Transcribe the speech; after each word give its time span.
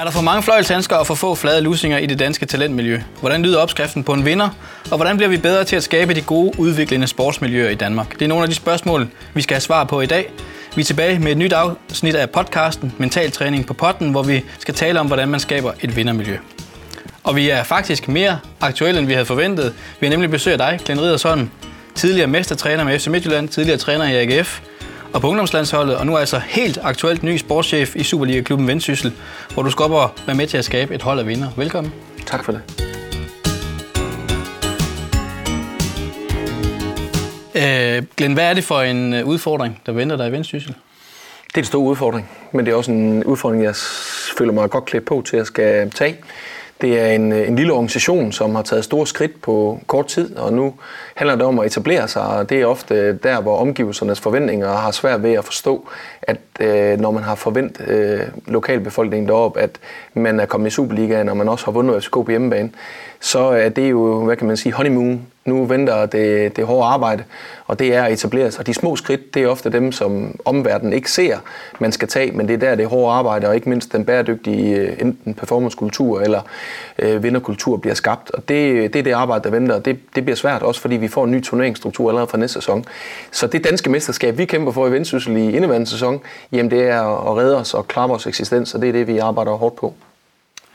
Er 0.00 0.04
der 0.04 0.10
for 0.10 0.20
mange 0.20 0.42
fløjlshandsker 0.42 0.96
og 0.96 1.06
for 1.06 1.14
få 1.14 1.34
flade 1.34 1.60
lusinger 1.60 1.98
i 1.98 2.06
det 2.06 2.18
danske 2.18 2.46
talentmiljø? 2.46 3.00
Hvordan 3.20 3.42
lyder 3.42 3.58
opskriften 3.58 4.04
på 4.04 4.12
en 4.12 4.24
vinder? 4.24 4.48
Og 4.90 4.96
hvordan 4.96 5.16
bliver 5.16 5.28
vi 5.28 5.36
bedre 5.36 5.64
til 5.64 5.76
at 5.76 5.82
skabe 5.82 6.14
de 6.14 6.22
gode, 6.22 6.58
udviklende 6.58 7.06
sportsmiljøer 7.06 7.70
i 7.70 7.74
Danmark? 7.74 8.12
Det 8.12 8.22
er 8.22 8.28
nogle 8.28 8.42
af 8.42 8.48
de 8.48 8.54
spørgsmål, 8.54 9.08
vi 9.34 9.42
skal 9.42 9.54
have 9.54 9.60
svar 9.60 9.84
på 9.84 10.00
i 10.00 10.06
dag. 10.06 10.32
Vi 10.74 10.80
er 10.80 10.84
tilbage 10.84 11.18
med 11.18 11.32
et 11.32 11.38
nyt 11.38 11.52
afsnit 11.52 12.14
af 12.14 12.30
podcasten 12.30 12.92
Mental 12.98 13.30
Træning 13.30 13.66
på 13.66 13.74
potten, 13.74 14.10
hvor 14.10 14.22
vi 14.22 14.44
skal 14.58 14.74
tale 14.74 15.00
om, 15.00 15.06
hvordan 15.06 15.28
man 15.28 15.40
skaber 15.40 15.72
et 15.80 15.96
vindermiljø. 15.96 16.36
Og 17.24 17.36
vi 17.36 17.50
er 17.50 17.62
faktisk 17.62 18.08
mere 18.08 18.38
aktuelle, 18.60 18.98
end 18.98 19.06
vi 19.06 19.12
havde 19.12 19.26
forventet. 19.26 19.74
Vi 20.00 20.06
har 20.06 20.10
nemlig 20.10 20.30
besøgt 20.30 20.58
dig, 20.58 20.80
Glenn 20.84 21.00
Ridersholm, 21.00 21.50
tidligere 21.94 22.26
mestertræner 22.26 22.84
med 22.84 22.98
FC 22.98 23.06
Midtjylland, 23.06 23.48
tidligere 23.48 23.78
træner 23.78 24.04
i 24.04 24.16
AGF, 24.16 24.60
og 25.14 25.20
på 25.20 25.28
ungdomslandsholdet, 25.28 25.96
og 25.96 26.06
nu 26.06 26.14
er 26.14 26.18
altså 26.18 26.38
helt 26.38 26.78
aktuelt 26.82 27.22
ny 27.22 27.36
sportschef 27.36 27.96
i 27.96 28.02
Superliga-klubben 28.02 28.68
Vendsyssel, 28.68 29.12
hvor 29.54 29.62
du 29.62 29.70
skal 29.70 29.82
op 29.82 29.90
og 29.90 30.10
være 30.26 30.36
med 30.36 30.46
til 30.46 30.58
at 30.58 30.64
skabe 30.64 30.94
et 30.94 31.02
hold 31.02 31.18
af 31.18 31.26
vinder. 31.26 31.48
Velkommen. 31.56 31.92
Tak 32.26 32.44
for 32.44 32.52
det. 32.52 32.62
Øh, 37.54 38.02
Glenn, 38.16 38.34
hvad 38.34 38.50
er 38.50 38.54
det 38.54 38.64
for 38.64 38.80
en 38.80 39.14
øh, 39.14 39.26
udfordring, 39.26 39.80
der 39.86 39.92
venter 39.92 40.16
dig 40.16 40.28
i 40.28 40.32
Vendsyssel? 40.32 40.74
Det 41.48 41.56
er 41.56 41.60
en 41.60 41.64
stor 41.64 41.80
udfordring, 41.82 42.30
men 42.52 42.66
det 42.66 42.72
er 42.72 42.76
også 42.76 42.90
en 42.90 43.24
udfordring, 43.24 43.62
jeg 43.62 43.76
føler 44.38 44.52
mig 44.52 44.70
godt 44.70 44.84
klædt 44.84 45.04
på 45.04 45.22
til 45.26 45.36
at 45.36 45.46
skal 45.46 45.90
tage. 45.90 46.16
Det 46.80 47.00
er 47.00 47.06
en, 47.06 47.32
øh, 47.32 47.48
en 47.48 47.56
lille 47.56 47.72
organisation, 47.72 48.32
som 48.32 48.54
har 48.54 48.62
taget 48.62 48.84
store 48.84 49.06
skridt 49.06 49.42
på 49.42 49.80
kort 49.86 50.06
tid, 50.06 50.36
og 50.36 50.52
nu 50.52 50.74
handler 51.14 51.36
det 51.36 51.46
om 51.46 51.58
at 51.58 51.66
etablere 51.66 52.08
sig, 52.08 52.22
og 52.22 52.50
det 52.50 52.60
er 52.60 52.66
ofte 52.66 53.12
der, 53.12 53.40
hvor 53.40 53.56
omgivelsernes 53.56 54.20
forventninger 54.20 54.68
har 54.68 54.90
svært 54.90 55.22
ved 55.22 55.32
at 55.32 55.44
forstå, 55.44 55.88
at 56.22 56.38
øh, 56.60 57.00
når 57.00 57.10
man 57.10 57.22
har 57.22 57.34
forventet 57.34 57.88
øh, 57.88 58.20
lokalbefolkningen 58.46 59.28
deroppe, 59.28 59.60
at 59.60 59.78
man 60.14 60.40
er 60.40 60.46
kommet 60.46 60.66
i 60.66 60.70
Superligaen, 60.70 61.28
og 61.28 61.36
man 61.36 61.48
også 61.48 61.64
har 61.64 61.72
vundet 61.72 62.04
FCK 62.04 62.12
på 62.12 62.26
hjemmebane, 62.28 62.70
så 63.20 63.40
er 63.40 63.68
det 63.68 63.90
jo, 63.90 64.24
hvad 64.24 64.36
kan 64.36 64.46
man 64.46 64.56
sige, 64.56 64.72
honeymoon. 64.72 65.26
Nu 65.44 65.64
venter 65.64 66.06
det, 66.06 66.56
det 66.56 66.66
hårde 66.66 66.86
arbejde, 66.86 67.24
og 67.66 67.78
det 67.78 67.94
er 67.94 68.02
at 68.02 68.12
etablere 68.12 68.50
sig. 68.50 68.66
De 68.66 68.74
små 68.74 68.96
skridt, 68.96 69.34
det 69.34 69.42
er 69.42 69.48
ofte 69.48 69.70
dem, 69.70 69.92
som 69.92 70.40
omverdenen 70.44 70.92
ikke 70.92 71.10
ser, 71.10 71.38
man 71.78 71.92
skal 71.92 72.08
tage, 72.08 72.32
men 72.32 72.48
det 72.48 72.54
er 72.54 72.58
der, 72.58 72.74
det 72.74 72.86
hårde 72.86 73.12
arbejde, 73.12 73.48
og 73.48 73.54
ikke 73.54 73.68
mindst 73.68 73.92
den 73.92 74.04
bæredygtige 74.04 74.76
øh, 74.76 74.96
enten 75.00 75.34
performancekultur 75.34 76.20
eller 76.20 76.40
øh, 76.98 77.22
vinderkultur 77.22 77.76
bliver 77.76 77.94
skabt. 77.94 78.30
Og 78.30 78.48
det, 78.48 78.92
det 78.92 78.98
er 78.98 79.02
det 79.02 79.12
arbejde, 79.12 79.44
der 79.44 79.50
venter, 79.50 79.74
og 79.74 79.84
det, 79.84 79.98
det 80.14 80.24
bliver 80.24 80.36
svært 80.36 80.62
også, 80.62 80.80
fordi 80.80 80.96
vi 80.96 81.08
får 81.08 81.24
en 81.24 81.30
ny 81.30 81.42
turneringsstruktur 81.42 82.08
allerede 82.08 82.28
fra 82.30 82.38
næste 82.38 82.54
sæson. 82.54 82.84
Så 83.30 83.46
det 83.46 83.64
danske 83.64 83.90
mesterskab, 83.90 84.38
vi 84.38 84.44
kæmper 84.44 84.72
for 84.72 84.86
i 84.86 84.92
Vendsyssel 84.92 85.36
i 85.36 85.56
indeværende 85.56 85.86
sæson, 85.86 86.20
jamen 86.52 86.70
det 86.70 86.82
er 86.82 87.30
at 87.30 87.36
redde 87.36 87.56
os 87.56 87.74
og 87.74 87.88
klare 87.88 88.08
vores 88.08 88.26
eksistens, 88.26 88.74
og 88.74 88.80
det 88.80 88.88
er 88.88 88.92
det, 88.92 89.06
vi 89.06 89.18
arbejder 89.18 89.52
hårdt 89.52 89.76
på. 89.76 89.94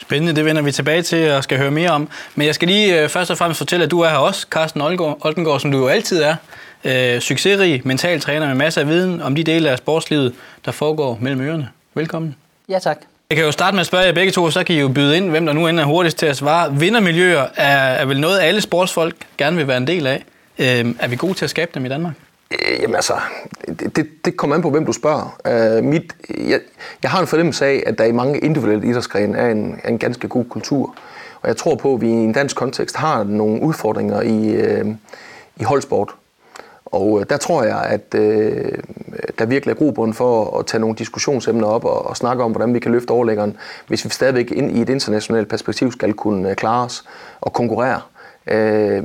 Spændende, 0.02 0.36
det 0.36 0.46
vender 0.46 0.62
vi 0.62 0.72
tilbage 0.72 1.02
til 1.02 1.32
og 1.32 1.44
skal 1.44 1.58
høre 1.58 1.72
mere 1.72 1.90
om. 1.90 2.10
Men 2.36 2.48
jeg 2.48 2.56
skal 2.56 2.68
lige 2.68 3.02
øh, 3.02 3.10
først 3.10 3.32
og 3.32 3.38
fremmest 3.38 3.58
fortælle, 3.58 3.86
at 3.86 3.92
du 3.92 4.00
er 4.00 4.10
her 4.10 4.18
også, 4.18 4.48
Carsten 4.50 4.82
Oldengård, 4.82 5.60
som 5.60 5.72
du 5.72 5.78
jo 5.78 5.88
altid 5.88 6.22
er. 6.22 6.36
Øh, 6.84 7.20
succesrig 7.20 7.82
mental 7.86 8.22
træner 8.22 8.48
med 8.48 8.56
masser 8.56 8.82
af 8.82 8.88
viden 8.88 9.22
om 9.22 9.36
de 9.36 9.44
dele 9.44 9.70
af 9.70 9.78
sportslivet, 9.78 10.34
der 10.66 10.72
foregår 10.72 11.18
mellem 11.22 11.42
ørerne. 11.42 11.70
Velkommen. 11.94 12.36
Ja, 12.70 12.80
tak. 12.80 12.98
Jeg 13.30 13.36
kan 13.36 13.46
jo 13.46 13.52
starte 13.52 13.76
med 13.76 13.82
at 13.82 13.88
spørge 13.88 14.06
jer 14.06 14.12
begge 14.14 14.32
to, 14.32 14.50
så 14.52 14.64
kan 14.64 14.76
I 14.76 14.80
jo 14.80 14.88
byde 14.88 15.18
ind, 15.18 15.30
hvem 15.30 15.46
der 15.46 15.54
nu 15.54 15.68
end 15.68 15.80
er 15.80 15.84
hurtigst 15.84 16.18
til 16.18 16.26
at 16.26 16.38
svare. 16.38 16.76
Vindermiljøer 16.80 17.48
er, 17.56 17.78
er 17.78 18.06
vel 18.06 18.20
noget, 18.20 18.40
alle 18.40 18.62
sportsfolk 18.62 19.16
gerne 19.38 19.58
vil 19.58 19.68
være 19.68 19.78
en 19.78 19.88
del 19.88 20.08
af. 20.08 20.24
Øh, 20.60 20.96
er 21.00 21.08
vi 21.08 21.16
gode 21.16 21.34
til 21.34 21.46
at 21.46 21.50
skabe 21.50 21.72
dem 21.74 21.86
i 21.86 21.90
Danmark? 21.90 22.14
Øh, 22.52 22.82
jamen 22.82 22.96
altså, 22.96 23.14
det, 23.68 23.96
det, 23.96 24.10
det 24.26 24.38
kommer 24.38 24.56
an 24.56 24.62
på, 24.62 24.70
hvem 24.70 24.86
du 24.86 24.94
spørger. 24.94 25.38
Øh, 25.48 25.84
mit, 25.84 26.16
jeg, 26.30 26.60
jeg 27.04 27.12
har 27.12 27.22
en 27.22 27.28
fornemmelse 27.28 27.66
af, 27.66 27.84
at 27.86 27.98
der 27.98 28.04
i 28.04 28.12
mange 28.12 28.40
individuelle 28.40 28.88
idrætsgrene 28.88 29.38
er 29.38 29.50
en, 29.50 29.80
en 29.88 29.98
ganske 29.98 30.28
god 30.28 30.46
kultur. 30.46 30.96
Og 31.42 31.48
jeg 31.48 31.58
tror 31.58 31.76
på, 31.76 31.94
at 31.94 32.02
vi 32.02 32.08
i 32.08 32.12
en 32.12 32.34
dansk 32.34 32.56
kontekst 32.56 32.96
har 32.96 33.24
nogle 33.24 33.62
udfordringer 33.62 34.22
i, 34.22 34.52
øh, 34.52 34.86
i 35.56 35.64
holdsport. 35.64 36.16
Og 36.86 37.20
øh, 37.20 37.26
der 37.30 37.38
tror 37.38 37.64
jeg, 37.64 37.82
at 37.82 38.16
øh, 38.16 38.72
der 39.40 39.46
virkelig 39.46 39.72
er 39.72 39.76
grobund 39.76 40.14
for 40.14 40.60
at 40.60 40.66
tage 40.66 40.82
nogle 40.82 40.96
diskussionsemner 40.96 41.68
op 41.68 41.86
og, 41.86 42.06
og 42.06 42.18
snakke 42.18 42.44
om, 42.44 42.52
hvordan 42.52 42.74
vi 42.74 42.80
kan 42.80 42.92
løfte 42.92 43.12
overlæggeren, 43.12 43.58
hvis 43.88 44.06
vi 44.06 44.10
stadigvæk 44.10 44.52
ind 44.52 44.78
i 44.78 44.82
et 44.82 44.90
internationalt 44.90 45.50
perspektiv 45.50 45.92
skal 45.92 46.14
kunne 46.14 46.50
øh, 46.50 46.56
klare 46.56 46.86
os 46.86 47.04
og 47.42 47.54
konkurrere. 47.54 48.02
Øh, 48.48 49.04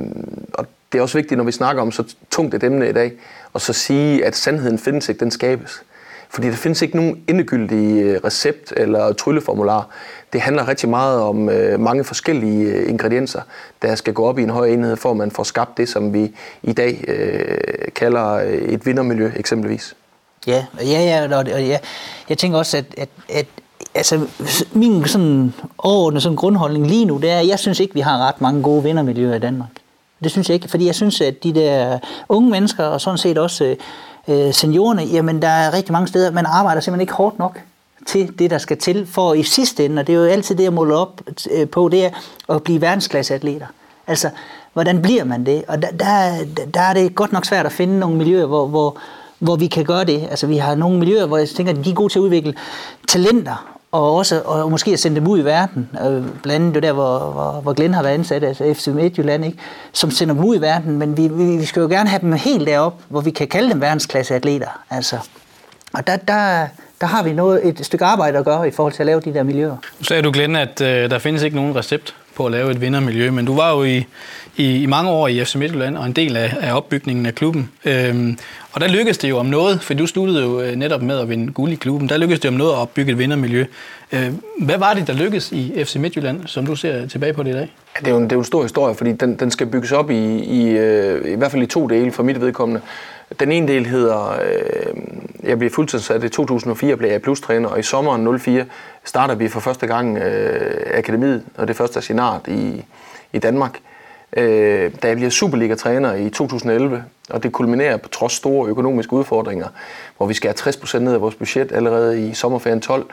og 0.53 0.65
det 0.91 0.97
er 0.97 1.01
også 1.01 1.17
vigtigt, 1.17 1.37
når 1.37 1.45
vi 1.45 1.51
snakker 1.51 1.81
om 1.81 1.91
så 1.91 2.03
tungt 2.31 2.55
et 2.55 2.63
emne 2.63 2.89
i 2.89 2.93
dag, 2.93 3.11
og 3.53 3.61
så 3.61 3.73
sige, 3.73 4.25
at 4.25 4.35
sandheden 4.35 4.79
findes 4.79 5.09
ikke, 5.09 5.19
den 5.19 5.31
skabes. 5.31 5.83
Fordi 6.29 6.47
der 6.47 6.55
findes 6.55 6.81
ikke 6.81 6.95
nogen 6.95 7.23
endegyldig 7.27 8.03
øh, 8.03 8.19
recept 8.25 8.73
eller 8.77 9.13
trylleformular. 9.13 9.87
Det 10.33 10.41
handler 10.41 10.67
rigtig 10.67 10.89
meget 10.89 11.21
om 11.21 11.49
øh, 11.49 11.79
mange 11.79 12.03
forskellige 12.03 12.65
øh, 12.65 12.89
ingredienser, 12.89 13.41
der 13.81 13.95
skal 13.95 14.13
gå 14.13 14.25
op 14.25 14.39
i 14.39 14.43
en 14.43 14.49
høj 14.49 14.67
enhed, 14.67 14.97
for 14.97 15.11
at 15.11 15.17
man 15.17 15.31
får 15.31 15.43
skabt 15.43 15.77
det, 15.77 15.89
som 15.89 16.13
vi 16.13 16.35
i 16.63 16.73
dag 16.73 17.03
øh, 17.07 17.57
kalder 17.95 18.33
øh, 18.33 18.53
et 18.53 18.85
vindermiljø 18.85 19.31
eksempelvis. 19.35 19.95
Ja, 20.47 20.65
ja, 20.81 21.01
ja, 21.03 21.37
og, 21.37 21.45
og 21.53 21.63
ja. 21.63 21.77
jeg 22.29 22.37
tænker 22.37 22.57
også, 22.57 22.77
at, 22.77 22.85
at, 22.97 23.09
at 23.29 23.45
altså, 23.95 24.27
min 24.73 25.05
sådan 25.05 25.53
overordnede 25.77 26.21
sådan 26.21 26.35
grundholdning 26.35 26.87
lige 26.87 27.05
nu, 27.05 27.17
det 27.17 27.31
er, 27.31 27.39
at 27.39 27.47
jeg 27.47 27.59
synes 27.59 27.79
ikke, 27.79 27.93
vi 27.93 27.99
har 27.99 28.27
ret 28.27 28.41
mange 28.41 28.63
gode 28.63 28.83
vindermiljøer 28.83 29.35
i 29.35 29.39
Danmark. 29.39 29.69
Det 30.23 30.31
synes 30.31 30.49
jeg 30.49 30.55
ikke, 30.55 30.67
fordi 30.67 30.85
jeg 30.85 30.95
synes, 30.95 31.21
at 31.21 31.43
de 31.43 31.53
der 31.53 31.99
unge 32.29 32.49
mennesker, 32.49 32.83
og 32.83 33.01
sådan 33.01 33.17
set 33.17 33.37
også 33.37 33.63
øh, 33.63 33.77
øh, 34.27 34.53
seniorerne, 34.53 35.01
jamen 35.01 35.41
der 35.41 35.47
er 35.47 35.73
rigtig 35.73 35.91
mange 35.91 36.07
steder, 36.07 36.31
man 36.31 36.45
arbejder 36.45 36.81
simpelthen 36.81 37.01
ikke 37.01 37.13
hårdt 37.13 37.39
nok 37.39 37.59
til 38.05 38.39
det, 38.39 38.51
der 38.51 38.57
skal 38.57 38.77
til 38.77 39.07
for 39.07 39.33
i 39.33 39.43
sidste 39.43 39.85
ende, 39.85 39.99
og 39.99 40.07
det 40.07 40.15
er 40.15 40.19
jo 40.19 40.25
altid 40.25 40.55
det, 40.55 40.63
jeg 40.63 40.73
måler 40.73 40.95
op 40.95 41.21
øh, 41.51 41.69
på, 41.69 41.89
det 41.89 42.05
er 42.05 42.09
at 42.49 42.63
blive 42.63 42.81
verdensklasseatleter. 42.81 43.65
Altså, 44.07 44.29
hvordan 44.73 45.01
bliver 45.01 45.23
man 45.23 45.45
det? 45.45 45.63
Og 45.67 45.81
der, 45.81 45.91
der, 45.91 46.45
der 46.73 46.81
er 46.81 46.93
det 46.93 47.15
godt 47.15 47.31
nok 47.31 47.45
svært 47.45 47.65
at 47.65 47.71
finde 47.71 47.99
nogle 47.99 48.17
miljøer, 48.17 48.45
hvor, 48.45 48.67
hvor, 48.67 48.97
hvor 49.39 49.55
vi 49.55 49.67
kan 49.67 49.85
gøre 49.85 50.03
det. 50.03 50.27
Altså, 50.29 50.47
vi 50.47 50.57
har 50.57 50.75
nogle 50.75 50.99
miljøer, 50.99 51.25
hvor 51.25 51.37
jeg 51.37 51.49
tænker, 51.49 51.73
at 51.73 51.85
de 51.85 51.89
er 51.89 51.95
gode 51.95 52.13
til 52.13 52.19
at 52.19 52.23
udvikle 52.23 52.53
talenter, 53.07 53.77
og 53.91 54.15
også 54.15 54.41
og 54.41 54.71
måske 54.71 54.91
at 54.91 54.99
sende 54.99 55.15
dem 55.15 55.27
ud 55.27 55.39
i 55.39 55.45
verden. 55.45 55.89
Øh, 55.93 56.23
blandt 56.43 56.51
andet 56.51 56.75
det 56.75 56.83
der, 56.83 56.91
hvor, 56.91 57.19
hvor, 57.19 57.59
hvor 57.61 57.73
Glenn 57.73 57.93
har 57.93 58.03
været 58.03 58.13
ansat, 58.13 58.43
altså 58.43 58.73
FC 58.73 58.87
Midtjylland, 58.87 59.45
ikke? 59.45 59.57
som 59.93 60.11
sender 60.11 60.33
dem 60.33 60.43
ud 60.43 60.55
i 60.55 60.61
verden, 60.61 60.97
men 60.97 61.17
vi, 61.17 61.27
vi, 61.27 61.57
vi 61.57 61.65
skal 61.65 61.81
jo 61.81 61.87
gerne 61.87 62.09
have 62.09 62.21
dem 62.21 62.33
helt 62.33 62.67
derop, 62.67 62.93
hvor 63.09 63.21
vi 63.21 63.31
kan 63.31 63.47
kalde 63.47 63.69
dem 63.69 63.81
verdensklasse 63.81 64.35
atleter. 64.35 64.81
Altså. 64.89 65.17
Og 65.93 66.07
der, 66.07 66.15
der, 66.15 66.67
der 67.01 67.07
har 67.07 67.23
vi 67.23 67.33
noget, 67.33 67.67
et 67.67 67.85
stykke 67.85 68.05
arbejde 68.05 68.37
at 68.37 68.45
gøre 68.45 68.67
i 68.67 68.71
forhold 68.71 68.93
til 68.93 69.03
at 69.03 69.05
lave 69.05 69.21
de 69.21 69.33
der 69.33 69.43
miljøer. 69.43 69.77
Nu 69.99 70.03
sagde 70.03 70.21
du, 70.21 70.31
Glenn, 70.31 70.55
at 70.55 70.81
øh, 70.81 71.09
der 71.09 71.19
findes 71.19 71.43
ikke 71.43 71.55
nogen 71.55 71.75
recept 71.75 72.15
på 72.35 72.45
at 72.45 72.51
lave 72.51 72.71
et 72.71 72.81
vindermiljø, 72.81 73.31
men 73.31 73.45
du 73.45 73.55
var 73.55 73.75
jo 73.75 73.83
i, 73.83 74.05
i, 74.57 74.83
i 74.83 74.85
mange 74.85 75.09
år 75.09 75.27
i 75.27 75.45
FC 75.45 75.55
Midtjylland 75.55 75.97
og 75.97 76.05
en 76.05 76.11
del 76.11 76.37
af, 76.37 76.53
af 76.61 76.73
opbygningen 76.73 77.25
af 77.25 77.35
klubben. 77.35 77.69
Øhm, 77.85 78.37
og 78.71 78.81
der 78.81 78.87
lykkedes 78.87 79.17
det 79.17 79.29
jo 79.29 79.37
om 79.37 79.45
noget, 79.45 79.81
for 79.81 79.93
du 79.93 80.07
sluttede 80.07 80.41
jo 80.41 80.61
øh, 80.61 80.75
netop 80.75 81.01
med 81.01 81.19
at 81.19 81.29
vinde 81.29 81.53
guld 81.53 81.71
i 81.71 81.75
klubben. 81.75 82.09
Der 82.09 82.17
lykkedes 82.17 82.39
det 82.39 82.47
om 82.47 82.53
noget 82.53 82.71
at 82.71 82.77
opbygge 82.77 83.11
et 83.11 83.17
vindermiljø. 83.17 83.65
Øh, 84.11 84.33
hvad 84.61 84.77
var 84.77 84.93
det, 84.93 85.07
der 85.07 85.13
lykkedes 85.13 85.51
i 85.51 85.83
FC 85.83 85.95
Midtjylland, 85.95 86.47
som 86.47 86.65
du 86.65 86.75
ser 86.75 87.07
tilbage 87.07 87.33
på 87.33 87.43
det 87.43 87.49
i 87.49 87.53
dag? 87.53 87.75
Ja, 87.95 87.99
det, 87.99 88.07
er 88.07 88.11
jo 88.11 88.17
en, 88.17 88.23
det 88.23 88.31
er 88.31 88.35
jo 88.35 88.39
en 88.39 88.45
stor 88.45 88.63
historie, 88.63 88.95
fordi 88.95 89.11
den, 89.11 89.35
den 89.35 89.51
skal 89.51 89.67
bygges 89.67 89.91
op 89.91 90.11
i, 90.11 90.15
i, 90.15 90.71
i, 90.71 91.33
i 91.33 91.35
hvert 91.35 91.51
fald 91.51 91.63
i 91.63 91.65
to 91.65 91.87
dele 91.87 92.11
for 92.11 92.23
mit 92.23 92.41
vedkommende. 92.41 92.81
Den 93.39 93.51
ene 93.51 93.67
del 93.67 93.85
hedder, 93.85 94.39
øh, 94.43 94.95
jeg 95.43 95.59
blev 95.59 95.71
fuldtidssat 95.71 96.23
i 96.23 96.29
2004, 96.29 96.97
blev 96.97 97.09
jeg 97.09 97.21
plustræner, 97.21 97.69
og 97.69 97.79
i 97.79 97.83
sommeren 97.83 98.39
04 98.39 98.65
starter 99.03 99.35
vi 99.35 99.47
for 99.47 99.59
første 99.59 99.87
gang 99.87 100.17
øh, 100.17 100.97
akademiet, 100.97 101.43
og 101.57 101.67
det 101.67 101.75
første 101.75 102.01
senat 102.01 102.47
i, 102.47 102.85
i 103.33 103.39
Danmark. 103.39 103.79
Øh, 104.37 104.91
da 105.01 105.07
jeg 105.07 105.15
bliver 105.15 105.29
Superliga-træner 105.29 106.13
i 106.13 106.29
2011, 106.29 107.03
og 107.31 107.43
det 107.43 107.51
kulminerer 107.51 107.97
på 107.97 108.09
trods 108.09 108.33
store 108.33 108.69
økonomiske 108.69 109.13
udfordringer, 109.13 109.67
hvor 110.17 110.27
vi 110.27 110.33
skal 110.33 110.55
have 110.63 110.73
60% 110.73 110.99
ned 110.99 111.13
af 111.13 111.21
vores 111.21 111.35
budget 111.35 111.71
allerede 111.71 112.29
i 112.29 112.33
sommerferien 112.33 112.81
12. 112.81 113.05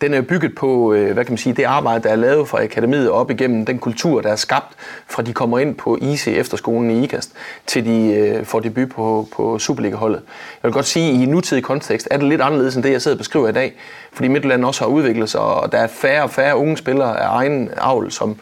Den 0.00 0.14
er 0.14 0.20
bygget 0.20 0.54
på, 0.54 0.92
øh, 0.92 1.12
hvad 1.12 1.24
kan 1.24 1.32
man 1.32 1.38
sige, 1.38 1.52
det 1.52 1.64
arbejde, 1.64 2.02
der 2.02 2.10
er 2.10 2.16
lavet 2.16 2.48
fra 2.48 2.62
akademiet 2.62 3.10
op 3.10 3.30
igennem 3.30 3.66
den 3.66 3.78
kultur, 3.78 4.20
der 4.20 4.28
er 4.28 4.36
skabt, 4.36 4.74
fra 5.06 5.22
de 5.22 5.32
kommer 5.32 5.58
ind 5.58 5.74
på 5.74 5.98
IC 6.00 6.26
efterskolen 6.28 6.90
i 6.90 7.04
IKAST, 7.04 7.32
til 7.66 7.84
de 7.84 8.14
øh, 8.14 8.44
får 8.44 8.60
debut 8.60 8.88
på, 8.88 9.28
på 9.32 9.58
Superliga-holdet. 9.58 10.22
Jeg 10.62 10.68
vil 10.68 10.72
godt 10.72 10.86
sige, 10.86 11.08
at 11.08 11.14
i 11.14 11.26
nutidig 11.26 11.64
kontekst 11.64 12.08
er 12.10 12.16
det 12.16 12.28
lidt 12.28 12.40
anderledes 12.40 12.74
end 12.74 12.84
det, 12.84 12.92
jeg 12.92 13.02
sidder 13.02 13.14
og 13.14 13.18
beskriver 13.18 13.48
i 13.48 13.52
dag, 13.52 13.74
fordi 14.12 14.28
Midtjylland 14.28 14.64
også 14.64 14.80
har 14.80 14.88
udviklet 14.88 15.30
sig, 15.30 15.40
og 15.40 15.72
der 15.72 15.78
er 15.78 15.86
færre 15.86 16.22
og 16.22 16.30
færre 16.30 16.56
unge 16.56 16.76
spillere 16.76 17.20
af 17.20 17.36
egen 17.36 17.70
avl, 17.76 18.10
som 18.10 18.36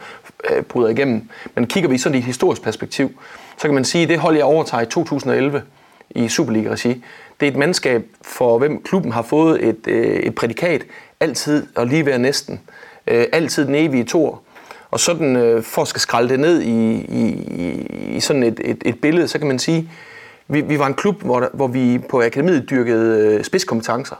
øh, 0.49 0.63
bryder 0.63 0.89
igennem. 0.89 1.29
Men 1.55 1.67
kigger 1.67 1.89
vi 1.89 1.97
sådan 1.97 2.15
i 2.15 2.19
et 2.19 2.25
historisk 2.25 2.61
perspektiv, 2.61 3.11
så 3.57 3.67
kan 3.67 3.73
man 3.73 3.85
sige, 3.85 4.03
at 4.03 4.09
det 4.09 4.19
hold, 4.19 4.35
jeg 4.35 4.45
overtager 4.45 4.83
i 4.83 4.85
2011 4.85 5.63
i 6.09 6.27
Superliga-regi, 6.27 7.03
det 7.39 7.47
er 7.47 7.51
et 7.51 7.57
mandskab, 7.57 8.05
for 8.21 8.57
hvem 8.57 8.81
klubben 8.83 9.11
har 9.11 9.21
fået 9.21 9.67
et, 9.67 9.87
øh, 9.87 10.15
et 10.15 10.35
prædikat, 10.35 10.83
altid 11.19 11.67
og 11.75 11.87
lige 11.87 12.05
være 12.05 12.19
næsten. 12.19 12.61
Øh, 13.07 13.25
altid 13.33 13.65
den 13.65 13.75
evige 13.75 14.03
tor. 14.03 14.41
Og 14.91 14.99
sådan, 14.99 15.35
øh, 15.35 15.63
for 15.63 15.81
at 15.81 15.87
skal 15.87 16.01
skralde 16.01 16.29
det 16.29 16.39
ned 16.39 16.61
i, 16.61 16.93
i, 16.93 17.31
i 18.15 18.19
sådan 18.19 18.43
et, 18.43 18.61
et, 18.63 18.77
et 18.85 19.01
billede, 19.01 19.27
så 19.27 19.39
kan 19.39 19.47
man 19.47 19.59
sige, 19.59 19.89
vi, 20.47 20.61
vi 20.61 20.79
var 20.79 20.87
en 20.87 20.93
klub, 20.93 21.21
hvor, 21.21 21.39
der, 21.39 21.47
hvor 21.53 21.67
vi 21.67 21.99
på 22.09 22.21
akademiet 22.21 22.69
dyrkede 22.69 23.19
øh, 23.19 23.43
spidskompetencer. 23.43 24.15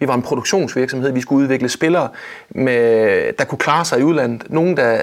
Vi 0.00 0.08
var 0.08 0.14
en 0.14 0.22
produktionsvirksomhed. 0.22 1.12
Vi 1.12 1.20
skulle 1.20 1.42
udvikle 1.42 1.68
spillere, 1.68 2.08
med, 2.48 3.32
der 3.32 3.44
kunne 3.44 3.58
klare 3.58 3.84
sig 3.84 4.00
i 4.00 4.02
udlandet. 4.02 4.46
Nogen, 4.50 4.76
der, 4.76 5.02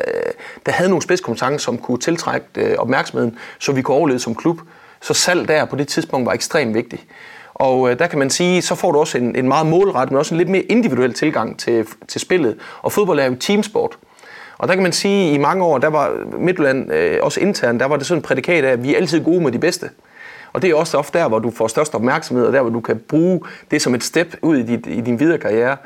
der 0.66 0.72
havde 0.72 0.90
nogle 0.90 1.02
spidskompetencer, 1.02 1.58
som 1.58 1.78
kunne 1.78 1.98
tiltrække 1.98 2.48
øh, 2.56 2.76
opmærksomheden, 2.78 3.38
så 3.60 3.72
vi 3.72 3.82
kunne 3.82 3.98
overleve 3.98 4.20
som 4.20 4.36
klub. 4.36 4.60
Så 5.02 5.14
salg 5.14 5.48
der 5.48 5.66
på 5.66 5.76
det 5.76 5.88
tidspunkt 5.88 6.26
var 6.26 6.34
ekstremt 6.34 6.74
vigtigt. 6.74 7.04
Og 7.54 7.92
øh, 7.92 8.00
der 8.00 8.08
kan 8.08 8.20
man 8.20 8.30
sige, 8.30 8.62
så 8.62 8.76
får 8.76 8.92
du 8.92 9.00
også 9.00 9.18
en, 9.18 9.36
en 9.36 9.48
meget 9.48 9.68
målrettet, 9.68 10.12
men 10.12 10.20
også 10.20 10.34
en 10.34 10.38
lidt 10.38 10.50
mere 10.50 10.62
individuel 10.62 11.14
tilgang 11.14 11.60
til, 11.60 11.86
til 12.08 12.22
spillet. 12.22 12.58
Og 12.82 12.92
fodbold 12.92 13.20
er 13.20 13.26
jo 13.26 13.36
teamsport. 13.40 13.98
Og 14.58 14.68
der 14.68 14.74
kan 14.74 14.84
man 14.84 14.92
sige, 14.92 15.30
at 15.30 15.36
i 15.36 15.38
mange 15.38 15.64
år, 15.64 15.78
der 15.78 15.88
var 15.88 16.12
Midtjylland, 16.38 16.94
øh, 16.94 17.20
også 17.22 17.40
internt, 17.40 17.80
der 17.80 17.86
var 17.86 17.98
det 17.98 18.06
sådan 18.06 18.20
en 18.20 18.24
prædikat 18.24 18.66
af, 18.66 18.72
at 18.72 18.84
vi 18.84 18.94
er 18.94 18.98
altid 18.98 19.24
gode 19.24 19.42
med 19.42 19.52
de 19.52 19.60
bedste. 19.60 19.90
Og 20.58 20.62
det 20.62 20.70
er 20.70 20.76
også 20.76 20.98
ofte 20.98 21.20
der, 21.20 21.28
hvor 21.28 21.40
du 21.40 21.52
får 21.52 21.68
størst 21.68 21.96
opmærksomhed, 21.96 22.46
og 22.46 22.54
der, 22.54 22.62
hvor 22.62 22.70
du 22.70 22.80
kan 22.80 23.00
bruge 23.00 23.42
det 23.72 23.82
som 23.82 23.96
et 23.96 24.04
step 24.04 24.36
ud 24.42 24.58
i, 24.58 24.64
dit, 24.64 24.88
i 24.88 25.02
din 25.02 25.20
videre 25.20 25.38
karriere. 25.38 25.78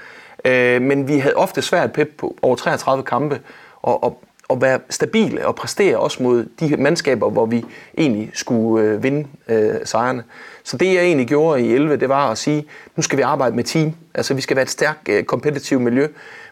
Øh, 0.46 0.82
men 0.82 1.08
vi 1.08 1.18
havde 1.18 1.36
ofte 1.36 1.62
svært 1.62 1.94
pep 1.94 2.10
på 2.18 2.36
over 2.42 2.56
33 2.56 3.04
kampe, 3.04 3.40
og, 3.82 4.04
og, 4.04 4.24
og 4.48 4.62
være 4.62 4.80
stabile 4.90 5.48
og 5.48 5.56
præstere 5.56 5.98
også 5.98 6.24
mod 6.24 6.46
de 6.60 6.78
mandskaber, 6.78 7.30
hvor 7.30 7.46
vi 7.46 7.66
egentlig 7.98 8.32
skulle 8.34 8.86
øh, 8.86 9.04
vinde 9.04 9.28
øh, 9.48 9.76
sejrene. 9.84 10.24
Så 10.64 10.78
det 10.78 10.94
jeg 10.94 11.04
egentlig 11.04 11.28
gjorde 11.28 11.62
i 11.62 11.74
11, 11.74 11.98
det 11.98 12.10
var 12.10 12.32
at 12.32 12.38
sige, 12.38 12.66
nu 12.96 13.04
skal 13.04 13.18
vi 13.18 13.24
arbejde 13.24 13.56
med 13.56 13.64
team. 13.64 13.94
Altså 14.14 14.34
vi 14.34 14.42
skal 14.42 14.56
være 14.56 14.64
et 14.64 14.70
stærkt 14.70 15.10
øh, 15.10 15.24
kompetitivt 15.24 15.82
miljø, 15.82 16.08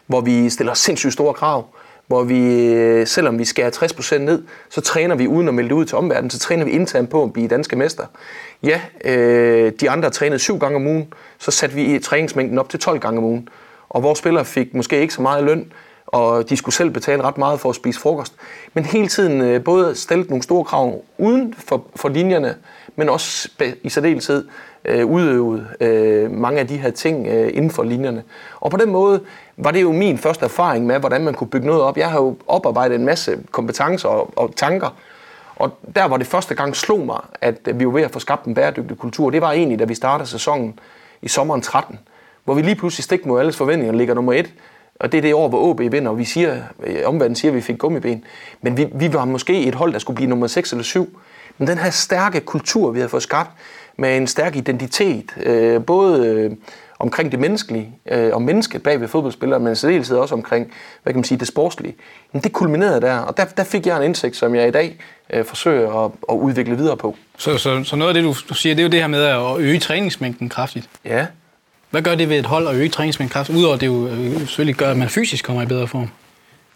hvor 0.06 0.20
vi 0.20 0.50
stiller 0.50 0.74
sindssygt 0.74 1.12
store 1.12 1.34
krav 1.34 1.66
hvor 2.10 2.22
vi, 2.22 2.66
øh, 2.66 3.06
selvom 3.06 3.38
vi 3.38 3.44
skærer 3.44 3.70
60% 3.70 4.18
ned, 4.18 4.42
så 4.68 4.80
træner 4.80 5.14
vi 5.14 5.26
uden 5.26 5.48
at 5.48 5.54
melde 5.54 5.68
det 5.68 5.74
ud 5.74 5.84
til 5.84 5.98
omverdenen, 5.98 6.30
så 6.30 6.38
træner 6.38 6.64
vi 6.64 6.70
internt 6.70 7.10
på 7.10 7.22
at 7.22 7.32
blive 7.32 7.48
danske 7.48 7.76
mester. 7.76 8.06
Ja, 8.62 8.80
øh, 9.04 9.72
de 9.80 9.90
andre 9.90 10.10
trænede 10.10 10.38
syv 10.38 10.58
gange 10.58 10.76
om 10.76 10.86
ugen, 10.86 11.12
så 11.38 11.50
satte 11.50 11.76
vi 11.76 11.98
træningsmængden 11.98 12.58
op 12.58 12.68
til 12.68 12.80
12 12.80 13.00
gange 13.00 13.18
om 13.18 13.24
ugen. 13.24 13.48
Og 13.88 14.02
vores 14.02 14.18
spillere 14.18 14.44
fik 14.44 14.74
måske 14.74 15.00
ikke 15.00 15.14
så 15.14 15.22
meget 15.22 15.44
løn, 15.44 15.72
og 16.06 16.50
de 16.50 16.56
skulle 16.56 16.74
selv 16.74 16.90
betale 16.90 17.22
ret 17.22 17.38
meget 17.38 17.60
for 17.60 17.68
at 17.68 17.76
spise 17.76 18.00
frokost. 18.00 18.32
Men 18.74 18.84
hele 18.84 19.08
tiden 19.08 19.40
øh, 19.40 19.64
både 19.64 19.94
stillet 19.94 20.30
nogle 20.30 20.42
store 20.42 20.64
krav 20.64 21.02
uden 21.18 21.54
for, 21.58 21.84
for 21.96 22.08
linjerne, 22.08 22.54
men 22.96 23.08
også 23.08 23.48
i 23.82 23.88
særdeleshed 23.88 24.44
øh, 24.84 25.06
udøvet 25.06 25.66
øh, 25.80 26.30
mange 26.30 26.60
af 26.60 26.66
de 26.66 26.76
her 26.76 26.90
ting 26.90 27.26
øh, 27.26 27.50
inden 27.54 27.70
for 27.70 27.82
linjerne. 27.82 28.22
Og 28.60 28.70
på 28.70 28.76
den 28.76 28.90
måde 28.90 29.20
var 29.56 29.70
det 29.70 29.82
jo 29.82 29.92
min 29.92 30.18
første 30.18 30.44
erfaring 30.44 30.86
med, 30.86 30.98
hvordan 30.98 31.24
man 31.24 31.34
kunne 31.34 31.50
bygge 31.50 31.66
noget 31.66 31.82
op. 31.82 31.96
Jeg 31.96 32.10
har 32.10 32.20
jo 32.20 32.36
oparbejdet 32.46 32.94
en 32.94 33.04
masse 33.04 33.38
kompetencer 33.50 34.08
og, 34.08 34.30
og 34.36 34.56
tanker, 34.56 34.96
og 35.56 35.70
der 35.94 36.04
var 36.04 36.16
det 36.16 36.26
første 36.26 36.54
gang 36.54 36.76
slog 36.76 37.00
mig, 37.06 37.20
at 37.40 37.68
vi 37.74 37.86
var 37.86 37.92
ved 37.92 38.02
at 38.02 38.10
få 38.10 38.18
skabt 38.18 38.44
en 38.44 38.54
bæredygtig 38.54 38.98
kultur. 38.98 39.30
Det 39.30 39.40
var 39.40 39.52
egentlig, 39.52 39.78
da 39.78 39.84
vi 39.84 39.94
startede 39.94 40.28
sæsonen 40.28 40.78
i 41.22 41.28
sommeren 41.28 41.60
13, 41.60 41.98
hvor 42.44 42.54
vi 42.54 42.62
lige 42.62 42.74
pludselig 42.74 43.04
stik 43.04 43.26
mod 43.26 43.40
alles 43.40 43.56
forventninger 43.56 43.94
ligger 43.94 44.14
nummer 44.14 44.32
et. 44.32 44.52
Og 45.00 45.12
det 45.12 45.18
er 45.18 45.22
det 45.22 45.34
år, 45.34 45.48
hvor 45.48 45.70
AB 45.70 45.92
vinder, 45.92 46.10
og 46.10 46.18
vi 46.18 46.24
siger, 46.24 46.62
omvendt 47.04 47.38
siger, 47.38 47.50
at 47.50 47.56
vi 47.56 47.60
fik 47.60 47.78
gummiben. 47.78 48.24
Men 48.62 48.76
vi, 48.76 48.86
vi 48.94 49.12
var 49.12 49.24
måske 49.24 49.62
et 49.64 49.74
hold, 49.74 49.92
der 49.92 49.98
skulle 49.98 50.14
blive 50.14 50.28
nummer 50.28 50.46
6 50.46 50.72
eller 50.72 50.84
7. 50.84 51.18
Men 51.58 51.68
den 51.68 51.78
her 51.78 51.90
stærke 51.90 52.40
kultur, 52.40 52.90
vi 52.90 52.98
havde 52.98 53.08
fået 53.08 53.22
skabt, 53.22 53.50
med 54.00 54.16
en 54.16 54.26
stærk 54.26 54.56
identitet, 54.56 55.24
øh, 55.42 55.84
både 55.84 56.26
øh, 56.26 56.50
omkring 56.98 57.32
det 57.32 57.40
menneskelige, 57.40 57.92
øh, 58.10 58.34
og 58.34 58.42
mennesket 58.42 58.82
bag 58.82 59.00
ved 59.00 59.08
fodboldspillere, 59.08 59.60
men 59.60 59.76
særdeleshed 59.76 60.16
også 60.16 60.34
omkring, 60.34 60.72
hvad 61.02 61.12
kan 61.12 61.18
man 61.18 61.24
sige, 61.24 61.38
det 61.38 61.48
sportslige. 61.48 61.94
Men 62.32 62.42
det 62.42 62.52
kulminerede 62.52 63.00
der, 63.00 63.18
og 63.18 63.36
der, 63.36 63.44
der 63.44 63.64
fik 63.64 63.86
jeg 63.86 63.96
en 63.96 64.02
indsigt, 64.02 64.36
som 64.36 64.54
jeg 64.54 64.68
i 64.68 64.70
dag 64.70 64.98
øh, 65.32 65.44
forsøger 65.44 66.04
at, 66.04 66.10
at 66.30 66.34
udvikle 66.34 66.76
videre 66.76 66.96
på. 66.96 67.16
Så, 67.38 67.58
så, 67.58 67.84
så 67.84 67.96
noget 67.96 68.08
af 68.08 68.14
det, 68.14 68.24
du, 68.24 68.34
du 68.48 68.54
siger, 68.54 68.74
det 68.74 68.82
er 68.82 68.86
jo 68.86 68.90
det 68.90 69.00
her 69.00 69.06
med 69.06 69.24
at 69.24 69.58
øge 69.58 69.78
træningsmængden 69.78 70.48
kraftigt. 70.48 70.88
Ja. 71.04 71.26
Hvad 71.90 72.02
gør 72.02 72.14
det 72.14 72.28
ved 72.28 72.38
et 72.38 72.46
hold 72.46 72.68
at 72.68 72.74
øge 72.74 72.88
træningsmængden 72.88 73.32
kraftigt, 73.32 73.58
udover 73.58 73.74
at 73.74 73.80
det 73.80 73.86
jo 73.86 74.06
øh, 74.06 74.38
selvfølgelig 74.38 74.74
gør, 74.74 74.90
at 74.90 74.96
man 74.96 75.08
fysisk 75.08 75.44
kommer 75.44 75.62
i 75.62 75.66
bedre 75.66 75.86
form? 75.86 76.08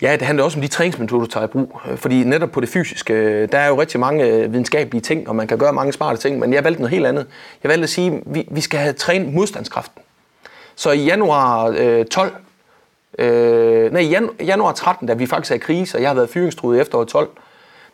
Ja, 0.02 0.12
det 0.12 0.22
handler 0.22 0.44
også 0.44 0.58
om 0.58 0.62
de 0.62 0.68
træningsmetoder, 0.68 1.24
du 1.24 1.30
tager 1.30 1.44
i 1.44 1.48
brug. 1.48 1.80
Øh, 1.90 1.96
fordi 1.96 2.24
netop 2.24 2.50
på 2.50 2.60
det 2.60 2.68
fysiske, 2.68 3.14
øh, 3.14 3.48
der 3.52 3.58
er 3.58 3.68
jo 3.68 3.80
rigtig 3.80 4.00
mange 4.00 4.24
øh, 4.24 4.52
videnskabelige 4.52 5.02
ting, 5.02 5.28
og 5.28 5.36
man 5.36 5.46
kan 5.46 5.58
gøre 5.58 5.72
mange 5.72 5.92
smarte 5.92 6.20
ting, 6.20 6.38
men 6.38 6.52
jeg 6.52 6.64
valgte 6.64 6.80
noget 6.82 6.90
helt 6.90 7.06
andet. 7.06 7.26
Jeg 7.62 7.68
valgte 7.68 7.82
at 7.82 7.90
sige, 7.90 8.12
at 8.12 8.22
vi, 8.26 8.48
vi 8.50 8.60
skal 8.60 8.80
have 8.80 8.92
trænet 8.92 9.32
modstandskraften. 9.34 10.02
Så 10.74 10.90
i 10.90 11.04
januar 11.04 11.74
øh, 11.78 12.04
12, 12.04 12.32
øh, 13.18 13.92
nej, 13.92 14.02
jan, 14.02 14.30
januar 14.40 14.72
13, 14.72 15.08
da 15.08 15.14
vi 15.14 15.26
faktisk 15.26 15.50
er 15.50 15.54
i 15.54 15.58
krise, 15.58 15.98
og 15.98 16.02
jeg 16.02 16.10
har 16.10 16.14
været 16.14 16.30
fyringstruet 16.30 16.78
i 16.78 16.80
efteråret 16.80 17.08
12, 17.08 17.28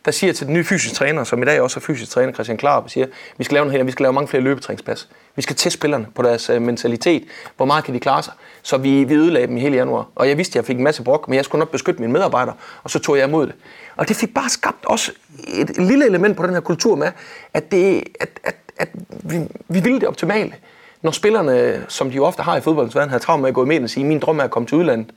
der 0.05 0.11
siger 0.11 0.33
til 0.33 0.47
den 0.47 0.53
nye 0.53 0.63
fysisk 0.63 0.95
træner, 0.95 1.23
som 1.23 1.41
i 1.41 1.45
dag 1.45 1.61
også 1.61 1.79
er 1.79 1.81
fysisk 1.81 2.11
træner, 2.11 2.33
Christian 2.33 2.57
Klar, 2.57 2.83
siger, 2.87 3.07
vi 3.37 3.43
skal 3.43 3.55
lave 3.55 3.65
noget 3.65 3.79
her, 3.79 3.83
vi 3.83 3.91
skal 3.91 4.03
lave 4.03 4.13
mange 4.13 4.27
flere 4.27 4.43
løbetræningspas. 4.43 5.09
Vi 5.35 5.41
skal 5.41 5.55
teste 5.55 5.79
spillerne 5.79 6.07
på 6.15 6.21
deres 6.21 6.49
øh, 6.49 6.61
mentalitet. 6.61 7.23
Hvor 7.57 7.65
meget 7.65 7.83
kan 7.83 7.93
de 7.93 7.99
klare 7.99 8.23
sig? 8.23 8.33
Så 8.61 8.77
vi, 8.77 9.03
vi 9.03 9.13
ødelagde 9.13 9.47
dem 9.47 9.57
i 9.57 9.59
hele 9.59 9.75
januar. 9.75 10.07
Og 10.15 10.29
jeg 10.29 10.37
vidste, 10.37 10.51
at 10.51 10.55
jeg 10.55 10.65
fik 10.65 10.77
en 10.77 10.83
masse 10.83 11.03
brok, 11.03 11.27
men 11.27 11.35
jeg 11.35 11.45
skulle 11.45 11.59
nok 11.59 11.71
beskytte 11.71 12.01
mine 12.01 12.13
medarbejdere, 12.13 12.55
og 12.83 12.89
så 12.89 12.99
tog 12.99 13.17
jeg 13.17 13.27
imod 13.27 13.47
det. 13.47 13.55
Og 13.95 14.07
det 14.07 14.15
fik 14.15 14.33
bare 14.33 14.49
skabt 14.49 14.85
også 14.85 15.11
et, 15.47 15.69
et 15.69 15.77
lille 15.77 16.05
element 16.05 16.37
på 16.37 16.45
den 16.45 16.53
her 16.53 16.61
kultur 16.61 16.95
med, 16.95 17.11
at, 17.53 17.71
det, 17.71 18.03
at, 18.19 18.29
at, 18.43 18.55
at 18.77 18.89
vi, 19.23 19.39
vi 19.67 19.79
ville 19.79 19.99
det 19.99 20.07
optimale. 20.07 20.53
Når 21.01 21.11
spillerne, 21.11 21.85
som 21.87 22.09
de 22.09 22.15
jo 22.15 22.25
ofte 22.25 22.43
har 22.43 22.57
i 22.57 22.61
fodboldens 22.61 22.95
verden, 22.95 23.09
havde 23.09 23.23
travlt 23.23 23.41
med 23.41 23.49
at 23.49 23.55
gå 23.55 23.63
i 23.63 23.67
medierne 23.67 23.85
og 23.85 23.89
sige, 23.89 24.05
min 24.05 24.19
drøm 24.19 24.39
er 24.39 24.43
at 24.43 24.51
komme 24.51 24.67
til 24.67 24.77
udlandet, 24.77 25.11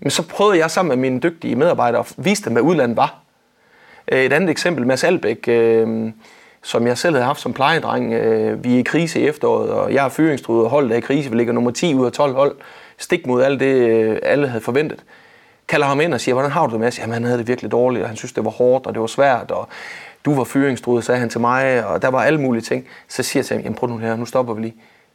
men 0.00 0.10
så 0.10 0.22
prøvede 0.22 0.58
jeg 0.58 0.70
sammen 0.70 0.88
med 0.88 1.10
mine 1.10 1.20
dygtige 1.20 1.56
medarbejdere 1.56 2.00
at 2.00 2.14
vise 2.16 2.44
dem, 2.44 2.52
hvad 2.52 2.62
udlandet 2.62 2.96
var. 2.96 3.27
Øh, 4.12 4.24
et 4.24 4.32
andet 4.32 4.50
eksempel, 4.50 4.86
Mads 4.86 5.04
Albæk, 5.04 5.48
øh, 5.48 6.12
som 6.62 6.86
jeg 6.86 6.98
selv 6.98 7.14
havde 7.14 7.26
haft 7.26 7.40
som 7.40 7.52
plejedreng. 7.52 8.12
Øh, 8.12 8.64
vi 8.64 8.74
er 8.74 8.78
i 8.78 8.82
krise 8.82 9.20
i 9.20 9.26
efteråret, 9.26 9.70
og 9.70 9.92
jeg 9.94 10.04
er 10.04 10.08
fyringstruet, 10.08 10.64
og 10.64 10.70
holdet 10.70 10.92
er 10.92 10.96
i 10.96 11.00
krise. 11.00 11.30
Vi 11.30 11.36
ligger 11.36 11.52
nummer 11.52 11.70
10 11.70 11.94
ud 11.94 12.06
af 12.06 12.12
12 12.12 12.34
hold. 12.34 12.56
Stik 12.98 13.26
mod 13.26 13.42
alt 13.42 13.60
det, 13.60 13.74
øh, 13.74 14.18
alle 14.22 14.48
havde 14.48 14.64
forventet. 14.64 15.04
Kalder 15.68 15.86
ham 15.86 16.00
ind 16.00 16.14
og 16.14 16.20
siger, 16.20 16.34
hvordan 16.34 16.50
har 16.50 16.66
du 16.66 16.72
det 16.72 16.80
Mads? 16.80 16.98
Jamen, 16.98 17.14
han 17.14 17.24
havde 17.24 17.38
det 17.38 17.48
virkelig 17.48 17.70
dårligt, 17.70 18.02
og 18.02 18.08
han 18.08 18.16
synes, 18.16 18.32
det 18.32 18.44
var 18.44 18.50
hårdt, 18.50 18.86
og 18.86 18.94
det 18.94 19.00
var 19.00 19.06
svært, 19.06 19.50
og 19.50 19.68
du 20.24 20.34
var 20.34 20.44
fyringstruet, 20.44 21.04
sagde 21.04 21.20
han 21.20 21.28
til 21.28 21.40
mig, 21.40 21.86
og 21.86 22.02
der 22.02 22.08
var 22.08 22.22
alle 22.22 22.40
mulige 22.40 22.62
ting. 22.62 22.86
Så 23.08 23.22
siger 23.22 23.40
jeg 23.40 23.46
til 23.46 23.54
ham, 23.54 23.62
jamen 23.62 23.74
prøv 23.74 23.90
nu 23.90 23.98
her, 23.98 24.16
nu 24.16 24.24
stopper 24.24 24.54
vi 24.54 24.62
lige. 24.62 24.74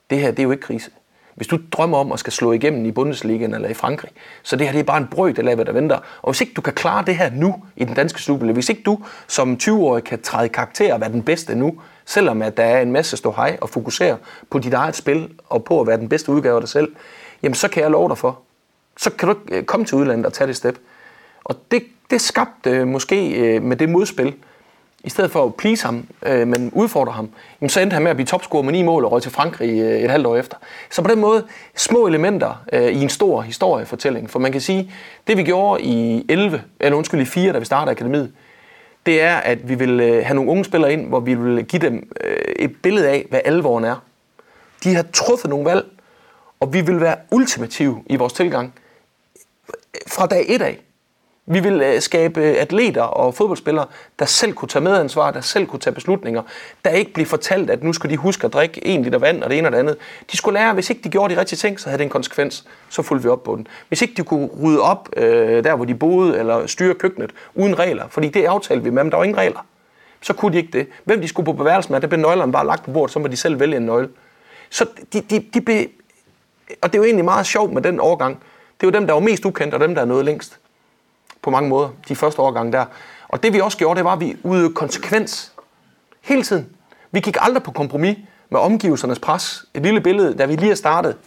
Det 0.09 0.19
her, 0.19 0.31
det 0.31 0.39
er 0.39 0.43
jo 0.43 0.51
ikke 0.51 0.63
krise. 0.63 0.91
Hvis 1.35 1.47
du 1.47 1.59
drømmer 1.71 1.97
om 1.97 2.11
at 2.11 2.19
skal 2.19 2.33
slå 2.33 2.51
igennem 2.51 2.85
i 2.85 2.91
Bundesligaen 2.91 3.53
eller 3.53 3.69
i 3.69 3.73
Frankrig, 3.73 4.11
så 4.43 4.55
det 4.55 4.67
her 4.67 4.71
det 4.71 4.79
er 4.79 4.83
bare 4.83 4.97
en 4.97 5.07
brøk, 5.07 5.37
af, 5.37 5.55
hvad 5.55 5.65
der 5.65 5.71
venter. 5.71 5.99
Og 6.21 6.31
hvis 6.31 6.41
ikke 6.41 6.53
du 6.53 6.61
kan 6.61 6.73
klare 6.73 7.05
det 7.05 7.15
her 7.15 7.29
nu 7.29 7.55
i 7.75 7.83
den 7.83 7.93
danske 7.93 8.21
Superliga, 8.21 8.53
hvis 8.53 8.69
ikke 8.69 8.83
du 8.85 8.99
som 9.27 9.57
20-årig 9.63 10.03
kan 10.03 10.21
træde 10.21 10.49
karakter 10.49 10.93
og 10.93 11.01
være 11.01 11.11
den 11.11 11.23
bedste 11.23 11.55
nu, 11.55 11.81
selvom 12.05 12.41
at 12.41 12.57
der 12.57 12.63
er 12.63 12.81
en 12.81 12.91
masse 12.91 13.17
stå 13.17 13.31
hej 13.31 13.57
og 13.61 13.69
fokusere 13.69 14.17
på 14.49 14.59
dit 14.59 14.73
eget 14.73 14.95
spil 14.95 15.29
og 15.49 15.63
på 15.63 15.81
at 15.81 15.87
være 15.87 15.97
den 15.97 16.09
bedste 16.09 16.31
udgave 16.31 16.55
af 16.55 16.61
dig 16.61 16.69
selv, 16.69 16.95
jamen 17.43 17.55
så 17.55 17.67
kan 17.67 17.83
jeg 17.83 17.91
love 17.91 18.09
dig 18.09 18.17
for. 18.17 18.39
Så 18.97 19.09
kan 19.09 19.29
du 19.29 19.35
øh, 19.51 19.63
komme 19.63 19.85
til 19.85 19.97
udlandet 19.97 20.25
og 20.25 20.33
tage 20.33 20.47
det 20.47 20.55
step. 20.55 20.79
Og 21.43 21.55
det, 21.71 21.83
det 22.09 22.21
skabte 22.21 22.69
øh, 22.69 22.87
måske 22.87 23.31
øh, 23.31 23.63
med 23.63 23.77
det 23.77 23.89
modspil, 23.89 24.33
i 25.03 25.09
stedet 25.09 25.31
for 25.31 25.45
at 25.45 25.55
please 25.55 25.85
ham, 25.85 26.07
øh, 26.25 26.47
men 26.47 26.71
udfordre 26.73 27.11
ham, 27.11 27.29
jamen, 27.61 27.69
så 27.69 27.79
endte 27.79 27.93
han 27.93 28.03
med 28.03 28.11
at 28.11 28.17
blive 28.17 28.27
topscorer 28.27 28.63
med 28.63 28.71
ni 28.71 28.81
mål 28.81 29.05
og 29.05 29.11
røg 29.11 29.21
til 29.21 29.31
Frankrig 29.31 29.69
øh, 29.69 29.99
et 29.99 30.09
halvt 30.09 30.27
år 30.27 30.35
efter. 30.35 30.57
Så 30.89 31.01
på 31.01 31.07
den 31.07 31.19
måde, 31.19 31.45
små 31.75 32.07
elementer 32.07 32.63
øh, 32.73 32.91
i 32.91 33.01
en 33.01 33.09
stor 33.09 33.41
historiefortælling. 33.41 34.29
For 34.29 34.39
man 34.39 34.51
kan 34.51 34.61
sige, 34.61 34.93
det 35.27 35.37
vi 35.37 35.43
gjorde 35.43 35.83
i 35.83 36.25
11, 36.29 36.61
eller 36.79 36.97
undskyld 36.97 37.21
i 37.21 37.25
4, 37.25 37.53
da 37.53 37.59
vi 37.59 37.65
startede 37.65 37.91
akademiet, 37.91 38.31
det 39.05 39.21
er, 39.21 39.35
at 39.35 39.69
vi 39.69 39.75
vil 39.75 39.99
øh, 39.99 40.25
have 40.25 40.35
nogle 40.35 40.51
unge 40.51 40.65
spillere 40.65 40.93
ind, 40.93 41.07
hvor 41.07 41.19
vi 41.19 41.33
vil 41.33 41.65
give 41.65 41.81
dem 41.81 42.11
øh, 42.21 42.37
et 42.59 42.75
billede 42.83 43.09
af, 43.09 43.25
hvad 43.29 43.41
alvoren 43.45 43.83
er. 43.83 43.95
De 44.83 44.95
har 44.95 45.05
truffet 45.13 45.49
nogle 45.49 45.65
valg, 45.65 45.85
og 46.59 46.73
vi 46.73 46.81
vil 46.81 47.01
være 47.01 47.15
ultimative 47.31 48.03
i 48.05 48.15
vores 48.15 48.33
tilgang 48.33 48.73
fra 50.07 50.25
dag 50.25 50.45
1 50.47 50.61
af. 50.61 50.79
Vi 51.45 51.59
vil 51.59 51.81
øh, 51.81 52.01
skabe 52.01 52.41
øh, 52.41 52.55
atleter 52.59 53.01
og 53.01 53.35
fodboldspillere, 53.35 53.85
der 54.19 54.25
selv 54.25 54.53
kunne 54.53 54.69
tage 54.69 54.83
medansvar, 54.83 55.31
der 55.31 55.41
selv 55.41 55.65
kunne 55.65 55.79
tage 55.79 55.93
beslutninger, 55.93 56.41
der 56.85 56.91
ikke 56.91 57.13
bliver 57.13 57.27
fortalt, 57.27 57.69
at 57.69 57.83
nu 57.83 57.93
skal 57.93 58.09
de 58.09 58.17
huske 58.17 58.45
at 58.45 58.53
drikke 58.53 58.87
en 58.87 59.03
liter 59.03 59.19
vand 59.19 59.43
og 59.43 59.49
det 59.49 59.57
ene 59.57 59.67
og 59.67 59.71
det 59.71 59.77
andet. 59.77 59.97
De 60.31 60.37
skulle 60.37 60.59
lære, 60.59 60.69
at 60.69 60.73
hvis 60.73 60.89
ikke 60.89 61.01
de 61.03 61.09
gjorde 61.09 61.35
de 61.35 61.39
rigtige 61.39 61.57
ting, 61.57 61.79
så 61.79 61.89
havde 61.89 61.97
det 61.97 62.03
en 62.03 62.09
konsekvens. 62.09 62.65
Så 62.89 63.01
fulgte 63.01 63.23
vi 63.23 63.29
op 63.29 63.43
på 63.43 63.55
den. 63.55 63.67
Hvis 63.87 64.01
ikke 64.01 64.13
de 64.17 64.23
kunne 64.23 64.49
rydde 64.63 64.81
op 64.81 65.09
øh, 65.17 65.63
der, 65.63 65.75
hvor 65.75 65.85
de 65.85 65.95
boede, 65.95 66.39
eller 66.39 66.67
styre 66.67 66.93
køkkenet 66.93 67.31
uden 67.55 67.79
regler, 67.79 68.07
fordi 68.09 68.29
det 68.29 68.45
aftalte 68.45 68.83
vi 68.83 68.89
med 68.89 69.03
dem, 69.03 69.11
der 69.11 69.17
var 69.17 69.23
ingen 69.23 69.37
regler, 69.37 69.65
så 70.21 70.33
kunne 70.33 70.53
de 70.53 70.57
ikke 70.57 70.77
det. 70.77 70.87
Hvem 71.03 71.21
de 71.21 71.27
skulle 71.27 71.45
på 71.45 71.53
beværelse 71.53 71.91
med, 71.91 72.01
der 72.01 72.07
blev 72.07 72.19
nøglerne 72.19 72.51
bare 72.51 72.65
lagt 72.65 72.85
på 72.85 72.91
bordet, 72.91 73.13
så 73.13 73.19
må 73.19 73.27
de 73.27 73.37
selv 73.37 73.59
vælge 73.59 73.77
en 73.77 73.85
nøgle. 73.85 74.09
Så 74.69 74.85
de, 75.13 75.21
de, 75.21 75.45
de 75.53 75.61
blev, 75.61 75.85
og 76.81 76.93
det 76.93 76.95
er 76.95 76.99
jo 76.99 77.03
egentlig 77.03 77.25
meget 77.25 77.45
sjovt 77.45 77.73
med 77.73 77.81
den 77.81 77.99
overgang. 77.99 78.39
Det 78.81 78.87
er 78.87 78.91
jo 78.91 78.99
dem, 78.99 79.07
der 79.07 79.13
var 79.13 79.19
mest 79.19 79.45
ukendt, 79.45 79.73
og 79.73 79.79
dem, 79.79 79.95
der 79.95 80.01
er 80.01 80.05
nået 80.05 80.25
længst 80.25 80.59
på 81.43 81.49
mange 81.49 81.69
måder, 81.69 81.89
de 82.07 82.15
første 82.15 82.41
årgange 82.41 82.71
der. 82.71 82.85
Og 83.27 83.43
det 83.43 83.53
vi 83.53 83.59
også 83.59 83.77
gjorde, 83.77 83.97
det 83.97 84.05
var, 84.05 84.13
at 84.13 84.19
vi 84.19 84.37
udøvede 84.43 84.73
konsekvens 84.73 85.51
hele 86.21 86.43
tiden. 86.43 86.69
Vi 87.11 87.19
gik 87.19 87.37
aldrig 87.39 87.63
på 87.63 87.71
kompromis 87.71 88.17
med 88.49 88.59
omgivelsernes 88.59 89.19
pres. 89.19 89.65
Et 89.73 89.83
lille 89.83 90.01
billede, 90.01 90.37
da 90.37 90.45
vi 90.45 90.55
lige 90.55 90.67
har 90.67 90.75
startet 90.75 91.17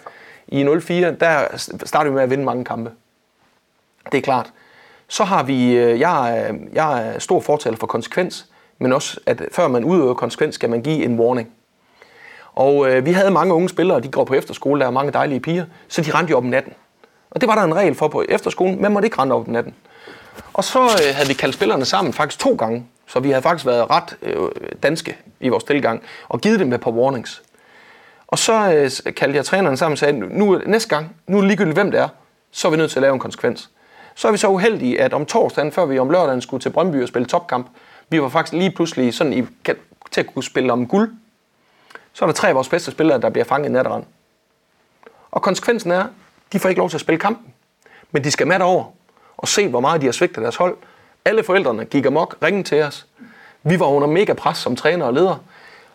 i 0.48 0.66
04, 0.80 1.16
der 1.20 1.40
startede 1.84 2.12
vi 2.12 2.14
med 2.14 2.22
at 2.22 2.30
vinde 2.30 2.44
mange 2.44 2.64
kampe. 2.64 2.90
Det 4.12 4.18
er 4.18 4.22
klart. 4.22 4.52
Så 5.08 5.24
har 5.24 5.42
vi, 5.42 5.76
øh, 5.76 6.00
jeg 6.00 6.38
er, 6.38 6.54
jeg 6.72 7.08
er 7.08 7.18
stor 7.18 7.40
fortaler 7.40 7.76
for 7.76 7.86
konsekvens, 7.86 8.46
men 8.78 8.92
også, 8.92 9.20
at 9.26 9.42
før 9.52 9.68
man 9.68 9.84
udøver 9.84 10.14
konsekvens, 10.14 10.54
skal 10.54 10.70
man 10.70 10.82
give 10.82 11.04
en 11.04 11.20
warning. 11.20 11.48
Og 12.52 12.90
øh, 12.90 13.06
vi 13.06 13.12
havde 13.12 13.30
mange 13.30 13.54
unge 13.54 13.68
spillere, 13.68 14.00
de 14.00 14.08
går 14.08 14.24
på 14.24 14.34
efterskole, 14.34 14.80
der 14.80 14.86
er 14.86 14.90
mange 14.90 15.12
dejlige 15.12 15.40
piger, 15.40 15.64
så 15.88 16.02
de 16.02 16.10
rendte 16.10 16.30
jo 16.30 16.36
op 16.36 16.42
om 16.42 16.50
natten. 16.50 16.72
Og 17.30 17.40
det 17.40 17.48
var 17.48 17.54
der 17.54 17.62
en 17.62 17.74
regel 17.74 17.94
for 17.94 18.08
på 18.08 18.24
efterskolen, 18.28 18.82
man 18.82 18.92
måtte 18.92 19.06
ikke 19.06 19.18
rende 19.18 19.34
op 19.34 19.46
om 19.46 19.52
natten. 19.52 19.74
Og 20.52 20.64
så 20.64 20.82
øh, 20.82 21.14
havde 21.14 21.28
vi 21.28 21.34
kaldt 21.34 21.54
spillerne 21.54 21.84
sammen 21.84 22.12
faktisk 22.12 22.40
to 22.40 22.54
gange, 22.54 22.86
så 23.06 23.20
vi 23.20 23.30
havde 23.30 23.42
faktisk 23.42 23.66
været 23.66 23.90
ret 23.90 24.16
øh, 24.22 24.48
danske 24.82 25.16
i 25.40 25.48
vores 25.48 25.64
tilgang, 25.64 26.02
og 26.28 26.40
givet 26.40 26.60
dem 26.60 26.72
et 26.72 26.80
par 26.80 26.90
warnings. 26.90 27.42
Og 28.26 28.38
så 28.38 28.72
øh, 28.72 29.14
kaldte 29.14 29.36
jeg 29.36 29.44
træneren 29.44 29.76
sammen 29.76 29.92
og 29.92 29.98
sagde, 29.98 30.18
nu 30.18 30.62
næste 30.66 30.88
gang, 30.88 31.16
nu 31.26 31.36
er 31.36 31.40
det 31.40 31.48
ligegyldigt 31.48 31.76
hvem 31.76 31.90
det 31.90 32.00
er, 32.00 32.08
så 32.50 32.68
er 32.68 32.70
vi 32.70 32.76
nødt 32.76 32.90
til 32.90 32.98
at 32.98 33.02
lave 33.02 33.14
en 33.14 33.20
konsekvens. 33.20 33.70
Så 34.14 34.28
er 34.28 34.32
vi 34.32 34.38
så 34.38 34.48
uheldige, 34.48 35.00
at 35.00 35.12
om 35.12 35.26
torsdagen, 35.26 35.72
før 35.72 35.84
vi 35.84 35.98
om 35.98 36.10
lørdagen 36.10 36.40
skulle 36.40 36.60
til 36.60 36.70
Brøndby 36.70 37.02
og 37.02 37.08
spille 37.08 37.26
topkamp, 37.26 37.66
vi 38.08 38.22
var 38.22 38.28
faktisk 38.28 38.52
lige 38.52 38.70
pludselig 38.70 39.14
sådan 39.14 39.32
i, 39.32 39.46
til 40.10 40.20
at 40.20 40.34
kunne 40.34 40.44
spille 40.44 40.72
om 40.72 40.86
guld. 40.86 41.16
Så 42.12 42.24
er 42.24 42.26
der 42.26 42.34
tre 42.34 42.48
af 42.48 42.54
vores 42.54 42.68
bedste 42.68 42.90
spillere, 42.90 43.20
der 43.20 43.30
bliver 43.30 43.44
fanget 43.44 43.68
i 43.68 43.72
natterand. 43.72 44.04
Og 45.30 45.42
konsekvensen 45.42 45.90
er, 45.90 46.04
de 46.52 46.58
får 46.58 46.68
ikke 46.68 46.78
lov 46.78 46.90
til 46.90 46.96
at 46.96 47.00
spille 47.00 47.18
kampen. 47.18 47.54
Men 48.10 48.24
de 48.24 48.30
skal 48.30 48.46
med 48.46 48.60
over 48.60 48.84
og 49.38 49.48
se, 49.48 49.68
hvor 49.68 49.80
meget 49.80 50.00
de 50.00 50.06
har 50.06 50.12
svigtet 50.12 50.42
deres 50.42 50.56
hold. 50.56 50.76
Alle 51.24 51.44
forældrene 51.44 51.84
gik 51.84 52.06
amok, 52.06 52.36
ringede 52.42 52.68
til 52.68 52.82
os. 52.82 53.06
Vi 53.62 53.80
var 53.80 53.86
under 53.86 54.08
mega 54.08 54.32
pres 54.32 54.58
som 54.58 54.76
træner 54.76 55.06
og 55.06 55.14
leder. 55.14 55.44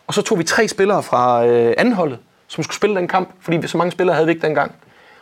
Og 0.08 0.14
så 0.14 0.22
tog 0.22 0.40
vi 0.40 0.44
tre 0.44 0.68
spillere 0.68 1.04
fra 1.04 1.46
øh, 1.46 1.74
anholdet, 1.78 2.20
som 2.48 2.64
skulle 2.64 2.76
spille 2.76 2.96
den 2.96 3.08
kamp, 3.08 3.30
fordi 3.40 3.68
så 3.68 3.78
mange 3.78 3.92
spillere 3.92 4.16
havde 4.16 4.28
vi 4.28 4.32
ikke 4.32 4.48
dengang. 4.48 4.76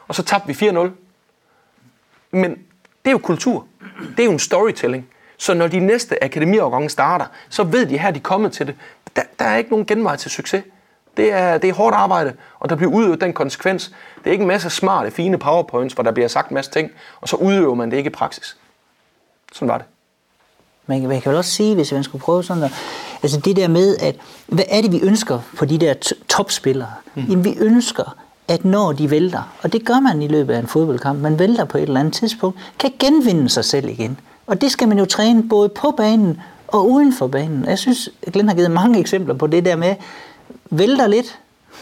Og 0.08 0.16
så 0.16 0.24
tabte 0.24 0.48
vi 0.48 0.70
4-0. 0.70 0.90
Men 2.32 2.52
det 3.06 3.06
er 3.06 3.12
jo 3.12 3.18
kultur. 3.18 3.66
Det 4.18 4.20
er 4.20 4.26
jo 4.26 4.32
en 4.32 4.40
storytelling. 4.40 5.10
Så 5.38 5.54
når 5.54 5.68
de 5.68 5.80
næste 5.80 6.24
akademiårgange 6.24 6.90
starter, 6.90 7.26
så 7.50 7.64
ved 7.64 7.86
de 7.86 7.98
her, 7.98 8.12
de 8.12 8.18
er 8.20 8.24
kommet 8.24 8.52
til 8.52 8.68
det. 8.68 8.76
Der, 9.16 9.22
der 9.40 9.46
er 9.46 9.58
ikke 9.58 9.70
nogen 9.70 9.86
genvej 9.86 10.16
til 10.16 10.32
succes. 10.32 10.64
Det 11.20 11.34
er, 11.34 11.58
det 11.58 11.70
er 11.70 11.74
hårdt 11.74 11.96
arbejde, 11.96 12.34
og 12.60 12.70
der 12.70 12.76
bliver 12.76 12.92
udøvet 12.92 13.22
den 13.22 13.34
konsekvens. 13.34 13.92
Det 14.18 14.28
er 14.28 14.32
ikke 14.32 14.42
en 14.42 14.48
masse 14.48 14.70
smarte, 14.70 15.12
fine 15.12 15.38
powerpoints, 15.38 15.94
hvor 15.94 16.04
der 16.04 16.12
bliver 16.12 16.28
sagt 16.28 16.50
en 16.50 16.54
masse 16.54 16.72
ting, 16.72 16.92
og 17.22 17.30
så 17.30 17.36
udøver 17.36 17.76
man 17.76 17.92
det 17.92 17.98
ikke 17.98 18.08
i 18.08 18.14
praksis. 18.14 18.58
Sådan 19.54 19.68
var 19.68 19.78
det. 19.78 19.86
Man, 20.86 21.08
man 21.08 21.22
kan 21.22 21.30
vel 21.30 21.38
også 21.38 21.52
sige, 21.52 21.76
hvis 21.76 21.92
man 21.92 22.04
skulle 22.04 22.22
prøve 22.22 22.44
sådan 22.44 22.64
at, 22.64 22.72
altså 23.24 23.40
det 23.40 23.56
der 23.56 23.68
med, 23.68 23.98
at 23.98 24.16
hvad 24.48 24.64
er 24.70 24.82
det, 24.82 24.92
vi 24.92 25.00
ønsker 25.02 25.40
på 25.58 25.66
de 25.66 25.78
der 25.78 25.94
topspillere? 26.30 26.94
Mm. 27.16 27.24
Jamen, 27.30 27.46
vi 27.46 27.56
ønsker, 27.60 28.16
at 28.48 28.66
når 28.66 28.92
de 28.92 29.12
vælter, 29.12 29.54
og 29.64 29.74
det 29.74 29.86
gør 29.86 30.00
man 30.00 30.22
i 30.22 30.28
løbet 30.28 30.54
af 30.54 30.60
en 30.60 30.68
fodboldkamp, 30.68 31.20
man 31.20 31.40
vælter 31.40 31.66
på 31.66 31.78
et 31.78 31.84
eller 31.84 32.00
andet 32.00 32.14
tidspunkt, 32.14 32.60
kan 32.80 32.92
genvinde 33.00 33.50
sig 33.50 33.66
selv 33.66 33.90
igen. 33.90 34.20
Og 34.48 34.62
det 34.62 34.72
skal 34.72 34.88
man 34.88 35.00
jo 35.00 35.06
træne 35.06 35.50
både 35.50 35.70
på 35.70 35.92
banen 35.92 36.42
og 36.68 36.90
uden 36.90 37.14
for 37.14 37.28
banen. 37.28 37.66
Jeg 37.66 37.80
synes, 37.80 38.10
Glenn 38.34 38.48
har 38.48 38.56
givet 38.56 38.72
mange 38.72 39.00
eksempler 39.00 39.34
på 39.34 39.48
det 39.48 39.66
der 39.66 39.76
med, 39.76 39.96
vælter 40.70 41.08
lidt, 41.08 41.40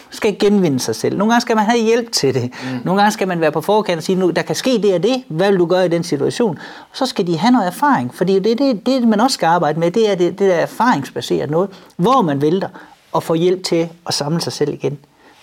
skal 0.10 0.40
genvinde 0.40 0.80
sig 0.80 0.96
selv. 0.96 1.18
Nogle 1.18 1.34
gange 1.34 1.42
skal 1.42 1.56
man 1.56 1.66
have 1.66 1.84
hjælp 1.84 2.12
til 2.12 2.34
det. 2.34 2.44
Mm. 2.44 2.80
Nogle 2.86 3.02
gange 3.02 3.12
skal 3.12 3.28
man 3.28 3.42
være 3.42 3.52
på 3.52 3.62
forkant 3.62 3.98
og 3.98 4.04
sige, 4.04 4.16
nu, 4.16 4.30
der 4.30 4.42
kan 4.42 4.56
ske 4.56 4.82
det 4.82 4.94
og 4.94 5.04
det. 5.04 5.24
Hvad 5.28 5.50
vil 5.50 5.60
du 5.60 5.66
gøre 5.66 5.86
i 5.86 5.90
den 5.90 6.04
situation? 6.04 6.60
Og 6.92 6.98
så 6.98 7.06
skal 7.06 7.28
de 7.28 7.38
have 7.38 7.52
noget 7.52 7.68
erfaring, 7.68 8.16
fordi 8.16 8.40
det, 8.40 8.58
det, 8.58 8.86
det 8.86 9.08
man 9.08 9.20
også 9.20 9.34
skal 9.34 9.48
arbejde 9.48 9.80
med, 9.80 9.92
det 9.92 10.12
er 10.12 10.16
det, 10.16 10.40
det 10.40 10.50
der 10.50 10.56
erfaringsbaseret 10.56 11.50
noget, 11.50 11.70
hvor 11.96 12.22
man 12.22 12.42
vælter 12.42 12.70
og 13.12 13.24
får 13.24 13.36
hjælp 13.36 13.64
til 13.64 13.90
at 14.08 14.14
samle 14.14 14.42
sig 14.42 14.54
selv 14.54 14.74
igen. 14.74 14.98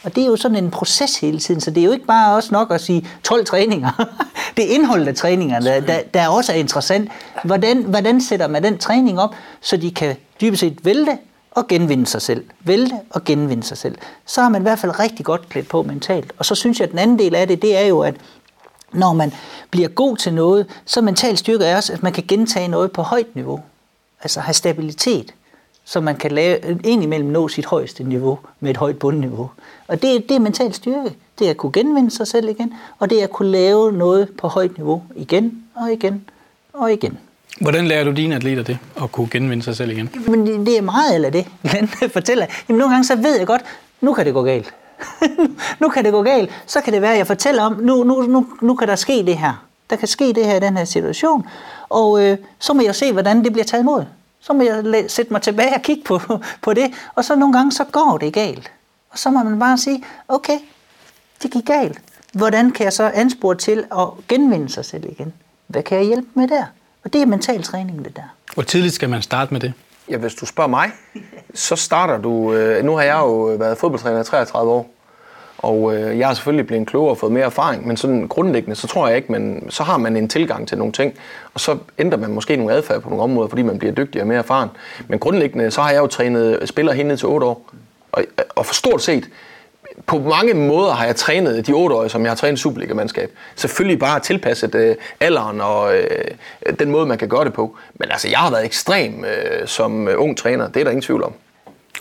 Og 0.04 0.14
det 0.14 0.22
er 0.22 0.26
jo 0.26 0.36
sådan 0.36 0.64
en 0.64 0.70
proces 0.70 1.20
hele 1.20 1.38
tiden, 1.38 1.60
så 1.60 1.70
det 1.70 1.80
er 1.80 1.84
jo 1.84 1.92
ikke 1.92 2.06
bare 2.06 2.36
også 2.36 2.48
nok 2.52 2.70
at 2.70 2.80
sige 2.80 3.08
12 3.22 3.46
træninger. 3.46 4.06
det 4.56 4.70
er 4.70 4.74
indholdet 4.74 5.08
af 5.08 5.14
træningerne, 5.14 5.66
der, 5.66 5.80
der, 5.80 6.00
der 6.14 6.28
også 6.28 6.52
er 6.52 6.56
interessant. 6.56 7.10
Hvordan, 7.44 7.82
hvordan 7.82 8.20
sætter 8.20 8.48
man 8.48 8.62
den 8.64 8.78
træning 8.78 9.20
op, 9.20 9.34
så 9.60 9.76
de 9.76 9.90
kan 9.90 10.16
dybest 10.40 10.60
set 10.60 10.84
vælte 10.84 11.18
og 11.54 11.66
genvinde 11.68 12.06
sig 12.06 12.22
selv. 12.22 12.44
Vælte 12.64 12.94
og 13.10 13.24
genvinde 13.24 13.62
sig 13.62 13.78
selv. 13.78 13.98
Så 14.26 14.42
har 14.42 14.48
man 14.48 14.62
i 14.62 14.62
hvert 14.62 14.78
fald 14.78 15.00
rigtig 15.00 15.24
godt 15.24 15.48
klædt 15.48 15.68
på 15.68 15.82
mentalt. 15.82 16.32
Og 16.38 16.44
så 16.44 16.54
synes 16.54 16.80
jeg, 16.80 16.84
at 16.84 16.90
den 16.90 16.98
anden 16.98 17.18
del 17.18 17.34
af 17.34 17.48
det, 17.48 17.62
det 17.62 17.76
er 17.76 17.86
jo, 17.86 18.00
at 18.00 18.14
når 18.92 19.12
man 19.12 19.32
bliver 19.70 19.88
god 19.88 20.16
til 20.16 20.34
noget, 20.34 20.66
så 20.84 21.00
mental 21.00 21.36
styrke 21.36 21.64
er 21.64 21.76
også, 21.76 21.92
at 21.92 22.02
man 22.02 22.12
kan 22.12 22.24
gentage 22.28 22.68
noget 22.68 22.92
på 22.92 23.02
højt 23.02 23.34
niveau. 23.34 23.60
Altså 24.22 24.40
have 24.40 24.54
stabilitet, 24.54 25.34
så 25.84 26.00
man 26.00 26.16
kan 26.16 26.32
lave, 26.32 26.80
indimellem 26.84 27.28
nå 27.28 27.48
sit 27.48 27.66
højeste 27.66 28.04
niveau 28.04 28.38
med 28.60 28.70
et 28.70 28.76
højt 28.76 28.98
bundniveau. 28.98 29.50
Og 29.88 30.02
det, 30.02 30.28
det 30.28 30.34
er 30.34 30.40
mental 30.40 30.74
styrke. 30.74 31.16
Det 31.38 31.46
er 31.46 31.50
at 31.50 31.56
kunne 31.56 31.72
genvinde 31.72 32.10
sig 32.10 32.26
selv 32.26 32.48
igen, 32.48 32.74
og 32.98 33.10
det 33.10 33.20
er 33.20 33.24
at 33.24 33.30
kunne 33.30 33.50
lave 33.50 33.92
noget 33.92 34.28
på 34.38 34.48
højt 34.48 34.78
niveau 34.78 35.02
igen 35.16 35.64
og 35.74 35.92
igen 35.92 36.28
og 36.72 36.92
igen. 36.92 37.18
Hvordan 37.60 37.86
lærer 37.86 38.04
du 38.04 38.10
dine 38.12 38.34
atleter 38.34 38.62
det, 38.62 38.78
at 39.02 39.12
kunne 39.12 39.28
genvinde 39.30 39.62
sig 39.62 39.76
selv 39.76 39.90
igen? 39.90 40.10
Men 40.28 40.66
det 40.66 40.78
er 40.78 40.82
meget 40.82 41.14
eller 41.14 41.30
det, 41.30 41.46
Glenn 41.70 41.88
fortæller. 42.12 42.46
Jamen, 42.68 42.78
nogle 42.78 42.94
gange 42.94 43.04
så 43.04 43.16
ved 43.16 43.38
jeg 43.38 43.46
godt, 43.46 43.62
nu 44.00 44.14
kan 44.14 44.26
det 44.26 44.34
gå 44.34 44.42
galt. 44.42 44.74
nu 45.80 45.88
kan 45.88 46.04
det 46.04 46.12
gå 46.12 46.22
galt. 46.22 46.50
Så 46.66 46.80
kan 46.80 46.92
det 46.92 47.02
være, 47.02 47.12
at 47.12 47.18
jeg 47.18 47.26
fortæller 47.26 47.62
om, 47.62 47.72
nu, 47.72 48.04
nu, 48.04 48.22
nu, 48.22 48.46
nu 48.62 48.74
kan 48.74 48.88
der 48.88 48.96
ske 48.96 49.26
det 49.26 49.38
her. 49.38 49.66
Der 49.90 49.96
kan 49.96 50.08
ske 50.08 50.32
det 50.32 50.46
her 50.46 50.56
i 50.56 50.60
den 50.60 50.76
her 50.76 50.84
situation. 50.84 51.46
Og 51.88 52.22
øh, 52.22 52.38
så 52.58 52.72
må 52.72 52.82
jeg 52.82 52.94
se, 52.94 53.12
hvordan 53.12 53.44
det 53.44 53.52
bliver 53.52 53.64
taget 53.64 53.82
imod. 53.82 54.04
Så 54.40 54.52
må 54.52 54.62
jeg 54.62 55.04
sætte 55.08 55.32
mig 55.32 55.42
tilbage 55.42 55.74
og 55.74 55.82
kigge 55.82 56.02
på, 56.04 56.20
på 56.62 56.74
det. 56.74 56.92
Og 57.14 57.24
så 57.24 57.36
nogle 57.36 57.52
gange, 57.52 57.72
så 57.72 57.84
går 57.84 58.18
det 58.20 58.32
galt. 58.32 58.70
Og 59.10 59.18
så 59.18 59.30
må 59.30 59.42
man 59.42 59.58
bare 59.58 59.78
sige, 59.78 60.04
okay, 60.28 60.58
det 61.42 61.50
gik 61.50 61.64
galt. 61.64 61.98
Hvordan 62.32 62.70
kan 62.70 62.84
jeg 62.84 62.92
så 62.92 63.10
anspore 63.14 63.54
til 63.54 63.84
at 63.92 64.08
genvinde 64.28 64.68
sig 64.68 64.84
selv 64.84 65.04
igen? 65.04 65.32
Hvad 65.66 65.82
kan 65.82 65.98
jeg 65.98 66.06
hjælpe 66.06 66.28
med 66.34 66.48
der? 66.48 66.64
Og 67.04 67.12
det 67.12 67.22
er 67.22 67.26
mental 67.26 67.62
træning, 67.62 68.04
det 68.04 68.16
der. 68.16 68.34
Hvor 68.54 68.62
tidligt 68.62 68.94
skal 68.94 69.08
man 69.08 69.22
starte 69.22 69.52
med 69.54 69.60
det? 69.60 69.72
Ja, 70.10 70.16
hvis 70.16 70.34
du 70.34 70.46
spørger 70.46 70.70
mig, 70.70 70.90
så 71.54 71.76
starter 71.76 72.18
du... 72.18 72.52
Øh, 72.52 72.84
nu 72.84 72.96
har 72.96 73.02
jeg 73.02 73.18
jo 73.18 73.34
været 73.34 73.78
fodboldtræner 73.78 74.20
i 74.20 74.24
33 74.24 74.72
år, 74.72 74.90
og 75.58 75.96
øh, 75.96 76.18
jeg 76.18 76.26
har 76.26 76.34
selvfølgelig 76.34 76.66
blevet 76.66 76.86
klogere 76.86 77.10
og 77.10 77.18
fået 77.18 77.32
mere 77.32 77.44
erfaring, 77.44 77.86
men 77.86 77.96
sådan 77.96 78.28
grundlæggende, 78.28 78.76
så 78.76 78.86
tror 78.86 79.08
jeg 79.08 79.16
ikke, 79.16 79.32
men 79.32 79.70
så 79.70 79.82
har 79.82 79.96
man 79.96 80.16
en 80.16 80.28
tilgang 80.28 80.68
til 80.68 80.78
nogle 80.78 80.92
ting, 80.92 81.14
og 81.54 81.60
så 81.60 81.78
ændrer 81.98 82.18
man 82.18 82.30
måske 82.30 82.56
nogle 82.56 82.72
adfærd 82.72 83.00
på 83.00 83.08
nogle 83.08 83.22
områder, 83.22 83.48
fordi 83.48 83.62
man 83.62 83.78
bliver 83.78 83.94
dygtigere 83.94 84.22
og 84.22 84.28
mere 84.28 84.38
erfaren. 84.38 84.68
Men 85.08 85.18
grundlæggende, 85.18 85.70
så 85.70 85.80
har 85.80 85.90
jeg 85.90 85.98
jo 85.98 86.06
trænet 86.06 86.68
spillere 86.68 86.96
hen 86.96 87.16
til 87.16 87.28
8 87.28 87.46
år, 87.46 87.70
og, 88.12 88.24
og 88.54 88.66
for 88.66 88.74
stort 88.74 89.02
set, 89.02 89.28
på 90.06 90.18
mange 90.18 90.54
måder 90.54 90.92
har 90.92 91.06
jeg 91.06 91.16
trænet 91.16 91.66
de 91.66 91.72
otte 91.72 91.96
år, 91.96 92.08
som 92.08 92.22
jeg 92.22 92.30
har 92.30 92.36
trænet 92.36 92.58
Superliga-mandskab. 92.58 93.30
Selvfølgelig 93.56 93.98
bare 93.98 94.20
tilpasset 94.20 94.74
øh, 94.74 94.96
alderen 95.20 95.60
og 95.60 95.96
øh, 95.96 96.24
den 96.78 96.90
måde, 96.90 97.06
man 97.06 97.18
kan 97.18 97.28
gøre 97.28 97.44
det 97.44 97.52
på. 97.52 97.76
Men 97.94 98.10
altså, 98.10 98.28
jeg 98.28 98.38
har 98.38 98.50
været 98.50 98.64
ekstrem 98.64 99.24
øh, 99.24 99.66
som 99.66 100.08
øh, 100.08 100.14
ung 100.20 100.36
træner. 100.36 100.68
Det 100.68 100.80
er 100.80 100.84
der 100.84 100.90
ingen 100.90 101.02
tvivl 101.02 101.22
om. 101.22 101.32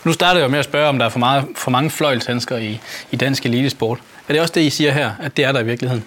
Nu 0.04 0.12
starter 0.12 0.40
jeg 0.40 0.50
med 0.50 0.58
at 0.58 0.64
spørge, 0.64 0.88
om 0.88 0.98
der 0.98 1.04
er 1.04 1.08
for, 1.08 1.18
meget, 1.18 1.44
for 1.54 1.70
mange 1.70 1.90
fløjlshandsker 1.90 2.56
i, 2.56 2.80
i 3.10 3.16
dansk 3.16 3.46
elitesport. 3.46 3.98
Er 4.28 4.32
det 4.32 4.40
også 4.40 4.52
det, 4.54 4.60
I 4.60 4.70
siger 4.70 4.90
her, 4.90 5.10
at 5.22 5.36
det 5.36 5.44
er 5.44 5.52
der 5.52 5.60
i 5.60 5.64
virkeligheden? 5.64 6.04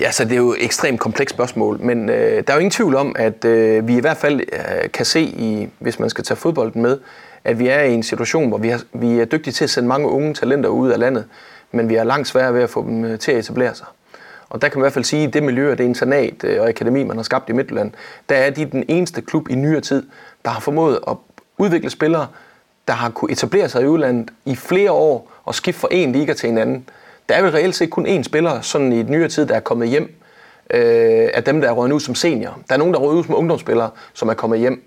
Ja, 0.00 0.06
altså 0.06 0.24
det 0.24 0.32
er 0.32 0.36
jo 0.36 0.52
et 0.52 0.64
ekstremt 0.64 1.00
komplekst 1.00 1.34
spørgsmål, 1.34 1.80
men 1.80 2.08
øh, 2.08 2.44
der 2.46 2.52
er 2.52 2.54
jo 2.54 2.58
ingen 2.58 2.70
tvivl 2.70 2.94
om, 2.94 3.16
at 3.18 3.44
øh, 3.44 3.88
vi 3.88 3.96
i 3.96 4.00
hvert 4.00 4.16
fald 4.16 4.40
øh, 4.40 4.90
kan 4.90 5.04
se, 5.04 5.20
i, 5.20 5.68
hvis 5.78 5.98
man 5.98 6.10
skal 6.10 6.24
tage 6.24 6.36
fodbolden 6.36 6.82
med, 6.82 6.98
at 7.44 7.58
vi 7.58 7.68
er 7.68 7.82
i 7.82 7.94
en 7.94 8.02
situation, 8.02 8.48
hvor 8.48 8.58
vi, 8.58 8.68
har, 8.68 8.82
vi 8.92 9.20
er 9.20 9.24
dygtige 9.24 9.52
til 9.52 9.64
at 9.64 9.70
sende 9.70 9.88
mange 9.88 10.08
unge 10.08 10.34
talenter 10.34 10.68
ud 10.68 10.90
af 10.90 10.98
landet, 10.98 11.24
men 11.72 11.88
vi 11.88 11.94
er 11.94 12.04
langt 12.04 12.28
sværere 12.28 12.54
ved 12.54 12.62
at 12.62 12.70
få 12.70 12.82
dem 12.82 13.04
øh, 13.04 13.18
til 13.18 13.32
at 13.32 13.38
etablere 13.38 13.74
sig. 13.74 13.86
Og 14.50 14.62
der 14.62 14.68
kan 14.68 14.78
man 14.78 14.82
i 14.82 14.84
hvert 14.84 14.92
fald 14.92 15.04
sige, 15.04 15.26
at 15.26 15.34
det 15.34 15.42
miljø 15.42 15.72
og 15.72 15.78
det 15.78 15.84
internat 15.84 16.44
øh, 16.44 16.60
og 16.60 16.68
akademi, 16.68 17.02
man 17.02 17.16
har 17.16 17.22
skabt 17.22 17.48
i 17.48 17.52
Midtjylland, 17.52 17.92
der 18.28 18.34
er 18.34 18.50
de 18.50 18.64
den 18.64 18.84
eneste 18.88 19.22
klub 19.22 19.48
i 19.50 19.54
nyere 19.54 19.80
tid, 19.80 20.02
der 20.44 20.50
har 20.50 20.60
formået 20.60 20.98
at 21.08 21.16
udvikle 21.58 21.90
spillere, 21.90 22.26
der 22.88 22.94
har 22.94 23.10
kunne 23.10 23.32
etablere 23.32 23.68
sig 23.68 23.82
i 23.82 23.86
udlandet 23.86 24.30
i 24.44 24.56
flere 24.56 24.92
år 24.92 25.32
og 25.44 25.54
skifte 25.54 25.80
fra 25.80 25.88
en 25.90 26.12
liga 26.12 26.32
til 26.32 26.48
en 26.48 26.58
anden. 26.58 26.88
Der 27.28 27.34
er 27.34 27.42
vel 27.42 27.50
reelt 27.50 27.74
set 27.74 27.90
kun 27.90 28.06
én 28.06 28.22
spiller 28.22 28.60
sådan 28.60 28.92
i 28.92 29.00
et 29.00 29.08
nyere 29.08 29.28
tid, 29.28 29.46
der 29.46 29.54
er 29.54 29.60
kommet 29.60 29.88
hjem 29.88 30.14
øh, 30.70 31.28
af 31.34 31.44
dem, 31.44 31.60
der 31.60 31.68
er 31.68 31.72
røget 31.72 31.92
ud 31.92 32.00
som 32.00 32.14
senior. 32.14 32.58
Der 32.68 32.74
er 32.74 32.78
nogen, 32.78 32.94
der 32.94 33.00
er 33.00 33.04
røget 33.04 33.18
ud 33.18 33.24
som 33.24 33.34
ungdomsspillere, 33.34 33.90
som 34.12 34.28
er 34.28 34.34
kommet 34.34 34.58
hjem. 34.58 34.82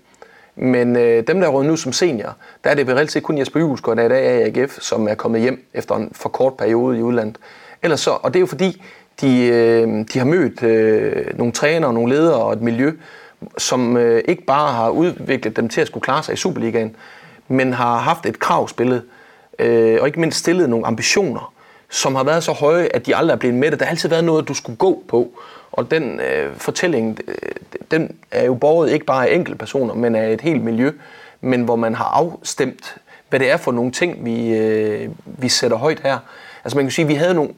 Men 0.56 0.96
øh, 0.96 1.26
dem, 1.26 1.40
der 1.40 1.48
er 1.48 1.62
nu 1.62 1.76
som 1.76 1.92
senior, 1.92 2.36
der 2.64 2.70
er 2.70 2.74
det 2.74 2.88
reelt 2.88 3.12
set 3.12 3.22
kun 3.22 3.38
Jesper 3.38 3.60
Julesgaard, 3.60 3.96
der 3.96 4.02
er 4.02 4.06
i 4.06 4.08
dag 4.08 4.42
er 4.42 4.46
AGF, 4.46 4.80
som 4.80 5.08
er 5.08 5.14
kommet 5.14 5.40
hjem 5.40 5.68
efter 5.74 5.94
en 5.94 6.10
for 6.12 6.28
kort 6.28 6.54
periode 6.54 6.98
i 6.98 7.02
udlandet. 7.02 7.38
Ellers 7.82 8.00
så, 8.00 8.10
og 8.10 8.34
det 8.34 8.38
er 8.38 8.40
jo 8.40 8.46
fordi, 8.46 8.82
de, 9.20 9.46
øh, 9.46 10.04
de 10.12 10.18
har 10.18 10.24
mødt 10.24 10.62
øh, 10.62 11.38
nogle 11.38 11.52
trænere, 11.52 11.92
nogle 11.92 12.14
ledere 12.14 12.42
og 12.42 12.52
et 12.52 12.62
miljø, 12.62 12.92
som 13.58 13.96
øh, 13.96 14.22
ikke 14.28 14.44
bare 14.44 14.72
har 14.72 14.90
udviklet 14.90 15.56
dem 15.56 15.68
til 15.68 15.80
at 15.80 15.86
skulle 15.86 16.02
klare 16.02 16.22
sig 16.22 16.32
i 16.32 16.36
Superligaen, 16.36 16.96
men 17.48 17.72
har 17.72 17.98
haft 17.98 18.26
et 18.26 18.38
kravspillet, 18.38 19.02
øh, 19.58 19.98
og 20.00 20.06
ikke 20.06 20.20
mindst 20.20 20.38
stillet 20.38 20.70
nogle 20.70 20.86
ambitioner, 20.86 21.52
som 21.90 22.14
har 22.14 22.24
været 22.24 22.44
så 22.44 22.52
høje, 22.52 22.88
at 22.94 23.06
de 23.06 23.16
aldrig 23.16 23.34
er 23.34 23.38
blevet 23.38 23.56
med. 23.56 23.70
Der 23.70 23.84
har 23.84 23.90
altid 23.90 24.08
været 24.08 24.24
noget, 24.24 24.48
du 24.48 24.54
skulle 24.54 24.76
gå 24.76 25.02
på. 25.08 25.30
Og 25.72 25.90
den 25.90 26.20
øh, 26.20 26.56
fortælling, 26.56 27.18
øh, 27.28 27.34
den 27.90 28.16
er 28.30 28.44
jo 28.44 28.54
borget 28.54 28.92
ikke 28.92 29.06
bare 29.06 29.28
af 29.28 29.34
enkelte 29.34 29.58
personer, 29.58 29.94
men 29.94 30.14
af 30.14 30.32
et 30.32 30.40
helt 30.40 30.62
miljø, 30.62 30.92
men 31.40 31.62
hvor 31.62 31.76
man 31.76 31.94
har 31.94 32.04
afstemt, 32.04 32.96
hvad 33.28 33.40
det 33.40 33.50
er 33.50 33.56
for 33.56 33.72
nogle 33.72 33.92
ting, 33.92 34.24
vi, 34.24 34.56
øh, 34.56 35.10
vi 35.24 35.48
sætter 35.48 35.76
højt 35.76 36.00
her. 36.00 36.18
Altså 36.64 36.78
man 36.78 36.84
kan 36.84 36.90
sige, 36.90 37.06
vi 37.06 37.14
havde 37.14 37.34
nogle 37.34 37.50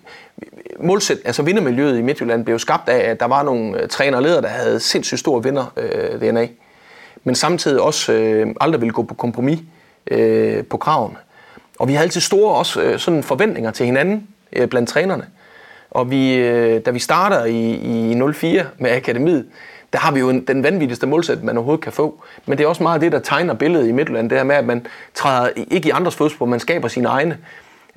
målsæt, 0.81 1.19
altså 1.25 1.43
vindermiljøet 1.43 1.99
i 1.99 2.03
Midtjylland 2.03 2.45
blev 2.45 2.59
skabt 2.59 2.89
af, 2.89 3.11
at 3.11 3.21
der 3.21 3.27
var 3.27 3.43
nogle 3.43 3.83
øh, 3.83 3.89
træner 3.89 4.17
og 4.17 4.23
ledere, 4.23 4.43
der 4.43 4.49
havde 4.49 4.81
sindssygt 4.81 5.21
stor 5.21 5.41
vinder 5.41 5.73
øh, 5.77 6.21
DNA, 6.21 6.49
men 7.25 7.35
samtidig 7.35 7.81
også 7.81 8.13
øh, 8.13 8.55
aldrig 8.61 8.81
ville 8.81 8.93
gå 8.93 9.03
på 9.03 9.15
kompromis 9.15 9.59
øh, 10.11 10.65
på 10.65 10.77
kraven. 10.77 11.17
Og 11.79 11.89
vi 11.89 11.93
havde 11.93 12.05
altid 12.05 12.21
store 12.21 12.55
også, 12.55 12.83
øh, 12.83 12.99
sådan 12.99 13.23
forventninger 13.23 13.71
til 13.71 13.87
hinanden 13.87 14.29
øh, 14.53 14.69
blandt 14.69 14.89
trænerne. 14.89 15.27
Og 15.91 16.11
vi, 16.11 16.35
øh, 16.35 16.81
da 16.87 16.91
vi 16.91 16.99
starter 16.99 17.45
i, 17.45 17.75
i 18.13 18.33
04 18.33 18.67
med 18.79 18.91
akademiet, 18.91 19.47
der 19.93 19.99
har 19.99 20.13
vi 20.13 20.21
jo 20.21 20.31
den 20.31 20.63
vanvittigste 20.63 21.07
målsætning, 21.07 21.47
man 21.47 21.57
overhovedet 21.57 21.85
kan 21.85 21.93
få. 21.93 22.23
Men 22.47 22.59
det 22.59 22.65
er 22.65 22.69
også 22.69 22.83
meget 22.83 23.01
det, 23.01 23.13
der 23.13 23.19
tegner 23.19 23.55
billedet 23.55 23.89
i 23.89 23.93
Midtjylland, 23.93 24.31
det 24.31 24.39
her 24.39 24.45
med, 24.45 24.57
at 24.57 24.65
man 24.65 24.87
træder 25.15 25.49
ikke 25.71 25.89
i 25.89 25.91
andres 25.91 26.15
fodspor, 26.15 26.47
man 26.47 26.61
skaber 26.61 26.89
sine 26.89 27.09
egne. 27.09 27.39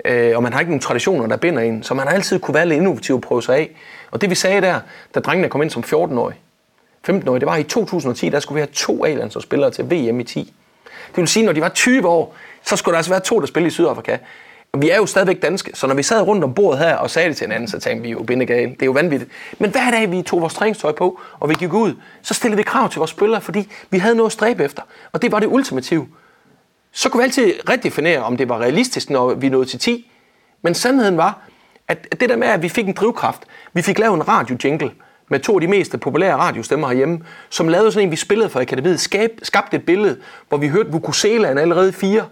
Øh, 0.04 0.36
og 0.36 0.42
man 0.42 0.52
har 0.52 0.60
ikke 0.60 0.70
nogen 0.70 0.80
traditioner, 0.80 1.26
der 1.26 1.36
binder 1.36 1.62
en. 1.62 1.82
Så 1.82 1.94
man 1.94 2.06
har 2.06 2.14
altid 2.14 2.38
kunne 2.38 2.54
være 2.54 2.66
lidt 2.66 2.76
innovativ 2.76 3.14
og 3.14 3.20
prøve 3.20 3.42
sig 3.42 3.56
af. 3.56 3.70
Og 4.10 4.20
det 4.20 4.30
vi 4.30 4.34
sagde 4.34 4.60
der, 4.60 4.80
da 5.14 5.20
drengene 5.20 5.48
kom 5.48 5.62
ind 5.62 5.70
som 5.70 5.84
14-årige, 5.86 6.38
15-årige, 7.08 7.40
det 7.40 7.46
var 7.46 7.56
i 7.56 7.62
2010, 7.62 8.28
der 8.28 8.40
skulle 8.40 8.56
vi 8.56 8.60
have 8.60 8.72
to 8.72 9.04
a 9.04 9.40
spillere 9.40 9.70
til 9.70 9.84
VM 9.90 10.20
i 10.20 10.24
10. 10.24 10.52
Det 11.08 11.16
vil 11.16 11.28
sige, 11.28 11.46
når 11.46 11.52
de 11.52 11.60
var 11.60 11.68
20 11.68 12.08
år, 12.08 12.34
så 12.62 12.76
skulle 12.76 12.92
der 12.92 12.98
altså 12.98 13.10
være 13.12 13.20
to, 13.20 13.40
der 13.40 13.46
spillede 13.46 13.68
i 13.68 13.70
Sydafrika. 13.70 14.16
Vi 14.78 14.90
er 14.90 14.96
jo 14.96 15.06
stadigvæk 15.06 15.42
danske, 15.42 15.70
så 15.74 15.86
når 15.86 15.94
vi 15.94 16.02
sad 16.02 16.22
rundt 16.22 16.44
om 16.44 16.54
bordet 16.54 16.78
her 16.78 16.96
og 16.96 17.10
sagde 17.10 17.28
det 17.28 17.36
til 17.36 17.44
hinanden, 17.44 17.68
så 17.68 17.78
tænkte 17.80 18.02
vi 18.02 18.10
jo 18.10 18.22
bindegale. 18.22 18.70
Det 18.70 18.82
er 18.82 18.86
jo 18.86 18.92
vanvittigt. 18.92 19.30
Men 19.58 19.70
hver 19.70 19.90
dag 19.90 20.10
vi 20.10 20.22
tog 20.22 20.40
vores 20.40 20.54
træningstøj 20.54 20.92
på, 20.92 21.20
og 21.40 21.48
vi 21.48 21.54
gik 21.54 21.72
ud, 21.72 21.94
så 22.22 22.34
stillede 22.34 22.56
vi 22.56 22.62
krav 22.62 22.88
til 22.88 22.98
vores 22.98 23.10
spillere, 23.10 23.40
fordi 23.40 23.68
vi 23.90 23.98
havde 23.98 24.14
noget 24.14 24.28
at 24.28 24.32
stræbe 24.32 24.64
efter. 24.64 24.82
Og 25.12 25.22
det 25.22 25.32
var 25.32 25.38
det 25.38 25.46
ultimative. 25.46 26.06
Så 26.92 27.08
kunne 27.08 27.18
vi 27.18 27.24
altid 27.24 27.52
redefinere, 27.68 28.22
om 28.22 28.36
det 28.36 28.48
var 28.48 28.58
realistisk, 28.58 29.10
når 29.10 29.34
vi 29.34 29.48
nåede 29.48 29.66
til 29.66 29.78
10. 29.78 30.10
Men 30.62 30.74
sandheden 30.74 31.16
var, 31.16 31.38
at 31.88 32.20
det 32.20 32.28
der 32.28 32.36
med, 32.36 32.48
at 32.48 32.62
vi 32.62 32.68
fik 32.68 32.86
en 32.86 32.92
drivkraft, 32.92 33.42
vi 33.72 33.82
fik 33.82 33.98
lavet 33.98 34.14
en 34.14 34.28
radio-jingle 34.28 34.90
med 35.28 35.40
to 35.40 35.54
af 35.54 35.60
de 35.60 35.68
mest 35.68 36.00
populære 36.00 36.36
radiostemmer 36.36 36.88
herhjemme, 36.88 37.20
som 37.50 37.68
lavede 37.68 37.92
sådan 37.92 38.08
en, 38.08 38.10
vi 38.10 38.16
spillede 38.16 38.48
for 38.48 38.60
akademiet, 38.60 39.00
skab, 39.00 39.30
skabte 39.42 39.76
et 39.76 39.86
billede, 39.86 40.18
hvor 40.48 40.58
vi 40.58 40.68
hørte 40.68 40.92
Vukuselaen 40.92 41.58
allerede 41.58 41.92
fire, 41.92 42.24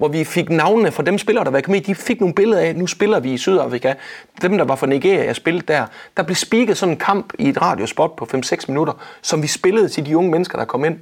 hvor 0.00 0.08
vi 0.08 0.24
fik 0.24 0.50
navnene 0.50 0.92
fra 0.92 1.02
dem 1.02 1.18
spillere, 1.18 1.44
der 1.44 1.50
var 1.50 1.60
kommet 1.60 1.86
de 1.86 1.94
fik 1.94 2.20
nogle 2.20 2.34
billeder 2.34 2.62
af, 2.62 2.76
nu 2.76 2.86
spiller 2.86 3.20
vi 3.20 3.32
i 3.32 3.38
Sydafrika. 3.38 3.94
Dem, 4.42 4.58
der 4.58 4.64
var 4.64 4.76
fra 4.76 4.86
Nigeria, 4.86 5.24
jeg 5.24 5.36
spillede 5.36 5.66
der. 5.66 5.86
Der 6.16 6.22
blev 6.22 6.36
spiket 6.36 6.76
sådan 6.76 6.92
en 6.92 6.98
kamp 6.98 7.32
i 7.38 7.48
et 7.48 7.62
radiospot 7.62 8.16
på 8.16 8.28
5-6 8.34 8.64
minutter, 8.68 8.92
som 9.22 9.42
vi 9.42 9.46
spillede 9.46 9.88
til 9.88 10.06
de 10.06 10.16
unge 10.16 10.30
mennesker, 10.30 10.58
der 10.58 10.64
kom 10.64 10.84
ind. 10.84 10.98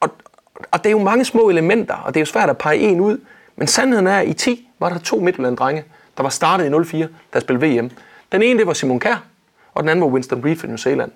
Og, 0.00 0.10
og 0.70 0.78
det 0.78 0.86
er 0.86 0.90
jo 0.90 0.98
mange 0.98 1.24
små 1.24 1.48
elementer, 1.48 1.94
og 1.94 2.14
det 2.14 2.20
er 2.20 2.22
jo 2.22 2.26
svært 2.26 2.50
at 2.50 2.58
pege 2.58 2.78
en 2.78 3.00
ud. 3.00 3.18
Men 3.56 3.66
sandheden 3.66 4.06
er, 4.06 4.18
at 4.18 4.28
i 4.28 4.32
10 4.32 4.68
var 4.78 4.88
der 4.88 4.98
to 4.98 5.16
Midtjylland-drenge, 5.16 5.84
der 6.16 6.22
var 6.22 6.30
startet 6.30 6.66
i 6.66 6.84
04, 6.84 7.08
der 7.32 7.40
spillede 7.40 7.66
VM. 7.66 7.90
Den 8.32 8.42
ene, 8.42 8.58
det 8.58 8.66
var 8.66 8.72
Simon 8.72 9.00
Kær, 9.00 9.24
og 9.74 9.82
den 9.82 9.88
anden 9.88 10.04
var 10.04 10.08
Winston 10.08 10.44
Reed 10.44 10.56
fra 10.56 10.66
New 10.66 10.76
Zealand. 10.76 11.12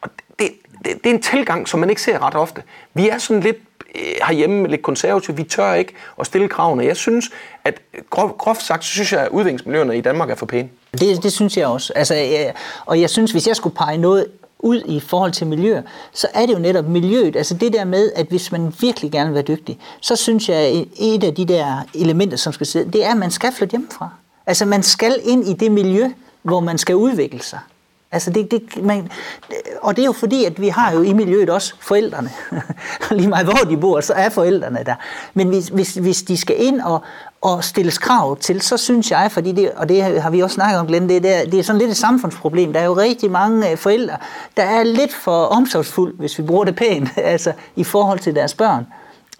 Og 0.00 0.10
det, 0.38 0.50
det, 0.84 1.04
det 1.04 1.10
er 1.10 1.14
en 1.14 1.22
tilgang, 1.22 1.68
som 1.68 1.80
man 1.80 1.90
ikke 1.90 2.02
ser 2.02 2.26
ret 2.26 2.34
ofte. 2.34 2.62
Vi 2.94 3.08
er 3.08 3.18
sådan 3.18 3.42
lidt 3.42 3.56
øh, 3.94 4.02
herhjemme 4.28 4.68
lidt 4.68 4.82
konservative. 4.82 5.36
Vi 5.36 5.44
tør 5.44 5.74
ikke 5.74 5.94
at 6.20 6.26
stille 6.26 6.48
kravene. 6.48 6.84
Jeg 6.84 6.96
synes, 6.96 7.30
at 7.64 7.80
groft 8.10 8.62
sagt, 8.62 8.84
så 8.84 8.90
synes 8.90 9.12
jeg, 9.12 9.20
at 9.20 9.28
udviklingsmiljøerne 9.28 9.98
i 9.98 10.00
Danmark 10.00 10.30
er 10.30 10.34
for 10.34 10.46
pæne. 10.46 10.68
Det, 10.92 11.22
det 11.22 11.32
synes 11.32 11.56
jeg 11.56 11.66
også. 11.66 11.92
Altså, 11.96 12.14
jeg, 12.14 12.54
og 12.86 13.00
jeg 13.00 13.10
synes, 13.10 13.32
hvis 13.32 13.46
jeg 13.46 13.56
skulle 13.56 13.76
pege 13.76 13.98
noget 13.98 14.26
ud 14.58 14.82
i 14.86 15.00
forhold 15.00 15.32
til 15.32 15.46
miljø, 15.46 15.80
så 16.12 16.28
er 16.34 16.46
det 16.46 16.54
jo 16.54 16.58
netop 16.58 16.88
miljøet. 16.88 17.36
Altså 17.36 17.54
det 17.54 17.72
der 17.72 17.84
med, 17.84 18.12
at 18.16 18.26
hvis 18.26 18.52
man 18.52 18.74
virkelig 18.80 19.12
gerne 19.12 19.26
vil 19.26 19.34
være 19.34 19.56
dygtig, 19.56 19.78
så 20.00 20.16
synes 20.16 20.48
jeg, 20.48 20.56
at 20.56 20.84
et 20.98 21.24
af 21.24 21.34
de 21.34 21.44
der 21.44 21.86
elementer, 21.94 22.36
som 22.36 22.52
skal 22.52 22.66
sidde, 22.66 22.92
det 22.92 23.04
er, 23.04 23.10
at 23.10 23.16
man 23.16 23.30
skal 23.30 23.52
flytte 23.52 23.70
hjemmefra. 23.72 24.08
Altså 24.46 24.64
man 24.64 24.82
skal 24.82 25.20
ind 25.24 25.48
i 25.48 25.52
det 25.52 25.72
miljø, 25.72 26.10
hvor 26.42 26.60
man 26.60 26.78
skal 26.78 26.96
udvikle 26.96 27.42
sig. 27.42 27.58
Altså 28.12 28.30
det, 28.30 28.50
det, 28.50 28.84
man, 28.84 29.10
og 29.82 29.96
det 29.96 30.02
er 30.02 30.06
jo 30.06 30.12
fordi, 30.12 30.44
at 30.44 30.60
vi 30.60 30.68
har 30.68 30.92
jo 30.92 31.02
i 31.02 31.12
miljøet 31.12 31.50
også 31.50 31.74
forældrene. 31.80 32.30
Lige 33.10 33.28
meget 33.28 33.46
hvor 33.46 33.70
de 33.70 33.76
bor, 33.76 34.00
så 34.00 34.12
er 34.12 34.28
forældrene 34.28 34.82
der. 34.86 34.94
Men 35.34 35.48
hvis, 35.48 35.68
hvis, 35.68 35.94
hvis 35.94 36.22
de 36.22 36.36
skal 36.36 36.56
ind 36.58 36.80
og, 36.80 37.02
og 37.40 37.64
stilles 37.64 37.98
krav 37.98 38.36
til, 38.36 38.62
så 38.62 38.76
synes 38.76 39.10
jeg, 39.10 39.32
fordi 39.32 39.52
det, 39.52 39.70
og 39.70 39.88
det 39.88 40.22
har 40.22 40.30
vi 40.30 40.40
også 40.40 40.54
snakket 40.54 40.80
om, 40.80 40.86
Glenn, 40.86 41.08
det, 41.08 41.22
der, 41.22 41.44
det 41.44 41.58
er 41.58 41.62
sådan 41.62 41.78
lidt 41.78 41.90
et 41.90 41.96
samfundsproblem. 41.96 42.72
Der 42.72 42.80
er 42.80 42.84
jo 42.84 42.96
rigtig 42.96 43.30
mange 43.30 43.70
øh, 43.70 43.76
forældre, 43.76 44.16
der 44.56 44.62
er 44.62 44.82
lidt 44.82 45.14
for 45.14 45.44
omsorgsfuld, 45.44 46.18
hvis 46.18 46.38
vi 46.38 46.42
bruger 46.42 46.64
det 46.64 46.76
pænt, 46.76 47.08
altså 47.34 47.52
i 47.76 47.84
forhold 47.84 48.18
til 48.18 48.34
deres 48.34 48.54
børn. 48.54 48.86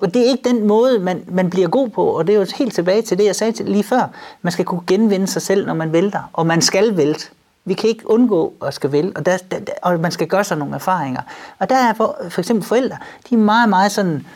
Og 0.00 0.14
det 0.14 0.22
er 0.22 0.30
ikke 0.30 0.48
den 0.48 0.66
måde, 0.66 0.98
man, 0.98 1.24
man 1.28 1.50
bliver 1.50 1.68
god 1.68 1.88
på, 1.88 2.04
og 2.04 2.26
det 2.26 2.34
er 2.34 2.38
jo 2.38 2.46
helt 2.58 2.74
tilbage 2.74 3.02
til 3.02 3.18
det, 3.18 3.24
jeg 3.24 3.36
sagde 3.36 3.64
lige 3.64 3.84
før. 3.84 4.10
Man 4.42 4.52
skal 4.52 4.64
kunne 4.64 4.80
genvinde 4.86 5.26
sig 5.26 5.42
selv, 5.42 5.66
når 5.66 5.74
man 5.74 5.92
vælter, 5.92 6.30
og 6.32 6.46
man 6.46 6.62
skal 6.62 6.96
vælte. 6.96 7.26
Vi 7.66 7.74
kan 7.74 7.88
ikke 7.88 8.10
undgå 8.10 8.52
at 8.66 8.74
skal 8.74 8.92
vælge, 8.92 9.12
og, 9.16 9.26
der, 9.26 9.36
der, 9.50 9.58
og 9.82 10.00
man 10.00 10.12
skal 10.12 10.26
gøre 10.26 10.44
sig 10.44 10.58
nogle 10.58 10.74
erfaringer. 10.74 11.20
Og 11.58 11.70
der 11.70 11.76
er 11.76 11.94
for, 11.94 12.16
for 12.30 12.40
eksempel 12.40 12.66
forældre, 12.68 12.96
de 13.30 13.34
er 13.34 13.38
meget, 13.38 13.68
meget 13.68 13.92
sådan 13.92 14.26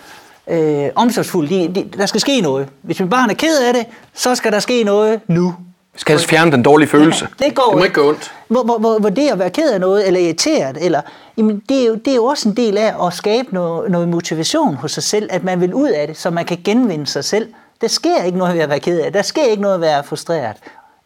øh, 0.51 0.89
omsorgsfulde. 0.95 1.55
De, 1.55 1.75
de, 1.75 1.99
der 1.99 2.07
skal 2.07 2.21
ske 2.21 2.41
noget. 2.41 2.69
Hvis 2.83 3.01
mit 3.01 3.11
barn 3.11 3.31
er 3.31 3.35
ked 3.35 3.63
af 3.69 3.75
det, 3.75 3.87
så 4.15 4.35
skal 4.35 4.53
der 4.53 4.59
ske 4.59 4.85
noget 4.85 5.21
nu. 5.27 5.55
Vi 5.95 6.01
skal 6.01 6.13
altså 6.13 6.29
fjerne 6.29 6.53
den 6.53 6.63
dårlige 6.63 6.89
følelse. 6.89 7.29
Ja, 7.41 7.45
det 7.45 7.55
går 7.55 7.71
det 7.71 7.79
må 7.79 7.85
ikke 7.85 7.95
gå 7.95 8.09
ondt. 8.09 8.33
Hvor, 8.49 8.63
hvor, 8.63 8.79
hvor, 8.79 8.99
hvor 8.99 9.11
det 9.11 9.29
at 9.29 9.39
være 9.39 9.51
ked 9.51 9.71
af 9.71 9.81
noget, 9.81 10.07
eller 10.07 10.21
irriteret, 10.21 10.79
eller, 10.81 11.01
jamen 11.37 11.63
det, 11.69 11.83
er 11.83 11.87
jo, 11.87 11.95
det 11.95 12.09
er 12.09 12.15
jo 12.15 12.25
også 12.25 12.49
en 12.49 12.57
del 12.57 12.79
af 12.79 13.07
at 13.07 13.13
skabe 13.13 13.55
noget, 13.55 13.91
noget 13.91 14.09
motivation 14.09 14.75
hos 14.75 14.93
sig 14.93 15.03
selv, 15.03 15.29
at 15.33 15.45
man 15.45 15.61
vil 15.61 15.75
ud 15.75 15.89
af 15.89 16.07
det, 16.07 16.17
så 16.17 16.31
man 16.31 16.45
kan 16.45 16.59
genvinde 16.65 17.07
sig 17.07 17.25
selv. 17.25 17.49
Der 17.81 17.89
sker 17.89 18.23
ikke 18.23 18.39
noget 18.39 18.55
ved 18.55 18.63
at 18.63 18.69
være 18.69 18.81
ked 18.81 19.01
af 19.01 19.13
Der 19.13 19.23
sker 19.23 19.45
ikke 19.45 19.63
noget 19.63 19.81
ved 19.81 19.89
at 19.89 19.93
være 19.95 20.05
frustreret. 20.05 20.57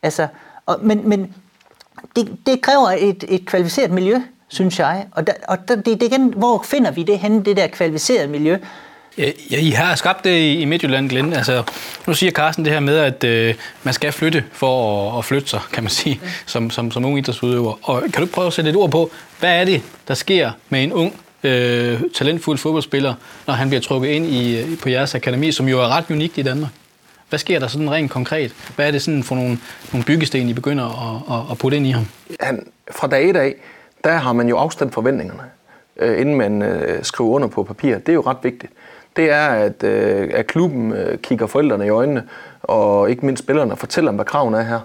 Altså, 0.02 0.26
og, 0.66 0.78
men, 0.82 1.08
men 1.08 1.34
det, 2.16 2.36
det 2.46 2.60
kræver 2.60 2.90
et, 2.98 3.24
et 3.28 3.46
kvalificeret 3.46 3.90
miljø, 3.90 4.18
synes 4.48 4.78
jeg. 4.78 5.06
Og, 5.12 5.26
der, 5.26 5.32
og 5.48 5.68
der, 5.68 5.74
det, 5.76 6.00
det 6.00 6.02
igen, 6.02 6.34
hvor 6.36 6.62
finder 6.64 6.90
vi 6.90 7.02
det 7.02 7.18
henne, 7.18 7.44
det 7.44 7.56
der 7.56 7.66
kvalificerede 7.66 8.28
miljø? 8.28 8.58
Ja, 9.18 9.58
I 9.58 9.70
har 9.70 9.94
skabt 9.94 10.24
det 10.24 10.60
i 10.60 10.64
Midtjylland, 10.64 11.08
Glenn. 11.08 11.32
Altså, 11.32 11.62
nu 12.06 12.14
siger 12.14 12.32
Carsten 12.32 12.64
det 12.64 12.72
her 12.72 12.80
med, 12.80 12.98
at 12.98 13.24
øh, 13.24 13.54
man 13.82 13.94
skal 13.94 14.12
flytte 14.12 14.44
for 14.52 15.10
at, 15.12 15.18
at 15.18 15.24
flytte 15.24 15.48
sig, 15.48 15.60
kan 15.72 15.82
man 15.82 15.90
sige, 15.90 16.20
som, 16.46 16.70
som, 16.70 16.90
som 16.90 17.04
ung 17.04 17.18
idrætsudøver. 17.18 17.78
Og 17.82 18.02
kan 18.12 18.22
du 18.22 18.26
prøve 18.26 18.46
at 18.46 18.52
sætte 18.52 18.70
et 18.70 18.76
ord 18.76 18.90
på, 18.90 19.10
hvad 19.40 19.60
er 19.60 19.64
det, 19.64 19.82
der 20.08 20.14
sker 20.14 20.50
med 20.68 20.84
en 20.84 20.92
ung, 20.92 21.14
øh, 21.42 22.00
talentfuld 22.14 22.58
fodboldspiller, 22.58 23.14
når 23.46 23.54
han 23.54 23.68
bliver 23.68 23.80
trukket 23.80 24.08
ind 24.08 24.26
i, 24.26 24.64
på 24.82 24.88
jeres 24.88 25.14
akademi, 25.14 25.52
som 25.52 25.68
jo 25.68 25.80
er 25.80 25.88
ret 25.88 26.04
unikt 26.10 26.38
i 26.38 26.42
Danmark? 26.42 26.70
Hvad 27.28 27.38
sker 27.38 27.58
der 27.58 27.66
sådan 27.66 27.90
rent 27.90 28.10
konkret? 28.10 28.54
Hvad 28.76 28.87
er 28.87 28.90
det 28.90 29.02
sådan 29.02 29.22
for 29.22 29.34
nogle, 29.34 29.58
nogle 29.92 30.04
byggesten, 30.04 30.48
I 30.48 30.52
begynder 30.52 30.84
at, 30.84 31.37
at, 31.37 31.50
at 31.50 31.58
putte 31.58 31.76
ind 31.76 31.87
i 31.87 31.90
ham? 31.90 32.06
Han, 32.40 32.66
fra 32.90 33.06
dag 33.06 33.30
et 33.30 33.37
af, 33.37 33.54
der 34.04 34.12
har 34.12 34.32
man 34.32 34.48
jo 34.48 34.56
afstemt 34.56 34.94
forventningerne, 34.94 35.42
øh, 35.96 36.20
inden 36.20 36.34
man 36.34 36.62
øh, 36.62 37.04
skriver 37.04 37.30
under 37.30 37.48
på 37.48 37.62
papir. 37.62 37.98
Det 37.98 38.08
er 38.08 38.12
jo 38.12 38.20
ret 38.20 38.37
vigtigt. 38.42 38.72
Det 39.16 39.30
er, 39.30 39.46
at, 39.46 39.82
øh, 39.82 40.30
at 40.34 40.46
klubben 40.46 40.92
øh, 40.92 41.18
kigger 41.18 41.46
forældrene 41.46 41.87
i 41.87 41.88
øjnene, 41.88 42.22
og 42.62 43.10
ikke 43.10 43.26
mindst 43.26 43.42
spillerne, 43.42 43.76
fortæller 43.76 44.10
dem, 44.10 44.16
hvad 44.16 44.24
kraven 44.24 44.54
er 44.54 44.62
her, 44.62 44.80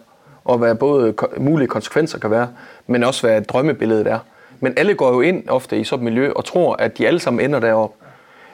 og 0.46 0.58
hvad 0.58 0.76
både 0.76 1.14
mulige 1.38 1.68
konsekvenser 1.68 2.20
kan 2.20 2.32
være, 2.32 2.48
men 2.88 3.04
også 3.04 3.28
hvad 3.28 3.42
drømmebilledet 3.42 4.08
er. 4.08 4.20
Men 4.60 4.74
alle 4.78 4.94
går 4.94 5.14
jo 5.14 5.22
ind 5.22 5.50
ofte 5.50 5.80
i 5.80 5.84
sådan 5.84 6.08
et 6.08 6.14
miljø 6.14 6.32
og 6.32 6.46
tror, 6.46 6.76
at 6.76 6.98
de 6.98 7.08
alle 7.08 7.20
sammen 7.20 7.46
ender 7.46 7.60
deroppe. 7.60 8.06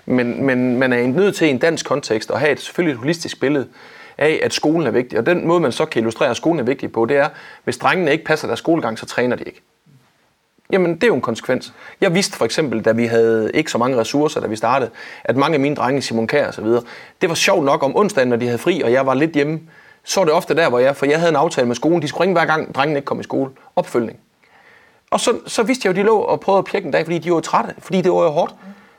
Men, 0.06 0.46
men 0.46 0.78
man 0.78 0.94
er 0.94 1.08
nødt 1.08 1.36
til 1.36 1.48
i 1.48 1.50
en 1.50 1.58
dansk 1.58 1.86
kontekst 1.86 2.32
at 2.32 2.40
have 2.40 2.52
et 2.52 2.60
selvfølgelig 2.60 2.94
et 2.94 3.00
holistisk 3.00 3.40
billede 3.40 3.68
af, 4.18 4.40
at 4.44 4.54
skolen 4.54 4.88
er 4.88 4.92
vigtig. 4.92 5.20
Og 5.20 5.26
den 5.26 5.48
måde, 5.48 5.60
man 5.60 5.72
så 5.72 5.86
kan 5.86 6.00
illustrere, 6.00 6.30
at 6.30 6.38
skolen 6.38 6.60
er 6.60 6.64
vigtig 6.64 6.92
på, 6.92 7.06
det 7.06 7.18
er, 7.18 7.30
hvis 7.64 7.78
drengene 7.78 8.12
ikke 8.12 8.24
passer 8.24 8.48
deres 8.48 8.60
skolegang, 8.60 9.00
så 9.00 9.06
træner 9.06 9.36
de 9.36 9.44
ikke. 9.44 9.62
Jamen, 10.72 10.96
det 10.96 11.04
er 11.04 11.08
jo 11.08 11.16
en 11.16 11.22
konsekvens. 11.22 11.74
Jeg 12.02 12.14
vidste 12.14 12.38
for 12.38 12.46
eksempel, 12.46 12.82
da 12.82 12.92
vi 12.92 13.06
havde 13.06 13.52
ikke 13.54 13.72
så 13.72 13.78
mange 13.78 13.98
ressourcer, 13.98 14.42
da 14.42 14.48
vi 14.48 14.56
startede, 14.56 14.92
at 15.24 15.36
mange 15.36 15.54
af 15.54 15.60
mine 15.60 15.76
drenge, 15.76 16.02
Simon 16.02 16.28
Kær 16.28 16.48
og 16.48 16.54
så 16.54 16.62
videre, 16.62 16.84
det 17.22 17.30
var 17.30 17.36
sjovt 17.36 17.66
nok 17.66 17.84
om 17.84 17.98
onsdagen, 17.98 18.30
når 18.30 18.36
de 18.36 18.46
havde 18.46 18.58
fri, 18.58 18.82
og 18.82 18.92
jeg 18.92 19.06
var 19.06 19.14
lidt 19.14 19.32
hjemme, 19.32 19.60
så 20.04 20.20
var 20.20 20.26
det 20.26 20.34
ofte 20.34 20.56
der, 20.56 20.70
hvor 20.70 20.80
jeg, 20.80 20.96
for 20.96 21.06
jeg 21.06 21.20
havde 21.20 21.30
en 21.30 21.36
aftale 21.36 21.68
med 21.68 21.76
skolen, 21.76 22.02
de 22.02 22.08
skulle 22.08 22.22
ringe 22.22 22.34
hver 22.34 22.46
gang, 22.46 22.76
drengene 22.76 23.00
ikke 23.00 23.06
kom 23.06 23.20
i 23.20 23.24
skole. 23.24 23.52
Opfølgning. 23.76 24.20
Og 25.12 25.20
så, 25.20 25.40
så 25.48 25.64
vidste 25.64 25.88
jeg 25.88 25.98
jo, 25.98 26.02
de 26.02 26.06
lå 26.06 26.18
og 26.18 26.40
prøvede 26.40 26.60
at 26.60 26.66
pjekke 26.66 26.86
en 26.86 26.92
dag, 26.92 27.06
fordi 27.06 27.18
de 27.18 27.32
var 27.32 27.40
trætte, 27.40 27.76
fordi 27.80 28.02
det 28.02 28.12
var 28.12 28.24
jo 28.24 28.30
hårdt. 28.30 28.56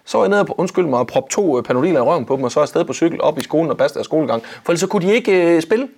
Så 0.06 0.18
var 0.18 0.24
jeg 0.24 0.30
nede 0.30 0.40
og, 0.40 0.60
undskyld 0.60 0.86
mig, 0.86 0.98
og 0.98 1.06
proppe 1.06 1.30
to 1.30 1.58
øh, 1.58 1.64
panodiler 1.64 1.98
i 1.98 2.02
røven 2.02 2.24
på 2.24 2.36
dem, 2.36 2.44
og 2.44 2.52
så 2.52 2.60
afsted 2.60 2.84
på 2.84 2.92
cykel 2.92 3.20
op 3.20 3.38
i 3.38 3.42
skolen 3.42 3.70
og 3.70 3.76
basta 3.76 3.94
deres 3.94 4.04
skolegang. 4.04 4.42
For 4.64 4.72
ellers 4.72 4.80
så 4.80 4.86
kunne 4.86 5.06
de 5.08 5.14
ikke 5.14 5.54
øh, 5.56 5.62
spille. 5.62 5.88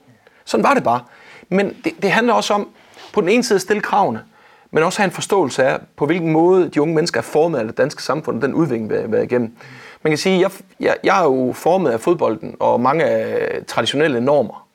Sådan 0.44 0.64
var 0.64 0.74
det 0.74 0.84
bare. 0.84 1.00
Men 1.48 1.76
det, 1.84 1.92
det 2.02 2.10
handler 2.10 2.34
også 2.34 2.54
om, 2.54 2.68
på 3.12 3.20
den 3.20 3.28
ene 3.28 3.44
side 3.44 3.56
at 3.56 3.60
stille 3.60 3.82
kravene, 3.82 4.22
men 4.70 4.82
også 4.82 4.98
have 4.98 5.04
en 5.04 5.10
forståelse 5.10 5.64
af, 5.64 5.78
på 5.96 6.06
hvilken 6.06 6.32
måde 6.32 6.68
de 6.68 6.82
unge 6.82 6.94
mennesker 6.94 7.20
er 7.20 7.24
formet 7.24 7.58
af 7.58 7.64
det 7.64 7.78
danske 7.78 8.02
samfund, 8.02 8.36
og 8.36 8.42
den 8.42 8.54
udvikling, 8.54 8.90
vi 8.90 9.16
er 9.16 9.22
igennem. 9.22 9.56
Man 10.02 10.10
kan 10.10 10.18
sige, 10.18 10.40
jeg, 10.40 10.50
jeg, 10.80 10.96
jeg 11.04 11.20
er 11.20 11.24
jo 11.24 11.52
formet 11.52 11.90
af 11.90 12.00
fodbolden 12.00 12.56
og 12.60 12.80
mange 12.80 13.04
af 13.04 13.64
traditionelle 13.66 14.20
normer 14.20 14.68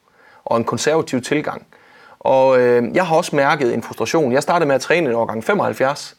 og 0.46 0.58
en 0.58 0.64
konservativ 0.64 1.22
tilgang. 1.22 1.66
Og 2.20 2.60
øh, 2.60 2.96
jeg 2.96 3.08
har 3.08 3.16
også 3.16 3.36
mærket 3.36 3.74
en 3.74 3.84
frustration. 3.84 4.32
Jeg 4.32 4.44
startede 4.44 4.68
med 4.68 4.76
at 4.76 4.82
træne 4.82 5.10
i 5.10 5.14
årgang 5.14 5.44
75, 5.44 6.18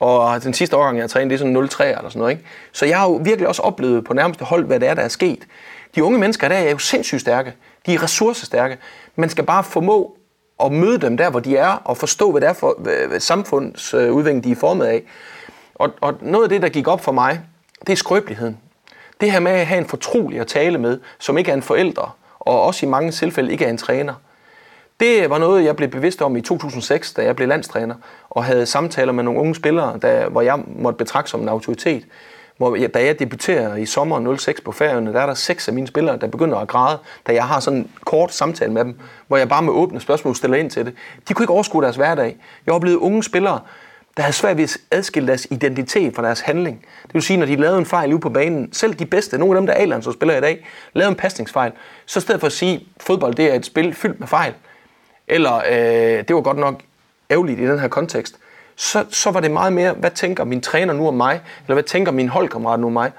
og 0.00 0.44
den 0.44 0.54
sidste 0.54 0.76
årgang, 0.76 0.96
jeg 0.96 1.02
har 1.02 1.08
trænet, 1.08 1.30
det 1.30 1.34
er 1.34 1.38
sådan 1.38 1.56
0-3 1.56 1.98
eller 1.98 2.08
sådan 2.08 2.18
noget. 2.18 2.32
Ikke? 2.32 2.44
Så 2.72 2.86
jeg 2.86 2.98
har 2.98 3.06
jo 3.06 3.20
virkelig 3.24 3.48
også 3.48 3.62
oplevet 3.62 4.04
på 4.04 4.14
nærmeste 4.14 4.44
hold, 4.44 4.64
hvad 4.64 4.80
det 4.80 4.88
er, 4.88 4.94
der 4.94 5.02
er 5.02 5.08
sket. 5.08 5.46
De 5.94 6.04
unge 6.04 6.18
mennesker 6.18 6.48
der 6.48 6.56
er 6.56 6.70
jo 6.70 6.78
sindssygt 6.78 7.20
stærke. 7.20 7.54
De 7.86 7.94
er 7.94 8.02
ressourcestærke. 8.02 8.78
Man 9.16 9.28
skal 9.28 9.44
bare 9.44 9.64
formå 9.64 10.16
at 10.64 10.72
møde 10.72 10.98
dem 10.98 11.16
der, 11.16 11.30
hvor 11.30 11.40
de 11.40 11.56
er, 11.56 11.68
og 11.84 11.96
forstå, 11.96 12.30
hvad 12.30 12.40
det 12.40 12.48
er 12.48 12.52
for 12.52 12.78
samfundsudvikling, 13.18 14.38
øh, 14.38 14.44
de 14.44 14.50
er 14.50 14.56
formet 14.56 14.86
af. 14.86 15.02
Og, 15.74 15.90
og 16.00 16.14
noget 16.20 16.44
af 16.44 16.48
det, 16.48 16.62
der 16.62 16.68
gik 16.68 16.88
op 16.88 17.00
for 17.00 17.12
mig, 17.12 17.40
det 17.86 17.92
er 17.92 17.96
skrøbeligheden. 17.96 18.58
Det 19.20 19.32
her 19.32 19.40
med 19.40 19.52
at 19.52 19.66
have 19.66 19.78
en 19.78 19.88
fortrolig 19.88 20.40
at 20.40 20.46
tale 20.46 20.78
med, 20.78 21.00
som 21.18 21.38
ikke 21.38 21.50
er 21.50 21.54
en 21.54 21.62
forælder, 21.62 22.16
og 22.38 22.62
også 22.62 22.86
i 22.86 22.88
mange 22.88 23.10
tilfælde 23.10 23.52
ikke 23.52 23.64
er 23.64 23.70
en 23.70 23.78
træner, 23.78 24.14
det 25.00 25.30
var 25.30 25.38
noget, 25.38 25.64
jeg 25.64 25.76
blev 25.76 25.88
bevidst 25.88 26.22
om 26.22 26.36
i 26.36 26.40
2006, 26.40 27.12
da 27.12 27.24
jeg 27.24 27.36
blev 27.36 27.48
landstræner, 27.48 27.94
og 28.30 28.44
havde 28.44 28.66
samtaler 28.66 29.12
med 29.12 29.24
nogle 29.24 29.40
unge 29.40 29.54
spillere, 29.54 29.98
der, 30.02 30.28
hvor 30.28 30.40
jeg 30.40 30.58
måtte 30.66 30.96
betragte 30.96 31.30
som 31.30 31.40
en 31.40 31.48
autoritet. 31.48 32.04
Hvor 32.56 32.76
jeg, 32.76 32.94
da 32.94 33.04
jeg 33.04 33.18
debuterer 33.18 33.76
i 33.76 33.86
sommeren 33.86 34.38
06 34.38 34.60
på 34.60 34.72
Færøerne, 34.72 35.12
der 35.12 35.20
er 35.20 35.26
der 35.26 35.34
seks 35.34 35.68
af 35.68 35.74
mine 35.74 35.86
spillere, 35.86 36.16
der 36.16 36.26
begynder 36.26 36.58
at 36.58 36.68
græde, 36.68 36.98
da 37.26 37.32
jeg 37.34 37.44
har 37.44 37.60
sådan 37.60 37.78
en 37.78 37.90
kort 38.04 38.34
samtale 38.34 38.72
med 38.72 38.84
dem, 38.84 38.98
hvor 39.28 39.36
jeg 39.36 39.48
bare 39.48 39.62
med 39.62 39.72
åbne 39.72 40.00
spørgsmål 40.00 40.36
stiller 40.36 40.56
ind 40.56 40.70
til 40.70 40.86
det. 40.86 40.94
De 41.28 41.34
kunne 41.34 41.44
ikke 41.44 41.52
overskue 41.52 41.82
deres 41.82 41.96
hverdag. 41.96 42.36
Jeg 42.66 42.74
oplevede 42.74 42.98
unge 42.98 43.22
spillere, 43.22 43.60
der 44.16 44.22
havde 44.22 44.32
svært 44.36 44.56
ved 44.56 44.64
at 44.64 44.76
adskille 44.90 45.26
deres 45.28 45.46
identitet 45.50 46.14
fra 46.14 46.22
deres 46.22 46.40
handling. 46.40 46.86
Det 47.02 47.14
vil 47.14 47.22
sige, 47.22 47.36
når 47.36 47.46
de 47.46 47.56
lavede 47.56 47.78
en 47.78 47.86
fejl 47.86 48.12
ude 48.12 48.20
på 48.20 48.30
banen, 48.30 48.72
selv 48.72 48.94
de 48.94 49.06
bedste, 49.06 49.38
nogle 49.38 49.56
af 49.56 49.60
dem, 49.60 49.66
der 49.66 49.96
er 49.96 50.00
som 50.00 50.12
spiller 50.12 50.36
i 50.36 50.40
dag, 50.40 50.66
lavede 50.92 51.10
en 51.10 51.16
pasningsfejl, 51.16 51.72
så 52.06 52.18
i 52.18 52.22
stedet 52.22 52.40
for 52.40 52.46
at 52.46 52.52
sige, 52.52 52.74
at 52.74 53.02
fodbold 53.02 53.34
det 53.34 53.50
er 53.50 53.54
et 53.54 53.66
spil 53.66 53.94
fyldt 53.94 54.20
med 54.20 54.28
fejl, 54.28 54.52
eller 55.28 55.56
øh, 55.56 56.24
det 56.28 56.34
var 56.34 56.40
godt 56.40 56.58
nok 56.58 56.82
ærgerligt 57.30 57.60
i 57.60 57.66
den 57.66 57.78
her 57.78 57.88
kontekst, 57.88 58.38
så, 58.76 59.04
så 59.10 59.30
var 59.30 59.40
det 59.40 59.50
meget 59.50 59.72
mere, 59.72 59.92
hvad 59.92 60.10
tænker 60.10 60.44
min 60.44 60.60
træner 60.60 60.94
nu 60.94 61.08
om 61.08 61.14
mig, 61.14 61.40
eller 61.64 61.74
hvad 61.74 61.84
tænker 61.84 62.12
min 62.12 62.28
holdkammerat 62.28 62.80
nu 62.80 62.86
om 62.86 62.92
mig. 62.92 63.12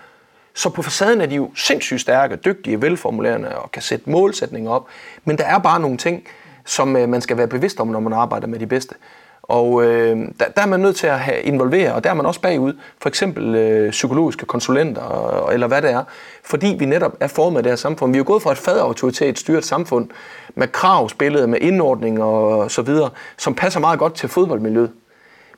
Så 0.53 0.69
på 0.69 0.81
facaden 0.81 1.21
er 1.21 1.25
de 1.25 1.35
jo 1.35 1.51
sindssygt 1.55 2.01
stærke, 2.01 2.35
dygtige, 2.35 2.81
velformulerende 2.81 3.57
og 3.57 3.71
kan 3.71 3.81
sætte 3.81 4.09
målsætninger 4.09 4.71
op. 4.71 4.87
Men 5.25 5.37
der 5.37 5.43
er 5.43 5.59
bare 5.59 5.79
nogle 5.79 5.97
ting, 5.97 6.23
som 6.65 6.95
øh, 6.95 7.09
man 7.09 7.21
skal 7.21 7.37
være 7.37 7.47
bevidst 7.47 7.79
om, 7.79 7.87
når 7.87 7.99
man 7.99 8.13
arbejder 8.13 8.47
med 8.47 8.59
de 8.59 8.67
bedste. 8.67 8.95
Og 9.43 9.83
øh, 9.83 10.17
der, 10.39 10.45
der 10.55 10.61
er 10.61 10.65
man 10.65 10.79
nødt 10.79 10.95
til 10.95 11.07
at 11.07 11.19
have 11.19 11.41
involvere, 11.41 11.93
og 11.93 12.03
der 12.03 12.09
er 12.09 12.13
man 12.13 12.25
også 12.25 12.41
bagud, 12.41 12.73
for 13.01 13.09
eksempel 13.09 13.55
øh, 13.55 13.91
psykologiske 13.91 14.45
konsulenter, 14.45 15.01
og, 15.01 15.53
eller 15.53 15.67
hvad 15.67 15.81
det 15.81 15.91
er, 15.91 16.03
fordi 16.43 16.75
vi 16.79 16.85
netop 16.85 17.17
er 17.19 17.27
formet 17.27 17.57
af 17.57 17.63
det 17.63 17.71
her 17.71 17.77
samfund. 17.77 18.11
Vi 18.11 18.15
er 18.15 18.19
jo 18.19 18.23
gået 18.27 18.41
fra 18.41 18.51
et 18.51 18.57
fadautoritet 18.57 19.39
styret 19.39 19.65
samfund 19.65 20.09
med 20.57 20.67
kravspillet, 20.67 21.49
med 21.49 21.59
indordning 21.61 22.23
og 22.23 22.71
så 22.71 22.81
videre, 22.81 23.09
som 23.37 23.55
passer 23.55 23.79
meget 23.79 23.99
godt 23.99 24.13
til 24.13 24.29
fodboldmiljøet. 24.29 24.91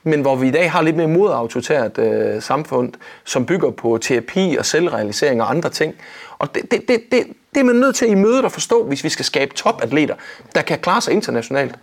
Men 0.03 0.21
hvor 0.21 0.35
vi 0.35 0.47
i 0.47 0.51
dag 0.51 0.71
har 0.71 0.81
lidt 0.81 0.95
mere 0.95 1.07
modautoritært 1.07 1.97
øh, 1.97 2.41
samfund, 2.41 2.93
som 3.23 3.45
bygger 3.45 3.71
på 3.71 3.97
terapi 4.01 4.55
og 4.59 4.65
selvrealisering 4.65 5.41
og 5.41 5.49
andre 5.49 5.69
ting. 5.69 5.95
Og 6.39 6.55
det, 6.55 6.71
det, 6.71 6.81
det, 6.88 7.01
det, 7.12 7.23
det 7.53 7.59
er 7.59 7.63
man 7.63 7.75
nødt 7.75 7.95
til 7.95 8.05
at 8.05 8.12
imøde 8.12 8.45
at 8.45 8.51
forstå, 8.51 8.83
hvis 8.83 9.03
vi 9.03 9.09
skal 9.09 9.25
skabe 9.25 9.53
topatleter, 9.53 10.15
der 10.55 10.62
kan 10.62 10.79
klare 10.79 11.01
sig 11.01 11.13
internationalt. 11.13 11.75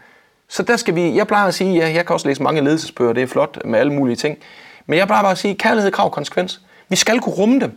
Så 0.48 0.62
der 0.62 0.76
skal 0.76 0.94
vi, 0.94 1.16
jeg 1.16 1.26
plejer 1.26 1.46
at 1.46 1.54
sige, 1.54 1.74
ja, 1.74 1.92
jeg 1.94 2.06
kan 2.06 2.14
også 2.14 2.28
læse 2.28 2.42
mange 2.42 2.60
ledelsesbøger, 2.60 3.12
det 3.12 3.22
er 3.22 3.26
flot 3.26 3.58
med 3.64 3.78
alle 3.78 3.92
mulige 3.92 4.16
ting. 4.16 4.38
Men 4.86 4.98
jeg 4.98 5.06
plejer 5.06 5.22
bare 5.22 5.32
at 5.32 5.38
sige, 5.38 5.54
kærlighed, 5.54 5.92
krav, 5.92 6.10
konsekvens. 6.10 6.60
Vi 6.88 6.96
skal 6.96 7.20
kunne 7.20 7.34
rumme 7.34 7.60
dem, 7.60 7.72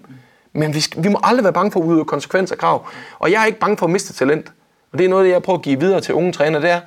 men 0.54 0.74
vi, 0.74 0.80
skal, 0.80 1.04
vi 1.04 1.10
må 1.10 1.20
aldrig 1.24 1.44
være 1.44 1.54
bange 1.54 1.72
for 1.72 1.80
at 1.80 1.86
udøve 1.86 2.06
konsekvens 2.06 2.52
og 2.52 2.58
krav. 2.58 2.88
Og 3.20 3.32
jeg 3.32 3.42
er 3.42 3.46
ikke 3.46 3.60
bange 3.60 3.78
for 3.78 3.86
at 3.86 3.92
miste 3.92 4.14
talent. 4.14 4.52
Og 4.92 5.00
det 5.00 5.06
er 5.06 5.10
noget, 5.10 5.30
jeg 5.30 5.44
prøver 5.44 5.60
at 5.60 5.64
give 5.64 5.80
videre 5.80 6.02
til 6.02 6.14
unge 6.14 6.32
trænere, 6.32 6.62
det 6.62 6.70
er, 6.70 6.82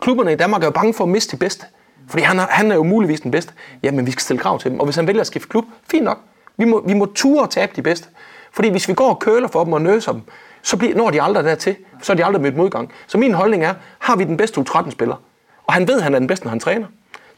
klubberne 0.00 0.32
i 0.32 0.36
Danmark 0.36 0.62
er 0.62 0.66
jo 0.66 0.70
bange 0.70 0.94
for 0.94 1.04
at 1.04 1.10
miste 1.10 1.36
de 1.36 1.36
bedste. 1.36 1.66
Fordi 2.08 2.22
han 2.22 2.38
er, 2.38 2.46
han 2.50 2.70
er 2.70 2.74
jo 2.74 2.82
muligvis 2.82 3.20
den 3.20 3.30
bedste. 3.30 3.52
Jamen, 3.82 4.06
vi 4.06 4.10
skal 4.10 4.22
stille 4.22 4.42
krav 4.42 4.58
til 4.58 4.70
dem. 4.70 4.80
Og 4.80 4.84
hvis 4.84 4.96
han 4.96 5.06
vælger 5.06 5.20
at 5.20 5.26
skifte 5.26 5.48
klub, 5.48 5.64
fint 5.90 6.04
nok. 6.04 6.18
Vi 6.56 6.64
må, 6.64 6.82
vi 6.86 6.94
må 6.94 7.06
ture 7.06 7.42
og 7.42 7.50
tabe 7.50 7.72
de 7.76 7.82
bedste. 7.82 8.08
Fordi 8.52 8.68
hvis 8.68 8.88
vi 8.88 8.94
går 8.94 9.08
og 9.08 9.18
køler 9.18 9.48
for 9.48 9.64
dem 9.64 9.72
og 9.72 9.82
nøser 9.82 10.12
dem, 10.12 10.22
så 10.62 10.76
bliver, 10.76 10.94
når 10.94 11.10
de 11.10 11.22
aldrig 11.22 11.44
dertil. 11.44 11.76
Så 12.02 12.12
er 12.12 12.16
de 12.16 12.24
aldrig 12.24 12.42
mødt 12.42 12.56
modgang. 12.56 12.92
Så 13.06 13.18
min 13.18 13.34
holdning 13.34 13.64
er, 13.64 13.74
har 13.98 14.16
vi 14.16 14.24
den 14.24 14.36
bedste 14.36 14.60
U13-spiller? 14.60 15.16
Og 15.66 15.74
han 15.74 15.88
ved, 15.88 15.96
at 15.96 16.02
han 16.02 16.14
er 16.14 16.18
den 16.18 16.28
bedste, 16.28 16.46
når 16.46 16.50
han 16.50 16.60
træner. 16.60 16.86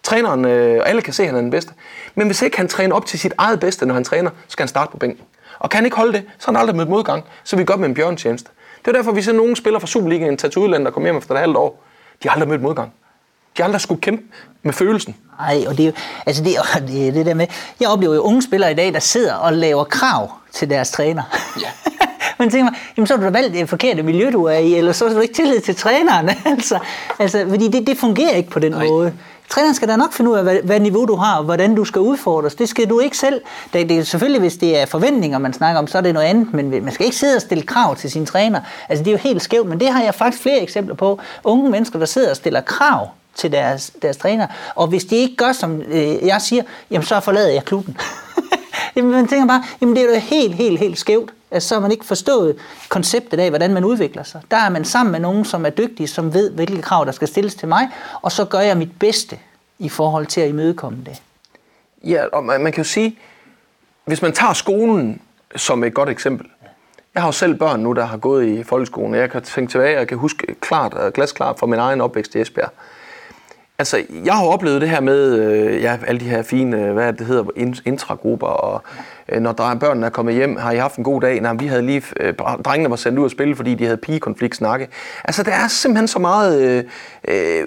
Træneren, 0.03 0.45
øh, 0.45 0.83
alle 0.87 1.03
kan 1.03 1.13
se, 1.13 1.23
at 1.23 1.29
han 1.29 1.37
er 1.37 1.41
den 1.41 1.51
bedste. 1.51 1.73
Men 2.15 2.27
hvis 2.27 2.43
ikke 2.43 2.57
han 2.57 2.69
træner 2.69 2.97
op 2.97 3.07
til 3.07 3.19
sit 3.19 3.35
eget 3.39 3.61
bedste, 3.61 3.87
når 3.87 3.95
han 3.95 4.05
træner, 4.05 4.31
så 4.31 4.37
skal 4.49 4.63
han 4.63 4.69
starte 4.69 4.91
på 4.91 4.97
bænken. 4.97 5.25
Og 5.59 5.71
kan 5.71 5.79
han 5.79 5.85
ikke 5.85 5.97
holde 5.97 6.13
det, 6.13 6.25
så 6.39 6.47
har 6.47 6.53
han 6.53 6.61
aldrig 6.61 6.77
mødt 6.77 6.89
modgang. 6.89 7.25
Så 7.45 7.57
vi 7.57 7.65
gør 7.65 7.77
med 7.77 7.89
en 7.89 7.95
bjørntjeneste. 7.95 8.51
Det 8.87 8.93
er 8.93 8.99
derfor, 8.99 9.13
vi 9.13 9.23
ser 9.23 9.33
nogle 9.33 9.57
spillere 9.57 9.81
fra 9.81 9.87
Superligaen 9.87 10.37
tage 10.37 10.51
til 10.51 10.63
udlandet 10.63 10.87
der 10.87 10.93
kommer 10.93 11.07
hjem 11.07 11.17
efter 11.17 11.35
et 11.35 11.41
halvt 11.41 11.57
år. 11.57 11.83
De 12.23 12.29
har 12.29 12.35
aldrig 12.35 12.49
mødt 12.49 12.63
modgang. 12.63 12.93
De 13.57 13.63
har 13.63 13.65
aldrig 13.65 13.81
skulle 13.81 14.01
kæmpe 14.01 14.23
med 14.63 14.73
følelsen. 14.73 15.17
Nej, 15.41 15.65
og 15.69 15.77
det 15.77 15.83
er 15.83 15.87
jo, 15.87 15.93
altså 16.27 16.45
det, 16.45 16.57
er, 16.57 16.79
det, 16.89 17.15
det 17.15 17.27
der 17.27 17.35
med, 17.35 17.47
jeg 17.81 17.89
oplever 17.89 18.15
jo 18.15 18.21
unge 18.21 18.43
spillere 18.43 18.71
i 18.71 18.75
dag, 18.75 18.93
der 18.93 18.99
sidder 18.99 19.35
og 19.35 19.53
laver 19.53 19.85
krav 19.85 20.33
til 20.53 20.71
deres 20.71 20.91
træner. 20.91 21.23
Ja. 21.61 21.69
Man 22.39 22.51
tænker 22.51 22.65
mig, 22.65 22.75
jamen 22.97 23.07
så 23.07 23.15
har 23.15 23.21
du 23.21 23.25
da 23.27 23.31
valgt 23.31 23.55
det 23.55 23.69
forkerte 23.69 24.03
miljø, 24.03 24.31
du 24.33 24.45
er 24.45 24.59
i, 24.59 24.75
eller 24.75 24.93
så 24.93 25.09
har 25.09 25.15
du 25.15 25.21
ikke 25.21 25.35
tillid 25.35 25.61
til 25.61 25.77
træneren. 25.77 26.31
altså, 26.53 26.79
altså, 27.19 27.47
fordi 27.49 27.69
det, 27.69 27.87
det 27.87 27.99
fungerer 27.99 28.35
ikke 28.35 28.51
på 28.51 28.59
den 28.59 28.73
Nej. 28.73 28.87
måde. 28.87 29.13
Træneren 29.49 29.75
skal 29.75 29.89
da 29.89 29.97
nok 29.97 30.13
finde 30.13 30.31
ud 30.31 30.37
af, 30.37 30.43
hvad, 30.43 30.59
hvad 30.65 30.81
niveau 30.81 31.05
du 31.05 31.17
har, 31.17 31.37
og 31.37 31.45
hvordan 31.45 31.75
du 31.75 31.85
skal 31.85 32.01
udfordres. 32.01 32.55
Det 32.55 32.69
skal 32.69 32.91
du 32.91 33.01
ikke 33.01 33.19
selv. 33.19 33.41
Det, 33.73 33.89
det, 33.89 34.07
selvfølgelig, 34.07 34.41
hvis 34.41 34.57
det 34.57 34.79
er 34.79 34.87
forventninger, 34.87 35.39
man 35.39 35.53
snakker 35.53 35.79
om, 35.79 35.87
så 35.87 35.99
er 35.99 36.03
det 36.03 36.15
noget 36.15 36.27
andet, 36.27 36.55
men 36.55 36.71
man 36.71 36.93
skal 36.93 37.07
ikke 37.07 37.17
sidde 37.17 37.37
og 37.37 37.43
stille 37.43 37.63
krav 37.63 37.97
til 37.97 38.11
sin 38.11 38.27
træner. 38.27 38.61
Altså, 38.89 39.05
det 39.05 39.11
er 39.11 39.13
jo 39.13 39.19
helt 39.19 39.43
skævt, 39.43 39.69
men 39.69 39.81
det 39.81 39.89
har 39.89 40.03
jeg 40.03 40.15
faktisk 40.15 40.43
flere 40.43 40.61
eksempler 40.61 40.95
på. 40.95 41.21
Unge 41.45 41.71
mennesker, 41.71 41.99
der 41.99 42.07
sidder 42.07 42.31
og 42.31 42.37
stiller 42.37 42.61
krav 42.61 43.09
til 43.35 43.53
deres, 43.53 43.93
deres 44.03 44.17
træner, 44.17 44.47
og 44.75 44.87
hvis 44.87 45.05
de 45.05 45.17
ikke 45.17 45.37
gør, 45.37 45.53
som 45.53 45.83
øh, 45.89 46.27
jeg 46.27 46.43
siger, 46.43 46.63
jamen 46.91 47.07
så 47.07 47.21
forlader 47.21 47.53
jeg 47.53 47.65
klubben. 47.65 47.97
jamen, 48.97 49.11
man 49.11 49.29
tænker 49.29 49.47
bare, 49.47 49.65
jamen 49.81 49.97
det 49.97 50.05
er 50.05 50.15
jo 50.15 50.21
helt, 50.21 50.55
helt, 50.55 50.79
helt 50.79 50.99
skævt. 50.99 51.31
Altså, 51.51 51.69
så 51.69 51.75
har 51.75 51.81
man 51.81 51.91
ikke 51.91 52.05
forstået 52.05 52.57
konceptet 52.89 53.41
af, 53.41 53.49
hvordan 53.49 53.75
man 53.75 53.85
udvikler 53.85 54.23
sig. 54.23 54.43
Der 54.51 54.57
er 54.57 54.69
man 54.69 54.85
sammen 54.85 55.13
med 55.13 55.21
nogen, 55.21 55.45
som 55.45 55.67
er 55.67 55.71
dygtige, 55.71 56.09
som 56.09 56.35
ved, 56.35 56.51
hvilke 56.51 56.83
krav, 56.83 57.05
der 57.05 57.13
skal 57.13 57.29
stilles 57.29 57.55
til 57.55 57.69
mig, 57.69 57.89
og 58.23 58.33
så 58.33 58.45
gør 58.45 58.61
jeg 58.61 58.77
mit 58.77 58.99
bedste 58.99 59.39
i 59.79 59.89
forhold 59.89 60.27
til 60.27 60.41
at 60.41 60.49
imødekomme 60.49 60.99
det. 61.07 61.23
Ja, 62.05 62.25
og 62.33 62.45
man, 62.45 62.61
man 62.61 62.73
kan 62.73 62.85
jo 62.85 62.89
sige, 62.89 63.19
hvis 64.05 64.23
man 64.23 64.33
tager 64.33 64.53
skolen 64.53 65.21
som 65.57 65.85
et 65.85 65.95
godt 65.95 66.09
eksempel. 66.09 66.47
Jeg 67.15 67.23
har 67.23 67.29
jo 67.29 67.33
selv 67.33 67.55
børn 67.55 67.81
nu, 67.81 67.93
der 67.93 68.05
har 68.05 68.17
gået 68.17 68.47
i 68.47 68.63
folkeskolen, 68.63 69.15
og 69.15 69.21
jeg 69.21 69.31
kan 69.31 69.43
tænke 69.43 69.71
tilbage, 69.71 69.97
og 69.97 69.99
jeg 69.99 70.09
kan 70.09 70.19
huske 70.19 70.55
klart, 70.61 71.15
glasklart 71.15 71.59
fra 71.59 71.67
min 71.67 71.79
egen 71.79 72.01
opvækst 72.01 72.35
i 72.35 72.41
Esbjerg. 72.41 72.71
Altså, 73.79 74.05
jeg 74.25 74.35
har 74.35 74.45
oplevet 74.45 74.81
det 74.81 74.91
her 74.91 75.01
med 75.01 75.35
øh, 75.35 75.83
ja, 75.83 75.99
alle 76.07 76.21
de 76.21 76.29
her 76.29 76.43
fine, 76.43 76.93
hvad 76.93 77.13
det 77.13 77.27
hedder, 77.27 77.45
intragrupper, 77.85 78.47
og 78.47 78.83
øh, 79.29 79.41
når 79.41 79.53
børnene 79.53 80.07
er 80.07 80.11
kommet 80.11 80.35
hjem, 80.35 80.57
har 80.57 80.73
I 80.73 80.77
haft 80.77 80.97
en 80.97 81.05
god 81.05 81.21
dag? 81.21 81.41
Nej, 81.41 81.55
vi 81.55 81.67
havde 81.67 81.83
lige, 81.83 82.03
øh, 82.21 82.35
drengene 82.65 82.91
var 82.91 82.97
sendt 82.97 83.19
ud 83.19 83.25
at 83.25 83.31
spille, 83.31 83.57
fordi 83.57 83.75
de 83.75 83.85
havde 83.85 83.97
pigekonflikt 83.97 84.57
snakke. 84.57 84.89
Altså, 85.25 85.43
der 85.43 85.53
er 85.53 85.69
simpelthen 85.69 86.09
så 86.09 86.19
meget 86.19 86.63
øh, 86.63 86.85
øh, 87.29 87.65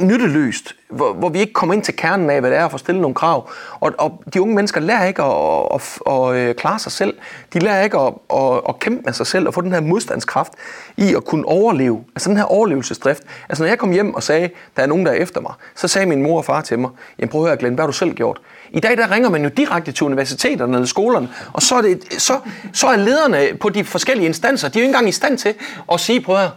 nytteløst, 0.00 0.74
hvor, 0.88 1.12
hvor 1.12 1.28
vi 1.28 1.38
ikke 1.38 1.52
kommer 1.52 1.74
ind 1.74 1.82
til 1.82 1.96
kernen 1.96 2.30
af, 2.30 2.40
hvad 2.40 2.50
det 2.50 2.58
er 2.58 2.64
at 2.64 2.70
få 2.70 2.78
stillet 2.78 3.00
nogle 3.00 3.14
krav. 3.14 3.50
Og, 3.80 3.92
og 3.98 4.22
de 4.34 4.42
unge 4.42 4.54
mennesker 4.54 4.80
lærer 4.80 5.06
ikke 5.06 5.22
at, 5.22 5.66
at, 5.74 5.98
at, 6.06 6.36
at 6.36 6.48
øh, 6.48 6.54
klare 6.54 6.78
sig 6.78 6.92
selv. 6.92 7.14
De 7.52 7.58
lærer 7.58 7.82
ikke 7.82 7.98
at, 7.98 8.12
at, 8.34 8.60
at 8.68 8.78
kæmpe 8.78 9.02
med 9.04 9.12
sig 9.12 9.26
selv 9.26 9.46
og 9.46 9.54
få 9.54 9.60
den 9.60 9.72
her 9.72 9.80
modstandskraft 9.80 10.52
i 10.96 11.14
at 11.14 11.24
kunne 11.24 11.46
overleve. 11.46 12.04
Altså 12.14 12.28
den 12.28 12.36
her 12.36 12.44
overlevelsesdrift. 12.44 13.22
Altså 13.48 13.64
når 13.64 13.68
jeg 13.68 13.78
kom 13.78 13.90
hjem 13.90 14.14
og 14.14 14.22
sagde, 14.22 14.50
der 14.76 14.82
er 14.82 14.86
nogen, 14.86 15.06
der 15.06 15.12
er 15.12 15.16
efter 15.16 15.40
mig, 15.40 15.52
så 15.74 15.88
sagde 15.88 16.06
min 16.06 16.22
mor 16.22 16.38
og 16.38 16.44
far 16.44 16.60
til 16.60 16.78
mig, 16.78 16.90
jamen 17.18 17.28
prøv 17.28 17.40
at 17.40 17.48
høre 17.48 17.56
Glenn, 17.56 17.74
hvad 17.74 17.82
har 17.82 17.86
du 17.86 17.92
selv 17.92 18.14
gjort? 18.14 18.40
I 18.70 18.80
dag 18.80 18.96
der 18.96 19.10
ringer 19.10 19.28
man 19.28 19.42
jo 19.42 19.48
direkte 19.48 19.92
til 19.92 20.06
universiteterne 20.06 20.74
eller 20.74 20.86
skolerne, 20.86 21.28
og 21.52 21.62
så 21.62 21.74
er, 21.74 21.82
det, 21.82 22.12
så, 22.18 22.40
så 22.72 22.86
er 22.86 22.96
lederne 22.96 23.58
på 23.60 23.68
de 23.68 23.84
forskellige 23.84 24.26
instanser, 24.26 24.68
de 24.68 24.78
er 24.78 24.82
jo 24.82 24.84
ikke 24.84 24.88
engang 24.88 25.08
i 25.08 25.12
stand 25.12 25.38
til 25.38 25.54
at 25.92 26.00
sige, 26.00 26.20
prøv 26.20 26.36
her, 26.36 26.50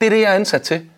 det 0.00 0.06
er 0.06 0.10
det, 0.10 0.20
jeg 0.20 0.30
er 0.30 0.34
ansat 0.34 0.62
til. 0.62 0.90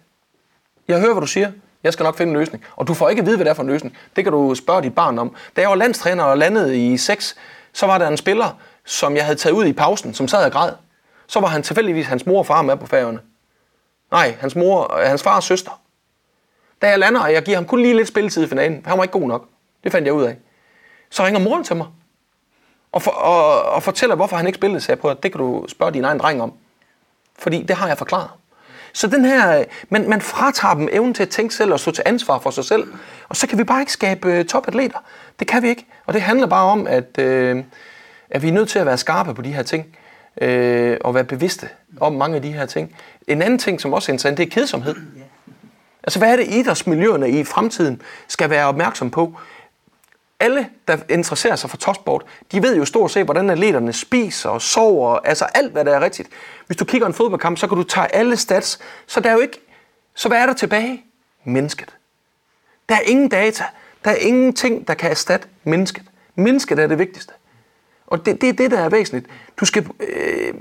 Jeg 0.89 1.01
hører, 1.01 1.13
hvad 1.13 1.21
du 1.21 1.27
siger. 1.27 1.51
Jeg 1.85 1.93
skal 1.93 2.05
nok 2.05 2.17
finde 2.17 2.31
en 2.31 2.39
løsning. 2.39 2.65
Og 2.77 2.89
du 2.89 2.95
får 2.95 3.09
ikke 3.09 3.21
at 3.21 3.27
vide, 3.27 3.37
hvad 3.37 3.45
det 3.45 3.51
er 3.51 3.55
for 3.55 3.63
en 3.63 3.69
løsning. 3.69 3.97
Det 4.17 4.25
kan 4.25 4.33
du 4.33 4.55
spørge 4.55 4.83
dit 4.83 4.95
barn 4.95 5.19
om. 5.19 5.35
Da 5.57 5.61
jeg 5.61 5.71
var 5.71 5.77
landstræner 5.77 6.25
og 6.25 6.39
landede 6.39 6.93
i 6.93 6.97
6, 6.97 7.37
så 7.73 7.87
var 7.87 7.99
der 7.99 8.09
en 8.09 8.17
spiller, 8.17 8.59
som 8.85 9.17
jeg 9.17 9.25
havde 9.25 9.39
taget 9.39 9.55
ud 9.55 9.65
i 9.65 9.73
pausen, 9.73 10.15
som 10.15 10.29
sad 10.29 10.45
og 10.45 10.53
græd. 10.53 10.73
Så 11.27 11.41
var 11.41 11.49
han 11.49 11.63
tilfældigvis 11.63 12.07
hans 12.07 12.27
mor 12.27 12.39
og 12.39 12.47
far 12.47 12.63
med 12.63 12.77
på 12.77 12.87
færgerne. 12.87 13.19
Nej, 14.11 14.37
hans 14.41 14.57
mor, 14.57 15.01
hans 15.05 15.23
far 15.23 15.37
og 15.37 15.43
søster. 15.43 15.81
Da 16.83 16.89
jeg 16.89 16.99
lander, 16.99 17.21
og 17.21 17.33
jeg 17.33 17.43
giver 17.43 17.57
ham 17.57 17.67
kun 17.67 17.83
lige 17.83 17.97
lidt 17.97 18.09
spilletid 18.09 18.45
i 18.45 18.49
finalen, 18.49 18.83
han 18.87 18.99
var 18.99 19.05
ikke 19.05 19.13
god 19.13 19.29
nok. 19.29 19.49
Det 19.85 19.93
fandt 19.93 20.07
jeg 20.07 20.15
ud 20.15 20.23
af. 20.23 20.37
Så 21.11 21.25
ringer 21.25 21.41
moren 21.41 21.65
til 21.65 21.77
mig 21.77 21.87
og, 22.93 23.03
for, 23.03 23.11
og, 23.11 23.63
og 23.63 23.83
fortæller, 23.83 24.17
hvorfor 24.17 24.37
han 24.37 24.47
ikke 24.47 24.57
spillede. 24.57 24.81
Så 24.81 24.93
jeg 24.93 24.99
prøver, 24.99 25.15
det 25.15 25.33
kan 25.33 25.39
du 25.39 25.65
spørge 25.69 25.93
din 25.93 26.05
egen 26.05 26.19
dreng 26.19 26.43
om. 26.43 26.53
Fordi 27.39 27.63
det 27.63 27.77
har 27.77 27.89
jeg 27.89 27.99
forklaret. 27.99 28.31
Så 28.93 29.07
den 29.07 29.25
her, 29.25 29.65
man, 29.89 30.09
man 30.09 30.21
fratager 30.21 30.75
dem 30.75 30.89
evnen 30.93 31.15
til 31.15 31.23
at 31.23 31.29
tænke 31.29 31.55
selv 31.55 31.73
og 31.73 31.81
stå 31.81 31.91
til 31.91 32.03
ansvar 32.07 32.39
for 32.39 32.51
sig 32.51 32.65
selv. 32.65 32.93
Og 33.29 33.37
så 33.37 33.47
kan 33.47 33.59
vi 33.59 33.65
bare 33.65 33.81
ikke 33.81 33.93
skabe 33.93 34.39
uh, 34.39 34.45
topatleter. 34.45 34.99
Det 35.39 35.47
kan 35.47 35.63
vi 35.63 35.69
ikke. 35.69 35.87
Og 36.07 36.15
det 36.15 36.23
handler 36.23 36.47
bare 36.47 36.65
om, 36.65 36.87
at, 36.87 37.19
øh, 37.19 37.65
at 38.31 38.43
vi 38.43 38.49
er 38.49 38.53
nødt 38.53 38.69
til 38.69 38.79
at 38.79 38.87
være 38.87 38.99
skarpe 38.99 39.35
på 39.35 39.43
de 39.43 39.53
her 39.53 39.63
ting. 39.63 39.97
Øh, 40.41 40.97
og 41.01 41.15
være 41.15 41.25
bevidste 41.25 41.69
om 42.01 42.13
mange 42.13 42.37
af 42.37 42.43
de 42.43 42.53
her 42.53 42.67
ting. 42.67 42.97
En 43.27 43.43
anden 43.43 43.59
ting, 43.59 43.81
som 43.81 43.93
også 43.93 44.13
er 44.13 44.15
interessant, 44.15 44.39
det 44.39 44.47
er 44.47 44.51
kedsomhed. 44.51 44.95
Altså, 46.03 46.19
hvad 46.19 46.33
er 46.33 46.37
det, 46.37 46.47
idrætsmiljøerne 46.49 47.31
i 47.31 47.45
fremtiden 47.45 48.03
skal 48.29 48.51
være 48.51 48.67
opmærksom 48.67 49.11
på? 49.11 49.39
Alle, 50.41 50.69
der 50.89 50.99
interesserer 51.09 51.57
sig 51.57 51.71
for 51.71 51.77
topsport, 51.77 52.25
de 52.53 52.63
ved 52.63 52.77
jo 52.77 52.85
stort 52.85 53.11
set, 53.11 53.25
hvordan 53.25 53.51
atleterne 53.51 53.93
spiser 53.93 54.49
og 54.49 54.63
sover, 54.63 55.17
altså 55.17 55.45
alt, 55.45 55.73
hvad 55.73 55.85
der 55.85 55.97
er 55.97 56.01
rigtigt. 56.01 56.29
Hvis 56.67 56.77
du 56.77 56.85
kigger 56.85 57.07
en 57.07 57.15
fodboldkamp, 57.15 57.59
så 57.59 57.67
kan 57.67 57.77
du 57.79 57.83
tage 57.83 58.15
alle 58.15 58.37
stats, 58.37 58.79
så 59.07 59.21
der 59.21 59.29
er 59.29 59.35
jo 59.35 59.41
ikke, 59.41 59.61
så 60.15 60.29
hvad 60.29 60.39
er 60.39 60.47
der 60.47 60.53
tilbage? 60.53 61.05
Mennesket. 61.45 61.97
Der 62.89 62.95
er 62.95 63.01
ingen 63.01 63.29
data, 63.29 63.65
der 64.05 64.11
er 64.11 64.17
ingenting, 64.17 64.89
der 64.89 64.95
kan 64.95 65.11
erstatte 65.11 65.49
mennesket. 65.65 66.03
Mennesket 66.35 66.79
er 66.79 66.87
det 66.87 66.99
vigtigste. 66.99 67.33
Og 68.07 68.27
det, 68.27 68.41
det 68.41 68.49
er 68.49 68.53
det, 68.53 68.71
der 68.71 68.81
er 68.81 68.89
væsentligt. 68.89 69.27
Du 69.61 69.65
skal, 69.65 69.87
øh, 70.01 70.55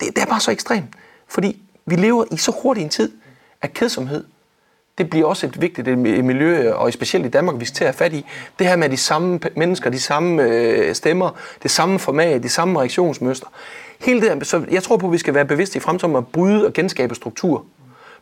det, 0.00 0.16
det 0.16 0.18
er 0.18 0.26
bare 0.26 0.40
så 0.40 0.50
ekstremt, 0.50 0.94
fordi 1.28 1.62
vi 1.86 1.96
lever 1.96 2.24
i 2.32 2.36
så 2.36 2.52
hurtig 2.62 2.82
en 2.82 2.88
tid 2.88 3.12
at 3.62 3.72
kedsomhed. 3.72 4.24
Det 4.98 5.10
bliver 5.10 5.26
også 5.26 5.46
et 5.46 5.60
vigtigt 5.60 5.98
miljø, 5.98 6.72
og 6.72 6.92
specielt 6.92 7.26
i 7.26 7.28
Danmark, 7.28 7.60
vi 7.60 7.64
skal 7.64 7.76
til 7.76 7.84
at 7.84 7.88
have 7.88 7.96
fat 7.96 8.12
i. 8.12 8.26
Det 8.58 8.66
her 8.66 8.76
med 8.76 8.88
de 8.88 8.96
samme 8.96 9.40
mennesker, 9.56 9.90
de 9.90 10.00
samme 10.00 10.42
øh, 10.42 10.94
stemmer, 10.94 11.30
det 11.62 11.70
samme 11.70 11.98
format, 11.98 12.42
de 12.42 12.48
samme 12.48 12.78
reaktionsmønstre. 12.80 13.48
Hele 14.00 14.20
det, 14.20 14.46
så 14.46 14.64
jeg 14.70 14.82
tror 14.82 14.96
på, 14.96 15.06
at 15.06 15.12
vi 15.12 15.18
skal 15.18 15.34
være 15.34 15.44
bevidste 15.44 15.76
i 15.76 15.80
fremtiden 15.80 16.14
om 16.14 16.16
at 16.16 16.26
bryde 16.26 16.66
og 16.66 16.72
genskabe 16.72 17.14
struktur. 17.14 17.64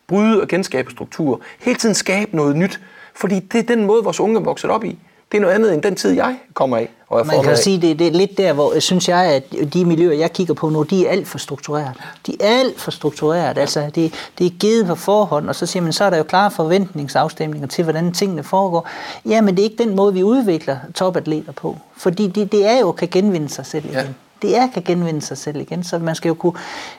Bryde 0.07 0.41
og 0.41 0.47
genskabe 0.47 0.91
struktur. 0.91 1.41
Hele 1.59 1.77
tiden 1.77 1.95
skabe 1.95 2.35
noget 2.35 2.55
nyt, 2.55 2.79
fordi 3.13 3.39
det 3.39 3.59
er 3.59 3.75
den 3.75 3.85
måde, 3.85 4.03
vores 4.03 4.19
unge 4.19 4.39
er 4.39 4.43
vokset 4.43 4.69
op 4.69 4.83
i. 4.83 4.99
Det 5.33 5.37
er 5.37 5.41
noget 5.41 5.55
andet 5.55 5.73
end 5.73 5.81
den 5.81 5.95
tid, 5.95 6.11
jeg 6.11 6.37
kommer 6.53 6.77
af. 6.77 6.89
Og 7.07 7.19
jeg 7.19 7.27
Man 7.27 7.41
kan 7.41 7.51
af. 7.51 7.57
sige, 7.57 7.81
det, 7.81 7.99
det 7.99 8.07
er 8.07 8.11
lidt 8.11 8.37
der, 8.37 8.53
hvor 8.53 8.73
jeg 8.73 8.81
synes 8.83 9.09
jeg, 9.09 9.25
at 9.25 9.73
de 9.73 9.85
miljøer, 9.85 10.17
jeg 10.17 10.33
kigger 10.33 10.53
på 10.53 10.69
nu, 10.69 10.83
de 10.83 11.07
er 11.07 11.11
alt 11.11 11.27
for 11.27 11.37
struktureret. 11.37 11.93
De 12.27 12.35
er 12.39 12.59
alt 12.59 12.79
for 12.79 12.91
struktureret. 12.91 13.57
Altså, 13.57 13.91
det, 13.95 14.13
det 14.37 14.45
er 14.45 14.51
givet 14.59 14.85
på 14.87 14.95
forhånd, 14.95 15.49
og 15.49 15.55
så 15.55 15.65
siger 15.65 15.83
man, 15.83 15.93
så 15.93 16.03
er 16.03 16.09
der 16.09 16.17
jo 16.17 16.23
klare 16.23 16.51
forventningsafstemninger 16.51 17.67
til, 17.67 17.83
hvordan 17.83 18.11
tingene 18.11 18.43
foregår. 18.43 18.89
Ja, 19.25 19.41
men 19.41 19.55
det 19.55 19.61
er 19.61 19.69
ikke 19.69 19.83
den 19.83 19.95
måde, 19.95 20.13
vi 20.13 20.23
udvikler 20.23 20.77
topatleter 20.95 21.51
på. 21.51 21.77
Fordi 21.97 22.27
det, 22.27 22.51
det 22.51 22.65
er 22.65 22.79
jo 22.79 22.91
kan 22.91 23.07
genvinde 23.07 23.49
sig 23.49 23.65
selv 23.65 23.85
igen. 23.85 23.95
Ja 23.95 24.05
det 24.41 24.57
er 24.57 24.67
kan 24.67 24.83
genvinde 24.83 25.21
sig 25.21 25.37
selv 25.37 25.61
igen. 25.61 25.83
Så 25.83 25.99
man 25.99 26.15
skal 26.15 26.27
jo 26.29 26.33
kunne 26.33 26.53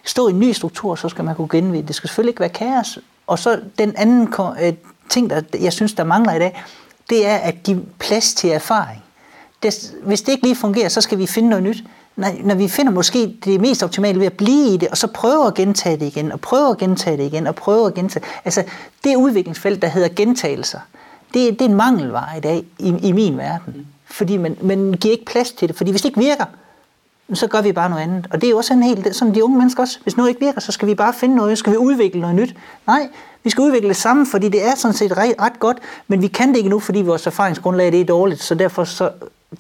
stå 0.05 0.29
i 0.29 0.31
en 0.31 0.41
ny 0.41 0.53
struktur, 0.53 0.95
så 0.95 1.09
skal 1.09 1.25
man 1.25 1.35
kunne 1.35 1.49
genvinde. 1.49 1.89
Det 1.89 1.97
skal 1.97 2.09
selvfølgelig 2.09 2.31
ikke 2.31 2.41
være 2.41 2.49
kaos. 2.49 2.99
Og 3.27 3.39
så 3.39 3.61
den 3.79 3.95
anden 3.97 4.35
øh, 4.63 4.73
ting, 5.09 5.31
der 5.31 5.43
jeg 5.61 5.73
synes, 5.73 5.93
der 5.95 6.05
mangler 6.05 6.35
i 6.35 6.39
dag, 6.39 6.65
det 7.11 7.27
er 7.27 7.37
at 7.37 7.63
give 7.63 7.85
plads 7.99 8.35
til 8.35 8.51
erfaring. 8.51 9.03
Det, 9.63 9.95
hvis 10.03 10.23
det 10.23 10.33
ikke 10.33 10.45
lige 10.45 10.57
fungerer, 10.57 10.89
så 10.89 11.01
skal 11.01 11.19
vi 11.19 11.27
finde 11.27 11.49
noget 11.49 11.65
nyt. 11.65 11.85
Når, 12.17 12.29
når 12.45 12.55
vi 12.55 12.69
finder 12.69 12.93
måske 12.93 13.37
det 13.45 13.61
mest 13.61 13.83
optimale 13.83 14.19
ved 14.19 14.27
at 14.27 14.33
blive 14.33 14.75
i 14.75 14.77
det, 14.77 14.89
og 14.89 14.97
så 14.97 15.07
prøve 15.07 15.47
at 15.47 15.55
gentage 15.55 15.97
det 15.97 16.07
igen, 16.07 16.33
og 16.33 16.41
prøve 16.41 16.71
at 16.71 16.79
gentage 16.79 17.17
det 17.17 17.25
igen, 17.25 17.47
og 17.47 17.55
prøve 17.55 17.87
at 17.87 17.95
gentage 17.95 18.25
Altså, 18.45 18.65
det 19.05 19.17
udviklingsfelt, 19.17 19.83
der 19.83 19.89
hedder 19.89 20.09
gentagelser, 20.09 20.79
det, 21.35 21.59
det 21.59 21.61
er 21.65 21.69
en 21.69 21.75
mangelvare 21.75 22.39
i 22.39 22.41
dag 22.41 22.65
i, 22.79 22.95
i 23.03 23.13
min 23.13 23.39
verden. 23.39 23.87
Fordi 24.05 24.37
man, 24.37 24.57
man 24.63 24.93
giver 24.93 25.13
ikke 25.13 25.25
plads 25.25 25.53
til 25.53 25.69
det. 25.69 25.77
Fordi 25.77 25.91
hvis 25.91 26.03
det 26.03 26.09
ikke 26.09 26.21
virker, 26.21 26.45
så 27.35 27.47
gør 27.47 27.61
vi 27.61 27.73
bare 27.73 27.91
noget 27.91 28.03
andet. 28.03 28.27
Og 28.31 28.41
det 28.41 28.47
er 28.47 28.51
jo 28.51 28.57
også 28.57 28.75
en 28.75 28.83
helt, 28.83 29.17
sådan 29.17 29.35
de 29.35 29.45
unge 29.45 29.59
mennesker 29.59 29.83
også. 29.83 29.99
Hvis 30.03 30.17
noget 30.17 30.29
ikke 30.29 30.41
virker, 30.41 30.61
så 30.61 30.73
skal 30.73 30.89
vi 30.89 30.95
bare 30.95 31.13
finde 31.15 31.37
noget, 31.37 31.59
skal 31.59 31.73
vi 31.73 31.77
udvikle 31.77 32.21
noget 32.21 32.37
nyt. 32.37 32.57
Nej, 32.87 33.09
vi 33.45 33.51
skal 33.51 33.63
udvikle 33.63 33.89
det 33.89 33.97
samme, 33.97 34.27
fordi 34.31 34.49
det 34.49 34.67
er 34.67 34.75
sådan 34.77 34.95
set 34.95 35.17
ret, 35.17 35.35
ret 35.41 35.61
godt, 35.61 35.77
men 36.09 36.23
vi 36.23 36.27
kan 36.27 36.49
det 36.49 36.57
ikke 36.57 36.69
nu, 36.69 36.81
fordi 36.81 37.03
vores 37.03 37.27
erfaringsgrundlag 37.27 37.93
det 37.93 38.01
er 38.01 38.05
dårligt, 38.05 38.43
så 38.43 38.55
derfor 38.55 38.85
så, 38.85 39.11